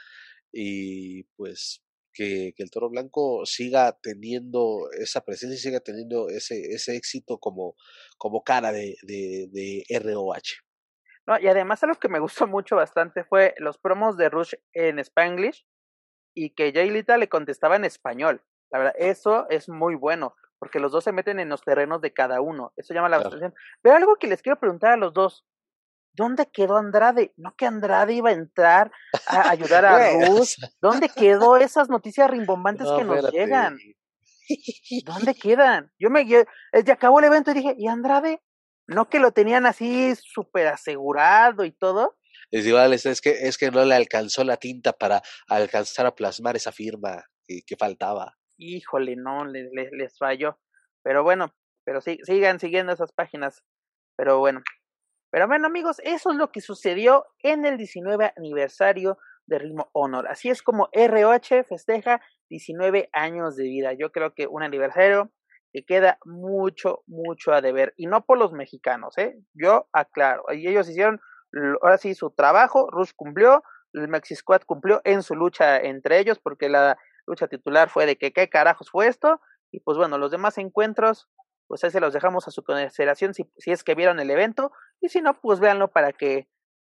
y 0.52 1.26
pues 1.36 1.84
que, 2.12 2.56
el 2.58 2.72
toro 2.72 2.90
blanco 2.90 3.46
siga 3.46 3.96
teniendo 4.02 4.90
esa 5.00 5.24
presencia 5.24 5.56
y 5.56 5.62
siga 5.62 5.80
teniendo 5.80 6.30
ese, 6.30 6.60
ese 6.72 6.96
éxito 6.96 7.38
como, 7.38 7.76
como 8.18 8.44
cara 8.44 8.72
de, 8.72 8.96
de, 9.04 9.84
ROH. 10.00 10.64
No, 11.28 11.40
y 11.40 11.48
además 11.48 11.84
algo 11.84 12.00
que 12.00 12.10
me 12.10 12.20
gustó 12.20 12.48
mucho 12.48 12.78
bastante 12.78 13.24
fue 13.26 13.54
los 13.60 13.78
promos 13.78 14.18
de 14.18 14.30
Rush 14.30 14.56
en 14.74 14.98
Spanglish 14.98 15.68
y 16.34 16.52
que 16.52 16.72
Jay 16.74 16.90
Lita 16.90 17.18
le 17.18 17.30
contestaba 17.30 17.76
en 17.76 17.86
español. 17.86 18.42
La 18.72 18.80
verdad, 18.80 18.96
eso 18.98 19.48
es 19.50 19.70
muy 19.70 19.96
bueno, 19.96 20.36
porque 20.60 20.80
los 20.80 20.92
dos 20.92 21.04
se 21.04 21.12
meten 21.12 21.40
en 21.40 21.50
los 21.50 21.62
terrenos 21.62 22.02
de 22.02 22.14
cada 22.14 22.42
uno. 22.42 22.74
Eso 22.76 22.94
llama 22.94 23.10
la 23.10 23.18
atención. 23.18 23.54
Pero 23.82 23.96
algo 23.96 24.16
que 24.16 24.28
les 24.28 24.42
quiero 24.42 24.60
preguntar 24.60 24.94
a 24.94 24.98
los 24.98 25.14
dos, 25.14 25.46
¿Dónde 26.16 26.48
quedó 26.52 26.78
Andrade? 26.78 27.34
No 27.38 27.56
que 27.56 27.66
Andrade 27.66 28.14
iba 28.14 28.30
a 28.30 28.34
entrar 28.34 28.92
a 29.26 29.50
ayudar 29.50 29.84
a 29.84 30.12
Ruth. 30.28 30.60
¿Dónde 30.80 31.10
quedó 31.10 31.58
esas 31.58 31.90
noticias 31.90 32.30
rimbombantes 32.30 32.88
que 32.96 33.04
nos 33.04 33.32
llegan? 33.32 33.78
¿Dónde 35.06 35.34
quedan? 35.42 35.92
Yo 35.98 36.10
me 36.10 36.22
eh, 36.22 36.46
acabó 36.92 37.20
el 37.20 37.26
evento 37.26 37.52
y 37.52 37.56
dije, 37.56 37.76
¿y 37.78 37.88
Andrade? 37.88 38.42
No 38.86 39.10
que 39.10 39.20
lo 39.20 39.32
tenían 39.32 39.66
así 39.66 40.14
súper 40.16 40.68
asegurado 40.68 41.66
y 41.66 41.72
todo. 41.72 42.16
Es 42.54 42.68
igual, 42.68 42.94
es 42.94 43.20
que, 43.20 43.32
es 43.32 43.58
que 43.58 43.72
no 43.72 43.84
le 43.84 43.96
alcanzó 43.96 44.44
la 44.44 44.58
tinta 44.58 44.94
para 44.94 45.24
alcanzar 45.48 46.06
a 46.06 46.14
plasmar 46.14 46.56
esa 46.56 46.72
firma 46.72 47.26
que, 47.48 47.76
faltaba. 47.76 48.38
Híjole, 48.58 49.16
no, 49.16 49.44
les, 49.44 49.72
les, 49.72 49.92
les 49.92 50.18
falló. 50.18 50.60
Pero 51.04 51.24
bueno, 51.24 51.52
pero 51.84 52.00
sí, 52.00 52.20
sigan 52.22 52.60
siguiendo 52.60 52.94
esas 52.94 53.12
páginas. 53.12 53.64
Pero 54.16 54.38
bueno, 54.38 54.62
pero 55.32 55.48
bueno, 55.48 55.66
amigos, 55.66 55.98
eso 56.04 56.30
es 56.30 56.38
lo 56.38 56.52
que 56.52 56.62
sucedió 56.62 57.26
en 57.40 57.66
el 57.66 57.76
19 57.76 58.34
aniversario 58.38 59.18
de 59.48 59.58
Ritmo 59.58 59.90
Honor. 59.92 60.28
Así 60.28 60.52
es 60.52 60.62
como 60.62 60.90
ROH 60.94 61.64
festeja 61.68 62.22
19 62.52 63.10
años 63.14 63.56
de 63.56 63.64
vida. 63.64 63.94
Yo 63.94 64.12
creo 64.12 64.36
que 64.36 64.46
un 64.46 64.62
aniversario 64.62 65.32
que 65.72 65.86
queda 65.86 66.20
mucho, 66.24 67.04
mucho 67.08 67.52
a 67.52 67.62
deber. 67.62 67.96
Y 67.98 68.06
no 68.06 68.24
por 68.24 68.38
los 68.38 68.52
mexicanos, 68.52 69.18
¿eh? 69.18 69.36
Yo 69.56 69.90
aclaro. 69.92 70.44
Ellos 70.52 70.88
hicieron, 70.88 71.20
ahora 71.82 71.98
sí, 71.98 72.16
su 72.16 72.32
trabajo. 72.32 72.90
Rush 72.92 73.12
cumplió, 73.16 73.64
el 73.94 74.08
Mexi 74.08 74.36
Squad 74.36 74.62
cumplió 74.66 75.02
en 75.04 75.24
su 75.24 75.36
lucha 75.36 75.78
entre 75.78 76.20
ellos, 76.20 76.40
porque 76.40 76.70
la 76.70 76.98
lucha 77.26 77.48
titular 77.48 77.90
fue 77.90 78.06
de 78.06 78.18
que 78.18 78.34
qué 78.34 78.50
carajos 78.50 78.90
fue 78.90 79.08
esto. 79.08 79.42
Y 79.72 79.80
pues 79.80 79.98
bueno, 79.98 80.18
los 80.18 80.32
demás 80.32 80.58
encuentros 80.58 81.28
pues 81.68 81.84
ahí 81.84 81.92
se 81.92 82.00
los 82.00 82.14
dejamos 82.14 82.48
a 82.48 82.52
su 82.52 82.64
consideración 82.64 83.34
si, 83.34 83.52
si 83.58 83.72
es 83.72 83.84
que 83.84 83.96
vieron 83.96 84.20
el 84.20 84.30
evento 84.30 84.72
y 85.02 85.10
si 85.10 85.22
no, 85.22 85.40
pues 85.42 85.60
véanlo 85.60 85.88
para 85.90 86.12
que, 86.12 86.48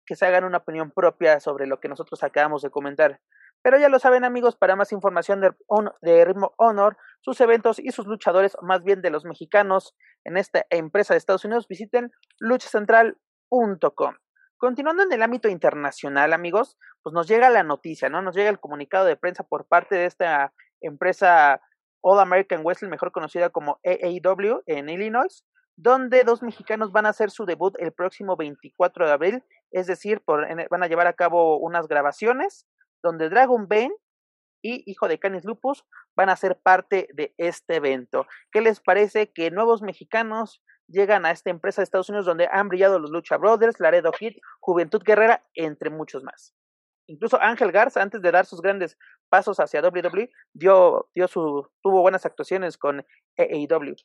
que 0.07 0.17
se 0.17 0.27
hagan 0.27 0.45
una 0.45 0.59
opinión 0.59 0.91
propia 0.91 1.41
sobre 1.41 1.67
lo 1.67 1.81
que 1.81 1.89
nosotros 1.89 2.23
acabamos 2.23 2.63
de 2.63 2.71
comentar. 2.71 3.21
Pero 3.63 3.79
ya 3.79 3.89
lo 3.89 4.01
saben 4.01 4.25
amigos, 4.25 4.57
para 4.57 4.75
más 4.75 4.91
información 4.91 5.41
de, 5.41 5.53
de 6.01 6.25
Ritmo 6.25 6.53
Honor, 6.57 6.97
sus 7.21 7.41
eventos 7.41 7.79
y 7.79 7.93
sus 7.93 8.07
luchadores, 8.07 8.57
más 8.61 8.83
bien 8.83 9.03
de 9.03 9.11
los 9.11 9.25
mexicanos 9.25 9.95
en 10.25 10.37
esta 10.37 10.67
empresa 10.69 11.15
de 11.15 11.19
Estados 11.19 11.45
Unidos, 11.45 11.69
visiten 11.69 12.11
luchacentral.com. 12.41 14.17
Continuando 14.63 15.03
en 15.03 15.11
el 15.11 15.25
ámbito 15.25 15.49
internacional, 15.49 16.33
amigos, 16.33 16.79
pues 17.03 17.13
nos 17.13 17.27
llega 17.27 17.51
la 17.51 17.65
noticia, 17.65 18.09
¿no? 18.09 18.23
Nos 18.23 18.37
llega 18.37 18.49
el 18.49 18.61
comunicado 18.61 19.07
de 19.07 19.17
prensa 19.17 19.43
por 19.43 19.67
parte 19.67 19.97
de 19.97 20.07
esta 20.07 20.53
empresa 20.81 21.61
All 22.01 22.21
American 22.21 22.63
Wrestling, 22.63 22.89
mejor 22.89 23.11
conocida 23.11 23.51
como 23.51 23.81
AAW 23.85 24.63
en 24.67 24.89
Illinois, 24.89 25.45
donde 25.75 26.23
dos 26.23 26.45
mexicanos 26.45 26.93
van 26.93 27.07
a 27.07 27.09
hacer 27.09 27.33
su 27.33 27.45
debut 27.45 27.75
el 27.81 27.91
próximo 27.91 28.37
24 28.37 29.07
de 29.07 29.13
abril, 29.13 29.45
es 29.73 29.89
decir, 29.89 30.23
van 30.25 30.83
a 30.85 30.87
llevar 30.87 31.09
a 31.09 31.15
cabo 31.15 31.59
unas 31.59 31.89
grabaciones 31.89 32.69
donde 33.03 33.31
Dragon 33.31 33.67
Bane 33.67 33.97
y 34.63 34.89
Hijo 34.89 35.09
de 35.09 35.19
Canis 35.19 35.45
Lupus 35.45 35.85
van 36.15 36.29
a 36.29 36.37
ser 36.37 36.57
parte 36.57 37.09
de 37.15 37.35
este 37.37 37.75
evento. 37.75 38.29
¿Qué 38.53 38.61
les 38.61 38.79
parece 38.79 39.33
que 39.33 39.51
nuevos 39.51 39.83
mexicanos 39.83 40.63
llegan 40.89 41.27
a 41.27 41.31
esta 41.31 41.51
empresa 41.51 41.81
de 41.81 41.85
Estados 41.85 42.09
Unidos 42.09 42.27
donde 42.27 42.49
han 42.51 42.69
brillado 42.69 42.99
los 42.99 43.11
Lucha 43.11 43.37
Brothers, 43.37 43.81
Laredo 43.81 44.13
Kid, 44.13 44.37
Juventud 44.61 45.03
Guerrera, 45.05 45.45
entre 45.55 45.91
muchos 45.91 46.23
más? 46.23 46.55
Incluso 47.07 47.41
Ángel 47.41 47.73
Garza, 47.73 48.01
antes 48.01 48.23
de 48.23 48.31
dar 48.31 48.47
sus 48.47 48.63
grandes 48.63 48.97
pasos 49.29 49.59
hacia 49.59 49.83
WWE, 49.83 50.31
dio, 50.53 51.09
dio 51.15 51.29
su, 51.29 51.69
tuvo 51.83 52.01
buenas 52.01 52.25
actuaciones 52.25 52.79
con 52.79 53.05
AEW. 53.37 53.97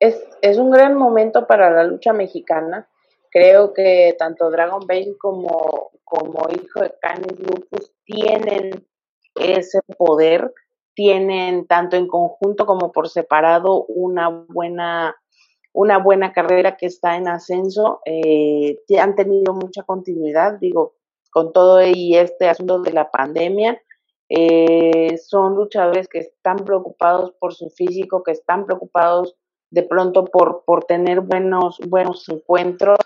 Es, 0.00 0.22
es 0.42 0.58
un 0.58 0.70
gran 0.70 0.96
momento 0.96 1.46
para 1.46 1.70
la 1.70 1.84
lucha 1.84 2.12
mexicana. 2.12 2.88
Creo 3.30 3.72
que 3.72 4.14
tanto 4.18 4.50
Dragon 4.50 4.86
Bane 4.86 5.16
como, 5.18 5.90
como 6.04 6.48
Hijo 6.50 6.80
de 6.80 6.94
Canis 7.00 7.38
Lupus 7.38 7.92
tienen 8.04 8.86
ese 9.36 9.80
poder, 9.96 10.52
tienen 10.94 11.66
tanto 11.66 11.96
en 11.96 12.06
conjunto 12.06 12.66
como 12.66 12.92
por 12.92 13.08
separado 13.08 13.84
una 13.86 14.28
buena 14.28 15.16
una 15.74 15.98
buena 15.98 16.32
carrera 16.32 16.76
que 16.76 16.86
está 16.86 17.16
en 17.16 17.26
ascenso, 17.26 18.00
eh, 18.06 18.78
han 18.98 19.16
tenido 19.16 19.54
mucha 19.54 19.82
continuidad, 19.82 20.54
digo, 20.60 20.94
con 21.30 21.52
todo 21.52 21.84
y 21.84 22.16
este 22.16 22.48
asunto 22.48 22.78
de 22.78 22.92
la 22.92 23.10
pandemia. 23.10 23.82
Eh, 24.28 25.18
son 25.18 25.56
luchadores 25.56 26.06
que 26.06 26.20
están 26.20 26.58
preocupados 26.58 27.32
por 27.40 27.54
su 27.54 27.70
físico, 27.70 28.22
que 28.22 28.30
están 28.30 28.66
preocupados 28.66 29.34
de 29.70 29.82
pronto 29.82 30.24
por, 30.26 30.62
por 30.64 30.84
tener 30.84 31.22
buenos, 31.22 31.80
buenos 31.88 32.28
encuentros. 32.28 32.96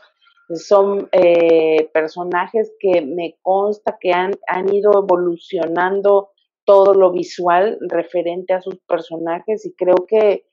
Son 0.54 1.08
eh, 1.12 1.88
personajes 1.94 2.74
que 2.78 3.00
me 3.00 3.38
consta 3.40 3.96
que 3.98 4.12
han, 4.12 4.32
han 4.46 4.72
ido 4.72 4.92
evolucionando 4.92 6.32
todo 6.66 6.92
lo 6.92 7.12
visual 7.12 7.78
referente 7.80 8.52
a 8.52 8.60
sus 8.60 8.76
personajes 8.80 9.64
y 9.64 9.74
creo 9.74 10.04
que 10.06 10.47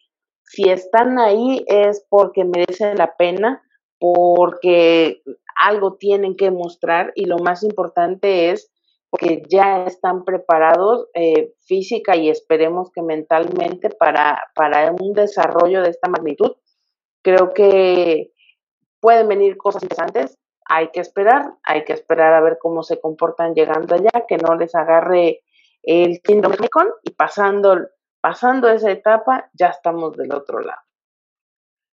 si 0.45 0.69
están 0.69 1.19
ahí 1.19 1.65
es 1.67 2.05
porque 2.09 2.45
merecen 2.45 2.97
la 2.97 3.15
pena, 3.15 3.63
porque 3.99 5.21
algo 5.55 5.95
tienen 5.95 6.35
que 6.35 6.51
mostrar 6.51 7.11
y 7.15 7.25
lo 7.25 7.37
más 7.39 7.63
importante 7.63 8.51
es 8.51 8.71
que 9.17 9.43
ya 9.49 9.85
están 9.85 10.25
preparados 10.25 11.07
eh, 11.13 11.53
física 11.65 12.15
y 12.15 12.29
esperemos 12.29 12.91
que 12.91 13.01
mentalmente 13.01 13.89
para, 13.89 14.43
para 14.55 14.91
un 14.91 15.13
desarrollo 15.13 15.81
de 15.81 15.89
esta 15.89 16.09
magnitud. 16.09 16.51
Creo 17.21 17.53
que 17.53 18.31
pueden 18.99 19.27
venir 19.27 19.57
cosas 19.57 19.83
interesantes, 19.83 20.37
hay 20.65 20.89
que 20.89 20.99
esperar, 20.99 21.53
hay 21.63 21.85
que 21.85 21.93
esperar 21.93 22.33
a 22.33 22.41
ver 22.41 22.57
cómo 22.59 22.83
se 22.83 22.99
comportan 22.99 23.53
llegando 23.53 23.95
allá, 23.95 24.25
que 24.27 24.37
no 24.37 24.55
les 24.55 24.75
agarre 24.75 25.43
el 25.83 26.21
Kingdom 26.21 26.53
y 27.03 27.11
pasando, 27.11 27.87
pasando 28.25 28.67
esa 28.69 28.89
etapa 28.89 29.51
ya 29.53 29.67
estamos 29.67 30.17
del 30.17 30.33
otro 30.33 30.59
lado. 30.59 30.81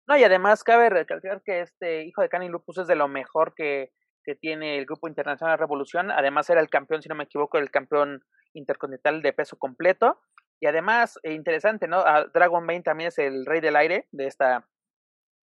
No, 0.08 0.16
y 0.16 0.24
además 0.24 0.64
cabe 0.64 0.92
recalcar 0.92 1.42
que 1.44 1.62
este 1.62 2.04
hijo 2.04 2.22
de 2.22 2.30
Canin 2.30 2.52
Lupus 2.52 2.78
es 2.78 2.86
de 2.86 2.96
lo 2.96 3.08
mejor 3.08 3.56
que, 3.56 3.92
que 4.24 4.36
tiene 4.36 4.78
el 4.78 4.86
Grupo 4.86 5.08
Internacional 5.08 5.58
Revolución. 5.58 6.12
Además 6.12 6.48
era 6.52 6.62
el 6.62 6.70
campeón, 6.70 7.02
si 7.02 7.10
no 7.10 7.16
me 7.16 7.24
equivoco, 7.24 7.58
el 7.58 7.72
campeón 7.72 8.24
intercontinental 8.54 9.24
de 9.24 9.34
peso 9.34 9.58
completo. 9.58 10.20
Y 10.60 10.68
además, 10.68 11.18
eh, 11.24 11.34
interesante, 11.34 11.88
¿no? 11.88 12.04
Dragon 12.32 12.68
Bane 12.68 12.84
también 12.84 13.08
es 13.08 13.18
el 13.18 13.48
rey 13.48 13.60
del 13.60 13.76
aire 13.76 14.08
de 14.12 14.28
esta 14.28 14.68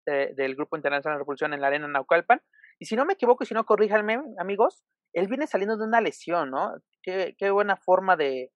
del 0.06 0.54
Grupo 0.54 0.76
Internacional 0.76 1.18
Revolución 1.18 1.56
en 1.56 1.62
la 1.62 1.68
Arena 1.68 1.88
Naucalpan. 1.88 2.44
Y 2.78 2.86
si 2.86 2.96
no 2.96 3.06
me 3.06 3.14
equivoco, 3.14 3.44
y 3.44 3.48
si 3.48 3.56
no, 3.56 3.66
corríjanme, 3.66 4.22
amigos, 4.38 4.84
él 5.14 5.28
viene 5.28 5.48
saliendo 5.48 5.78
de 5.78 5.86
una 5.86 6.00
lesión, 6.00 6.52
¿no? 6.52 6.76
Qué, 7.02 7.34
qué 7.40 7.50
buena 7.50 7.76
forma 7.76 8.16
de, 8.16 8.52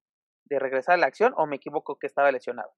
de 0.49 0.59
regresar 0.59 0.95
a 0.95 0.97
la 0.97 1.07
acción, 1.07 1.33
o 1.37 1.45
me 1.45 1.57
equivoco 1.57 1.97
que 1.97 2.07
estaba 2.07 2.31
lesionado. 2.31 2.73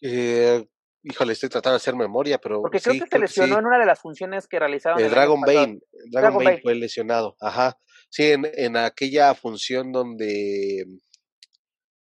Eh, 0.00 0.66
híjole, 1.02 1.32
estoy 1.32 1.48
tratando 1.48 1.74
de 1.74 1.76
hacer 1.76 1.94
memoria, 1.94 2.38
pero. 2.38 2.60
Porque 2.62 2.80
creo 2.80 3.04
que 3.04 3.10
se 3.10 3.18
lesionó 3.18 3.58
en 3.58 3.66
una 3.66 3.78
de 3.78 3.86
las 3.86 4.00
funciones 4.00 4.46
que 4.48 4.58
realizaron. 4.58 5.00
El 5.00 5.10
Dragon 5.10 5.40
Bane. 5.40 5.80
Dragon, 6.10 6.42
Bane, 6.42 6.60
fue 6.60 6.74
lesionado. 6.74 7.36
Ajá. 7.40 7.78
Sí, 8.08 8.32
en, 8.32 8.50
en 8.54 8.76
aquella 8.76 9.34
función 9.34 9.92
donde. 9.92 10.86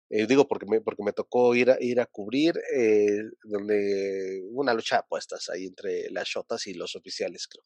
Eh, 0.10 0.26
digo 0.26 0.48
porque 0.48 0.66
me, 0.66 0.80
porque 0.80 1.04
me 1.04 1.12
tocó 1.12 1.54
ir 1.54 1.70
a, 1.70 1.78
ir 1.82 2.00
a 2.00 2.06
cubrir, 2.06 2.54
eh, 2.74 3.24
donde 3.44 4.42
una 4.52 4.74
lucha 4.74 4.96
de 4.96 5.00
apuestas 5.00 5.50
ahí 5.50 5.66
entre 5.66 6.10
las 6.12 6.30
shotas 6.30 6.66
y 6.68 6.74
los 6.74 6.96
oficiales, 6.96 7.48
creo. 7.48 7.64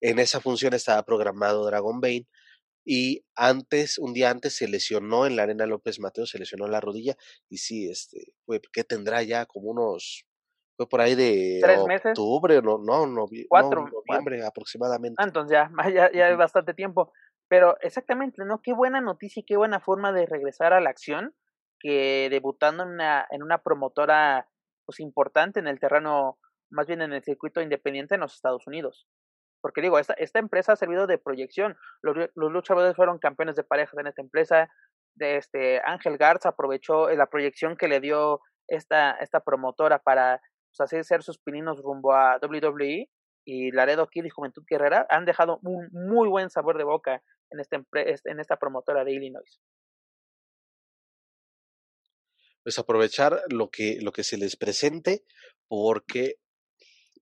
En 0.00 0.18
esa 0.18 0.40
función 0.40 0.72
estaba 0.72 1.02
programado 1.02 1.66
Dragon 1.66 2.00
Bane 2.00 2.26
y 2.84 3.24
antes, 3.36 3.98
un 3.98 4.12
día 4.12 4.30
antes 4.30 4.54
se 4.54 4.68
lesionó 4.68 5.26
en 5.26 5.36
la 5.36 5.44
Arena 5.44 5.66
López 5.66 6.00
Mateo, 6.00 6.26
se 6.26 6.38
lesionó 6.38 6.66
la 6.66 6.80
rodilla 6.80 7.16
y 7.48 7.58
sí, 7.58 7.88
este, 7.90 8.34
fue, 8.44 8.60
¿qué 8.72 8.84
tendrá 8.84 9.22
ya? 9.22 9.46
Como 9.46 9.70
unos, 9.70 10.26
fue 10.76 10.88
por 10.88 11.00
ahí 11.00 11.14
de 11.14 11.58
¿Tres 11.62 11.84
meses? 11.84 12.10
octubre, 12.18 12.60
no, 12.62 12.78
no, 12.78 13.06
no, 13.06 13.26
Cuatro, 13.48 13.88
noviembre 13.88 14.44
aproximadamente. 14.44 15.16
Ah, 15.22 15.26
entonces 15.26 15.52
ya, 15.52 15.70
ya, 15.94 16.12
ya 16.12 16.30
es 16.30 16.36
bastante 16.36 16.74
tiempo. 16.74 17.12
Pero 17.48 17.76
exactamente, 17.82 18.44
¿no? 18.44 18.62
Qué 18.62 18.72
buena 18.72 19.00
noticia 19.00 19.40
y 19.40 19.44
qué 19.44 19.56
buena 19.56 19.78
forma 19.78 20.12
de 20.12 20.26
regresar 20.26 20.72
a 20.72 20.80
la 20.80 20.90
acción 20.90 21.34
que 21.78 22.28
debutando 22.30 22.84
en 22.84 22.90
una, 22.90 23.26
en 23.30 23.42
una 23.42 23.58
promotora 23.58 24.48
pues 24.86 25.00
importante 25.00 25.60
en 25.60 25.66
el 25.66 25.78
terreno, 25.78 26.38
más 26.70 26.86
bien 26.86 27.02
en 27.02 27.12
el 27.12 27.22
circuito 27.22 27.60
independiente 27.60 28.14
en 28.14 28.22
los 28.22 28.34
Estados 28.34 28.66
Unidos. 28.66 29.06
Porque 29.62 29.80
digo, 29.80 29.98
esta, 29.98 30.12
esta 30.14 30.40
empresa 30.40 30.72
ha 30.72 30.76
servido 30.76 31.06
de 31.06 31.18
proyección. 31.18 31.76
Los, 32.02 32.30
los 32.34 32.52
luchadores 32.52 32.96
fueron 32.96 33.18
campeones 33.18 33.56
de 33.56 33.64
parejas 33.64 33.98
en 33.98 34.08
esta 34.08 34.20
empresa. 34.20 34.68
Este 35.18 35.80
Ángel 35.84 36.18
Garza 36.18 36.50
aprovechó 36.50 37.08
eh, 37.08 37.16
la 37.16 37.26
proyección 37.26 37.76
que 37.76 37.88
le 37.88 38.00
dio 38.00 38.40
esta, 38.68 39.12
esta 39.12 39.40
promotora 39.40 40.00
para 40.00 40.40
pues, 40.70 40.80
hacer 40.80 41.04
ser 41.04 41.22
sus 41.22 41.38
pininos 41.38 41.80
rumbo 41.80 42.12
a 42.12 42.38
WWE. 42.42 43.08
Y 43.44 43.70
Laredo 43.72 44.08
Kid 44.08 44.24
y 44.24 44.30
Juventud 44.30 44.64
Guerrera 44.68 45.06
han 45.08 45.24
dejado 45.24 45.58
un 45.62 45.88
muy 45.92 46.28
buen 46.28 46.50
sabor 46.50 46.76
de 46.76 46.84
boca 46.84 47.22
en, 47.50 47.60
esta, 47.60 47.82
en 48.24 48.40
esta 48.40 48.56
promotora 48.56 49.04
de 49.04 49.12
Illinois. 49.12 49.60
Pues 52.62 52.78
aprovechar 52.78 53.42
lo 53.48 53.70
que, 53.70 53.98
lo 54.00 54.12
que 54.12 54.22
se 54.22 54.38
les 54.38 54.56
presente, 54.56 55.24
porque 55.68 56.36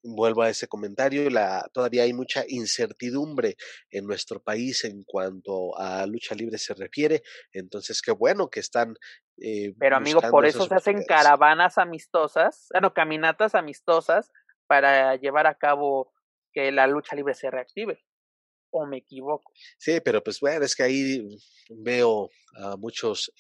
vuelvo 0.03 0.43
a 0.43 0.49
ese 0.49 0.69
comentario, 0.69 1.29
la, 1.31 1.69
todavía 1.73 2.05
hay 2.05 2.13
mucha 2.13 2.45
incertidumbre 2.49 3.57
en 3.91 4.07
nuestro 4.07 4.43
país 4.43 4.85
en 4.85 5.05
cuanto 5.05 5.79
a 5.79 6.07
lucha 6.07 6.35
libre 6.35 6.59
se 6.59 6.75
refiere, 6.75 7.23
entonces 7.53 8.03
qué 8.03 8.13
bueno 8.13 8.49
que 8.49 8.61
están... 8.61 8.95
Eh, 9.39 9.75
Pero 9.79 9.97
amigo, 9.97 10.21
por 10.31 10.47
eso 10.47 10.67
se 10.67 10.75
hacen 10.75 11.05
caravanas 11.05 11.79
amistosas, 11.79 12.69
bueno, 12.73 12.93
caminatas 12.93 13.55
amistosas 13.55 14.31
para 14.67 15.17
llevar 15.17 15.47
a 15.47 15.55
cabo 15.55 16.13
que 16.53 16.73
la 16.73 16.87
lucha 16.87 17.17
libre 17.17 17.35
se 17.35 17.51
reactive 17.51 18.03
o 18.71 18.87
me 18.87 18.99
equivoco. 18.99 19.53
Sí, 19.79 20.01
pero 20.05 20.23
pues 20.23 20.41
bueno, 20.41 20.65
es 20.65 20.75
que 20.75 20.83
ahí 20.83 21.39
veo 21.71 22.31
a 22.57 22.77
muchos 22.77 23.33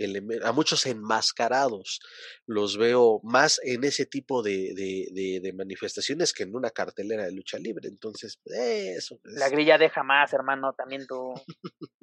a 0.43 0.53
muchos 0.53 0.87
enmascarados, 0.87 2.01
los 2.47 2.77
veo 2.77 3.21
más 3.23 3.61
en 3.65 3.85
ese 3.85 4.07
tipo 4.07 4.43
de, 4.43 4.73
de, 4.75 5.41
de, 5.41 5.53
manifestaciones 5.53 6.33
que 6.33 6.45
en 6.45 6.55
una 6.55 6.71
cartelera 6.71 7.25
de 7.25 7.33
lucha 7.33 7.59
libre. 7.59 7.89
Entonces, 7.89 8.41
eso. 8.45 9.19
La 9.25 9.49
grilla 9.49 9.79
deja 9.79 10.03
más, 10.03 10.33
hermano, 10.33 10.73
también 10.75 11.07
tú. 11.07 11.35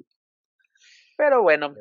pero 1.16 1.42
bueno, 1.42 1.74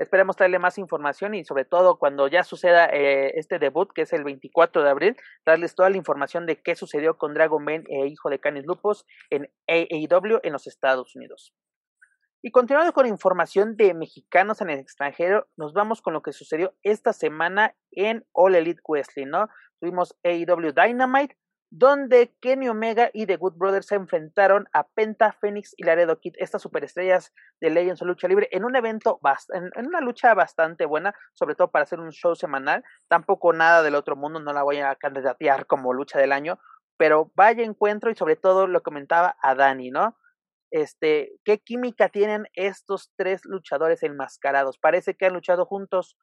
Esperemos 0.00 0.34
traerle 0.34 0.58
más 0.58 0.78
información 0.78 1.34
y 1.34 1.44
sobre 1.44 1.66
todo 1.66 1.98
cuando 1.98 2.26
ya 2.26 2.42
suceda 2.42 2.86
eh, 2.86 3.32
este 3.38 3.58
debut, 3.58 3.92
que 3.92 4.00
es 4.02 4.14
el 4.14 4.24
24 4.24 4.82
de 4.82 4.88
abril, 4.88 5.16
darles 5.44 5.74
toda 5.74 5.90
la 5.90 5.98
información 5.98 6.46
de 6.46 6.56
qué 6.56 6.74
sucedió 6.74 7.18
con 7.18 7.34
Dragon 7.34 7.62
Bane 7.62 7.84
e 7.86 8.06
Hijo 8.06 8.30
de 8.30 8.40
Canis 8.40 8.64
Lupus 8.64 9.04
en 9.28 9.52
AEW 9.68 10.40
en 10.42 10.54
los 10.54 10.66
Estados 10.66 11.14
Unidos. 11.16 11.52
Y 12.40 12.50
continuando 12.50 12.94
con 12.94 13.04
información 13.04 13.76
de 13.76 13.92
mexicanos 13.92 14.62
en 14.62 14.70
el 14.70 14.78
extranjero, 14.78 15.46
nos 15.58 15.74
vamos 15.74 16.00
con 16.00 16.14
lo 16.14 16.22
que 16.22 16.32
sucedió 16.32 16.72
esta 16.82 17.12
semana 17.12 17.76
en 17.90 18.24
All 18.32 18.54
Elite 18.54 18.80
Wrestling, 18.88 19.26
¿no? 19.26 19.50
Tuvimos 19.80 20.16
AEW 20.24 20.72
Dynamite, 20.72 21.36
donde 21.70 22.34
Kenny 22.40 22.68
Omega 22.68 23.10
y 23.12 23.26
The 23.26 23.36
Good 23.36 23.54
Brothers 23.54 23.86
se 23.86 23.94
enfrentaron 23.94 24.68
a 24.72 24.88
Penta, 24.88 25.32
Phoenix 25.40 25.72
y 25.76 25.84
Laredo 25.84 26.18
Kid, 26.18 26.34
estas 26.38 26.62
superestrellas 26.62 27.32
de 27.60 27.70
Legends 27.70 28.02
of 28.02 28.08
Lucha 28.08 28.26
Libre, 28.26 28.48
en 28.50 28.64
un 28.64 28.74
evento, 28.74 29.20
en, 29.54 29.70
en, 29.76 29.86
una 29.86 30.00
lucha 30.00 30.34
bastante 30.34 30.84
buena, 30.84 31.14
sobre 31.32 31.54
todo 31.54 31.70
para 31.70 31.84
hacer 31.84 32.00
un 32.00 32.10
show 32.10 32.34
semanal. 32.34 32.82
Tampoco 33.08 33.52
nada 33.52 33.82
del 33.84 33.94
otro 33.94 34.16
mundo, 34.16 34.40
no 34.40 34.52
la 34.52 34.64
voy 34.64 34.78
a 34.78 34.96
candidatear 34.96 35.66
como 35.66 35.94
lucha 35.94 36.18
del 36.18 36.32
año, 36.32 36.58
pero 36.96 37.30
vaya 37.36 37.62
encuentro 37.62 38.10
y 38.10 38.16
sobre 38.16 38.34
todo 38.34 38.66
lo 38.66 38.82
comentaba 38.82 39.36
a 39.40 39.54
Dani, 39.54 39.90
¿no? 39.90 40.18
Este, 40.72 41.32
¿qué 41.44 41.58
química 41.58 42.08
tienen 42.08 42.46
estos 42.54 43.12
tres 43.16 43.42
luchadores 43.44 44.02
enmascarados? 44.02 44.78
Parece 44.78 45.14
que 45.14 45.26
han 45.26 45.34
luchado 45.34 45.66
juntos 45.66 46.16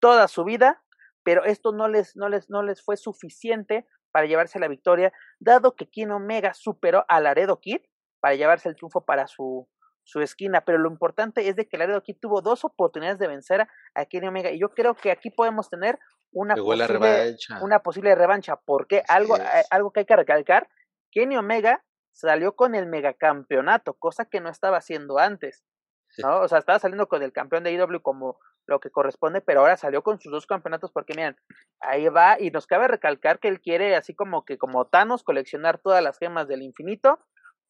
toda 0.00 0.26
su 0.26 0.44
vida, 0.44 0.82
pero 1.22 1.44
esto 1.44 1.72
no 1.72 1.88
les, 1.88 2.16
no 2.16 2.28
les, 2.28 2.50
no 2.50 2.62
les 2.62 2.84
fue 2.84 2.96
suficiente 2.96 3.86
para 4.14 4.28
llevarse 4.28 4.60
la 4.60 4.68
victoria, 4.68 5.12
dado 5.40 5.74
que 5.74 5.90
Ken 5.90 6.12
Omega 6.12 6.54
superó 6.54 7.04
a 7.08 7.20
Laredo 7.20 7.58
Kid 7.58 7.80
para 8.20 8.36
llevarse 8.36 8.68
el 8.68 8.76
triunfo 8.76 9.04
para 9.04 9.26
su, 9.26 9.68
su 10.04 10.20
esquina, 10.20 10.60
pero 10.60 10.78
lo 10.78 10.88
importante 10.88 11.48
es 11.48 11.56
de 11.56 11.66
que 11.66 11.76
Laredo 11.78 11.98
aquí 11.98 12.14
tuvo 12.14 12.40
dos 12.40 12.64
oportunidades 12.64 13.18
de 13.18 13.26
vencer 13.26 13.66
a 13.92 14.06
Kenny 14.06 14.28
Omega 14.28 14.52
y 14.52 14.60
yo 14.60 14.68
creo 14.68 14.94
que 14.94 15.10
aquí 15.10 15.30
podemos 15.30 15.68
tener 15.68 15.98
una 16.30 16.54
posible, 16.54 16.86
revancha. 16.86 17.58
una 17.60 17.80
posible 17.80 18.14
revancha, 18.14 18.54
porque 18.64 19.02
algo, 19.08 19.36
eh, 19.36 19.64
algo 19.70 19.90
que 19.90 20.00
hay 20.00 20.06
que 20.06 20.14
recalcar, 20.14 20.68
Kenny 21.10 21.36
Omega 21.36 21.84
salió 22.12 22.54
con 22.54 22.76
el 22.76 22.86
megacampeonato, 22.86 23.94
cosa 23.94 24.26
que 24.26 24.40
no 24.40 24.48
estaba 24.48 24.76
haciendo 24.76 25.18
antes. 25.18 25.64
¿no? 26.18 26.42
O 26.42 26.46
sea, 26.46 26.58
estaba 26.60 26.78
saliendo 26.78 27.08
con 27.08 27.24
el 27.24 27.32
campeón 27.32 27.64
de 27.64 27.72
IW 27.72 28.00
como 28.00 28.38
lo 28.66 28.80
que 28.80 28.90
corresponde, 28.90 29.40
pero 29.40 29.60
ahora 29.60 29.76
salió 29.76 30.02
con 30.02 30.20
sus 30.20 30.32
dos 30.32 30.46
campeonatos 30.46 30.90
porque 30.92 31.14
miren, 31.14 31.36
ahí 31.80 32.08
va 32.08 32.40
y 32.40 32.50
nos 32.50 32.66
cabe 32.66 32.88
recalcar 32.88 33.38
que 33.38 33.48
él 33.48 33.60
quiere 33.60 33.94
así 33.96 34.14
como 34.14 34.44
que 34.44 34.58
como 34.58 34.86
Thanos 34.86 35.22
coleccionar 35.22 35.78
todas 35.78 36.02
las 36.02 36.18
gemas 36.18 36.48
del 36.48 36.62
infinito 36.62 37.18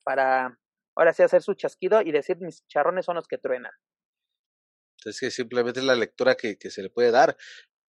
para 0.05 0.59
ahora 0.97 1.13
sí 1.13 1.23
hacer 1.23 1.43
su 1.43 1.55
chasquido 1.55 2.03
y 2.03 2.13
decir 2.13 2.39
mis 2.41 2.67
charrones 2.69 3.07
son 3.07 3.17
los 3.17 3.27
que 3.27 3.39
truenan. 3.39 3.73
Es 5.05 5.21
que 5.21 5.31
simplemente 5.31 5.83
la 5.83 5.97
lectura 5.97 6.35
que, 6.35 6.57
que 6.57 6.71
se 6.71 6.83
le 6.83 6.91
puede 6.91 7.11
dar. 7.11 7.37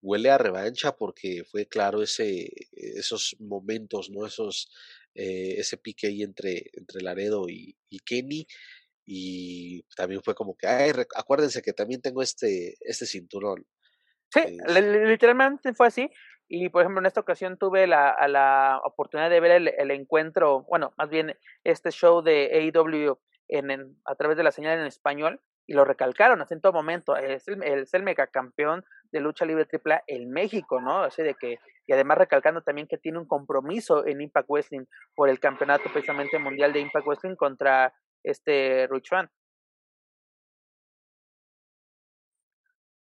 Huele 0.02 0.30
a 0.30 0.38
revancha 0.38 0.96
porque 0.96 1.42
fue 1.44 1.66
claro 1.66 2.02
ese, 2.02 2.48
esos 2.72 3.34
momentos, 3.40 4.10
¿no? 4.10 4.26
Esos, 4.26 4.70
eh, 5.14 5.54
ese 5.56 5.78
pique 5.78 6.08
ahí 6.08 6.22
entre, 6.22 6.70
entre 6.74 7.00
Laredo 7.00 7.46
y 7.48 7.76
Kenny 8.04 8.46
y 9.06 9.84
también 9.96 10.20
fue 10.22 10.34
como 10.34 10.56
que, 10.56 10.66
ay, 10.66 10.92
acuérdense 11.14 11.62
que 11.62 11.72
también 11.72 12.02
tengo 12.02 12.22
este, 12.22 12.74
este 12.80 13.06
cinturón. 13.06 13.64
Sí, 14.30 14.58
literalmente 15.06 15.72
fue 15.72 15.86
así. 15.86 16.10
Y 16.48 16.68
por 16.68 16.82
ejemplo, 16.82 17.00
en 17.00 17.06
esta 17.06 17.20
ocasión 17.20 17.56
tuve 17.56 17.86
la, 17.86 18.16
la 18.28 18.80
oportunidad 18.84 19.30
de 19.30 19.40
ver 19.40 19.52
el, 19.52 19.68
el, 19.68 19.90
encuentro, 19.90 20.64
bueno, 20.64 20.92
más 20.96 21.08
bien 21.08 21.36
este 21.64 21.90
show 21.90 22.22
de 22.22 22.72
AEW 22.74 23.18
en, 23.48 23.96
a 24.04 24.14
través 24.16 24.36
de 24.36 24.42
la 24.42 24.52
señal 24.52 24.78
en 24.78 24.86
español 24.86 25.40
y 25.66 25.74
lo 25.74 25.84
recalcaron 25.84 26.40
así 26.40 26.54
en 26.54 26.60
todo 26.60 26.72
momento. 26.72 27.16
Es 27.16 27.48
el, 27.48 27.62
es 27.62 27.94
el 27.94 28.02
megacampeón 28.02 28.84
de 29.10 29.20
lucha 29.20 29.44
libre 29.44 29.66
AAA 29.70 30.02
en 30.06 30.30
México, 30.30 30.80
¿no? 30.80 31.02
Así 31.02 31.22
de 31.22 31.34
que, 31.34 31.58
y 31.86 31.92
además 31.92 32.18
recalcando 32.18 32.62
también 32.62 32.86
que 32.86 32.98
tiene 32.98 33.18
un 33.18 33.26
compromiso 33.26 34.06
en 34.06 34.20
Impact 34.20 34.48
Wrestling 34.48 34.84
por 35.14 35.28
el 35.28 35.40
campeonato 35.40 35.90
precisamente 35.92 36.38
mundial 36.38 36.72
de 36.72 36.80
Impact 36.80 37.06
Wrestling 37.06 37.36
contra 37.36 37.92
este 38.22 38.86
Ruchuan. 38.88 39.30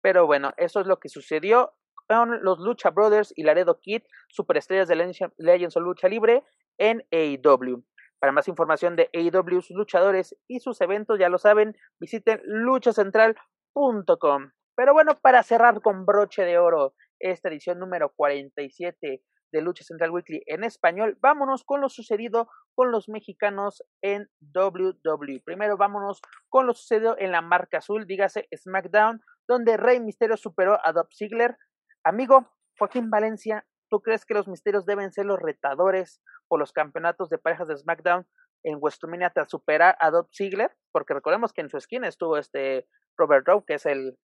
Pero 0.02 0.26
bueno, 0.26 0.54
eso 0.58 0.82
es 0.82 0.88
lo 0.88 1.00
que 1.00 1.10
sucedió 1.10 1.74
con 2.08 2.44
los 2.44 2.60
Lucha 2.60 2.90
Brothers 2.90 3.32
y 3.36 3.44
Laredo 3.44 3.80
Kid, 3.80 4.02
superestrellas 4.28 4.90
de 4.90 4.96
Legends 5.38 5.78
o 5.78 5.80
Lucha 5.80 6.10
Libre 6.10 6.44
en 6.78 7.06
AEW. 7.12 7.84
Para 8.20 8.34
más 8.34 8.48
información 8.48 8.96
de 8.96 9.10
AEW, 9.14 9.62
sus 9.62 9.76
luchadores 9.76 10.36
y 10.48 10.60
sus 10.60 10.80
eventos, 10.82 11.20
ya 11.20 11.30
lo 11.30 11.38
saben, 11.38 11.78
visiten 12.00 12.42
luchacentral.com. 12.46 14.52
Pero 14.76 14.94
bueno, 14.94 15.20
para 15.22 15.44
cerrar 15.44 15.82
con 15.82 16.06
broche 16.06 16.44
de 16.44 16.58
oro 16.58 16.96
esta 17.20 17.50
edición 17.50 17.78
número 17.80 18.12
47 18.16 19.22
de 19.54 19.62
Lucha 19.62 19.84
Central 19.84 20.12
Weekly 20.12 20.42
en 20.48 20.64
español, 20.64 21.18
vámonos 21.22 21.64
con 21.64 21.80
lo 21.80 21.88
sucedido 21.88 22.50
con 22.74 22.92
los 22.92 23.08
mexicanos 23.08 23.84
en 24.02 24.30
WWE. 24.54 25.42
Primero 25.46 25.78
vámonos 25.78 26.22
con 26.50 26.66
lo 26.66 26.74
sucedido 26.74 27.16
en 27.20 27.32
la 27.32 27.42
marca 27.42 27.78
azul, 27.78 28.06
dígase 28.08 28.50
SmackDown, 28.54 29.22
donde 29.48 29.78
Rey 29.78 30.00
Misterio 30.00 30.38
superó 30.38 30.80
a 30.84 30.92
Dob 30.92 31.08
Ziggler. 31.16 31.56
Amigo, 32.04 32.52
Joaquín 32.80 33.12
Valencia, 33.12 33.66
¿tú 33.90 34.02
crees 34.02 34.26
que 34.26 34.34
los 34.34 34.48
misterios 34.48 34.88
deben 34.88 35.14
ser 35.14 35.28
los 35.28 35.40
retadores 35.40 36.20
por 36.48 36.60
los 36.60 36.74
campeonatos 36.74 37.30
de 37.30 37.38
parejas 37.38 37.68
de 37.68 37.78
SmackDown 37.78 38.28
en 38.64 38.80
WrestleMania 38.80 39.30
tras 39.30 39.52
superar 39.52 39.96
a 40.00 40.10
Dob 40.10 40.28
Ziggler? 40.36 40.72
Porque 40.92 41.14
recordemos 41.14 41.54
que 41.54 41.62
en 41.62 41.70
su 41.70 41.78
esquina 41.78 42.08
estuvo 42.08 42.38
este 42.38 42.88
Robert 43.18 43.48
Rowe, 43.48 43.64
que 43.68 43.76
es 43.76 43.86
el, 43.86 44.18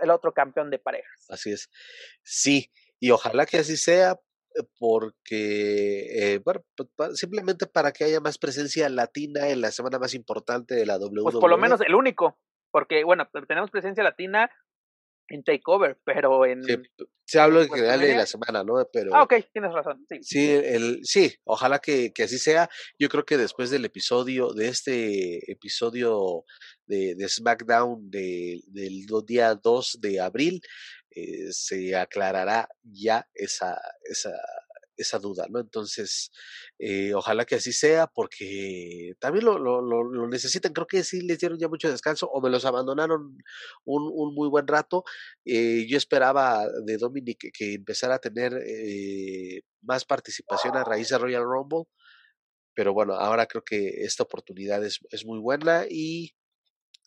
el 0.00 0.10
otro 0.10 0.32
campeón 0.32 0.70
de 0.70 0.78
parejas. 0.78 1.26
Así 1.28 1.50
es. 1.50 1.68
Sí, 2.22 2.70
y 3.00 3.10
ojalá 3.10 3.46
que 3.46 3.58
así 3.58 3.76
sea, 3.76 4.20
porque, 4.78 6.34
eh, 6.34 6.40
bueno, 6.44 6.64
simplemente 7.14 7.66
para 7.66 7.92
que 7.92 8.04
haya 8.04 8.20
más 8.20 8.38
presencia 8.38 8.88
latina 8.88 9.48
en 9.48 9.60
la 9.60 9.70
semana 9.70 9.98
más 9.98 10.14
importante 10.14 10.74
de 10.74 10.86
la 10.86 10.98
WWE. 10.98 11.22
Pues 11.22 11.36
por 11.36 11.50
lo 11.50 11.58
menos 11.58 11.80
el 11.80 11.94
único, 11.94 12.38
porque, 12.70 13.04
bueno, 13.04 13.28
tenemos 13.46 13.70
presencia 13.70 14.04
latina 14.04 14.50
en 15.28 15.42
Takeover, 15.42 15.98
pero 16.04 16.46
en... 16.46 16.62
se 17.24 17.40
habla 17.40 17.62
en 17.62 17.68
general 17.68 18.00
de 18.00 18.16
la 18.16 18.26
semana, 18.26 18.62
¿no? 18.62 18.74
Pero, 18.92 19.14
ah, 19.14 19.22
ok, 19.22 19.34
tienes 19.52 19.72
razón. 19.72 20.04
Sí, 20.08 20.18
sí, 20.22 20.50
el, 20.50 21.00
sí 21.04 21.34
ojalá 21.44 21.80
que, 21.80 22.12
que, 22.12 22.24
así 22.24 22.38
sea. 22.38 22.68
Yo 22.98 23.08
creo 23.08 23.24
que 23.24 23.36
después 23.36 23.70
del 23.70 23.84
episodio, 23.84 24.52
de 24.52 24.68
este 24.68 25.50
episodio 25.50 26.44
de, 26.86 27.14
de 27.16 27.28
SmackDown 27.28 28.10
de, 28.10 28.60
del 28.68 29.06
día 29.26 29.54
2 29.54 29.98
de 30.00 30.20
abril, 30.20 30.60
eh, 31.16 31.48
se 31.50 31.96
aclarará 31.96 32.68
ya 32.82 33.26
esa, 33.32 33.80
esa, 34.04 34.32
esa 34.98 35.18
duda, 35.18 35.46
¿no? 35.48 35.60
Entonces, 35.60 36.30
eh, 36.78 37.14
ojalá 37.14 37.46
que 37.46 37.54
así 37.54 37.72
sea, 37.72 38.06
porque 38.06 39.14
también 39.18 39.46
lo, 39.46 39.58
lo, 39.58 40.28
necesitan. 40.28 40.74
Creo 40.74 40.86
que 40.86 41.02
sí 41.04 41.22
les 41.22 41.38
dieron 41.38 41.58
ya 41.58 41.68
mucho 41.68 41.90
descanso 41.90 42.28
o 42.28 42.42
me 42.42 42.50
los 42.50 42.66
abandonaron 42.66 43.38
un, 43.84 44.10
un 44.14 44.34
muy 44.34 44.50
buen 44.50 44.66
rato. 44.66 45.04
Eh, 45.46 45.86
yo 45.88 45.96
esperaba 45.96 46.68
de 46.84 46.98
Dominic 46.98 47.50
que, 47.50 47.74
empezara 47.74 48.16
a 48.16 48.18
tener 48.18 48.52
más 49.80 50.04
participación 50.04 50.76
a 50.76 50.84
raíz 50.84 51.08
de 51.08 51.16
Royal 51.18 51.44
Rumble, 51.44 51.84
pero 52.74 52.92
bueno, 52.92 53.14
ahora 53.14 53.46
creo 53.46 53.64
que 53.64 54.04
esta 54.04 54.24
oportunidad 54.24 54.84
es, 54.84 55.00
es 55.10 55.24
muy 55.24 55.38
buena 55.38 55.86
y 55.88 56.34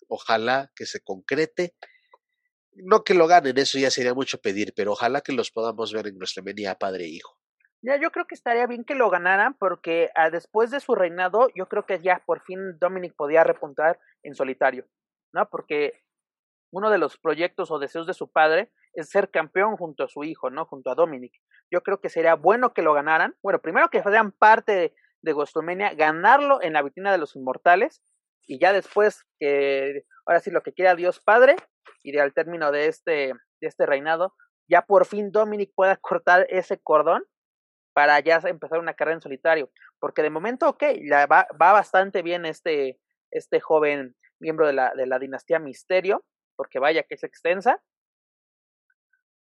ojalá 0.07 0.72
que 0.76 0.88
se 0.88 0.99
concrete 1.02 1.76
no 2.84 3.04
que 3.04 3.14
lo 3.14 3.28
ganen, 3.28 3.58
eso 3.58 3.78
ya 3.78 3.92
sería 3.92 4.14
mucho 4.14 4.42
pedir, 4.42 4.74
pero 4.76 4.94
ojalá 4.94 5.22
que 5.22 5.34
los 5.34 5.52
podamos 5.52 5.94
ver 5.94 6.08
en 6.08 6.16
WrestleMania 6.16 6.76
padre 6.76 7.06
e 7.06 7.10
hijo. 7.10 7.38
Ya, 7.82 7.96
yo 7.96 8.12
creo 8.12 8.28
que 8.28 8.36
estaría 8.36 8.68
bien 8.68 8.84
que 8.84 8.96
lo 8.96 9.10
ganaran 9.10 9.54
porque 9.54 10.10
ah, 10.16 10.30
después 10.30 10.70
de 10.70 10.82
su 10.82 10.96
reinado, 10.96 11.48
yo 11.56 11.68
creo 11.68 11.86
que 11.86 12.02
ya 12.02 12.22
por 12.26 12.42
fin 12.42 12.78
Dominic 12.78 13.16
podía 13.16 13.44
repuntar 13.44 14.00
en 14.22 14.36
solitario, 14.36 14.86
¿no? 15.34 15.50
Porque 15.50 15.94
uno 16.72 16.90
de 16.90 16.98
los 16.98 17.18
proyectos 17.18 17.72
o 17.72 17.80
deseos 17.80 18.06
de 18.06 18.14
su 18.14 18.32
padre 18.32 18.72
es 18.94 19.10
ser 19.10 19.30
campeón 19.30 19.78
junto 19.78 20.04
a 20.04 20.10
su 20.10 20.26
hijo, 20.26 20.50
¿no? 20.50 20.66
Junto 20.66 20.92
a 20.92 20.96
Dominic. 20.96 21.34
Yo 21.72 21.82
creo 21.82 22.02
que 22.02 22.10
sería 22.10 22.36
bueno 22.36 22.74
que 22.74 22.82
lo 22.82 22.94
ganaran. 22.94 23.36
Bueno, 23.42 23.60
primero 23.62 23.90
que 23.90 24.04
sean 24.04 24.32
parte 24.34 24.74
de, 24.74 24.94
de 25.22 25.96
ganarlo 25.96 26.62
en 26.62 26.74
la 26.74 26.82
vitrina 26.82 27.14
de 27.14 27.18
los 27.18 27.36
inmortales 27.36 28.04
y 28.46 28.60
ya 28.60 28.74
después 28.74 29.26
que 29.40 30.06
ahora 30.26 30.42
sí 30.42 30.52
lo 30.52 30.64
que 30.64 30.74
quiera 30.74 30.96
Dios 30.96 31.22
Padre, 31.22 31.56
y 32.04 32.18
al 32.18 32.34
término 32.34 32.72
de 32.72 32.88
este, 32.88 33.34
de 33.62 33.68
este 33.68 33.86
reinado, 33.86 34.36
ya 34.68 34.84
por 34.84 35.06
fin 35.06 35.32
Dominic 35.32 35.72
pueda 35.76 35.98
cortar 35.98 36.46
ese 36.50 36.80
cordón 36.80 37.24
para 37.94 38.20
ya 38.20 38.40
empezar 38.46 38.80
una 38.80 38.94
carrera 38.94 39.16
en 39.16 39.22
solitario. 39.22 39.72
Porque 40.00 40.22
de 40.22 40.30
momento, 40.30 40.70
ok, 40.70 40.84
ya 41.10 41.26
va, 41.26 41.48
va 41.60 41.74
bastante 41.74 42.22
bien 42.22 42.46
este, 42.46 43.00
este 43.32 43.60
joven 43.60 44.16
miembro 44.40 44.68
de 44.68 44.74
la, 44.74 44.94
de 44.96 45.06
la 45.06 45.20
dinastía 45.20 45.60
Misterio, 45.60 46.24
porque 46.56 46.80
vaya 46.80 47.04
que 47.04 47.16
es 47.16 47.24
extensa. 47.24 47.82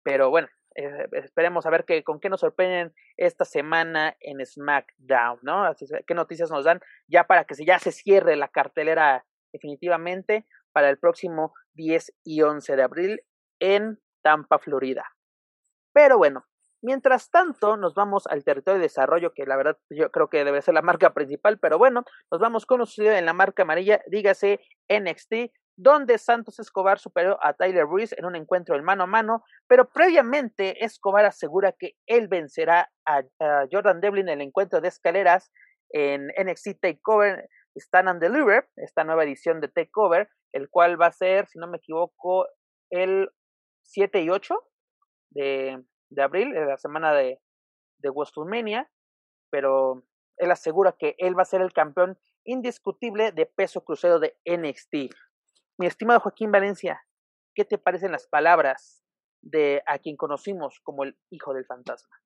Pero 0.03 0.31
bueno, 0.31 0.49
eh, 0.77 1.07
esperemos 1.13 1.67
a 1.67 1.71
ver 1.71 1.85
qué, 1.85 2.05
con 2.05 2.21
qué 2.21 2.29
nos 2.29 2.41
sorprenden 2.41 2.95
esta 3.17 3.45
semana 3.45 4.17
en 4.21 4.45
SmackDown, 4.45 5.39
¿no? 5.43 5.75
Qué 6.07 6.15
noticias 6.15 6.51
nos 6.51 6.65
dan 6.65 6.81
ya 7.09 7.25
para 7.25 7.45
que 7.45 7.55
ya 7.65 7.79
se 7.79 7.93
cierre 7.93 8.37
la 8.37 8.49
cartelera 8.49 9.27
definitivamente 9.53 10.47
para 10.77 10.91
el 10.91 10.99
próximo 10.99 11.55
10 11.77 12.13
y 12.23 12.43
11 12.43 12.77
de 12.77 12.83
abril 12.83 13.23
en 13.61 13.99
Tampa, 14.23 14.59
Florida. 14.59 15.07
Pero 15.95 16.19
bueno, 16.19 16.45
mientras 16.83 17.31
tanto 17.31 17.79
nos 17.79 17.95
vamos 17.95 18.27
al 18.27 18.45
territorio 18.45 18.79
de 18.79 18.83
desarrollo, 18.83 19.33
que 19.33 19.47
la 19.47 19.57
verdad 19.57 19.79
yo 19.89 20.11
creo 20.11 20.29
que 20.29 20.45
debe 20.45 20.61
ser 20.61 20.75
la 20.75 20.83
marca 20.83 21.15
principal, 21.15 21.59
pero 21.59 21.79
bueno, 21.79 22.05
nos 22.31 22.43
vamos 22.43 22.67
con 22.67 22.81
lo 22.81 22.85
sucedido 22.85 23.15
en 23.15 23.25
la 23.25 23.33
marca 23.33 23.63
amarilla, 23.63 24.03
dígase 24.09 24.61
NXT, 24.91 25.51
donde 25.77 26.19
Santos 26.19 26.59
Escobar 26.59 26.99
superó 26.99 27.39
a 27.43 27.55
Tyler 27.55 27.87
Ruiz 27.87 28.13
en 28.13 28.27
un 28.27 28.37
encuentro 28.37 28.77
en 28.77 28.85
mano 28.85 29.05
a 29.05 29.07
mano, 29.07 29.45
pero 29.67 29.89
previamente 29.89 30.85
Escobar 30.85 31.25
asegura 31.25 31.73
que 31.73 31.95
él 32.05 32.29
vencerá 32.29 32.93
a, 33.07 33.23
Jordan 33.73 34.03
Devlin 34.03 34.29
en 34.29 34.43
el 34.43 34.49
encuentro 34.49 34.83
de 34.83 34.89
escaleras 34.89 35.51
en 35.89 36.27
NXT 36.39 36.81
Takeover 36.83 37.49
Stand 37.77 38.09
and 38.09 38.21
Deliver, 38.21 38.69
esta 38.77 39.05
nueva 39.05 39.25
edición 39.25 39.61
de 39.61 39.69
Takeover, 39.69 40.29
el 40.53 40.69
cual 40.71 41.01
va 41.01 41.07
a 41.07 41.13
ser, 41.13 41.47
si 41.47 41.59
no 41.59 41.67
me 41.67 41.79
equivoco, 41.79 42.47
el 42.91 43.31
7 43.83 44.23
y 44.23 44.31
8 44.31 44.55
de, 45.31 45.85
de 46.11 46.23
abril, 46.23 46.53
de 46.53 46.67
la 46.67 46.79
semana 46.79 47.13
de, 47.13 47.41
de 47.99 48.11
WrestleMania, 48.11 48.91
pero 49.51 50.05
él 50.39 50.51
asegura 50.51 50.97
que 50.99 51.15
él 51.19 51.39
va 51.39 51.43
a 51.43 51.47
ser 51.47 51.63
el 51.63 51.73
campeón 51.73 52.19
indiscutible 52.45 53.33
de 53.33 53.47
peso 53.47 53.85
crucero 53.85 54.19
de 54.19 54.37
NXT. 54.45 55.15
Mi 55.79 55.87
estimado 55.87 56.21
Joaquín 56.21 56.53
Valencia, 56.53 57.03
¿qué 57.55 57.65
te 57.65 57.79
parecen 57.79 58.13
las 58.13 58.27
palabras 58.27 59.03
de 59.43 59.83
a 59.87 59.99
quien 59.99 60.17
conocimos 60.17 60.81
como 60.83 61.05
el 61.05 61.19
hijo 61.31 61.55
del 61.55 61.67
fantasma? 61.67 62.17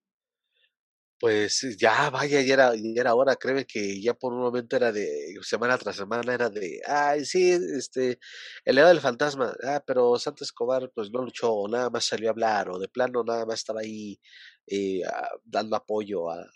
Pues 1.21 1.77
ya, 1.79 2.09
vaya, 2.09 2.41
ya 2.41 2.55
era, 2.55 2.75
ya 2.75 3.01
era 3.01 3.15
hora, 3.15 3.37
créeme 3.37 3.67
que 3.67 4.01
ya 4.01 4.15
por 4.15 4.33
un 4.33 4.41
momento 4.41 4.77
era 4.77 4.91
de, 4.91 5.37
semana 5.43 5.77
tras 5.77 5.97
semana 5.97 6.33
era 6.33 6.49
de, 6.49 6.81
ay, 6.87 7.27
sí, 7.27 7.51
este, 7.77 8.19
el 8.65 8.77
Leo 8.77 8.89
del 8.89 9.01
fantasma, 9.01 9.55
ah, 9.65 9.83
pero 9.87 10.19
Santos 10.19 10.49
Escobar 10.49 10.91
pues 10.95 11.11
no 11.11 11.23
luchó, 11.23 11.69
nada 11.69 11.91
más 11.91 12.07
salió 12.07 12.29
a 12.29 12.33
hablar, 12.33 12.71
o 12.71 12.79
de 12.79 12.89
plano 12.89 13.23
nada 13.23 13.45
más 13.45 13.57
estaba 13.61 13.81
ahí 13.83 14.19
eh, 14.67 15.03
dando 15.45 15.77
apoyo 15.77 16.31
a, 16.31 16.49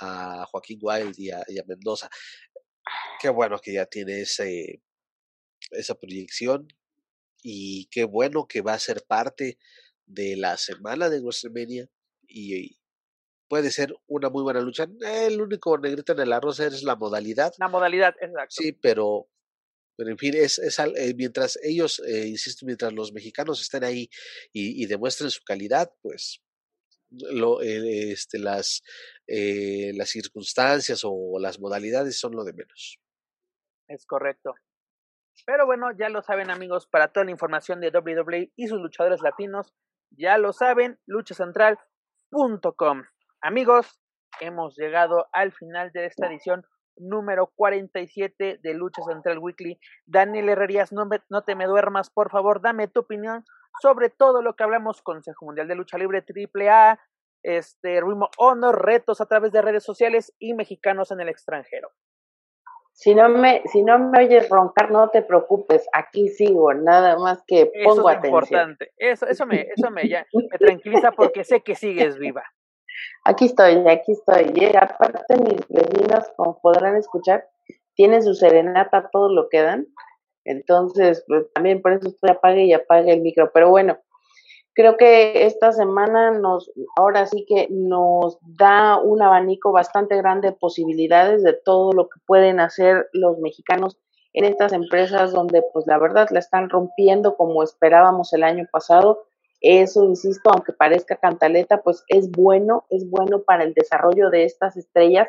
a, 0.00 0.46
Joaquín 0.50 0.78
Wild 0.82 1.14
y 1.18 1.30
a, 1.30 1.42
y 1.48 1.58
a, 1.58 1.64
Mendoza. 1.64 2.10
Qué 3.20 3.30
bueno 3.30 3.58
que 3.60 3.72
ya 3.72 3.86
tiene 3.86 4.20
ese, 4.22 4.82
esa 5.70 5.94
proyección 5.94 6.68
y 7.42 7.86
qué 7.90 8.04
bueno 8.04 8.46
que 8.46 8.60
va 8.62 8.74
a 8.74 8.78
ser 8.78 9.04
parte 9.06 9.58
de 10.06 10.36
la 10.36 10.56
semana 10.58 11.08
de 11.08 11.20
WrestleMania 11.20 11.88
y, 12.28 12.76
puede 13.52 13.70
ser 13.70 13.94
una 14.06 14.30
muy 14.30 14.42
buena 14.42 14.62
lucha. 14.62 14.86
El 15.02 15.38
único 15.38 15.76
negrito 15.76 16.14
en 16.14 16.20
el 16.20 16.32
arroz 16.32 16.58
es 16.60 16.82
la 16.84 16.96
modalidad. 16.96 17.52
La 17.58 17.68
modalidad, 17.68 18.14
exacto. 18.18 18.48
Sí, 18.48 18.72
pero, 18.72 19.28
pero 19.94 20.10
en 20.10 20.16
fin, 20.16 20.32
es, 20.34 20.58
es 20.58 20.78
eh, 20.78 21.12
mientras 21.14 21.58
ellos, 21.62 22.00
eh, 22.06 22.28
insisto, 22.28 22.64
mientras 22.64 22.94
los 22.94 23.12
mexicanos 23.12 23.60
estén 23.60 23.84
ahí 23.84 24.08
y, 24.54 24.82
y 24.82 24.86
demuestren 24.86 25.28
su 25.28 25.44
calidad, 25.44 25.92
pues 26.00 26.42
lo, 27.10 27.60
eh, 27.60 28.12
este, 28.12 28.38
las, 28.38 28.82
eh, 29.26 29.92
las 29.96 30.08
circunstancias 30.08 31.02
o 31.04 31.38
las 31.38 31.60
modalidades 31.60 32.18
son 32.18 32.32
lo 32.34 32.44
de 32.44 32.54
menos. 32.54 33.02
Es 33.86 34.06
correcto. 34.06 34.54
Pero 35.44 35.66
bueno, 35.66 35.88
ya 35.94 36.08
lo 36.08 36.22
saben 36.22 36.50
amigos, 36.50 36.86
para 36.86 37.12
toda 37.12 37.26
la 37.26 37.32
información 37.32 37.82
de 37.82 37.90
WWE 37.90 38.50
y 38.56 38.68
sus 38.68 38.80
luchadores 38.80 39.20
latinos, 39.20 39.74
ya 40.10 40.38
lo 40.38 40.54
saben, 40.54 40.98
luchacentral.com. 41.04 43.02
Amigos, 43.42 44.00
hemos 44.40 44.76
llegado 44.76 45.26
al 45.32 45.52
final 45.52 45.90
de 45.92 46.06
esta 46.06 46.28
edición 46.28 46.64
número 46.96 47.50
47 47.56 48.60
de 48.62 48.74
Lucha 48.74 49.02
Central 49.02 49.38
Weekly. 49.38 49.80
Daniel 50.06 50.48
Herrerías, 50.48 50.92
no, 50.92 51.08
no 51.28 51.42
te 51.42 51.56
me 51.56 51.66
duermas, 51.66 52.08
por 52.10 52.30
favor, 52.30 52.62
dame 52.62 52.86
tu 52.88 53.00
opinión 53.00 53.44
sobre 53.80 54.10
todo 54.10 54.42
lo 54.42 54.54
que 54.54 54.64
hablamos, 54.64 55.02
Consejo 55.02 55.46
Mundial 55.46 55.66
de 55.66 55.74
Lucha 55.74 55.98
Libre, 55.98 56.22
AAA, 56.22 57.00
este, 57.42 58.00
Rimo 58.00 58.28
Honor, 58.38 58.84
retos 58.84 59.20
a 59.20 59.26
través 59.26 59.52
de 59.52 59.62
redes 59.62 59.82
sociales 59.82 60.32
y 60.38 60.54
mexicanos 60.54 61.10
en 61.10 61.20
el 61.20 61.28
extranjero. 61.28 61.90
Si 62.92 63.14
no 63.14 63.28
me, 63.30 63.62
si 63.72 63.82
no 63.82 63.98
me 63.98 64.24
oyes 64.24 64.48
roncar, 64.50 64.90
no 64.90 65.08
te 65.08 65.22
preocupes, 65.22 65.88
aquí 65.94 66.28
sigo, 66.28 66.74
nada 66.74 67.16
más 67.18 67.42
que 67.46 67.72
pongo 67.84 67.92
eso 67.92 68.10
es 68.10 68.16
atención. 68.16 68.34
importante, 68.34 68.92
eso, 68.98 69.26
eso 69.26 69.46
me, 69.46 69.66
eso 69.74 69.90
me, 69.90 70.08
ya, 70.08 70.26
me 70.32 70.58
tranquiliza 70.58 71.10
porque 71.12 71.42
sé 71.42 71.62
que 71.62 71.74
sigues 71.74 72.18
viva. 72.18 72.44
Aquí 73.24 73.46
estoy, 73.46 73.86
aquí 73.88 74.12
estoy. 74.12 74.52
Y 74.54 74.76
aparte 74.76 75.36
mis 75.36 75.66
vecinos, 75.68 76.24
como 76.36 76.60
podrán 76.60 76.96
escuchar, 76.96 77.48
tienen 77.94 78.22
su 78.22 78.34
serenata 78.34 79.08
todo 79.12 79.32
lo 79.32 79.48
que 79.48 79.62
dan. 79.62 79.86
Entonces, 80.44 81.24
pues, 81.26 81.52
también 81.52 81.82
por 81.82 81.92
eso 81.92 82.08
estoy 82.08 82.30
apague 82.30 82.64
y 82.64 82.72
apague 82.72 83.12
el 83.12 83.20
micro. 83.20 83.50
Pero 83.52 83.70
bueno, 83.70 83.98
creo 84.74 84.96
que 84.96 85.46
esta 85.46 85.72
semana 85.72 86.32
nos, 86.32 86.70
ahora 86.96 87.26
sí 87.26 87.44
que 87.46 87.68
nos 87.70 88.38
da 88.40 88.98
un 88.98 89.22
abanico 89.22 89.72
bastante 89.72 90.16
grande 90.16 90.48
de 90.48 90.56
posibilidades 90.56 91.42
de 91.42 91.52
todo 91.52 91.92
lo 91.92 92.08
que 92.08 92.20
pueden 92.26 92.60
hacer 92.60 93.08
los 93.12 93.38
mexicanos 93.38 93.98
en 94.32 94.44
estas 94.44 94.72
empresas 94.72 95.32
donde 95.32 95.62
pues 95.72 95.86
la 95.86 95.98
verdad 95.98 96.28
la 96.30 96.38
están 96.38 96.70
rompiendo 96.70 97.36
como 97.36 97.62
esperábamos 97.62 98.32
el 98.32 98.42
año 98.42 98.66
pasado 98.72 99.26
eso, 99.62 100.04
insisto, 100.04 100.50
aunque 100.50 100.72
parezca 100.72 101.16
cantaleta, 101.16 101.82
pues 101.82 102.04
es 102.08 102.30
bueno, 102.30 102.84
es 102.90 103.08
bueno 103.08 103.42
para 103.42 103.64
el 103.64 103.74
desarrollo 103.74 104.28
de 104.30 104.44
estas 104.44 104.76
estrellas 104.76 105.28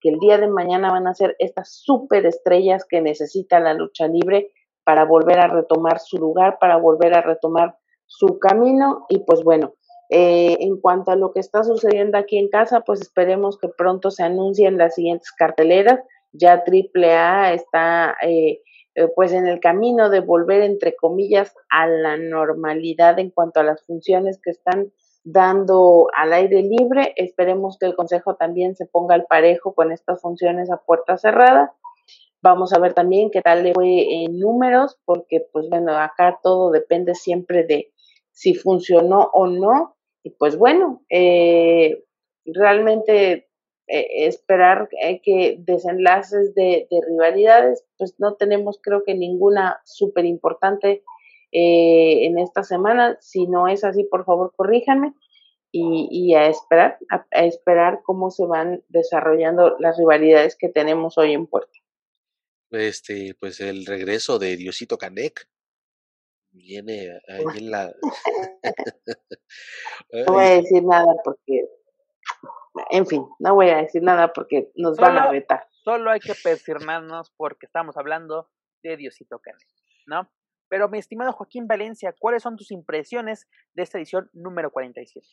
que 0.00 0.10
el 0.10 0.18
día 0.18 0.38
de 0.38 0.48
mañana 0.48 0.90
van 0.90 1.06
a 1.06 1.14
ser 1.14 1.36
estas 1.38 1.72
super 1.72 2.26
estrellas 2.26 2.84
que 2.88 3.00
necesita 3.00 3.60
la 3.60 3.74
lucha 3.74 4.06
libre 4.06 4.52
para 4.84 5.04
volver 5.04 5.38
a 5.38 5.48
retomar 5.48 5.98
su 5.98 6.18
lugar, 6.18 6.58
para 6.58 6.76
volver 6.76 7.14
a 7.14 7.22
retomar 7.22 7.76
su 8.06 8.38
camino 8.38 9.06
y 9.08 9.20
pues 9.20 9.42
bueno, 9.42 9.74
eh, 10.10 10.58
en 10.60 10.78
cuanto 10.80 11.10
a 11.10 11.16
lo 11.16 11.32
que 11.32 11.40
está 11.40 11.64
sucediendo 11.64 12.18
aquí 12.18 12.38
en 12.38 12.48
casa, 12.48 12.80
pues 12.80 13.00
esperemos 13.00 13.58
que 13.58 13.68
pronto 13.68 14.10
se 14.10 14.22
anuncien 14.22 14.76
las 14.76 14.94
siguientes 14.94 15.32
carteleras. 15.32 16.00
Ya 16.32 16.62
AAA 16.64 17.54
está 17.54 18.16
eh, 18.22 18.60
eh, 18.94 19.08
pues 19.14 19.32
en 19.32 19.46
el 19.46 19.60
camino 19.60 20.08
de 20.10 20.20
volver, 20.20 20.62
entre 20.62 20.94
comillas, 20.94 21.54
a 21.70 21.86
la 21.86 22.16
normalidad 22.16 23.18
en 23.18 23.30
cuanto 23.30 23.60
a 23.60 23.64
las 23.64 23.84
funciones 23.84 24.40
que 24.42 24.50
están 24.50 24.92
dando 25.24 26.08
al 26.16 26.32
aire 26.32 26.62
libre. 26.62 27.12
Esperemos 27.16 27.78
que 27.78 27.86
el 27.86 27.96
Consejo 27.96 28.36
también 28.36 28.76
se 28.76 28.86
ponga 28.86 29.14
al 29.14 29.26
parejo 29.26 29.74
con 29.74 29.90
estas 29.90 30.20
funciones 30.20 30.70
a 30.70 30.76
puerta 30.76 31.16
cerrada. 31.16 31.72
Vamos 32.42 32.72
a 32.74 32.78
ver 32.78 32.92
también 32.92 33.30
qué 33.30 33.40
tal 33.40 33.64
le 33.64 33.72
fue 33.72 34.24
en 34.24 34.38
números, 34.38 34.98
porque 35.06 35.46
pues 35.50 35.68
bueno, 35.70 35.96
acá 35.96 36.38
todo 36.42 36.70
depende 36.70 37.14
siempre 37.14 37.64
de 37.64 37.90
si 38.32 38.54
funcionó 38.54 39.30
o 39.32 39.46
no. 39.46 39.96
Y 40.22 40.30
pues 40.30 40.56
bueno, 40.56 41.02
eh, 41.08 42.04
realmente 42.44 43.48
eh, 43.86 44.26
esperar 44.26 44.88
eh, 45.02 45.20
que 45.20 45.56
desenlaces 45.58 46.54
de, 46.54 46.88
rivalidades, 47.06 47.84
pues 47.98 48.14
no 48.18 48.34
tenemos 48.34 48.80
creo 48.82 49.04
que 49.04 49.14
ninguna 49.14 49.78
súper 49.84 50.24
importante 50.24 51.04
eh, 51.52 52.26
en 52.26 52.38
esta 52.38 52.62
semana. 52.62 53.18
Si 53.20 53.46
no 53.46 53.68
es 53.68 53.84
así, 53.84 54.04
por 54.04 54.24
favor, 54.24 54.54
corríjanme. 54.56 55.12
Y, 55.76 56.34
a 56.34 56.46
esperar, 56.46 56.98
a, 57.10 57.44
esperar 57.46 58.02
cómo 58.04 58.30
se 58.30 58.46
van 58.46 58.84
desarrollando 58.90 59.76
las 59.80 59.98
rivalidades 59.98 60.54
que 60.56 60.68
tenemos 60.68 61.18
hoy 61.18 61.32
en 61.32 61.48
puerto 61.48 61.72
Este, 62.70 63.34
pues 63.40 63.58
el 63.58 63.84
regreso 63.84 64.38
de 64.38 64.56
Diosito 64.56 64.98
Canek 64.98 65.48
viene 66.52 67.18
ahí 67.26 67.44
en 67.58 67.70
la. 67.72 67.92
no 70.12 70.32
voy 70.32 70.44
a 70.44 70.50
decir 70.50 70.84
nada 70.84 71.12
porque 71.24 71.64
en 72.90 73.06
fin, 73.06 73.26
no 73.38 73.54
voy 73.54 73.70
a 73.70 73.78
decir 73.78 74.02
nada 74.02 74.32
porque 74.32 74.70
nos 74.74 74.96
van 74.96 75.16
a 75.18 75.30
vetar. 75.30 75.66
Solo 75.84 76.10
hay 76.10 76.20
que 76.20 76.34
persignarnos 76.34 77.32
porque 77.36 77.66
estamos 77.66 77.96
hablando 77.96 78.50
de 78.82 78.96
Diosito 78.96 79.38
Cane, 79.40 79.58
¿no? 80.06 80.30
Pero 80.68 80.88
mi 80.88 80.98
estimado 80.98 81.32
Joaquín 81.32 81.66
Valencia, 81.68 82.14
¿cuáles 82.18 82.42
son 82.42 82.56
tus 82.56 82.70
impresiones 82.70 83.46
de 83.74 83.82
esta 83.82 83.98
edición 83.98 84.30
número 84.32 84.72
47? 84.72 85.26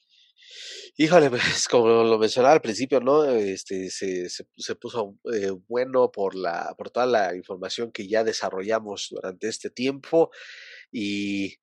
Híjole, 0.98 1.30
pues 1.30 1.68
como 1.68 2.04
lo 2.04 2.20
mencionaba 2.20 2.54
al 2.54 2.62
principio, 2.62 3.00
¿no? 3.00 3.24
Este 3.26 3.90
se, 3.90 4.30
se, 4.30 4.76
puso 4.76 5.18
eh, 5.34 5.52
bueno 5.68 6.12
por 6.12 6.36
la 6.36 6.76
por 6.78 6.90
toda 6.90 7.06
la 7.06 7.36
información 7.36 7.92
que 7.92 8.08
ya 8.08 8.24
desarrollamos 8.24 9.08
durante 9.10 9.48
este 9.48 9.70
tiempo 9.70 10.32
y 10.92 11.56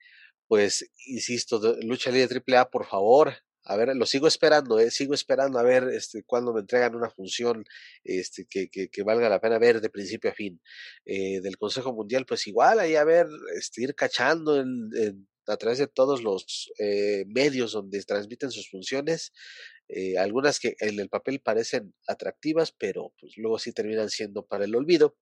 pues 0.49 0.91
insisto, 1.07 1.61
lucha 1.83 2.11
libre 2.11 2.43
AAA, 2.47 2.71
por 2.71 2.87
favor, 2.87 3.35
a 3.69 3.77
ver, 3.77 3.95
lo 3.95 4.07
sigo 4.07 4.27
esperando, 4.27 4.81
eh, 4.81 4.91
sigo 4.91 5.13
esperando 5.13 5.59
a 5.59 5.63
ver 5.63 5.85
este, 5.93 6.23
cuándo 6.25 6.55
me 6.55 6.61
entregan 6.61 6.95
una 6.95 7.11
función 7.11 7.65
este, 8.03 8.47
que, 8.47 8.69
que, 8.69 9.03
valga 9.03 9.29
la 9.29 9.41
pena 9.41 9.59
ver 9.59 9.83
de 9.83 9.91
principio 9.91 10.31
a 10.31 10.35
fin. 10.35 10.61
Eh, 11.05 11.41
del 11.43 11.59
Consejo 11.59 11.93
Mundial, 11.93 12.25
pues 12.27 12.47
igual, 12.47 12.81
ahí 12.81 12.97
a 12.97 13.05
ver, 13.05 13.27
este, 13.55 13.83
ir 13.83 13.95
cachando 13.95 14.65
a 15.47 15.57
través 15.59 15.79
de 15.79 15.87
todos 15.87 16.23
los 16.23 16.73
eh, 16.79 17.25
medios 17.27 17.73
donde 17.73 18.03
transmiten 18.05 18.51
sus 18.51 18.71
funciones, 18.71 19.33
eh, 19.89 20.17
algunas 20.17 20.61
que 20.61 20.75
en 20.81 20.99
el 20.99 21.11
papel 21.11 21.41
parecen 21.41 21.95
atractivas, 22.07 22.73
pero 22.73 23.13
pues 23.21 23.37
luego 23.37 23.59
sí 23.59 23.73
terminan 23.73 24.09
siendo 24.09 24.47
para 24.47 24.65
el 24.65 24.75
olvido 24.75 25.17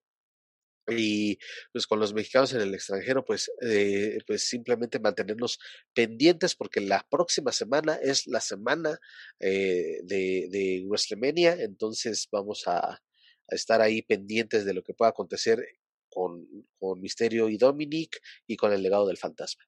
y 0.89 1.37
pues 1.71 1.85
con 1.85 1.99
los 1.99 2.13
mexicanos 2.13 2.53
en 2.53 2.61
el 2.61 2.73
extranjero 2.73 3.25
pues 3.25 3.51
eh, 3.61 4.19
pues 4.25 4.47
simplemente 4.47 4.99
mantenernos 4.99 5.59
pendientes 5.93 6.55
porque 6.55 6.79
la 6.79 7.05
próxima 7.09 7.51
semana 7.51 7.95
es 7.95 8.27
la 8.27 8.39
semana 8.39 8.97
eh, 9.39 9.99
de, 10.03 10.47
de 10.49 10.83
WrestleMania 10.87 11.53
entonces 11.59 12.27
vamos 12.31 12.67
a, 12.67 13.01
estar 13.49 13.81
ahí 13.81 14.01
pendientes 14.01 14.65
de 14.65 14.73
lo 14.73 14.83
que 14.83 14.93
pueda 14.93 15.11
acontecer 15.11 15.65
con, 16.09 16.45
con 16.79 16.99
Misterio 16.99 17.49
y 17.49 17.57
Dominic 17.57 18.19
y 18.45 18.57
con 18.57 18.73
el 18.73 18.83
legado 18.83 19.07
del 19.07 19.17
fantasma. 19.17 19.63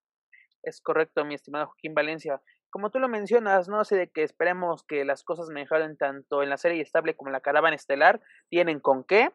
Es 0.63 0.81
correcto 0.81 1.23
mi 1.23 1.35
estimado 1.35 1.67
Joaquín 1.67 1.93
Valencia. 1.93 2.41
Como 2.69 2.91
tú 2.91 2.99
lo 2.99 3.07
mencionas, 3.07 3.69
no 3.69 3.83
sé 3.85 3.95
de 3.95 4.09
que 4.09 4.23
esperemos 4.23 4.83
que 4.83 5.05
las 5.05 5.23
cosas 5.23 5.49
mejoren 5.49 5.97
tanto 5.97 6.43
en 6.43 6.49
la 6.49 6.57
serie 6.57 6.81
estable 6.81 7.15
como 7.15 7.29
en 7.29 7.33
la 7.33 7.41
caravana 7.41 7.75
estelar, 7.75 8.21
tienen 8.49 8.79
con 8.79 9.03
qué, 9.03 9.31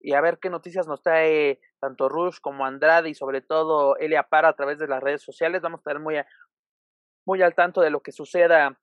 y 0.00 0.14
a 0.14 0.20
ver 0.20 0.38
qué 0.38 0.50
noticias 0.50 0.86
nos 0.86 1.02
trae 1.02 1.60
tanto 1.80 2.08
Rush 2.08 2.38
como 2.40 2.64
Andrade 2.64 3.08
y 3.08 3.14
sobre 3.14 3.40
todo 3.40 3.96
Elia 3.96 4.22
Para 4.24 4.48
a 4.48 4.52
través 4.54 4.78
de 4.78 4.88
las 4.88 5.02
redes 5.02 5.22
sociales. 5.22 5.62
Vamos 5.62 5.78
a 5.78 5.82
estar 5.82 6.00
muy, 6.00 6.16
muy 7.24 7.42
al 7.42 7.54
tanto 7.54 7.80
de 7.80 7.90
lo 7.90 8.00
que 8.00 8.12
suceda 8.12 8.78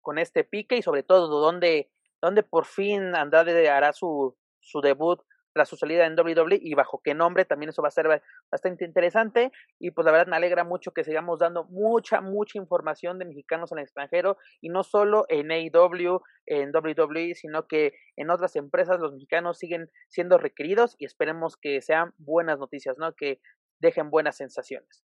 con 0.00 0.18
este 0.18 0.44
pique 0.44 0.76
y 0.76 0.82
sobre 0.82 1.02
todo 1.02 1.40
dónde, 1.40 1.90
dónde 2.20 2.42
por 2.42 2.64
fin 2.64 3.14
Andrade 3.14 3.68
hará 3.68 3.92
su, 3.92 4.36
su 4.60 4.80
debut 4.80 5.20
tras 5.56 5.70
su 5.70 5.76
salida 5.78 6.04
en 6.04 6.20
WWE 6.20 6.58
y 6.60 6.74
bajo 6.74 7.00
qué 7.02 7.14
nombre, 7.14 7.46
también 7.46 7.70
eso 7.70 7.80
va 7.80 7.88
a 7.88 7.90
ser 7.90 8.20
bastante 8.52 8.84
interesante 8.84 9.52
y 9.78 9.90
pues 9.90 10.04
la 10.04 10.12
verdad 10.12 10.26
me 10.26 10.36
alegra 10.36 10.64
mucho 10.64 10.92
que 10.92 11.02
sigamos 11.02 11.38
dando 11.38 11.64
mucha, 11.64 12.20
mucha 12.20 12.58
información 12.58 13.18
de 13.18 13.24
mexicanos 13.24 13.72
en 13.72 13.78
el 13.78 13.84
extranjero 13.84 14.36
y 14.60 14.68
no 14.68 14.82
solo 14.82 15.24
en 15.30 15.50
AEW, 15.50 16.20
en 16.44 16.72
WWE, 16.76 17.34
sino 17.34 17.66
que 17.66 17.94
en 18.16 18.28
otras 18.28 18.54
empresas 18.56 19.00
los 19.00 19.14
mexicanos 19.14 19.56
siguen 19.56 19.90
siendo 20.10 20.36
requeridos 20.36 20.94
y 20.98 21.06
esperemos 21.06 21.56
que 21.56 21.80
sean 21.80 22.12
buenas 22.18 22.58
noticias, 22.58 22.98
¿no? 22.98 23.14
Que 23.14 23.40
dejen 23.80 24.10
buenas 24.10 24.36
sensaciones. 24.36 25.06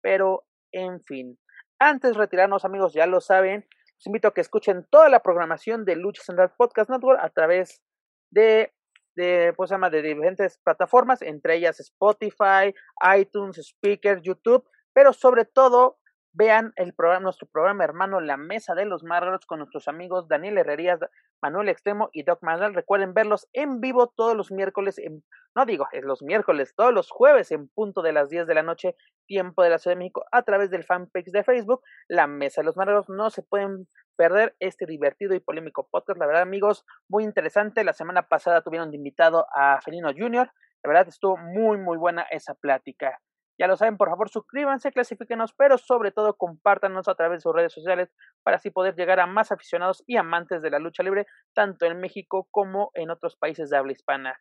Pero, 0.00 0.44
en 0.70 1.02
fin, 1.02 1.36
antes 1.80 2.12
de 2.12 2.18
retirarnos 2.18 2.64
amigos, 2.64 2.94
ya 2.94 3.08
lo 3.08 3.20
saben, 3.20 3.66
los 3.96 4.06
invito 4.06 4.28
a 4.28 4.34
que 4.34 4.40
escuchen 4.40 4.86
toda 4.88 5.08
la 5.08 5.20
programación 5.24 5.84
de 5.84 5.96
Lucha 5.96 6.22
Central 6.22 6.52
Podcast 6.56 6.90
Network 6.90 7.18
a 7.20 7.30
través 7.30 7.82
de 8.30 8.72
de, 9.20 9.52
pues, 9.56 9.70
llama, 9.70 9.90
de 9.90 10.02
diferentes 10.02 10.58
plataformas, 10.58 11.22
entre 11.22 11.56
ellas 11.56 11.78
Spotify, 11.80 12.74
iTunes, 13.16 13.58
Speaker, 13.58 14.20
YouTube, 14.20 14.64
pero 14.92 15.12
sobre 15.12 15.44
todo 15.44 15.99
vean 16.32 16.72
el 16.76 16.94
programa, 16.94 17.24
nuestro 17.24 17.48
programa 17.48 17.84
hermano 17.84 18.20
La 18.20 18.36
Mesa 18.36 18.74
de 18.74 18.84
los 18.84 19.02
Márgaros 19.02 19.46
con 19.46 19.58
nuestros 19.58 19.88
amigos 19.88 20.28
Daniel 20.28 20.58
Herrerías, 20.58 21.00
Manuel 21.42 21.68
Extremo 21.68 22.08
y 22.12 22.22
Doc 22.22 22.42
Manuel. 22.42 22.74
Recuerden 22.74 23.14
verlos 23.14 23.48
en 23.52 23.80
vivo 23.80 24.12
todos 24.16 24.36
los 24.36 24.50
miércoles, 24.52 24.98
en, 24.98 25.24
no 25.56 25.64
digo, 25.64 25.86
es 25.92 26.04
los 26.04 26.22
miércoles, 26.22 26.74
todos 26.76 26.92
los 26.92 27.10
jueves 27.10 27.50
en 27.50 27.68
punto 27.68 28.02
de 28.02 28.12
las 28.12 28.28
10 28.28 28.46
de 28.46 28.54
la 28.54 28.62
noche, 28.62 28.96
tiempo 29.26 29.62
de 29.62 29.70
la 29.70 29.78
Ciudad 29.78 29.96
de 29.96 30.00
México, 30.00 30.24
a 30.30 30.42
través 30.42 30.70
del 30.70 30.84
fanpage 30.84 31.30
de 31.32 31.44
Facebook, 31.44 31.82
La 32.08 32.26
Mesa 32.26 32.60
de 32.60 32.66
los 32.66 32.76
Márgaros. 32.76 33.08
No 33.08 33.30
se 33.30 33.42
pueden 33.42 33.88
perder 34.16 34.54
este 34.60 34.86
divertido 34.86 35.34
y 35.34 35.40
polémico 35.40 35.88
podcast. 35.90 36.18
La 36.18 36.26
verdad, 36.26 36.42
amigos, 36.42 36.84
muy 37.08 37.24
interesante. 37.24 37.84
La 37.84 37.94
semana 37.94 38.28
pasada 38.28 38.62
tuvieron 38.62 38.90
de 38.90 38.98
invitado 38.98 39.46
a 39.54 39.80
Felino 39.80 40.10
Jr. 40.16 40.50
La 40.82 40.88
verdad, 40.88 41.08
estuvo 41.08 41.36
muy, 41.36 41.78
muy 41.78 41.96
buena 41.96 42.22
esa 42.30 42.54
plática. 42.54 43.18
Ya 43.60 43.66
lo 43.66 43.76
saben, 43.76 43.98
por 43.98 44.08
favor, 44.08 44.30
suscríbanse, 44.30 44.90
clasifíquenos, 44.90 45.52
pero 45.52 45.76
sobre 45.76 46.12
todo 46.12 46.34
compártanos 46.38 47.08
a 47.08 47.14
través 47.14 47.36
de 47.36 47.42
sus 47.42 47.54
redes 47.54 47.74
sociales 47.74 48.10
para 48.42 48.56
así 48.56 48.70
poder 48.70 48.94
llegar 48.94 49.20
a 49.20 49.26
más 49.26 49.52
aficionados 49.52 50.02
y 50.06 50.16
amantes 50.16 50.62
de 50.62 50.70
la 50.70 50.78
lucha 50.78 51.02
libre, 51.02 51.26
tanto 51.52 51.84
en 51.84 52.00
México 52.00 52.48
como 52.50 52.90
en 52.94 53.10
otros 53.10 53.36
países 53.36 53.68
de 53.68 53.76
habla 53.76 53.92
hispana. 53.92 54.40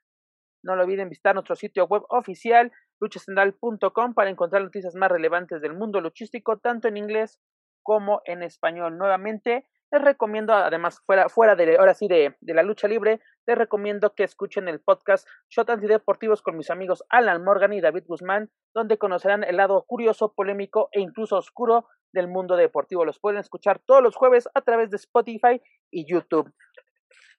No 0.63 0.77
lo 0.77 0.83
olviden 0.83 1.09
visitar 1.09 1.35
nuestro 1.35 1.57
sitio 1.57 1.85
web 1.87 2.03
oficial 2.07 2.71
luchacentral.com 3.01 4.13
para 4.13 4.29
encontrar 4.29 4.63
noticias 4.63 4.95
más 4.95 5.11
relevantes 5.11 5.61
del 5.61 5.73
mundo 5.73 5.99
luchístico, 5.99 6.57
tanto 6.59 6.87
en 6.87 6.95
inglés 6.95 7.41
como 7.83 8.21
en 8.23 8.41
español. 8.41 8.97
Nuevamente, 8.97 9.67
les 9.91 10.01
recomiendo, 10.01 10.53
además, 10.53 11.01
fuera, 11.05 11.29
fuera 11.29 11.55
de, 11.55 11.77
ahora 11.77 11.93
sí, 11.93 12.07
de, 12.07 12.35
de 12.39 12.53
la 12.53 12.63
lucha 12.63 12.87
libre, 12.87 13.21
les 13.47 13.57
recomiendo 13.57 14.13
que 14.13 14.23
escuchen 14.23 14.67
el 14.67 14.79
podcast 14.79 15.27
Shot 15.49 15.69
Antideportivos 15.69 16.41
con 16.41 16.57
mis 16.57 16.69
amigos 16.69 17.03
Alan 17.09 17.43
Morgan 17.43 17.73
y 17.73 17.81
David 17.81 18.03
Guzmán, 18.05 18.51
donde 18.73 18.97
conocerán 18.97 19.43
el 19.43 19.57
lado 19.57 19.83
curioso, 19.87 20.33
polémico 20.33 20.89
e 20.91 21.01
incluso 21.01 21.37
oscuro 21.37 21.87
del 22.11 22.27
mundo 22.27 22.55
deportivo. 22.55 23.05
Los 23.05 23.19
pueden 23.19 23.39
escuchar 23.39 23.79
todos 23.79 24.03
los 24.03 24.15
jueves 24.15 24.47
a 24.53 24.61
través 24.61 24.91
de 24.91 24.97
Spotify 24.97 25.61
y 25.91 26.05
YouTube. 26.05 26.53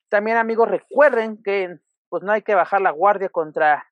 También, 0.09 0.37
amigos, 0.37 0.69
recuerden 0.69 1.41
que 1.43 1.79
pues 2.09 2.25
no 2.25 2.33
hay 2.33 2.43
que 2.43 2.57
bajar 2.57 2.81
la 2.81 2.91
guardia 2.91 3.29
contra 3.29 3.87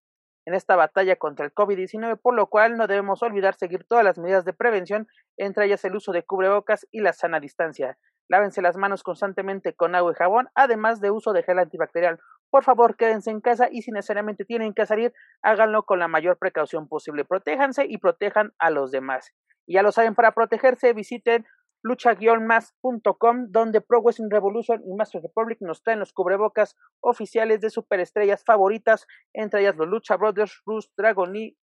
en 0.45 0.55
esta 0.55 0.77
batalla 0.77 1.15
contra 1.17 1.45
el 1.45 1.53
COVID-19, 1.53 2.19
por 2.21 2.35
lo 2.35 2.47
cual 2.47 2.79
no 2.79 2.87
debemos 2.87 3.23
olvidar 3.23 3.55
seguir 3.55 3.85
todas 3.85 4.03
las 4.03 4.19
medidas 4.19 4.47
de 4.47 4.55
prevención, 4.55 5.07
entre 5.37 5.67
ellas 5.67 5.85
el 5.85 5.95
uso 5.95 6.11
de 6.11 6.23
cubrebocas 6.23 6.87
y 6.91 7.01
la 7.01 7.13
sana 7.13 7.39
distancia. 7.39 7.99
Lávense 8.29 8.63
las 8.63 8.77
manos 8.77 9.03
constantemente 9.03 9.75
con 9.75 9.95
agua 9.95 10.13
y 10.13 10.15
jabón, 10.15 10.49
además 10.55 11.01
de 11.01 11.11
uso 11.11 11.33
de 11.33 11.43
gel 11.43 11.59
antibacterial. 11.59 12.19
Por 12.51 12.65
favor, 12.65 12.97
quédense 12.97 13.31
en 13.31 13.41
casa 13.41 13.69
y 13.71 13.83
si 13.83 13.91
necesariamente 13.91 14.45
tienen 14.45 14.75
que 14.75 14.87
salir, 14.87 15.13
háganlo 15.43 15.85
con 15.85 15.99
la 15.99 16.09
mayor 16.09 16.39
precaución 16.39 16.89
posible. 16.89 17.25
Protéjanse 17.25 17.87
y 17.87 17.99
protejan 17.99 18.53
a 18.59 18.71
los 18.71 18.91
demás. 18.91 19.33
Y 19.67 19.75
ya 19.75 19.83
lo 19.83 19.93
saben, 19.93 20.15
para 20.15 20.33
protegerse, 20.33 20.93
visiten 20.93 21.47
lucha-más.com, 21.83 23.47
donde 23.51 23.81
Pro 23.81 24.03
Wrestling 24.03 24.31
Revolution 24.31 24.83
y 24.85 24.95
Master 24.95 25.23
Republic 25.23 25.59
nos 25.61 25.83
traen 25.83 26.01
los 26.01 26.13
cubrebocas 26.13 26.77
oficiales 27.01 27.61
de 27.61 27.71
superestrellas 27.71 28.45
favoritas, 28.45 29.07
entre 29.33 29.61
ellas 29.61 29.77
los 29.77 29.89
Lucha 29.89 30.17
Brothers, 30.17 30.61
Rus, 30.67 30.91
Dragon 30.97 31.33
Lee, 31.33 31.57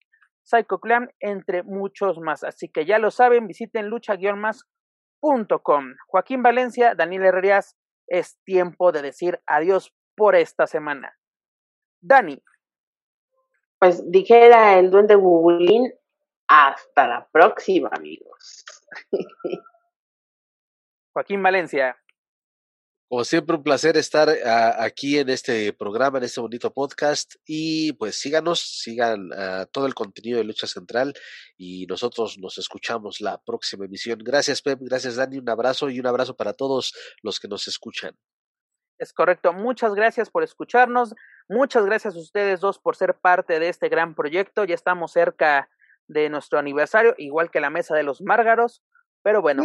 Psycho 0.44 0.78
Clan, 0.78 1.10
entre 1.20 1.64
muchos 1.64 2.18
más. 2.18 2.44
Así 2.44 2.68
que 2.68 2.86
ya 2.86 2.98
lo 2.98 3.10
saben, 3.10 3.46
visiten 3.46 3.90
Joaquín 6.06 6.42
Valencia, 6.42 6.94
Daniel 6.94 7.24
Herrerías, 7.24 7.76
es 8.06 8.38
tiempo 8.44 8.92
de 8.92 9.02
decir 9.02 9.40
adiós 9.46 9.94
por 10.16 10.34
esta 10.36 10.66
semana. 10.66 11.16
Dani. 12.00 12.42
Pues 13.78 14.10
dijera 14.10 14.78
el 14.78 14.90
duende 14.90 15.16
Bubulín, 15.16 15.92
hasta 16.48 17.08
la 17.08 17.28
próxima, 17.30 17.90
amigos. 17.92 18.64
Joaquín 21.12 21.42
Valencia. 21.42 21.96
Como 23.08 23.22
siempre, 23.22 23.54
un 23.54 23.62
placer 23.62 23.96
estar 23.96 24.28
ah, 24.44 24.82
aquí 24.82 25.18
en 25.18 25.28
este 25.28 25.72
programa, 25.72 26.18
en 26.18 26.24
este 26.24 26.40
bonito 26.40 26.72
podcast. 26.72 27.36
Y 27.46 27.92
pues 27.92 28.16
síganos, 28.16 28.58
sigan 28.58 29.30
ah, 29.32 29.66
todo 29.70 29.86
el 29.86 29.94
contenido 29.94 30.38
de 30.38 30.44
Lucha 30.44 30.66
Central 30.66 31.14
y 31.56 31.86
nosotros 31.86 32.36
nos 32.38 32.58
escuchamos 32.58 33.20
la 33.20 33.38
próxima 33.38 33.84
emisión. 33.84 34.18
Gracias, 34.24 34.60
Pep. 34.60 34.80
Gracias, 34.82 35.14
Dani. 35.14 35.38
Un 35.38 35.48
abrazo 35.48 35.88
y 35.88 36.00
un 36.00 36.06
abrazo 36.06 36.36
para 36.36 36.52
todos 36.52 36.94
los 37.22 37.38
que 37.38 37.46
nos 37.46 37.68
escuchan. 37.68 38.16
Es 38.98 39.12
correcto. 39.12 39.52
Muchas 39.52 39.94
gracias 39.94 40.28
por 40.28 40.42
escucharnos. 40.42 41.14
Muchas 41.48 41.86
gracias 41.86 42.16
a 42.16 42.18
ustedes 42.18 42.58
dos 42.58 42.80
por 42.80 42.96
ser 42.96 43.14
parte 43.14 43.60
de 43.60 43.68
este 43.68 43.88
gran 43.88 44.16
proyecto. 44.16 44.64
Ya 44.64 44.74
estamos 44.74 45.12
cerca 45.12 45.68
de 46.08 46.28
nuestro 46.28 46.58
aniversario, 46.58 47.14
igual 47.18 47.52
que 47.52 47.60
la 47.60 47.70
Mesa 47.70 47.94
de 47.94 48.02
los 48.02 48.20
Márgaros. 48.20 48.82
Pero 49.22 49.42
bueno, 49.42 49.64